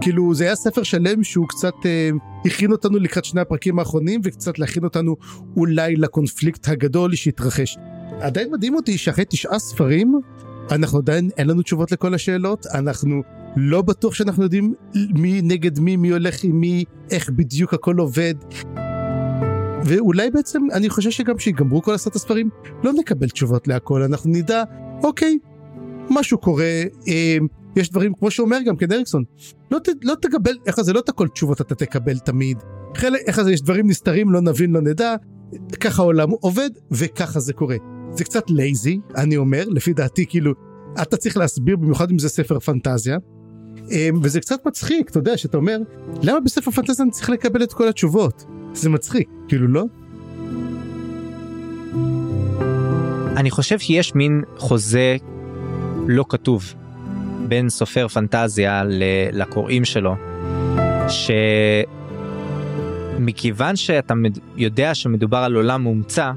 כאילו 0.00 0.34
זה 0.34 0.44
היה 0.44 0.54
ספר 0.54 0.82
שלם 0.82 1.24
שהוא 1.24 1.48
קצת 1.48 1.74
אה, 1.86 2.10
הכין 2.46 2.72
אותנו 2.72 2.98
לקראת 2.98 3.24
שני 3.24 3.40
הפרקים 3.40 3.78
האחרונים 3.78 4.20
וקצת 4.24 4.58
להכין 4.58 4.84
אותנו 4.84 5.16
אולי 5.56 5.96
לקונפליקט 5.96 6.68
הגדול 6.68 7.14
שהתרחש. 7.14 7.78
עדיין 8.20 8.52
מדהים 8.52 8.74
אותי 8.74 8.98
שאחרי 8.98 9.24
תשעה 9.24 9.58
ספרים 9.58 10.20
אנחנו 10.70 10.98
עדיין 10.98 11.30
אין 11.36 11.46
לנו 11.46 11.62
תשובות 11.62 11.92
לכל 11.92 12.14
השאלות. 12.14 12.66
אנחנו 12.66 13.22
לא 13.56 13.82
בטוח 13.82 14.14
שאנחנו 14.14 14.42
יודעים 14.42 14.74
מי 14.94 15.42
נגד 15.42 15.78
מי 15.78 15.96
מי 15.96 16.08
הולך 16.10 16.44
עם 16.44 16.60
מי 16.60 16.84
איך 17.10 17.30
בדיוק 17.30 17.74
הכל 17.74 17.96
עובד. 17.98 18.34
ואולי 19.84 20.30
בעצם 20.30 20.62
אני 20.72 20.88
חושב 20.88 21.10
שגם 21.10 21.38
שיגמרו 21.38 21.82
כל 21.82 21.94
עשרת 21.94 22.16
הספרים 22.16 22.48
לא 22.84 22.92
נקבל 22.92 23.28
תשובות 23.28 23.68
להכל. 23.68 24.02
אנחנו 24.02 24.30
נדע 24.30 24.62
אוקיי 25.02 25.38
משהו 26.10 26.38
קורה 26.38 26.82
אה, 27.08 27.36
יש 27.76 27.90
דברים 27.90 28.12
כמו 28.18 28.30
שאומר 28.30 28.58
גם 28.66 28.76
כן 28.76 28.92
אריקסון 28.92 29.24
לא, 29.70 29.78
ת, 29.78 29.88
לא 30.02 30.14
תקבל 30.22 30.54
איך 30.66 30.80
זה 30.80 30.92
לא 30.92 31.00
את 31.00 31.08
הכל 31.08 31.28
תשובות 31.28 31.60
אתה 31.60 31.74
תקבל 31.74 32.18
תמיד. 32.18 32.58
חלק 32.96 33.20
איך 33.26 33.42
זה 33.42 33.52
יש 33.52 33.62
דברים 33.62 33.88
נסתרים 33.88 34.30
לא 34.30 34.40
נבין 34.40 34.72
לא 34.72 34.80
נדע. 34.80 35.14
ככה 35.80 36.02
העולם 36.02 36.30
עובד 36.30 36.70
וככה 36.90 37.40
זה 37.40 37.52
קורה 37.52 37.76
זה 38.14 38.24
קצת 38.24 38.50
לייזי 38.50 39.00
אני 39.16 39.36
אומר 39.36 39.64
לפי 39.68 39.92
דעתי 39.92 40.26
כאילו 40.26 40.52
אתה 41.02 41.16
צריך 41.16 41.36
להסביר 41.36 41.76
במיוחד 41.76 42.10
אם 42.10 42.18
זה 42.18 42.28
ספר 42.28 42.60
פנטזיה 42.60 43.18
אה, 43.92 44.08
וזה 44.22 44.40
קצת 44.40 44.66
מצחיק 44.66 45.10
אתה 45.10 45.18
יודע 45.18 45.36
שאתה 45.36 45.56
אומר 45.56 45.78
למה 46.22 46.40
בספר 46.40 46.70
פנטזיה 46.70 47.02
אני 47.02 47.10
צריך 47.10 47.30
לקבל 47.30 47.62
את 47.62 47.72
כל 47.72 47.88
התשובות 47.88 48.44
זה 48.74 48.90
מצחיק 48.90 49.28
כאילו 49.48 49.68
לא. 49.68 49.84
אני 53.36 53.50
חושב 53.50 53.78
שיש 53.78 54.14
מין 54.14 54.42
חוזה 54.56 55.16
לא 56.06 56.24
כתוב 56.28 56.74
בין 57.48 57.68
סופר 57.68 58.08
פנטזיה 58.08 58.82
לקוראים 59.32 59.84
שלו, 59.84 60.14
שמכיוון 63.18 63.76
שאתה 63.76 64.14
יודע 64.56 64.94
שמדובר 64.94 65.38
על 65.38 65.54
עולם 65.54 65.82
מומצא, 65.82 66.32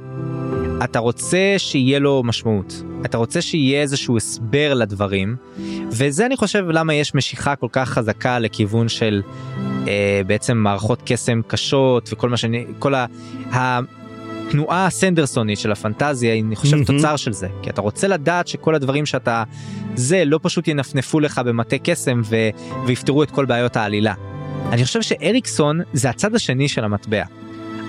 אתה 0.83 0.99
רוצה 0.99 1.55
שיהיה 1.57 1.99
לו 1.99 2.23
משמעות. 2.25 2.83
אתה 3.05 3.17
רוצה 3.17 3.41
שיהיה 3.41 3.81
איזשהו 3.81 4.17
הסבר 4.17 4.73
לדברים, 4.73 5.35
וזה 5.91 6.25
אני 6.25 6.37
חושב 6.37 6.65
למה 6.69 6.93
יש 6.93 7.15
משיכה 7.15 7.55
כל 7.55 7.67
כך 7.71 7.89
חזקה 7.89 8.39
לכיוון 8.39 8.89
של 8.89 9.21
אה, 9.87 10.21
בעצם 10.27 10.57
מערכות 10.57 11.01
קסם 11.05 11.41
קשות 11.47 12.09
וכל 12.13 12.29
מה 12.29 12.37
שאני, 12.37 12.65
כל 12.79 12.95
ה... 12.95 13.05
ה 13.51 13.79
התנועה 14.47 14.85
הסנדרסונית 14.85 15.59
של 15.59 15.71
הפנטזיה 15.71 16.33
היא 16.33 16.43
אני 16.43 16.55
חושב 16.55 16.77
mm-hmm. 16.77 16.85
תוצר 16.85 17.15
של 17.15 17.33
זה 17.33 17.47
כי 17.61 17.69
אתה 17.69 17.81
רוצה 17.81 18.07
לדעת 18.07 18.47
שכל 18.47 18.75
הדברים 18.75 19.05
שאתה 19.05 19.43
זה 19.95 20.25
לא 20.25 20.39
פשוט 20.41 20.67
ינפנפו 20.67 21.19
לך 21.19 21.41
במטה 21.45 21.77
קסם 21.77 22.21
ו... 22.25 22.35
ויפתרו 22.85 23.23
את 23.23 23.31
כל 23.31 23.45
בעיות 23.45 23.77
העלילה. 23.77 24.13
אני 24.71 24.85
חושב 24.85 25.01
שאריקסון 25.01 25.81
זה 25.93 26.09
הצד 26.09 26.35
השני 26.35 26.67
של 26.67 26.83
המטבע. 26.83 27.23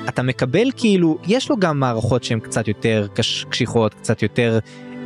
אתה 0.09 0.23
מקבל 0.23 0.71
כאילו 0.77 1.19
יש 1.27 1.51
לו 1.51 1.57
גם 1.57 1.81
מערכות 1.81 2.25
שהן 2.25 2.41
קצת 2.41 2.69
יותר 2.69 3.07
קש... 3.15 3.45
קשיחות 3.49 3.95
קצת 3.95 4.23
יותר 4.23 4.59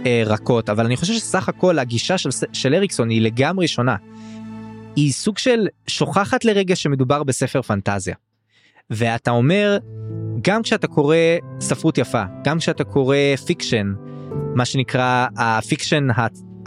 אה, 0.06 0.22
רכות 0.26 0.70
אבל 0.70 0.84
אני 0.84 0.96
חושב 0.96 1.12
שסך 1.12 1.48
הכל 1.48 1.78
הגישה 1.78 2.18
של, 2.18 2.30
של 2.52 2.74
אריקסון 2.74 3.10
היא 3.10 3.22
לגמרי 3.22 3.68
שונה. 3.68 3.96
היא 4.96 5.12
סוג 5.12 5.38
של 5.38 5.66
שוכחת 5.86 6.44
לרגע 6.44 6.76
שמדובר 6.76 7.22
בספר 7.22 7.62
פנטזיה. 7.62 8.14
ואתה 8.90 9.30
אומר 9.30 9.78
גם 10.42 10.62
כשאתה 10.62 10.86
קורא 10.86 11.16
ספרות 11.60 11.98
יפה, 11.98 12.22
גם 12.44 12.58
כשאתה 12.58 12.84
קורא 12.84 13.16
fiction, 13.46 13.92
מה 14.54 14.64
שנקרא 14.64 15.26
ה 15.36 15.44
fiction. 15.44 16.06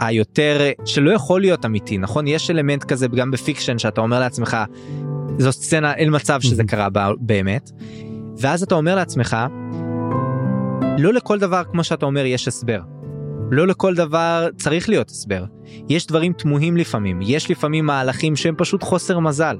היותר 0.00 0.70
שלא 0.84 1.10
יכול 1.10 1.40
להיות 1.40 1.64
אמיתי 1.64 1.98
נכון 1.98 2.26
יש 2.26 2.50
אלמנט 2.50 2.84
כזה 2.84 3.08
גם 3.08 3.30
ב 3.30 3.36
fiction 3.36 3.78
שאתה 3.78 4.00
אומר 4.00 4.20
לעצמך 4.20 4.56
זו 5.38 5.52
סצנה 5.52 5.94
אין 5.94 6.14
מצב 6.14 6.40
שזה 6.40 6.64
קרה 6.64 6.88
באמת 7.20 7.70
ואז 8.40 8.62
אתה 8.62 8.74
אומר 8.74 8.94
לעצמך 8.94 9.36
לא 10.98 11.12
לכל 11.12 11.38
דבר 11.38 11.62
כמו 11.72 11.84
שאתה 11.84 12.06
אומר 12.06 12.26
יש 12.26 12.48
הסבר. 12.48 12.80
לא 13.50 13.66
לכל 13.66 13.94
דבר 13.94 14.48
צריך 14.56 14.88
להיות 14.88 15.10
הסבר 15.10 15.44
יש 15.88 16.06
דברים 16.06 16.32
תמוהים 16.32 16.76
לפעמים 16.76 17.20
יש 17.22 17.50
לפעמים 17.50 17.86
מהלכים 17.86 18.36
שהם 18.36 18.54
פשוט 18.58 18.82
חוסר 18.82 19.18
מזל. 19.18 19.56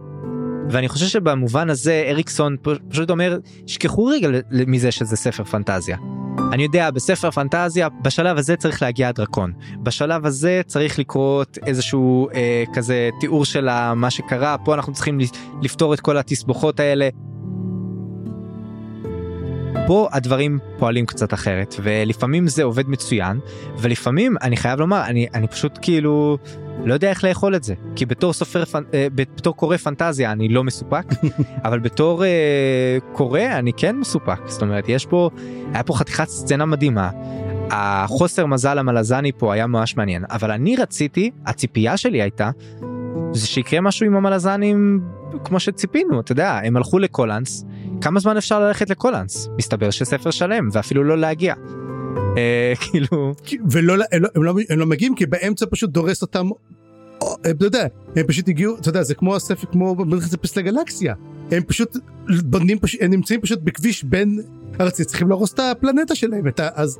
ואני 0.71 0.89
חושב 0.89 1.07
שבמובן 1.07 1.71
הזה 1.71 2.05
אריקסון 2.11 2.57
פשוט 2.89 3.11
אומר 3.11 3.39
שכחו 3.67 4.05
רגע 4.05 4.29
מזה 4.51 4.91
שזה 4.91 5.17
ספר 5.17 5.45
פנטזיה. 5.45 5.97
אני 6.53 6.63
יודע 6.63 6.91
בספר 6.91 7.31
פנטזיה 7.31 7.89
בשלב 7.89 8.39
הזה 8.39 8.57
צריך 8.57 8.83
להגיע 8.83 9.09
הדרקון 9.09 9.53
בשלב 9.83 10.27
הזה 10.27 10.61
צריך 10.67 10.99
לקרות 10.99 11.59
איזשהו 11.67 12.29
אה, 12.35 12.65
כזה 12.75 13.11
תיאור 13.21 13.45
של 13.45 13.69
מה 13.95 14.11
שקרה 14.11 14.57
פה 14.65 14.75
אנחנו 14.75 14.93
צריכים 14.93 15.19
לפתור 15.63 15.95
את 15.95 16.01
כל 16.01 16.17
התסבוכות 16.17 16.81
האלה. 16.81 17.09
פה 19.87 20.09
הדברים 20.13 20.59
פועלים 20.79 21.07
קצת 21.07 21.35
אחרת 21.35 21.75
ולפעמים 21.83 22.49
זה 22.49 22.63
עובד 22.63 22.89
מצוין 22.89 23.41
ולפעמים 23.79 24.37
אני 24.43 24.57
חייב 24.57 24.81
לומר 24.81 25.03
אני 25.07 25.27
אני 25.35 25.49
פשוט 25.49 25.79
כאילו 25.83 26.39
לא 26.85 26.95
יודע 26.95 27.11
איך 27.11 27.25
לאכול 27.25 27.57
את 27.57 27.65
זה 27.65 27.75
כי 27.97 28.07
בתור 28.07 28.33
סופר 28.33 28.63
אה, 28.95 29.07
בתור 29.15 29.57
קורא 29.57 29.77
פנטזיה 29.77 30.33
אני 30.33 30.49
לא 30.49 30.65
מסופק 30.65 31.05
אבל 31.65 31.79
בתור 31.79 32.25
אה, 32.25 32.99
קורא 33.13 33.41
אני 33.41 33.73
כן 33.77 33.97
מסופק 33.97 34.41
זאת 34.47 34.63
אומרת 34.63 34.89
יש 34.89 35.07
פה 35.07 35.31
היה 35.73 35.83
פה 35.83 35.95
חתיכת 35.95 36.29
סצנה 36.29 36.65
מדהימה. 36.67 37.11
החוסר 37.71 38.47
מזל 38.47 38.79
המלזני 38.79 39.33
פה 39.33 39.55
היה 39.55 39.67
ממש 39.67 39.97
מעניין 39.97 40.25
אבל 40.31 40.51
אני 40.51 40.77
רציתי 40.77 41.31
הציפייה 41.47 41.97
שלי 41.97 42.23
הייתה 42.23 42.51
זה 43.33 43.47
שיקרה 43.47 43.81
משהו 43.81 44.07
עם 44.07 44.17
המלזנים 44.17 45.01
כמו 45.45 45.61
שציפינו 45.61 46.21
אתה 46.21 46.33
יודע 46.33 46.61
הם 46.65 46.77
הלכו 46.77 46.99
לקולנס 46.99 47.65
כמה 48.01 48.21
זמן 48.21 48.37
אפשר 48.37 48.61
ללכת 48.61 48.91
לקולנס 48.91 49.49
מסתבר 49.59 49.91
שספר 49.91 50.31
שלם 50.31 50.69
ואפילו 50.73 51.05
לא 51.05 51.19
להגיע. 51.19 51.55
אה, 52.37 52.73
כאילו 52.83 53.35
ולא 53.71 53.99
לא, 53.99 54.05
הם 54.13 54.43
לא, 54.43 54.55
הם 54.71 54.79
לא 54.79 54.87
מגיעים 54.87 55.15
כי 55.15 55.27
באמצע 55.27 55.67
פשוט 55.71 55.91
דורס 55.91 56.23
אותם. 56.23 56.49
אתה 57.51 57.65
יודע 57.65 57.87
הם 58.17 58.27
פשוט 58.27 58.49
הגיעו 58.49 58.77
אתה 58.77 58.89
יודע 58.89 59.03
זה 59.03 59.15
כמו 59.15 59.37
הספר 59.37 59.67
כמו 59.67 59.95
במלכת 59.95 60.33
הפס 60.33 60.57
לגלקסיה 60.57 61.15
הם 61.51 61.63
פשוט 61.63 61.97
בונים 62.45 62.79
פשוט 62.79 63.03
הם 63.03 63.11
נמצאים 63.11 63.41
פשוט 63.41 63.59
בכביש 63.63 64.05
בין 64.05 64.41
ארצי 64.81 65.05
צריכים 65.05 65.29
להרוס 65.29 65.55
את 65.55 65.61
הפלנטה 65.61 66.15
שלהם 66.15 66.49
את 66.49 66.61
ה, 66.61 66.69
אז 66.75 66.99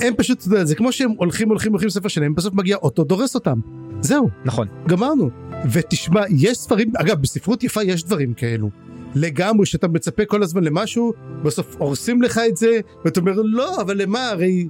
הם 0.00 0.14
פשוט 0.16 0.38
אתה 0.38 0.48
יודע, 0.48 0.64
זה 0.64 0.74
כמו 0.74 0.92
שהם 0.92 1.10
הולכים 1.16 1.48
הולכים 1.48 1.72
הולכים 1.72 1.90
ספר 1.90 2.08
שלהם 2.08 2.34
בסוף 2.34 2.54
מגיע 2.54 2.76
אוטו 2.76 3.04
דורס 3.04 3.34
אותם 3.34 3.60
זהו. 4.00 4.28
נכון. 4.44 4.68
גמרנו. 4.88 5.30
ותשמע 5.72 6.20
יש 6.30 6.58
ספרים 6.58 6.92
אגב 6.96 7.22
בספרות 7.22 7.64
יפה 7.64 7.82
יש 7.82 8.04
דברים 8.04 8.34
כאלו. 8.34 8.70
לגמרי 9.14 9.66
שאתה 9.66 9.88
מצפה 9.88 10.24
כל 10.24 10.42
הזמן 10.42 10.64
למשהו 10.64 11.12
בסוף 11.42 11.76
הורסים 11.78 12.22
לך 12.22 12.40
את 12.48 12.56
זה 12.56 12.80
ואתה 13.04 13.20
אומר 13.20 13.32
לא 13.36 13.80
אבל 13.80 14.02
למה? 14.02 14.28
הרי 14.28 14.68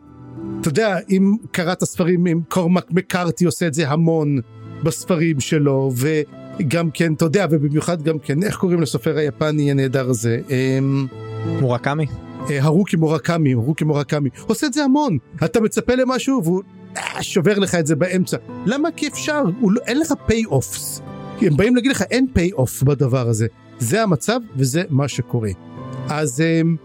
אתה 0.61 0.69
יודע 0.69 0.99
אם 1.11 1.37
קראת 1.51 1.85
ספרים 1.85 2.27
אם 2.27 2.41
קורמק 2.49 2.91
מקארתי 2.91 3.45
עושה 3.45 3.67
את 3.67 3.75
זה 3.75 3.89
המון 3.89 4.39
בספרים 4.83 5.41
שלו 5.41 5.93
וגם 5.97 6.91
כן 6.91 7.13
אתה 7.13 7.25
יודע 7.25 7.47
ובמיוחד 7.51 8.03
גם 8.03 8.19
כן 8.19 8.43
איך 8.43 8.57
קוראים 8.57 8.81
לסופר 8.81 9.17
היפני 9.17 9.71
הנהדר 9.71 10.11
הזה? 10.11 10.41
אמ, 10.51 11.07
מורקמי 11.61 12.07
אה, 12.51 12.63
הרוקי 12.63 12.97
מורקמי 12.97 13.53
הרוקי 13.53 13.85
מורקמי 13.85 14.29
עושה 14.47 14.67
את 14.67 14.73
זה 14.73 14.85
המון. 14.85 15.19
אתה 15.45 15.61
מצפה 15.61 15.95
למשהו 15.95 16.41
והוא 16.45 16.63
שובר 17.21 17.59
לך 17.59 17.75
את 17.75 17.87
זה 17.87 17.97
באמצע 17.97 18.37
למה 18.67 18.89
כי 18.97 19.09
אפשר 19.09 19.43
לא, 19.63 19.81
אין 19.87 19.99
לך 19.99 20.13
payoffs 20.27 21.01
הם 21.41 21.57
באים 21.57 21.77
להגיד 21.77 21.91
לך 21.91 22.03
אין 22.03 22.27
payoff 22.33 22.83
בדבר 22.83 23.29
הזה 23.29 23.47
זה 23.79 24.03
המצב 24.03 24.41
וזה 24.57 24.83
מה 24.91 25.09
שקורה. 25.09 25.51
אז 26.09 26.41
אמ, 26.41 26.77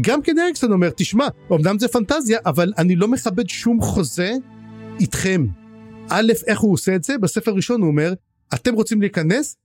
גם 0.00 0.22
כן 0.22 0.38
אריקסון 0.38 0.72
אומר, 0.72 0.90
תשמע, 0.96 1.28
אמנם 1.52 1.78
זה 1.78 1.88
פנטזיה, 1.88 2.38
אבל 2.46 2.72
אני 2.78 2.96
לא 2.96 3.08
מכבד 3.08 3.48
שום 3.48 3.80
חוזה 3.80 4.32
איתכם. 5.00 5.46
א', 6.08 6.32
איך 6.46 6.60
הוא 6.60 6.72
עושה 6.72 6.94
את 6.94 7.04
זה? 7.04 7.18
בספר 7.18 7.50
הראשון 7.50 7.80
הוא 7.80 7.88
אומר, 7.88 8.14
אתם 8.54 8.74
רוצים 8.74 9.00
להיכנס? 9.00 9.56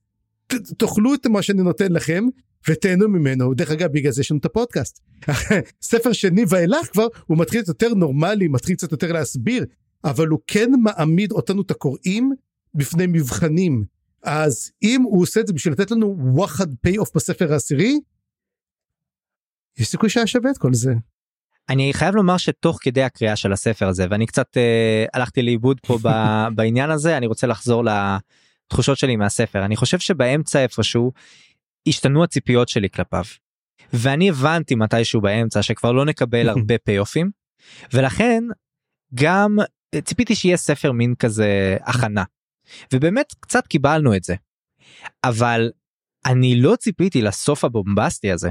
ת, 0.46 0.54
תאכלו 0.54 1.14
את 1.14 1.26
מה 1.26 1.42
שאני 1.42 1.62
נותן 1.62 1.92
לכם, 1.92 2.24
ותהנו 2.68 3.08
ממנו. 3.08 3.54
דרך 3.54 3.70
אגב, 3.70 3.92
בגלל 3.92 4.12
זה 4.12 4.20
יש 4.20 4.30
לנו 4.30 4.40
את 4.40 4.44
הפודקאסט. 4.44 5.00
ספר 5.82 6.12
שני 6.12 6.44
ואילך 6.48 6.92
כבר, 6.92 7.06
הוא 7.26 7.38
מתחיל 7.38 7.62
קצת 7.62 7.68
יותר 7.68 7.94
נורמלי, 7.94 8.48
מתחיל 8.48 8.76
קצת 8.76 8.92
יותר 8.92 9.12
להסביר, 9.12 9.64
אבל 10.04 10.28
הוא 10.28 10.40
כן 10.46 10.70
מעמיד 10.82 11.32
אותנו, 11.32 11.62
את 11.62 11.70
הקוראים, 11.70 12.32
בפני 12.74 13.06
מבחנים. 13.06 13.84
אז 14.22 14.70
אם 14.82 15.02
הוא 15.02 15.22
עושה 15.22 15.40
את 15.40 15.46
זה 15.46 15.52
בשביל 15.52 15.72
לתת 15.72 15.90
לנו 15.90 16.16
וואחד 16.18 16.66
פיי 16.80 16.98
אוף 16.98 17.10
בספר 17.14 17.52
העשירי, 17.52 18.00
יש 19.78 19.88
סיכוי 19.88 20.10
שהיה 20.10 20.26
שווה 20.26 20.50
את 20.50 20.58
כל 20.58 20.74
זה. 20.74 20.94
אני 21.68 21.92
חייב 21.94 22.14
לומר 22.14 22.36
שתוך 22.36 22.78
כדי 22.82 23.02
הקריאה 23.02 23.36
של 23.36 23.52
הספר 23.52 23.88
הזה 23.88 24.06
ואני 24.10 24.26
קצת 24.26 24.56
אה, 24.56 25.04
הלכתי 25.14 25.42
לאיבוד 25.42 25.80
פה 25.80 25.98
ב, 26.02 26.08
בעניין 26.56 26.90
הזה 26.90 27.16
אני 27.16 27.26
רוצה 27.26 27.46
לחזור 27.46 27.84
לתחושות 27.84 28.98
שלי 28.98 29.16
מהספר 29.16 29.64
אני 29.64 29.76
חושב 29.76 29.98
שבאמצע 29.98 30.62
איפשהו 30.62 31.12
השתנו 31.88 32.24
הציפיות 32.24 32.68
שלי 32.68 32.90
כלפיו. 32.90 33.24
ואני 33.92 34.30
הבנתי 34.30 34.74
מתישהו 34.74 35.20
באמצע 35.20 35.62
שכבר 35.62 35.92
לא 35.92 36.04
נקבל 36.04 36.48
הרבה 36.56 36.78
פיי 36.78 36.98
אופים 36.98 37.30
ולכן 37.92 38.44
גם 39.14 39.56
ציפיתי 40.04 40.34
שיהיה 40.34 40.56
ספר 40.56 40.92
מין 40.92 41.14
כזה 41.18 41.76
הכנה 41.82 42.24
ובאמת 42.94 43.34
קצת 43.40 43.66
קיבלנו 43.66 44.16
את 44.16 44.24
זה. 44.24 44.34
אבל 45.24 45.70
אני 46.26 46.60
לא 46.60 46.76
ציפיתי 46.76 47.22
לסוף 47.22 47.64
הבומבסטי 47.64 48.32
הזה. 48.32 48.50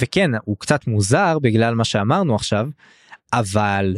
וכן, 0.00 0.30
הוא 0.44 0.56
קצת 0.58 0.86
מוזר 0.86 1.38
בגלל 1.38 1.74
מה 1.74 1.84
שאמרנו 1.84 2.34
עכשיו, 2.34 2.66
אבל 3.32 3.96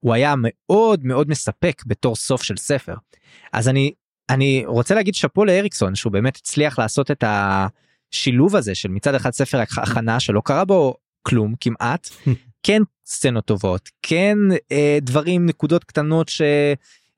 הוא 0.00 0.14
היה 0.14 0.34
מאוד 0.38 1.04
מאוד 1.04 1.28
מספק 1.28 1.82
בתור 1.86 2.16
סוף 2.16 2.42
של 2.42 2.56
ספר. 2.56 2.94
אז 3.52 3.68
אני, 3.68 3.92
אני 4.30 4.62
רוצה 4.66 4.94
להגיד 4.94 5.14
שאפו 5.14 5.44
לאריקסון 5.44 5.94
שהוא 5.94 6.12
באמת 6.12 6.36
הצליח 6.36 6.78
לעשות 6.78 7.10
את 7.10 7.24
השילוב 7.26 8.56
הזה 8.56 8.74
של 8.74 8.88
מצד 8.88 9.14
אחד 9.14 9.30
ספר 9.30 9.60
הכנה 9.60 10.20
שלא 10.20 10.42
קרה 10.44 10.64
בו 10.64 10.94
כלום 11.22 11.54
כמעט, 11.60 12.08
כן 12.66 12.82
סצנות 13.06 13.44
טובות, 13.44 13.90
כן 14.02 14.38
אה, 14.72 14.98
דברים, 15.02 15.46
נקודות 15.46 15.84
קטנות 15.84 16.28
ש... 16.28 16.42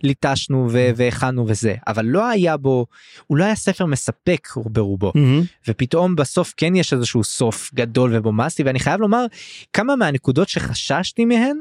ליטשנו 0.02 0.68
והכנו 0.70 1.48
וזה 1.48 1.74
אבל 1.86 2.04
לא 2.04 2.26
היה 2.26 2.56
בו 2.56 2.86
הוא 3.26 3.38
לא 3.38 3.44
היה 3.44 3.54
ספר 3.54 3.86
מספק 3.86 4.48
ברובו 4.56 5.12
mm-hmm. 5.16 5.68
ופתאום 5.68 6.16
בסוף 6.16 6.54
כן 6.56 6.76
יש 6.76 6.92
איזשהו 6.92 7.24
סוף 7.24 7.70
גדול 7.74 8.16
ובומאסטי 8.16 8.62
ואני 8.62 8.80
חייב 8.80 9.00
לומר 9.00 9.26
כמה 9.72 9.96
מהנקודות 9.96 10.48
שחששתי 10.48 11.24
מהן 11.24 11.58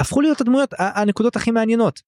הפכו 0.00 0.20
להיות 0.20 0.40
הדמויות 0.40 0.74
הנקודות 0.78 1.36
הכי 1.36 1.50
מעניינות. 1.50 2.02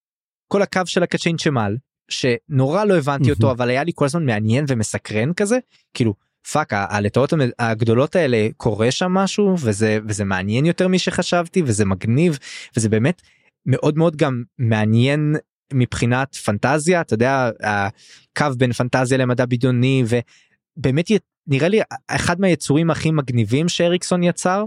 כל 0.49 0.63
הקו 0.63 0.81
של 0.87 1.03
הקצ'יין 1.03 1.37
צ'מל 1.37 1.77
שנורא 2.09 2.85
לא 2.85 2.99
הבנתי 2.99 3.29
mm-hmm. 3.29 3.35
אותו 3.35 3.51
אבל 3.51 3.71
היה 3.71 3.85
לי 3.85 3.93
כל 3.95 4.05
הזמן 4.05 4.27
מעניין 4.27 4.65
ומסקרן 4.69 5.33
כזה 5.33 5.59
כאילו 5.95 6.15
fuck 6.53 6.73
הלטאות 6.73 7.33
הגדולות 7.59 8.17
האלה 8.17 8.49
קורה 8.57 8.91
שם 8.91 9.13
משהו? 9.13 9.55
וזה 9.61 9.99
וזה 10.09 10.25
מעניין 10.25 10.67
יותר 10.67 10.89
משחשבתי 10.89 11.63
וזה 11.63 11.85
מגניב 11.85 12.39
וזה 12.77 12.89
באמת 12.89 13.23
מאוד 13.67 13.99
מאוד 13.99 14.17
גם 14.17 14.43
מעניין 14.59 15.37
מבחינת 15.73 16.35
פנטזיה. 16.35 17.01
אתה 17.01 17.15
יודע 17.15 17.51
הקו 17.63 18.47
בין 18.59 18.73
פנטזיה 18.73 19.19
למדע 19.19 19.47
בדיוני 19.47 20.05
ובאמת 20.09 21.11
נראה 21.47 21.69
לי 21.69 21.81
אחד 22.09 22.41
מהיצורים 22.41 22.91
הכי 22.91 23.11
מגניבים 23.11 23.69
שאריקסון 23.69 24.23
יצר 24.23 24.65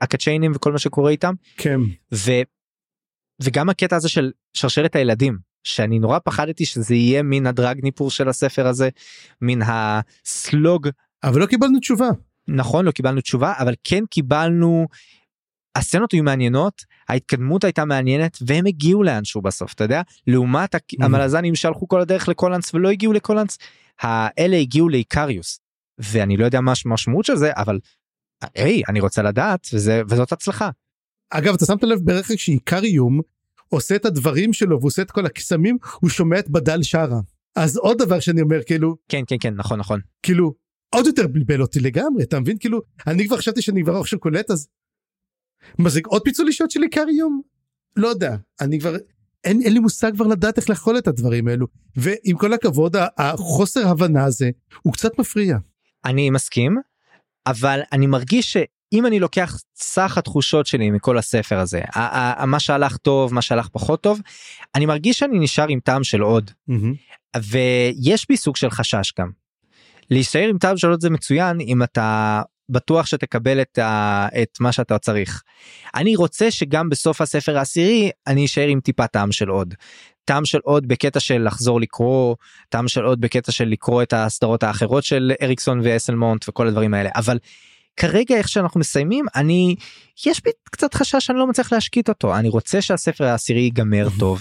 הקצ'יינים 0.00 0.52
וכל 0.54 0.72
מה 0.72 0.78
שקורה 0.78 1.10
איתם. 1.10 1.34
כן. 1.56 1.80
ו, 2.14 2.30
וגם 3.42 3.68
הקטע 3.68 3.96
הזה 3.96 4.08
של 4.08 4.32
שרשרת 4.56 4.96
הילדים 4.96 5.53
שאני 5.64 5.98
נורא 5.98 6.18
פחדתי 6.24 6.66
שזה 6.66 6.94
יהיה 6.94 7.22
מין 7.22 7.46
הדרגניפור 7.46 8.10
של 8.10 8.28
הספר 8.28 8.66
הזה 8.66 8.88
מין 9.40 9.62
הסלוג 9.66 10.88
אבל 11.24 11.40
לא 11.40 11.46
קיבלנו 11.46 11.80
תשובה 11.80 12.08
נכון 12.48 12.84
לא 12.84 12.90
קיבלנו 12.90 13.20
תשובה 13.20 13.52
אבל 13.58 13.74
כן 13.84 14.04
קיבלנו 14.10 14.86
הסצנות 15.76 16.12
היו 16.12 16.22
מעניינות 16.22 16.84
ההתקדמות 17.08 17.64
הייתה 17.64 17.84
מעניינת 17.84 18.38
והם 18.46 18.66
הגיעו 18.66 19.02
לאנשהו 19.02 19.42
בסוף 19.42 19.72
אתה 19.72 19.84
יודע 19.84 20.02
לעומת. 20.26 20.74
המלזנים 21.00 21.54
שהלכו 21.54 21.88
כל 21.88 22.00
הדרך 22.00 22.28
לקולנס 22.28 22.74
ולא 22.74 22.90
הגיעו 22.90 23.12
לקולנס 23.12 23.58
האלה 24.00 24.56
הגיעו 24.56 24.88
לאיקריוס 24.88 25.60
ואני 25.98 26.36
לא 26.36 26.44
יודע 26.44 26.60
מה 26.60 26.72
המשמעות 26.86 27.24
של 27.24 27.36
זה 27.36 27.50
אבל 27.56 27.78
היי 28.54 28.82
אני 28.88 29.00
רוצה 29.00 29.22
לדעת 29.22 29.66
וזה 29.72 30.02
וזאת 30.08 30.32
הצלחה. 30.32 30.70
אגב 31.30 31.54
אתה 31.54 31.66
שמת 31.66 31.82
לב 31.82 31.98
בערך 32.04 32.30
שאיקריום 32.36 33.20
עושה 33.74 33.96
את 33.96 34.04
הדברים 34.04 34.52
שלו 34.52 34.80
ועושה 34.80 35.02
את 35.02 35.10
כל 35.10 35.26
הקסמים 35.26 35.78
הוא 36.00 36.10
שומע 36.10 36.38
את 36.38 36.50
בדל 36.50 36.82
שרה 36.82 37.20
אז 37.56 37.76
עוד 37.76 37.98
דבר 37.98 38.20
שאני 38.20 38.40
אומר 38.40 38.62
כאילו 38.66 38.96
כן 39.08 39.22
כן 39.26 39.36
כן 39.40 39.54
נכון 39.54 39.78
נכון 39.78 40.00
כאילו 40.22 40.54
עוד 40.94 41.06
יותר 41.06 41.26
בלבל 41.26 41.62
אותי 41.62 41.80
לגמרי 41.80 42.22
אתה 42.22 42.40
מבין 42.40 42.58
כאילו 42.58 42.80
אני 43.06 43.26
כבר 43.26 43.36
חשבתי 43.36 43.62
שאני 43.62 43.82
כבר 43.82 43.96
עכשיו 43.96 44.18
קולט 44.20 44.50
אז 44.50 44.68
מה 45.78 45.90
זה 45.90 46.00
עוד 46.06 46.22
פיצול 46.24 46.46
אישיות 46.46 46.70
של 46.70 46.82
איקריום? 46.82 47.40
לא 47.96 48.08
יודע, 48.08 48.36
אני 48.60 48.80
כבר, 48.80 48.96
אין, 49.44 49.62
אין 49.62 49.72
לי 49.72 49.78
מושג 49.78 50.14
כבר 50.14 50.26
לדעת 50.26 50.58
איך 50.58 50.70
לאכול 50.70 50.98
את 50.98 51.08
הדברים 51.08 51.48
האלו. 51.48 51.66
ועם 51.96 52.36
כל 52.36 52.52
הכבוד, 52.52 52.96
החוסר 53.18 53.88
הבנה 53.88 54.24
הזה 54.24 54.50
הוא 54.82 54.92
קצת 54.92 55.18
מפריע. 55.18 55.56
אני 56.04 56.30
מסכים, 56.30 56.76
אבל 57.46 57.80
אני 57.92 58.06
מרגיש 58.06 58.56
שאם 58.92 59.06
אני 59.06 59.20
לוקח 59.20 59.56
סך 59.76 60.18
התחושות 60.18 60.66
שלי 60.66 60.90
מכל 60.90 61.18
הספר 61.18 61.58
הזה, 61.58 61.80
מה 62.46 62.60
שהלך 62.60 62.96
טוב, 62.96 63.34
מה 63.34 63.42
שהלך 63.42 63.68
פחות 63.68 64.00
טוב, 64.00 64.20
אני 64.74 64.86
מרגיש 64.86 65.18
שאני 65.18 65.38
נשאר 65.38 65.66
עם 65.68 65.80
טעם 65.80 66.04
של 66.04 66.20
עוד. 66.20 66.50
Mm-hmm. 66.70 67.38
ויש 67.42 68.26
בי 68.28 68.36
סוג 68.36 68.56
של 68.56 68.70
חשש 68.70 69.12
גם. 69.18 69.30
להישאר 70.10 70.48
עם 70.48 70.58
טעם 70.58 70.76
של 70.76 70.90
עוד 70.90 71.00
זה 71.00 71.10
מצוין 71.10 71.60
אם 71.60 71.82
אתה 71.82 72.42
בטוח 72.68 73.06
שתקבל 73.06 73.60
את, 73.60 73.78
ה, 73.78 74.26
את 74.42 74.60
מה 74.60 74.72
שאתה 74.72 74.98
צריך. 74.98 75.42
אני 75.94 76.16
רוצה 76.16 76.50
שגם 76.50 76.88
בסוף 76.88 77.20
הספר 77.20 77.58
העשירי 77.58 78.10
אני 78.26 78.44
אשאר 78.44 78.66
עם 78.66 78.80
טיפה 78.80 79.06
טעם 79.06 79.32
של 79.32 79.48
עוד. 79.48 79.74
טעם 80.24 80.44
של 80.44 80.58
עוד 80.62 80.88
בקטע 80.88 81.20
של 81.20 81.46
לחזור 81.46 81.80
לקרוא, 81.80 82.36
טעם 82.68 82.88
של 82.88 83.04
עוד 83.04 83.20
בקטע 83.20 83.52
של 83.52 83.64
לקרוא 83.64 84.02
את 84.02 84.12
הסדרות 84.12 84.62
האחרות 84.62 85.04
של 85.04 85.32
אריקסון 85.42 85.80
ואסלמונט 85.84 86.48
וכל 86.48 86.66
הדברים 86.66 86.94
האלה, 86.94 87.10
אבל 87.16 87.38
כרגע 87.96 88.36
איך 88.36 88.48
שאנחנו 88.48 88.80
מסיימים 88.80 89.24
אני 89.34 89.76
יש 90.26 90.42
בי 90.44 90.50
קצת 90.64 90.94
חשש 90.94 91.26
שאני 91.26 91.38
לא 91.38 91.46
מצליח 91.46 91.72
להשקיט 91.72 92.08
אותו 92.08 92.36
אני 92.36 92.48
רוצה 92.48 92.82
שהספר 92.82 93.24
העשירי 93.24 93.60
ייגמר 93.60 94.08
טוב 94.20 94.40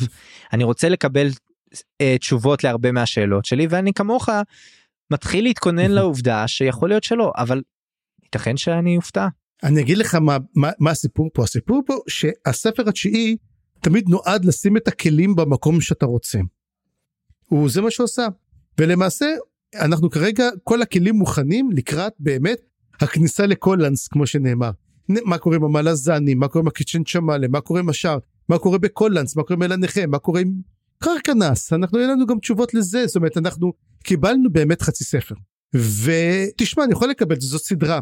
אני 0.54 0.64
רוצה 0.64 0.90
לקבל 0.90 1.28
uh, 1.74 1.78
תשובות 2.20 2.64
להרבה 2.64 2.92
מהשאלות 2.92 3.46
שלי 3.46 3.68
ואני 3.70 3.94
כמוך 3.94 4.30
מתחיל 5.12 5.44
להתכונן 5.44 5.92
לעובדה 5.98 6.48
שיכול 6.48 6.90
להיות 6.90 7.04
שלא 7.04 7.32
אבל 7.38 7.62
ייתכן 8.24 8.58
שאני 8.58 8.98
אופתע. 8.98 9.28
אני 9.64 9.82
אגיד 9.82 9.98
לך 9.98 10.16
מה, 10.16 10.38
מה, 10.56 10.70
מה 10.80 10.92
הסיפור 10.92 11.30
פה 11.34 11.44
הסיפור 11.44 11.82
פה 11.86 11.94
שהספר 12.08 12.90
התשיעי 12.90 13.38
תמיד 13.82 14.10
נועד 14.10 14.46
לשים 14.46 14.78
את 14.78 14.88
הכלים 14.88 15.36
במקום 15.36 15.82
שאתה 15.82 16.06
רוצה. 16.06 16.40
הוא 17.46 17.70
זה 17.70 17.82
מה 17.82 17.92
שעושה 17.92 18.28
ולמעשה 18.78 19.26
אנחנו 19.76 20.10
כרגע 20.10 20.50
כל 20.64 20.82
הכלים 20.82 21.16
מוכנים 21.16 21.70
לקראת 21.72 22.14
באמת 22.20 22.58
הכניסה 23.00 23.46
לקולנס 23.46 24.08
כמו 24.08 24.28
שנאמר. 24.28 24.72
מה 25.10 25.38
קורה 25.38 25.56
עם 25.56 25.64
המלזני 25.64 26.34
מה 26.34 26.48
קורה 26.48 26.62
עם 26.62 26.68
הקיצ'ן 26.68 27.04
צ'מאלה 27.04 27.48
מה 27.48 27.62
קורה 27.62 27.80
עם 27.80 27.90
השאר? 27.90 28.18
מה 28.50 28.58
קורה 28.58 28.78
בקולנס 28.78 29.36
מה 29.36 29.44
קורה 29.44 29.56
עם 29.56 29.64
אל 29.64 29.72
הנכה 29.72 30.06
מה 30.06 30.20
קורה 30.20 30.42
עם 30.42 30.54
קרקנס? 31.00 31.74
אנחנו 31.74 32.00
אין 32.00 32.10
לנו 32.10 32.26
גם 32.26 32.40
תשובות 32.40 32.74
לזה. 32.74 33.08
זאת 33.08 33.16
אומרת 33.16 33.38
אנחנו 33.38 33.74
קיבלנו 34.04 34.52
באמת 34.52 34.82
חצי 34.82 35.04
ספר. 35.04 35.36
ותשמע 35.76 36.84
אני 36.84 36.94
יכול 36.94 37.10
לקבל 37.10 37.36
זאת 37.40 37.62
סדרה. 37.62 38.00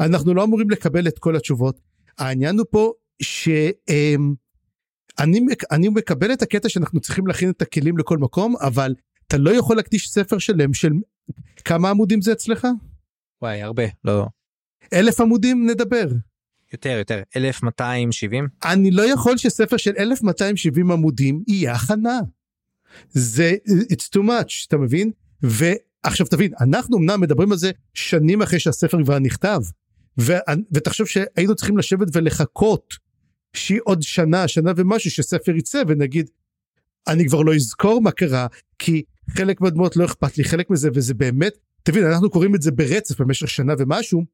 אנחנו 0.00 0.34
לא 0.34 0.44
אמורים 0.44 0.70
לקבל 0.70 1.08
את 1.08 1.18
כל 1.18 1.36
התשובות. 1.36 1.80
העניין 2.18 2.58
הוא 2.58 2.66
פה 2.70 2.92
שאני 3.22 3.72
אני 5.70 5.88
מקבל 5.88 6.32
את 6.32 6.42
הקטע 6.42 6.68
שאנחנו 6.68 7.00
צריכים 7.00 7.26
להכין 7.26 7.50
את 7.50 7.62
הכלים 7.62 7.98
לכל 7.98 8.18
מקום 8.18 8.54
אבל 8.60 8.94
אתה 9.26 9.38
לא 9.38 9.50
יכול 9.50 9.76
להקדיש 9.76 10.10
ספר 10.10 10.38
שלם 10.38 10.74
של 10.74 10.92
כמה 11.64 11.90
עמודים 11.90 12.22
זה 12.22 12.32
אצלך? 12.32 12.66
וואי 13.42 13.62
הרבה 13.62 13.82
לא 14.04 14.26
אלף 14.92 15.20
עמודים 15.20 15.70
נדבר. 15.70 16.06
יותר 16.72 16.98
יותר 16.98 17.22
1270 17.36 18.48
אני 18.64 18.90
לא 18.90 19.12
יכול 19.12 19.36
שספר 19.36 19.76
של 19.76 19.92
1270 19.98 20.90
עמודים 20.90 21.42
יהיה 21.48 21.72
הכנה. 21.72 22.20
זה 23.10 23.52
it's 23.66 24.16
too 24.16 24.22
much 24.22 24.66
אתה 24.68 24.76
מבין 24.76 25.10
ועכשיו 25.42 26.26
תבין 26.26 26.52
אנחנו 26.60 26.98
אמנם 26.98 27.20
מדברים 27.20 27.52
על 27.52 27.58
זה 27.58 27.70
שנים 27.94 28.42
אחרי 28.42 28.60
שהספר 28.60 29.04
כבר 29.04 29.18
נכתב 29.18 29.60
ו, 30.20 30.32
ותחשוב 30.72 31.06
שהיינו 31.06 31.54
צריכים 31.54 31.78
לשבת 31.78 32.08
ולחכות 32.16 32.94
שהיא 33.52 33.80
עוד 33.84 34.02
שנה 34.02 34.48
שנה 34.48 34.72
ומשהו 34.76 35.10
שספר 35.10 35.56
יצא 35.56 35.82
ונגיד 35.88 36.30
אני 37.08 37.26
כבר 37.28 37.42
לא 37.42 37.54
אזכור 37.54 38.02
מה 38.02 38.10
קרה 38.10 38.46
כי 38.78 39.02
חלק 39.30 39.60
מהדמות 39.60 39.96
לא 39.96 40.04
אכפת 40.04 40.38
לי 40.38 40.44
חלק 40.44 40.70
מזה 40.70 40.88
וזה 40.94 41.14
באמת 41.14 41.52
תבין 41.82 42.06
אנחנו 42.06 42.30
קוראים 42.30 42.54
את 42.54 42.62
זה 42.62 42.70
ברצף 42.70 43.20
במשך 43.20 43.48
שנה 43.48 43.72
ומשהו 43.78 44.24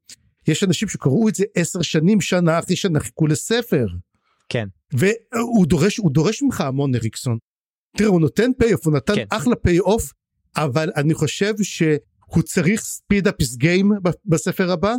יש 0.48 0.64
אנשים 0.64 0.88
שקראו 0.88 1.28
את 1.28 1.34
זה 1.34 1.44
עשר 1.54 1.82
שנים 1.82 2.20
שנה 2.20 2.58
אחרי 2.58 2.76
שנה 2.76 3.00
חיכו 3.00 3.26
לספר. 3.26 3.86
כן. 4.48 4.68
והוא 4.92 5.66
דורש 5.66 5.96
הוא 5.96 6.10
דורש 6.10 6.42
ממך 6.42 6.60
המון 6.60 6.94
אריקסון. 6.94 7.38
תראה 7.96 8.08
הוא 8.10 8.20
נותן 8.20 8.50
payoff 8.58 8.86
הוא 8.86 8.94
נתן 8.94 9.14
כן. 9.14 9.24
אחלה 9.30 9.56
payoff 9.56 10.12
אבל 10.56 10.90
אני 10.96 11.14
חושב 11.14 11.54
שהוא 11.62 12.42
צריך 12.44 12.80
speed 12.80 13.28
up 13.28 13.39
his 13.39 13.56
game 13.56 13.92
בספר 14.24 14.70
הבא 14.72 14.94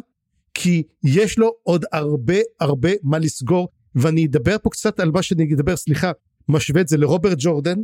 כי 0.54 0.84
יש 1.04 1.38
לו 1.38 1.52
עוד 1.64 1.86
הרבה 1.92 2.38
הרבה 2.60 2.90
מה 3.04 3.20
לסגור 3.20 3.68
ואני 3.96 4.26
אדבר 4.26 4.56
פה 4.64 4.70
קצת 4.70 5.00
על 5.00 5.12
מה 5.12 5.22
שאני 5.22 5.54
אדבר 5.54 5.76
סליחה 5.76 6.12
משווה 6.50 6.82
את 6.82 6.88
זה 6.88 6.98
לרוברט 6.98 7.38
ג'ורדן 7.42 7.78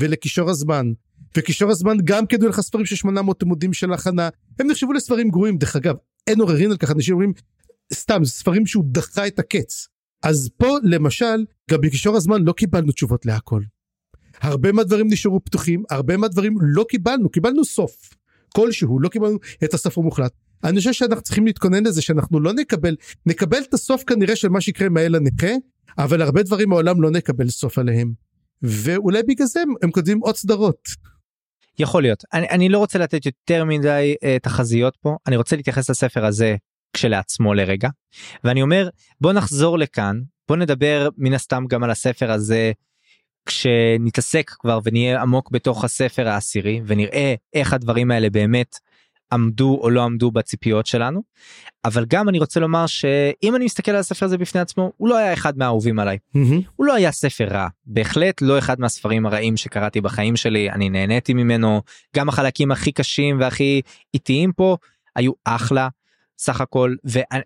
ולקישור 0.00 0.50
הזמן 0.50 0.92
וקישור 1.36 1.70
הזמן 1.70 1.96
גם 2.04 2.26
כן 2.26 2.40
לך 2.40 2.60
ספרים 2.60 2.86
של 2.86 2.96
800 2.96 3.42
עמודים 3.42 3.72
של 3.72 3.92
הכנה 3.92 4.28
הם 4.58 4.66
נחשבו 4.70 4.92
לספרים 4.92 5.30
גרועים 5.30 5.58
דרך 5.58 5.76
אגב 5.76 5.94
אין 6.26 6.40
עוררין 6.40 6.70
על 6.70 6.76
כך 6.76 6.90
אנשים 6.90 7.14
אומרים 7.14 7.32
סתם 7.94 8.24
ספרים 8.24 8.66
שהוא 8.66 8.84
דחה 8.86 9.26
את 9.26 9.38
הקץ 9.38 9.88
אז 10.22 10.50
פה 10.56 10.76
למשל 10.82 11.44
גם 11.70 11.80
בקישור 11.80 12.16
הזמן 12.16 12.42
לא 12.42 12.52
קיבלנו 12.52 12.92
תשובות 12.92 13.26
להכל. 13.26 13.62
הרבה 14.40 14.72
מהדברים 14.72 15.06
נשארו 15.10 15.44
פתוחים 15.44 15.82
הרבה 15.90 16.16
מהדברים 16.16 16.54
לא 16.60 16.84
קיבלנו 16.88 17.28
קיבלנו 17.28 17.64
סוף 17.64 18.14
כלשהו 18.54 19.00
לא 19.00 19.08
קיבלנו 19.08 19.38
את 19.64 19.74
הסוף 19.74 19.98
המוחלט. 19.98 20.32
אני 20.64 20.78
חושב 20.78 20.92
שאנחנו 20.92 21.22
צריכים 21.22 21.46
להתכונן 21.46 21.84
לזה 21.84 22.02
שאנחנו 22.02 22.40
לא 22.40 22.52
נקבל 22.52 22.96
נקבל 23.26 23.58
את 23.68 23.74
הסוף 23.74 24.04
כנראה 24.06 24.36
של 24.36 24.48
מה 24.48 24.60
שיקרה 24.60 24.86
עם 24.86 24.96
האל 24.96 25.14
הנכה 25.14 25.52
אבל 25.98 26.22
הרבה 26.22 26.42
דברים 26.42 26.68
מעולם 26.68 27.02
לא 27.02 27.10
נקבל 27.10 27.48
סוף 27.48 27.78
עליהם. 27.78 28.12
ואולי 28.62 29.22
בגלל 29.22 29.46
זה 29.46 29.60
הם 29.82 29.90
כותבים 29.90 30.18
עוד 30.18 30.36
סדרות. 30.36 30.88
יכול 31.78 32.02
להיות. 32.02 32.24
אני, 32.32 32.48
אני 32.48 32.68
לא 32.68 32.78
רוצה 32.78 32.98
לתת 32.98 33.26
יותר 33.26 33.64
מדי 33.64 34.14
uh, 34.24 34.38
תחזיות 34.42 34.96
פה. 34.96 35.16
אני 35.26 35.36
רוצה 35.36 35.56
להתייחס 35.56 35.90
לספר 35.90 36.24
הזה 36.24 36.56
כשלעצמו 36.92 37.54
לרגע. 37.54 37.88
ואני 38.44 38.62
אומר 38.62 38.88
בוא 39.20 39.32
נחזור 39.32 39.78
לכאן 39.78 40.20
בוא 40.48 40.56
נדבר 40.56 41.08
מן 41.16 41.32
הסתם 41.32 41.64
גם 41.68 41.84
על 41.84 41.90
הספר 41.90 42.30
הזה 42.30 42.72
כשנתעסק 43.46 44.50
כבר 44.58 44.78
ונהיה 44.84 45.22
עמוק 45.22 45.50
בתוך 45.50 45.84
הספר 45.84 46.28
העשירי 46.28 46.80
ונראה 46.86 47.34
איך 47.54 47.72
הדברים 47.72 48.10
האלה 48.10 48.30
באמת 48.30 48.76
עמדו 49.32 49.78
או 49.82 49.90
לא 49.90 50.02
עמדו 50.02 50.30
בציפיות 50.30 50.86
שלנו. 50.86 51.22
אבל 51.84 52.04
גם 52.08 52.28
אני 52.28 52.38
רוצה 52.38 52.60
לומר 52.60 52.86
שאם 52.86 53.56
אני 53.56 53.64
מסתכל 53.64 53.90
על 53.90 53.96
הספר 53.96 54.26
הזה 54.26 54.38
בפני 54.38 54.60
עצמו 54.60 54.92
הוא 54.96 55.08
לא 55.08 55.16
היה 55.16 55.32
אחד 55.32 55.58
מהאהובים 55.58 55.98
עליי. 55.98 56.18
Mm-hmm. 56.36 56.62
הוא 56.76 56.86
לא 56.86 56.94
היה 56.94 57.12
ספר 57.12 57.48
רע 57.50 57.68
בהחלט 57.86 58.42
לא 58.42 58.58
אחד 58.58 58.80
מהספרים 58.80 59.26
הרעים 59.26 59.56
שקראתי 59.56 60.00
בחיים 60.00 60.36
שלי 60.36 60.70
אני 60.70 60.88
נהניתי 60.88 61.34
ממנו 61.34 61.82
גם 62.16 62.28
החלקים 62.28 62.70
הכי 62.70 62.92
קשים 62.92 63.40
והכי 63.40 63.80
איטיים 64.14 64.52
פה 64.52 64.76
היו 65.16 65.32
אחלה 65.44 65.88
סך 66.38 66.60
הכל 66.60 66.94
ואני 67.04 67.42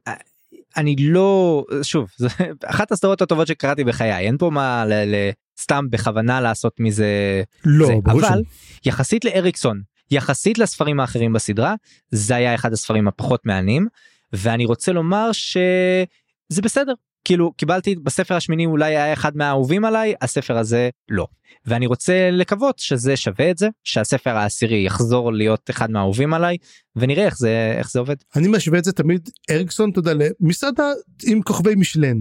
אני 0.77 0.97
לא 0.99 1.65
שוב 1.83 2.11
זה 2.17 2.29
אחת 2.65 2.93
הסדרות 2.93 3.23
הטובות 3.23 3.47
שקראתי 3.47 3.85
בחיי 3.85 4.17
אין 4.17 4.39
פה 4.39 4.51
מה 4.51 4.85
ל, 4.87 4.93
ל, 4.93 5.31
סתם 5.61 5.85
בכוונה 5.91 6.41
לעשות 6.41 6.81
מזה 6.81 7.43
לא 7.65 7.87
זה. 7.87 7.93
אבל 8.07 8.43
יחסית 8.85 9.25
לאריקסון 9.25 9.81
יחסית 10.11 10.59
לספרים 10.59 11.01
האחרים 11.01 11.33
בסדרה 11.33 11.75
זה 12.11 12.37
היה 12.37 12.55
אחד 12.55 12.73
הספרים 12.73 13.09
הפחות 13.09 13.47
מעניינים 13.47 13.87
ואני 14.33 14.65
רוצה 14.65 14.93
לומר 14.93 15.33
שזה 15.33 16.63
בסדר. 16.63 16.93
כאילו 17.25 17.53
קיבלתי 17.53 17.95
בספר 17.95 18.35
השמיני 18.35 18.67
אולי 18.67 18.97
היה 18.97 19.13
אחד 19.13 19.37
מהאהובים 19.37 19.85
עליי 19.85 20.15
הספר 20.21 20.59
הזה 20.59 20.91
לא. 21.09 21.27
ואני 21.67 21.87
רוצה 21.87 22.31
לקוות 22.33 22.79
שזה 22.79 23.17
שווה 23.17 23.51
את 23.51 23.59
זה 23.59 23.69
שהספר 23.85 24.37
העשירי 24.37 24.87
יחזור 24.87 25.33
להיות 25.33 25.71
אחד 25.71 25.91
מהאהובים 25.91 26.35
עליי 26.35 26.57
ונראה 26.97 27.25
איך 27.25 27.39
זה 27.39 27.75
איך 27.79 27.91
זה 27.91 27.99
עובד. 27.99 28.17
אני 28.37 28.49
משווה 28.49 28.79
את 28.79 28.85
זה 28.85 28.93
תמיד. 28.93 29.29
אריקסון 29.51 29.91
יודע 29.97 30.13
למסעדה 30.41 30.93
עם 31.27 31.43
כוכבי 31.43 31.75
משלן. 31.75 32.17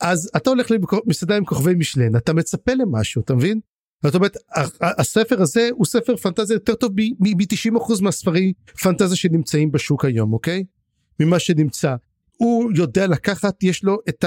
אז 0.00 0.30
אתה 0.36 0.50
הולך 0.50 0.70
למסעדה 1.06 1.36
עם 1.36 1.44
כוכבי 1.44 1.74
מישלן 1.74 2.16
אתה 2.16 2.32
מצפה 2.32 2.74
למשהו 2.74 3.22
אתה 3.22 3.34
מבין 3.34 3.60
זאת 4.02 4.14
אומרת 4.14 4.36
הספר 4.82 5.42
הזה 5.42 5.68
הוא 5.72 5.86
ספר 5.86 6.16
פנטזיה 6.16 6.54
יותר 6.54 6.74
טוב 6.74 6.92
מ-90% 7.20 8.02
מהספרי 8.02 8.52
פנטזיה 8.82 9.16
שנמצאים 9.16 9.72
בשוק 9.72 10.04
היום 10.04 10.32
אוקיי? 10.32 10.64
ממה 11.20 11.38
שנמצא. 11.38 11.96
הוא 12.36 12.72
יודע 12.74 13.06
לקחת 13.06 13.62
יש 13.62 13.84
לו 13.84 13.98
את 14.08 14.24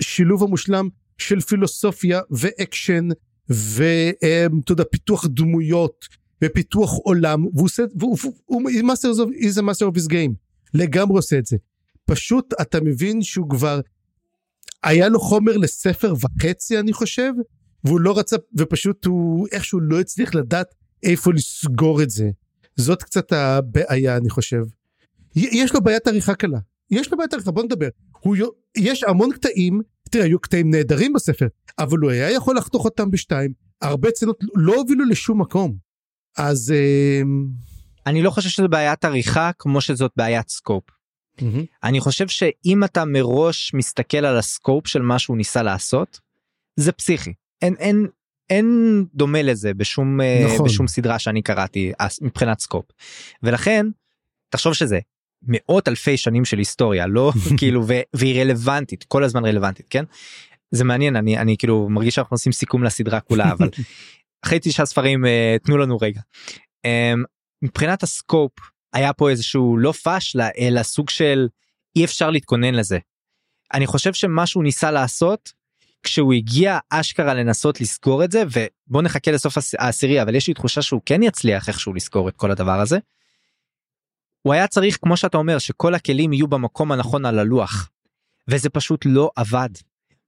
השילוב 0.00 0.42
המושלם 0.42 0.88
של 1.18 1.40
פילוסופיה 1.40 2.20
ואקשן 2.30 3.08
ואתה 3.48 4.72
יודע 4.72 4.84
פיתוח 4.90 5.26
דמויות 5.26 6.08
ופיתוח 6.44 6.92
עולם 6.92 7.44
והוא 7.44 7.64
עושה 7.64 7.82
והוא 7.96 8.18
הוא 8.46 8.62
master 8.82 9.08
of 9.08 9.30
איזה 9.40 9.62
master 9.62 9.86
of 9.86 9.96
his 9.96 10.08
game 10.10 10.32
לגמרי 10.74 11.16
עושה 11.16 11.38
את 11.38 11.46
זה. 11.46 11.56
פשוט 12.04 12.54
אתה 12.60 12.80
מבין 12.80 13.22
שהוא 13.22 13.50
כבר 13.50 13.80
היה 14.82 15.08
לו 15.08 15.20
חומר 15.20 15.56
לספר 15.56 16.14
וחצי 16.20 16.78
אני 16.78 16.92
חושב 16.92 17.32
והוא 17.84 18.00
לא 18.00 18.18
רצה 18.18 18.36
ופשוט 18.58 19.04
הוא 19.04 19.46
איכשהו 19.52 19.80
לא 19.80 20.00
הצליח 20.00 20.34
לדעת 20.34 20.74
איפה 21.02 21.32
לסגור 21.32 22.02
את 22.02 22.10
זה. 22.10 22.30
זאת 22.76 23.02
קצת 23.02 23.32
הבעיה 23.32 24.16
אני 24.16 24.30
חושב. 24.30 24.62
יש 25.34 25.74
לו 25.74 25.80
בעיית 25.80 26.08
עריכה 26.08 26.34
קלה 26.34 26.58
יש 26.90 27.12
לו 27.12 27.18
בעיית 27.18 27.34
עריכה 27.34 27.50
בוא 27.50 27.62
נדבר 27.62 27.88
הוא 28.20 28.36
יש 28.76 29.04
המון 29.04 29.32
קטעים 29.32 29.80
תראה 30.10 30.24
היו 30.24 30.40
קטעים 30.40 30.70
נהדרים 30.70 31.12
בספר 31.12 31.46
אבל 31.78 31.98
הוא 31.98 32.10
היה 32.10 32.30
יכול 32.30 32.56
לחתוך 32.56 32.84
אותם 32.84 33.10
בשתיים 33.10 33.52
הרבה 33.82 34.10
צנות 34.10 34.38
לא 34.54 34.74
הובילו 34.74 35.04
לשום 35.04 35.40
מקום 35.40 35.76
אז 36.38 36.72
אמ, 36.72 37.46
אני 38.06 38.22
לא 38.22 38.30
חושב 38.30 38.48
שזה 38.48 38.68
בעיית 38.68 39.04
עריכה 39.04 39.50
כמו 39.58 39.80
שזאת 39.80 40.12
בעיית 40.16 40.48
scope. 40.48 40.84
Mm-hmm. 41.38 41.44
אני 41.84 42.00
חושב 42.00 42.28
שאם 42.28 42.84
אתה 42.84 43.04
מראש 43.04 43.74
מסתכל 43.74 44.24
על 44.24 44.36
ה 44.36 44.44
scope 44.44 44.86
של 44.86 45.02
מה 45.02 45.18
שהוא 45.18 45.36
ניסה 45.36 45.62
לעשות 45.62 46.20
זה 46.76 46.92
פסיכי 46.92 47.32
אין 47.62 47.74
אין 47.78 48.06
אין 48.50 49.04
דומה 49.14 49.42
לזה 49.42 49.74
בשום 49.74 50.20
אה, 50.20 50.44
נכון. 50.46 50.66
בשום 50.66 50.86
סדרה 50.88 51.18
שאני 51.18 51.42
קראתי 51.42 51.92
מבחינת 52.20 52.60
scope 52.60 52.84
ולכן 53.42 53.86
תחשוב 54.48 54.74
שזה 54.74 54.98
מאות 55.42 55.88
אלפי 55.88 56.16
שנים 56.16 56.44
של 56.44 56.58
היסטוריה 56.58 57.06
לא 57.06 57.32
כאילו 57.58 57.88
ו, 57.88 57.92
והיא 58.14 58.40
רלוונטית 58.40 59.04
כל 59.04 59.24
הזמן 59.24 59.44
רלוונטית 59.44 59.86
כן 59.90 60.04
זה 60.70 60.84
מעניין 60.84 61.16
אני 61.16 61.38
אני 61.38 61.56
כאילו 61.56 61.88
מרגיש 61.90 62.14
שאנחנו 62.14 62.34
עושים 62.34 62.52
סיכום 62.52 62.84
לסדרה 62.84 63.20
כולה 63.20 63.52
אבל 63.52 63.68
אחרי 64.44 64.58
תשעה 64.62 64.86
ספרים 64.86 65.24
uh, 65.24 65.28
תנו 65.64 65.78
לנו 65.78 65.98
רגע 66.00 66.20
um, 66.86 67.20
מבחינת 67.62 68.02
הסקופ 68.02 68.52
היה 68.92 69.12
פה 69.12 69.30
איזשהו 69.30 69.76
לא 69.76 69.92
פשלה 69.92 70.48
אלא 70.58 70.82
סוג 70.82 71.10
של 71.10 71.48
אי 71.96 72.04
אפשר 72.04 72.30
להתכונן 72.30 72.74
לזה. 72.74 72.98
אני 73.74 73.86
חושב 73.86 74.12
שמה 74.12 74.46
שהוא 74.46 74.64
ניסה 74.64 74.90
לעשות 74.90 75.52
כשהוא 76.02 76.32
הגיע 76.32 76.78
אשכרה 76.90 77.34
לנסות 77.34 77.80
לסגור 77.80 78.24
את 78.24 78.32
זה 78.32 78.42
ובוא 78.46 79.02
נחכה 79.02 79.30
לסוף 79.30 79.58
העשירי 79.78 80.22
אבל 80.22 80.34
יש 80.34 80.48
לי 80.48 80.54
תחושה 80.54 80.82
שהוא 80.82 81.00
כן 81.06 81.22
יצליח 81.22 81.68
איכשהו 81.68 81.94
לסגור 81.94 82.28
את 82.28 82.36
כל 82.36 82.50
הדבר 82.50 82.80
הזה. 82.80 82.98
הוא 84.42 84.52
היה 84.52 84.66
צריך 84.66 84.98
כמו 85.02 85.16
שאתה 85.16 85.38
אומר 85.38 85.58
שכל 85.58 85.94
הכלים 85.94 86.32
יהיו 86.32 86.48
במקום 86.48 86.92
הנכון 86.92 87.24
על 87.24 87.38
הלוח 87.38 87.90
וזה 88.48 88.70
פשוט 88.70 89.02
לא 89.06 89.30
עבד. 89.36 89.68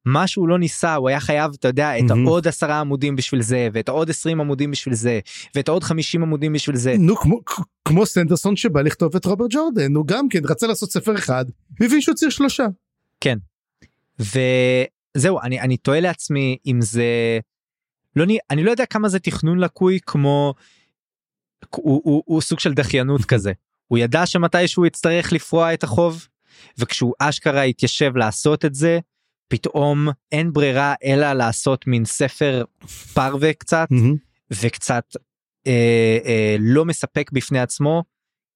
מה 0.05 0.27
שהוא 0.27 0.49
לא 0.49 0.59
ניסה 0.59 0.95
הוא 0.95 1.09
היה 1.09 1.21
חייב 1.21 1.53
אתה 1.55 1.69
יודע 1.69 1.99
את 1.99 2.03
מהמם. 2.03 2.27
העוד 2.27 2.49
עשרה 2.49 2.81
עמודים 2.81 3.17
בשביל 3.17 3.43
זה 3.43 3.69
ואת 3.73 3.89
העוד 3.89 4.11
20 4.11 4.41
עמודים 4.41 4.71
בשביל 4.71 4.95
זה 4.95 5.21
ואת 5.55 5.69
העוד 5.69 5.85
50 5.85 6.23
עמודים 6.23 6.53
בשביל 6.53 6.77
זה 6.77 6.95
נו 6.99 7.17
כמו 7.17 7.41
כמו 7.85 8.07
סנדרסון 8.07 8.57
שבא 8.57 8.81
לכתוב 8.81 9.17
את 9.17 9.25
רוברט 9.25 9.51
ג'ורדן 9.51 9.95
הוא 9.95 10.07
גם 10.07 10.29
כן 10.29 10.41
רצה 10.45 10.67
לעשות 10.67 10.91
ספר 10.91 11.15
אחד 11.15 11.45
והבין 11.81 12.01
שהוא 12.01 12.15
צריך 12.15 12.33
שלושה. 12.33 12.67
וזהו 15.17 15.41
אני 15.41 15.61
אני 15.61 15.77
תוהה 15.77 16.01
לעצמי 16.01 16.57
אם 16.67 16.79
זה 16.81 17.39
לא 18.17 18.27
נ- 18.27 18.39
אני 18.51 18.65
לא 18.65 18.71
יודע 18.71 18.87
כמה 18.87 19.09
זה 19.09 19.19
תכנון 19.19 19.59
לקוי 19.59 19.99
כמו 20.07 20.55
הוא, 21.77 22.03
הוא, 22.05 22.23
הוא 22.27 22.41
סוג 22.41 22.59
של 22.61 22.75
דחיינות 22.75 23.25
כזה 23.35 23.53
הוא 23.87 23.99
ידע 23.99 24.27
שמתישהו 24.27 24.87
יצטרך 24.87 25.33
לפרוע 25.33 25.75
את 25.75 25.85
החוב 25.85 26.29
וכשהוא 26.79 27.15
אשכרה 27.19 27.63
התיישב 27.63 28.17
לעשות 28.17 28.65
את 28.65 28.75
זה 28.75 28.99
פתאום 29.49 30.09
אין 30.33 30.53
ברירה 30.53 30.95
אלא 31.05 31.33
לעשות 31.33 31.87
מין 31.87 32.05
ספר 32.05 32.65
פרווה 33.15 33.53
קצת 33.53 33.87
מהמם. 33.91 34.17
וקצת 34.51 35.05
אה, 35.67 36.19
אה, 36.25 36.57
לא 36.59 36.85
מספק 36.85 37.31
בפני 37.33 37.61
עצמו 37.61 38.05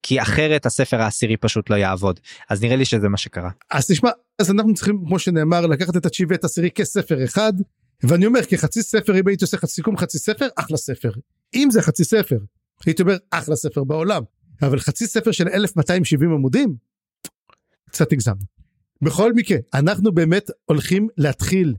כי 0.03 0.23
אחרת 0.23 0.67
הספר 0.67 1.01
העשירי 1.03 1.37
פשוט 1.37 1.71
לא 1.71 1.77
יעבוד. 1.77 2.21
אז 2.51 2.63
נראה 2.63 2.77
לי 2.77 2.85
שזה 2.85 3.09
מה 3.09 3.17
שקרה. 3.17 3.51
אז 3.71 3.87
תשמע 3.87 4.11
אז 4.39 4.51
אנחנו 4.51 4.75
צריכים 4.75 5.05
כמו 5.07 5.19
שנאמר 5.19 5.67
לקחת 5.67 5.97
את 5.97 6.07
התשיעי 6.07 6.27
ואת 6.31 6.45
העשירי 6.45 6.71
כספר 6.71 7.25
אחד 7.25 7.53
ואני 8.03 8.27
אומר 8.27 8.41
כחצי 8.49 8.83
ספר 8.83 9.21
אם 9.21 9.29
הייתי 9.29 9.45
עושה 9.45 9.57
סיכום 9.67 9.97
חצי 9.97 10.19
ספר 10.19 10.49
אחלה 10.57 10.77
ספר. 10.77 11.11
אם 11.55 11.69
זה 11.71 11.83
חצי 11.83 12.05
ספר 12.05 12.39
הייתי 12.87 13.03
אומר 13.03 13.17
אחלה 13.31 13.57
ספר 13.57 13.85
בעולם. 13.85 14.23
אבל 14.63 14.79
חצי 14.79 15.07
ספר 15.07 15.33
של 15.33 15.49
1270 15.49 16.33
עמודים 16.33 16.77
קצת 17.91 18.13
הגזמנו. 18.13 18.43
בכל 19.03 19.33
מקרה 19.33 19.59
אנחנו 19.75 20.13
באמת 20.13 20.51
הולכים 20.65 21.09
להתחיל 21.17 21.75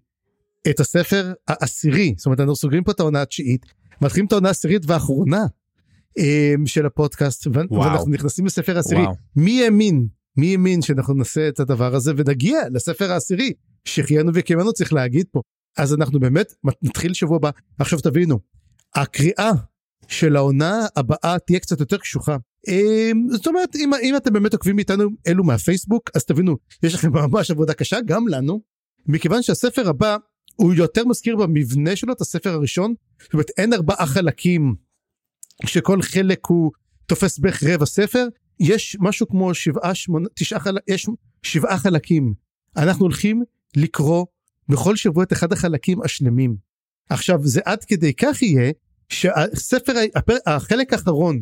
את 0.70 0.80
הספר 0.80 1.34
העשירי. 1.48 2.14
זאת 2.18 2.26
אומרת 2.26 2.40
אנחנו 2.40 2.56
סוגרים 2.56 2.84
פה 2.84 2.92
את 2.92 3.00
העונה 3.00 3.22
התשיעית 3.22 3.66
מתחילים 4.02 4.26
את 4.26 4.32
העונה 4.32 4.48
העשירית 4.48 4.82
והאחרונה 4.88 5.46
של 6.66 6.86
הפודקאסט 6.86 7.48
וואו. 7.48 7.82
ואנחנו 7.82 8.12
נכנסים 8.12 8.46
לספר 8.46 8.78
העשירי. 8.78 9.02
וואו. 9.02 9.14
מי 9.36 9.64
האמין 9.64 10.08
מי 10.38 10.52
האמין 10.52 10.82
שאנחנו 10.82 11.14
נעשה 11.14 11.48
את 11.48 11.60
הדבר 11.60 11.96
הזה? 11.96 12.12
ונגיע 12.18 12.60
לספר 12.72 13.12
העשירי. 13.12 13.54
שהחיינו 13.86 14.32
וקיימנו 14.34 14.74
צריך 14.74 14.94
להגיד 14.94 15.26
פה. 15.32 15.42
אז 15.78 15.94
אנחנו 15.94 16.20
באמת 16.20 16.54
נתחיל 16.82 17.14
שבוע 17.14 17.36
הבא. 17.36 17.50
עכשיו 17.80 18.00
תבינו 18.00 18.40
הקריאה 18.96 19.52
של 20.08 20.36
העונה 20.36 20.86
הבאה 20.96 21.40
תהיה 21.48 21.60
קצת 21.60 21.80
יותר 21.80 21.98
קשוחה. 21.98 22.38
אמ, 22.68 23.28
זאת 23.30 23.48
אומרת 23.48 23.76
אם, 23.76 23.92
אם 24.04 24.16
אתם 24.16 24.34
באמת 24.34 24.54
עוקבים 24.54 24.80
איתנו 24.80 25.10
אלו 25.28 25.44
מהפייסבוק 25.44 26.10
אז 26.16 26.26
תבינו 26.26 26.58
יש 26.84 26.94
לכם 26.94 27.14
ממש 27.14 27.52
עבודה 27.52 27.74
קשה 27.74 27.98
גם 28.06 28.28
לנו. 28.28 28.62
מכיוון 29.08 29.42
שהספר 29.42 29.90
הבא 29.90 30.18
הוא 30.56 30.74
יותר 30.74 31.06
מזכיר 31.06 31.36
במבנה 31.36 31.96
שלו 31.96 32.14
את 32.14 32.22
הספר 32.22 32.50
הראשון 32.50 32.94
זאת 33.24 33.34
אומרת 33.34 33.50
אין 33.58 33.74
ארבעה 33.74 34.06
חלקים 34.06 34.76
שכל 35.66 36.02
חלק 36.02 36.40
הוא 36.48 36.72
תופס 37.06 37.40
בערך 37.40 37.64
רבע 37.64 37.86
ספר 37.86 38.28
יש 38.60 38.98
משהו 39.00 39.28
כמו 39.28 39.54
שבעה 39.54 39.96
שמונה 39.96 40.28
תשעה 40.36 40.60
חלקים 40.60 40.96
יש 40.96 41.08
שבעה 41.44 41.78
חלקים. 41.78 42.34
אנחנו 42.78 43.06
הולכים 43.06 43.44
לקרוא 43.78 44.26
בכל 44.70 44.96
שבוע 44.96 45.24
את 45.24 45.34
אחד 45.34 45.54
החלקים 45.54 46.02
השלמים. 46.02 46.56
עכשיו 47.10 47.40
זה 47.44 47.62
עד 47.66 47.84
כדי 47.84 48.14
כך 48.14 48.42
יהיה 48.42 48.72
שהספר 49.10 49.94
הפר, 50.16 50.38
החלק 50.46 50.94
האחרון 50.94 51.42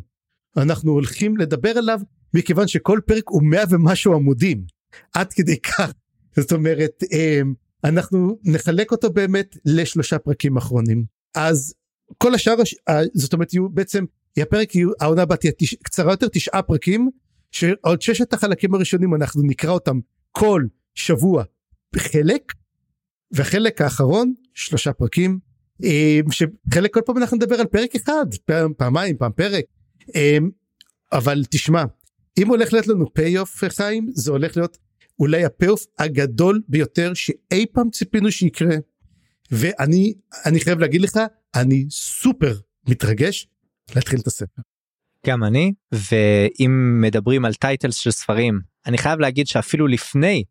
אנחנו 0.57 0.91
הולכים 0.91 1.37
לדבר 1.37 1.77
עליו 1.77 1.99
מכיוון 2.33 2.67
שכל 2.67 2.99
פרק 3.05 3.23
הוא 3.29 3.43
מאה 3.43 3.63
ומשהו 3.69 4.13
עמודים. 4.13 4.63
עד 5.13 5.33
כדי 5.33 5.59
כך. 5.61 5.93
זאת 6.35 6.51
אומרת 6.51 7.03
אמ, 7.11 7.53
אנחנו 7.83 8.39
נחלק 8.43 8.91
אותו 8.91 9.09
באמת 9.13 9.57
לשלושה 9.65 10.19
פרקים 10.19 10.57
אחרונים. 10.57 11.05
אז 11.35 11.73
כל 12.17 12.33
השאר 12.33 12.55
זאת 13.13 13.33
אומרת 13.33 13.53
יהיו 13.53 13.69
בעצם 13.69 14.05
הפרק 14.37 14.75
יהיו 14.75 14.89
העונה 14.99 15.21
הבאה 15.21 15.37
תהיה 15.37 15.51
תש- 15.57 15.75
קצרה 15.83 16.13
יותר 16.13 16.27
תשעה 16.27 16.61
פרקים 16.61 17.09
שעוד 17.51 18.01
ששת 18.01 18.33
החלקים 18.33 18.73
הראשונים 18.73 19.15
אנחנו 19.15 19.41
נקרא 19.43 19.71
אותם 19.71 19.99
כל 20.31 20.63
שבוע 20.95 21.43
בחלק 21.93 22.53
והחלק 23.31 23.81
האחרון 23.81 24.33
שלושה 24.53 24.93
פרקים 24.93 25.39
אה, 25.83 26.19
שחלק 26.31 26.93
כל 26.93 27.01
פעם 27.05 27.17
אנחנו 27.17 27.37
נדבר 27.37 27.55
על 27.55 27.65
פרק 27.65 27.95
אחד 27.95 28.25
פעם, 28.45 28.73
פעמיים 28.77 29.17
פעם 29.17 29.31
פרק 29.31 29.65
אה, 30.15 30.37
אבל 31.11 31.43
תשמע 31.49 31.83
אם 32.37 32.47
הולך 32.47 32.73
להיות 32.73 32.87
לנו 32.87 33.13
payoff 33.13 33.63
חיים 33.69 34.09
זה 34.13 34.31
הולך 34.31 34.57
להיות 34.57 34.77
אולי 35.19 35.45
ה 35.45 35.51
payoff 35.51 35.85
הגדול 35.99 36.61
ביותר 36.67 37.13
שאי 37.13 37.65
פעם 37.73 37.89
ציפינו 37.89 38.31
שיקרה 38.31 38.75
ואני 39.51 40.13
אני 40.45 40.59
חייב 40.59 40.79
להגיד 40.79 41.01
לך 41.01 41.19
אני 41.55 41.85
סופר 41.89 42.53
מתרגש 42.89 43.47
להתחיל 43.95 44.19
את 44.19 44.27
הספר. 44.27 44.61
גם 45.27 45.43
אני 45.43 45.73
ואם 45.91 47.01
מדברים 47.01 47.45
על 47.45 47.53
titles 47.53 47.95
של 47.95 48.11
ספרים 48.11 48.59
אני 48.85 48.97
חייב 48.97 49.19
להגיד 49.19 49.47
שאפילו 49.47 49.87
לפני 49.87 50.43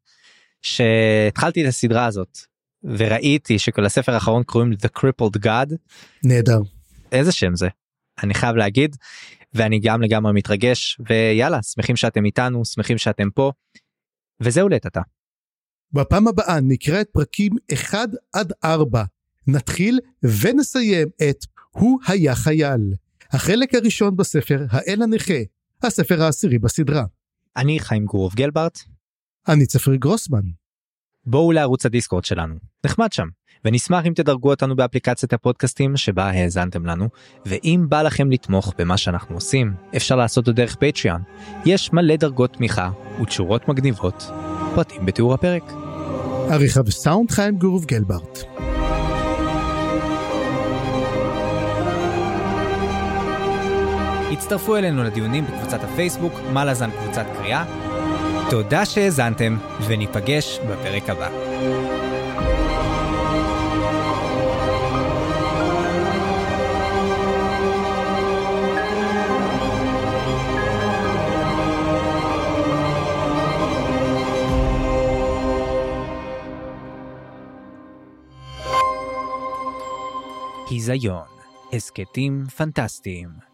שהתחלתי 0.62 1.62
את 1.62 1.68
הסדרה 1.68 2.06
הזאת 2.06 2.38
וראיתי 2.84 3.58
שכל 3.58 3.84
הספר 3.84 4.12
האחרון 4.12 4.42
קוראים 4.42 4.72
The 4.72 4.98
Crippled 4.98 5.38
God 5.46 5.74
נהדר. 6.24 6.60
איזה 7.12 7.32
שם 7.32 7.56
זה 7.56 7.68
אני 8.22 8.34
חייב 8.34 8.56
להגיד 8.56 8.96
ואני 9.54 9.80
גם 9.80 10.02
לגמרי 10.02 10.32
מתרגש 10.32 11.00
ויאללה 11.08 11.62
שמחים 11.62 11.96
שאתם 11.96 12.24
איתנו 12.24 12.64
שמחים 12.64 12.98
שאתם 12.98 13.30
פה 13.30 13.52
וזהו 14.40 14.68
לעת 14.68 14.86
עתה. 14.86 15.00
בפעם 15.92 16.28
הבאה 16.28 16.60
נקרא 16.60 17.00
את 17.00 17.08
פרקים 17.12 17.52
1 17.74 18.08
עד 18.32 18.52
4 18.64 19.04
נתחיל 19.46 20.00
ונסיים 20.22 21.08
את 21.30 21.36
הוא 21.70 21.98
היה 22.06 22.34
חייל 22.34 22.94
החלק 23.32 23.74
הראשון 23.74 24.16
בספר 24.16 24.66
האל 24.70 25.02
הנכה 25.02 25.34
הספר 25.82 26.22
העשירי 26.22 26.58
בסדרה. 26.58 27.04
אני 27.56 27.80
חיים 27.80 28.04
גורוב 28.04 28.34
גלברט 28.34 28.78
אני 29.48 29.66
צפרי 29.66 29.98
גרוסמן. 29.98 30.40
בואו 31.26 31.52
לערוץ 31.52 31.86
הדיסקורד 31.86 32.24
שלנו 32.24 32.54
נחמד 32.84 33.12
שם 33.12 33.26
ונשמח 33.64 34.06
אם 34.06 34.12
תדרגו 34.14 34.50
אותנו 34.50 34.76
באפליקציית 34.76 35.32
הפודקאסטים 35.32 35.96
שבה 35.96 36.30
האזנתם 36.30 36.86
לנו 36.86 37.08
ואם 37.46 37.86
בא 37.88 38.02
לכם 38.02 38.30
לתמוך 38.30 38.74
במה 38.78 38.96
שאנחנו 38.96 39.34
עושים 39.34 39.74
אפשר 39.96 40.16
לעשות 40.16 40.44
זאת 40.44 40.54
דרך 40.54 40.76
פטריון 40.76 41.22
יש 41.64 41.92
מלא 41.92 42.16
דרגות 42.16 42.52
תמיכה 42.52 42.90
ותשורות 43.22 43.68
מגניבות 43.68 44.24
פרטים 44.74 45.06
בתיאור 45.06 45.34
הפרק. 45.34 45.62
עריכה 46.50 46.80
וסאונד 46.86 47.30
חיים 47.30 47.58
גורוב 47.58 47.84
גלברט. 47.84 48.38
הצטרפו 54.32 54.76
אלינו 54.76 55.04
לדיונים 55.04 55.44
בקבוצת 55.44 55.84
הפייסבוק 55.84 56.32
מה 56.52 56.64
לזן 56.64 56.90
קבוצת 56.90 57.26
קריאה. 57.38 57.64
תודה 58.50 58.84
שהאזנתם 58.84 59.56
וניפגש 59.86 60.58
בפרק 60.58 61.10
הבא. 61.10 61.28
היזיון, 80.70 81.22
הסכתים 81.72 82.44
פנטסטיים. 82.56 83.45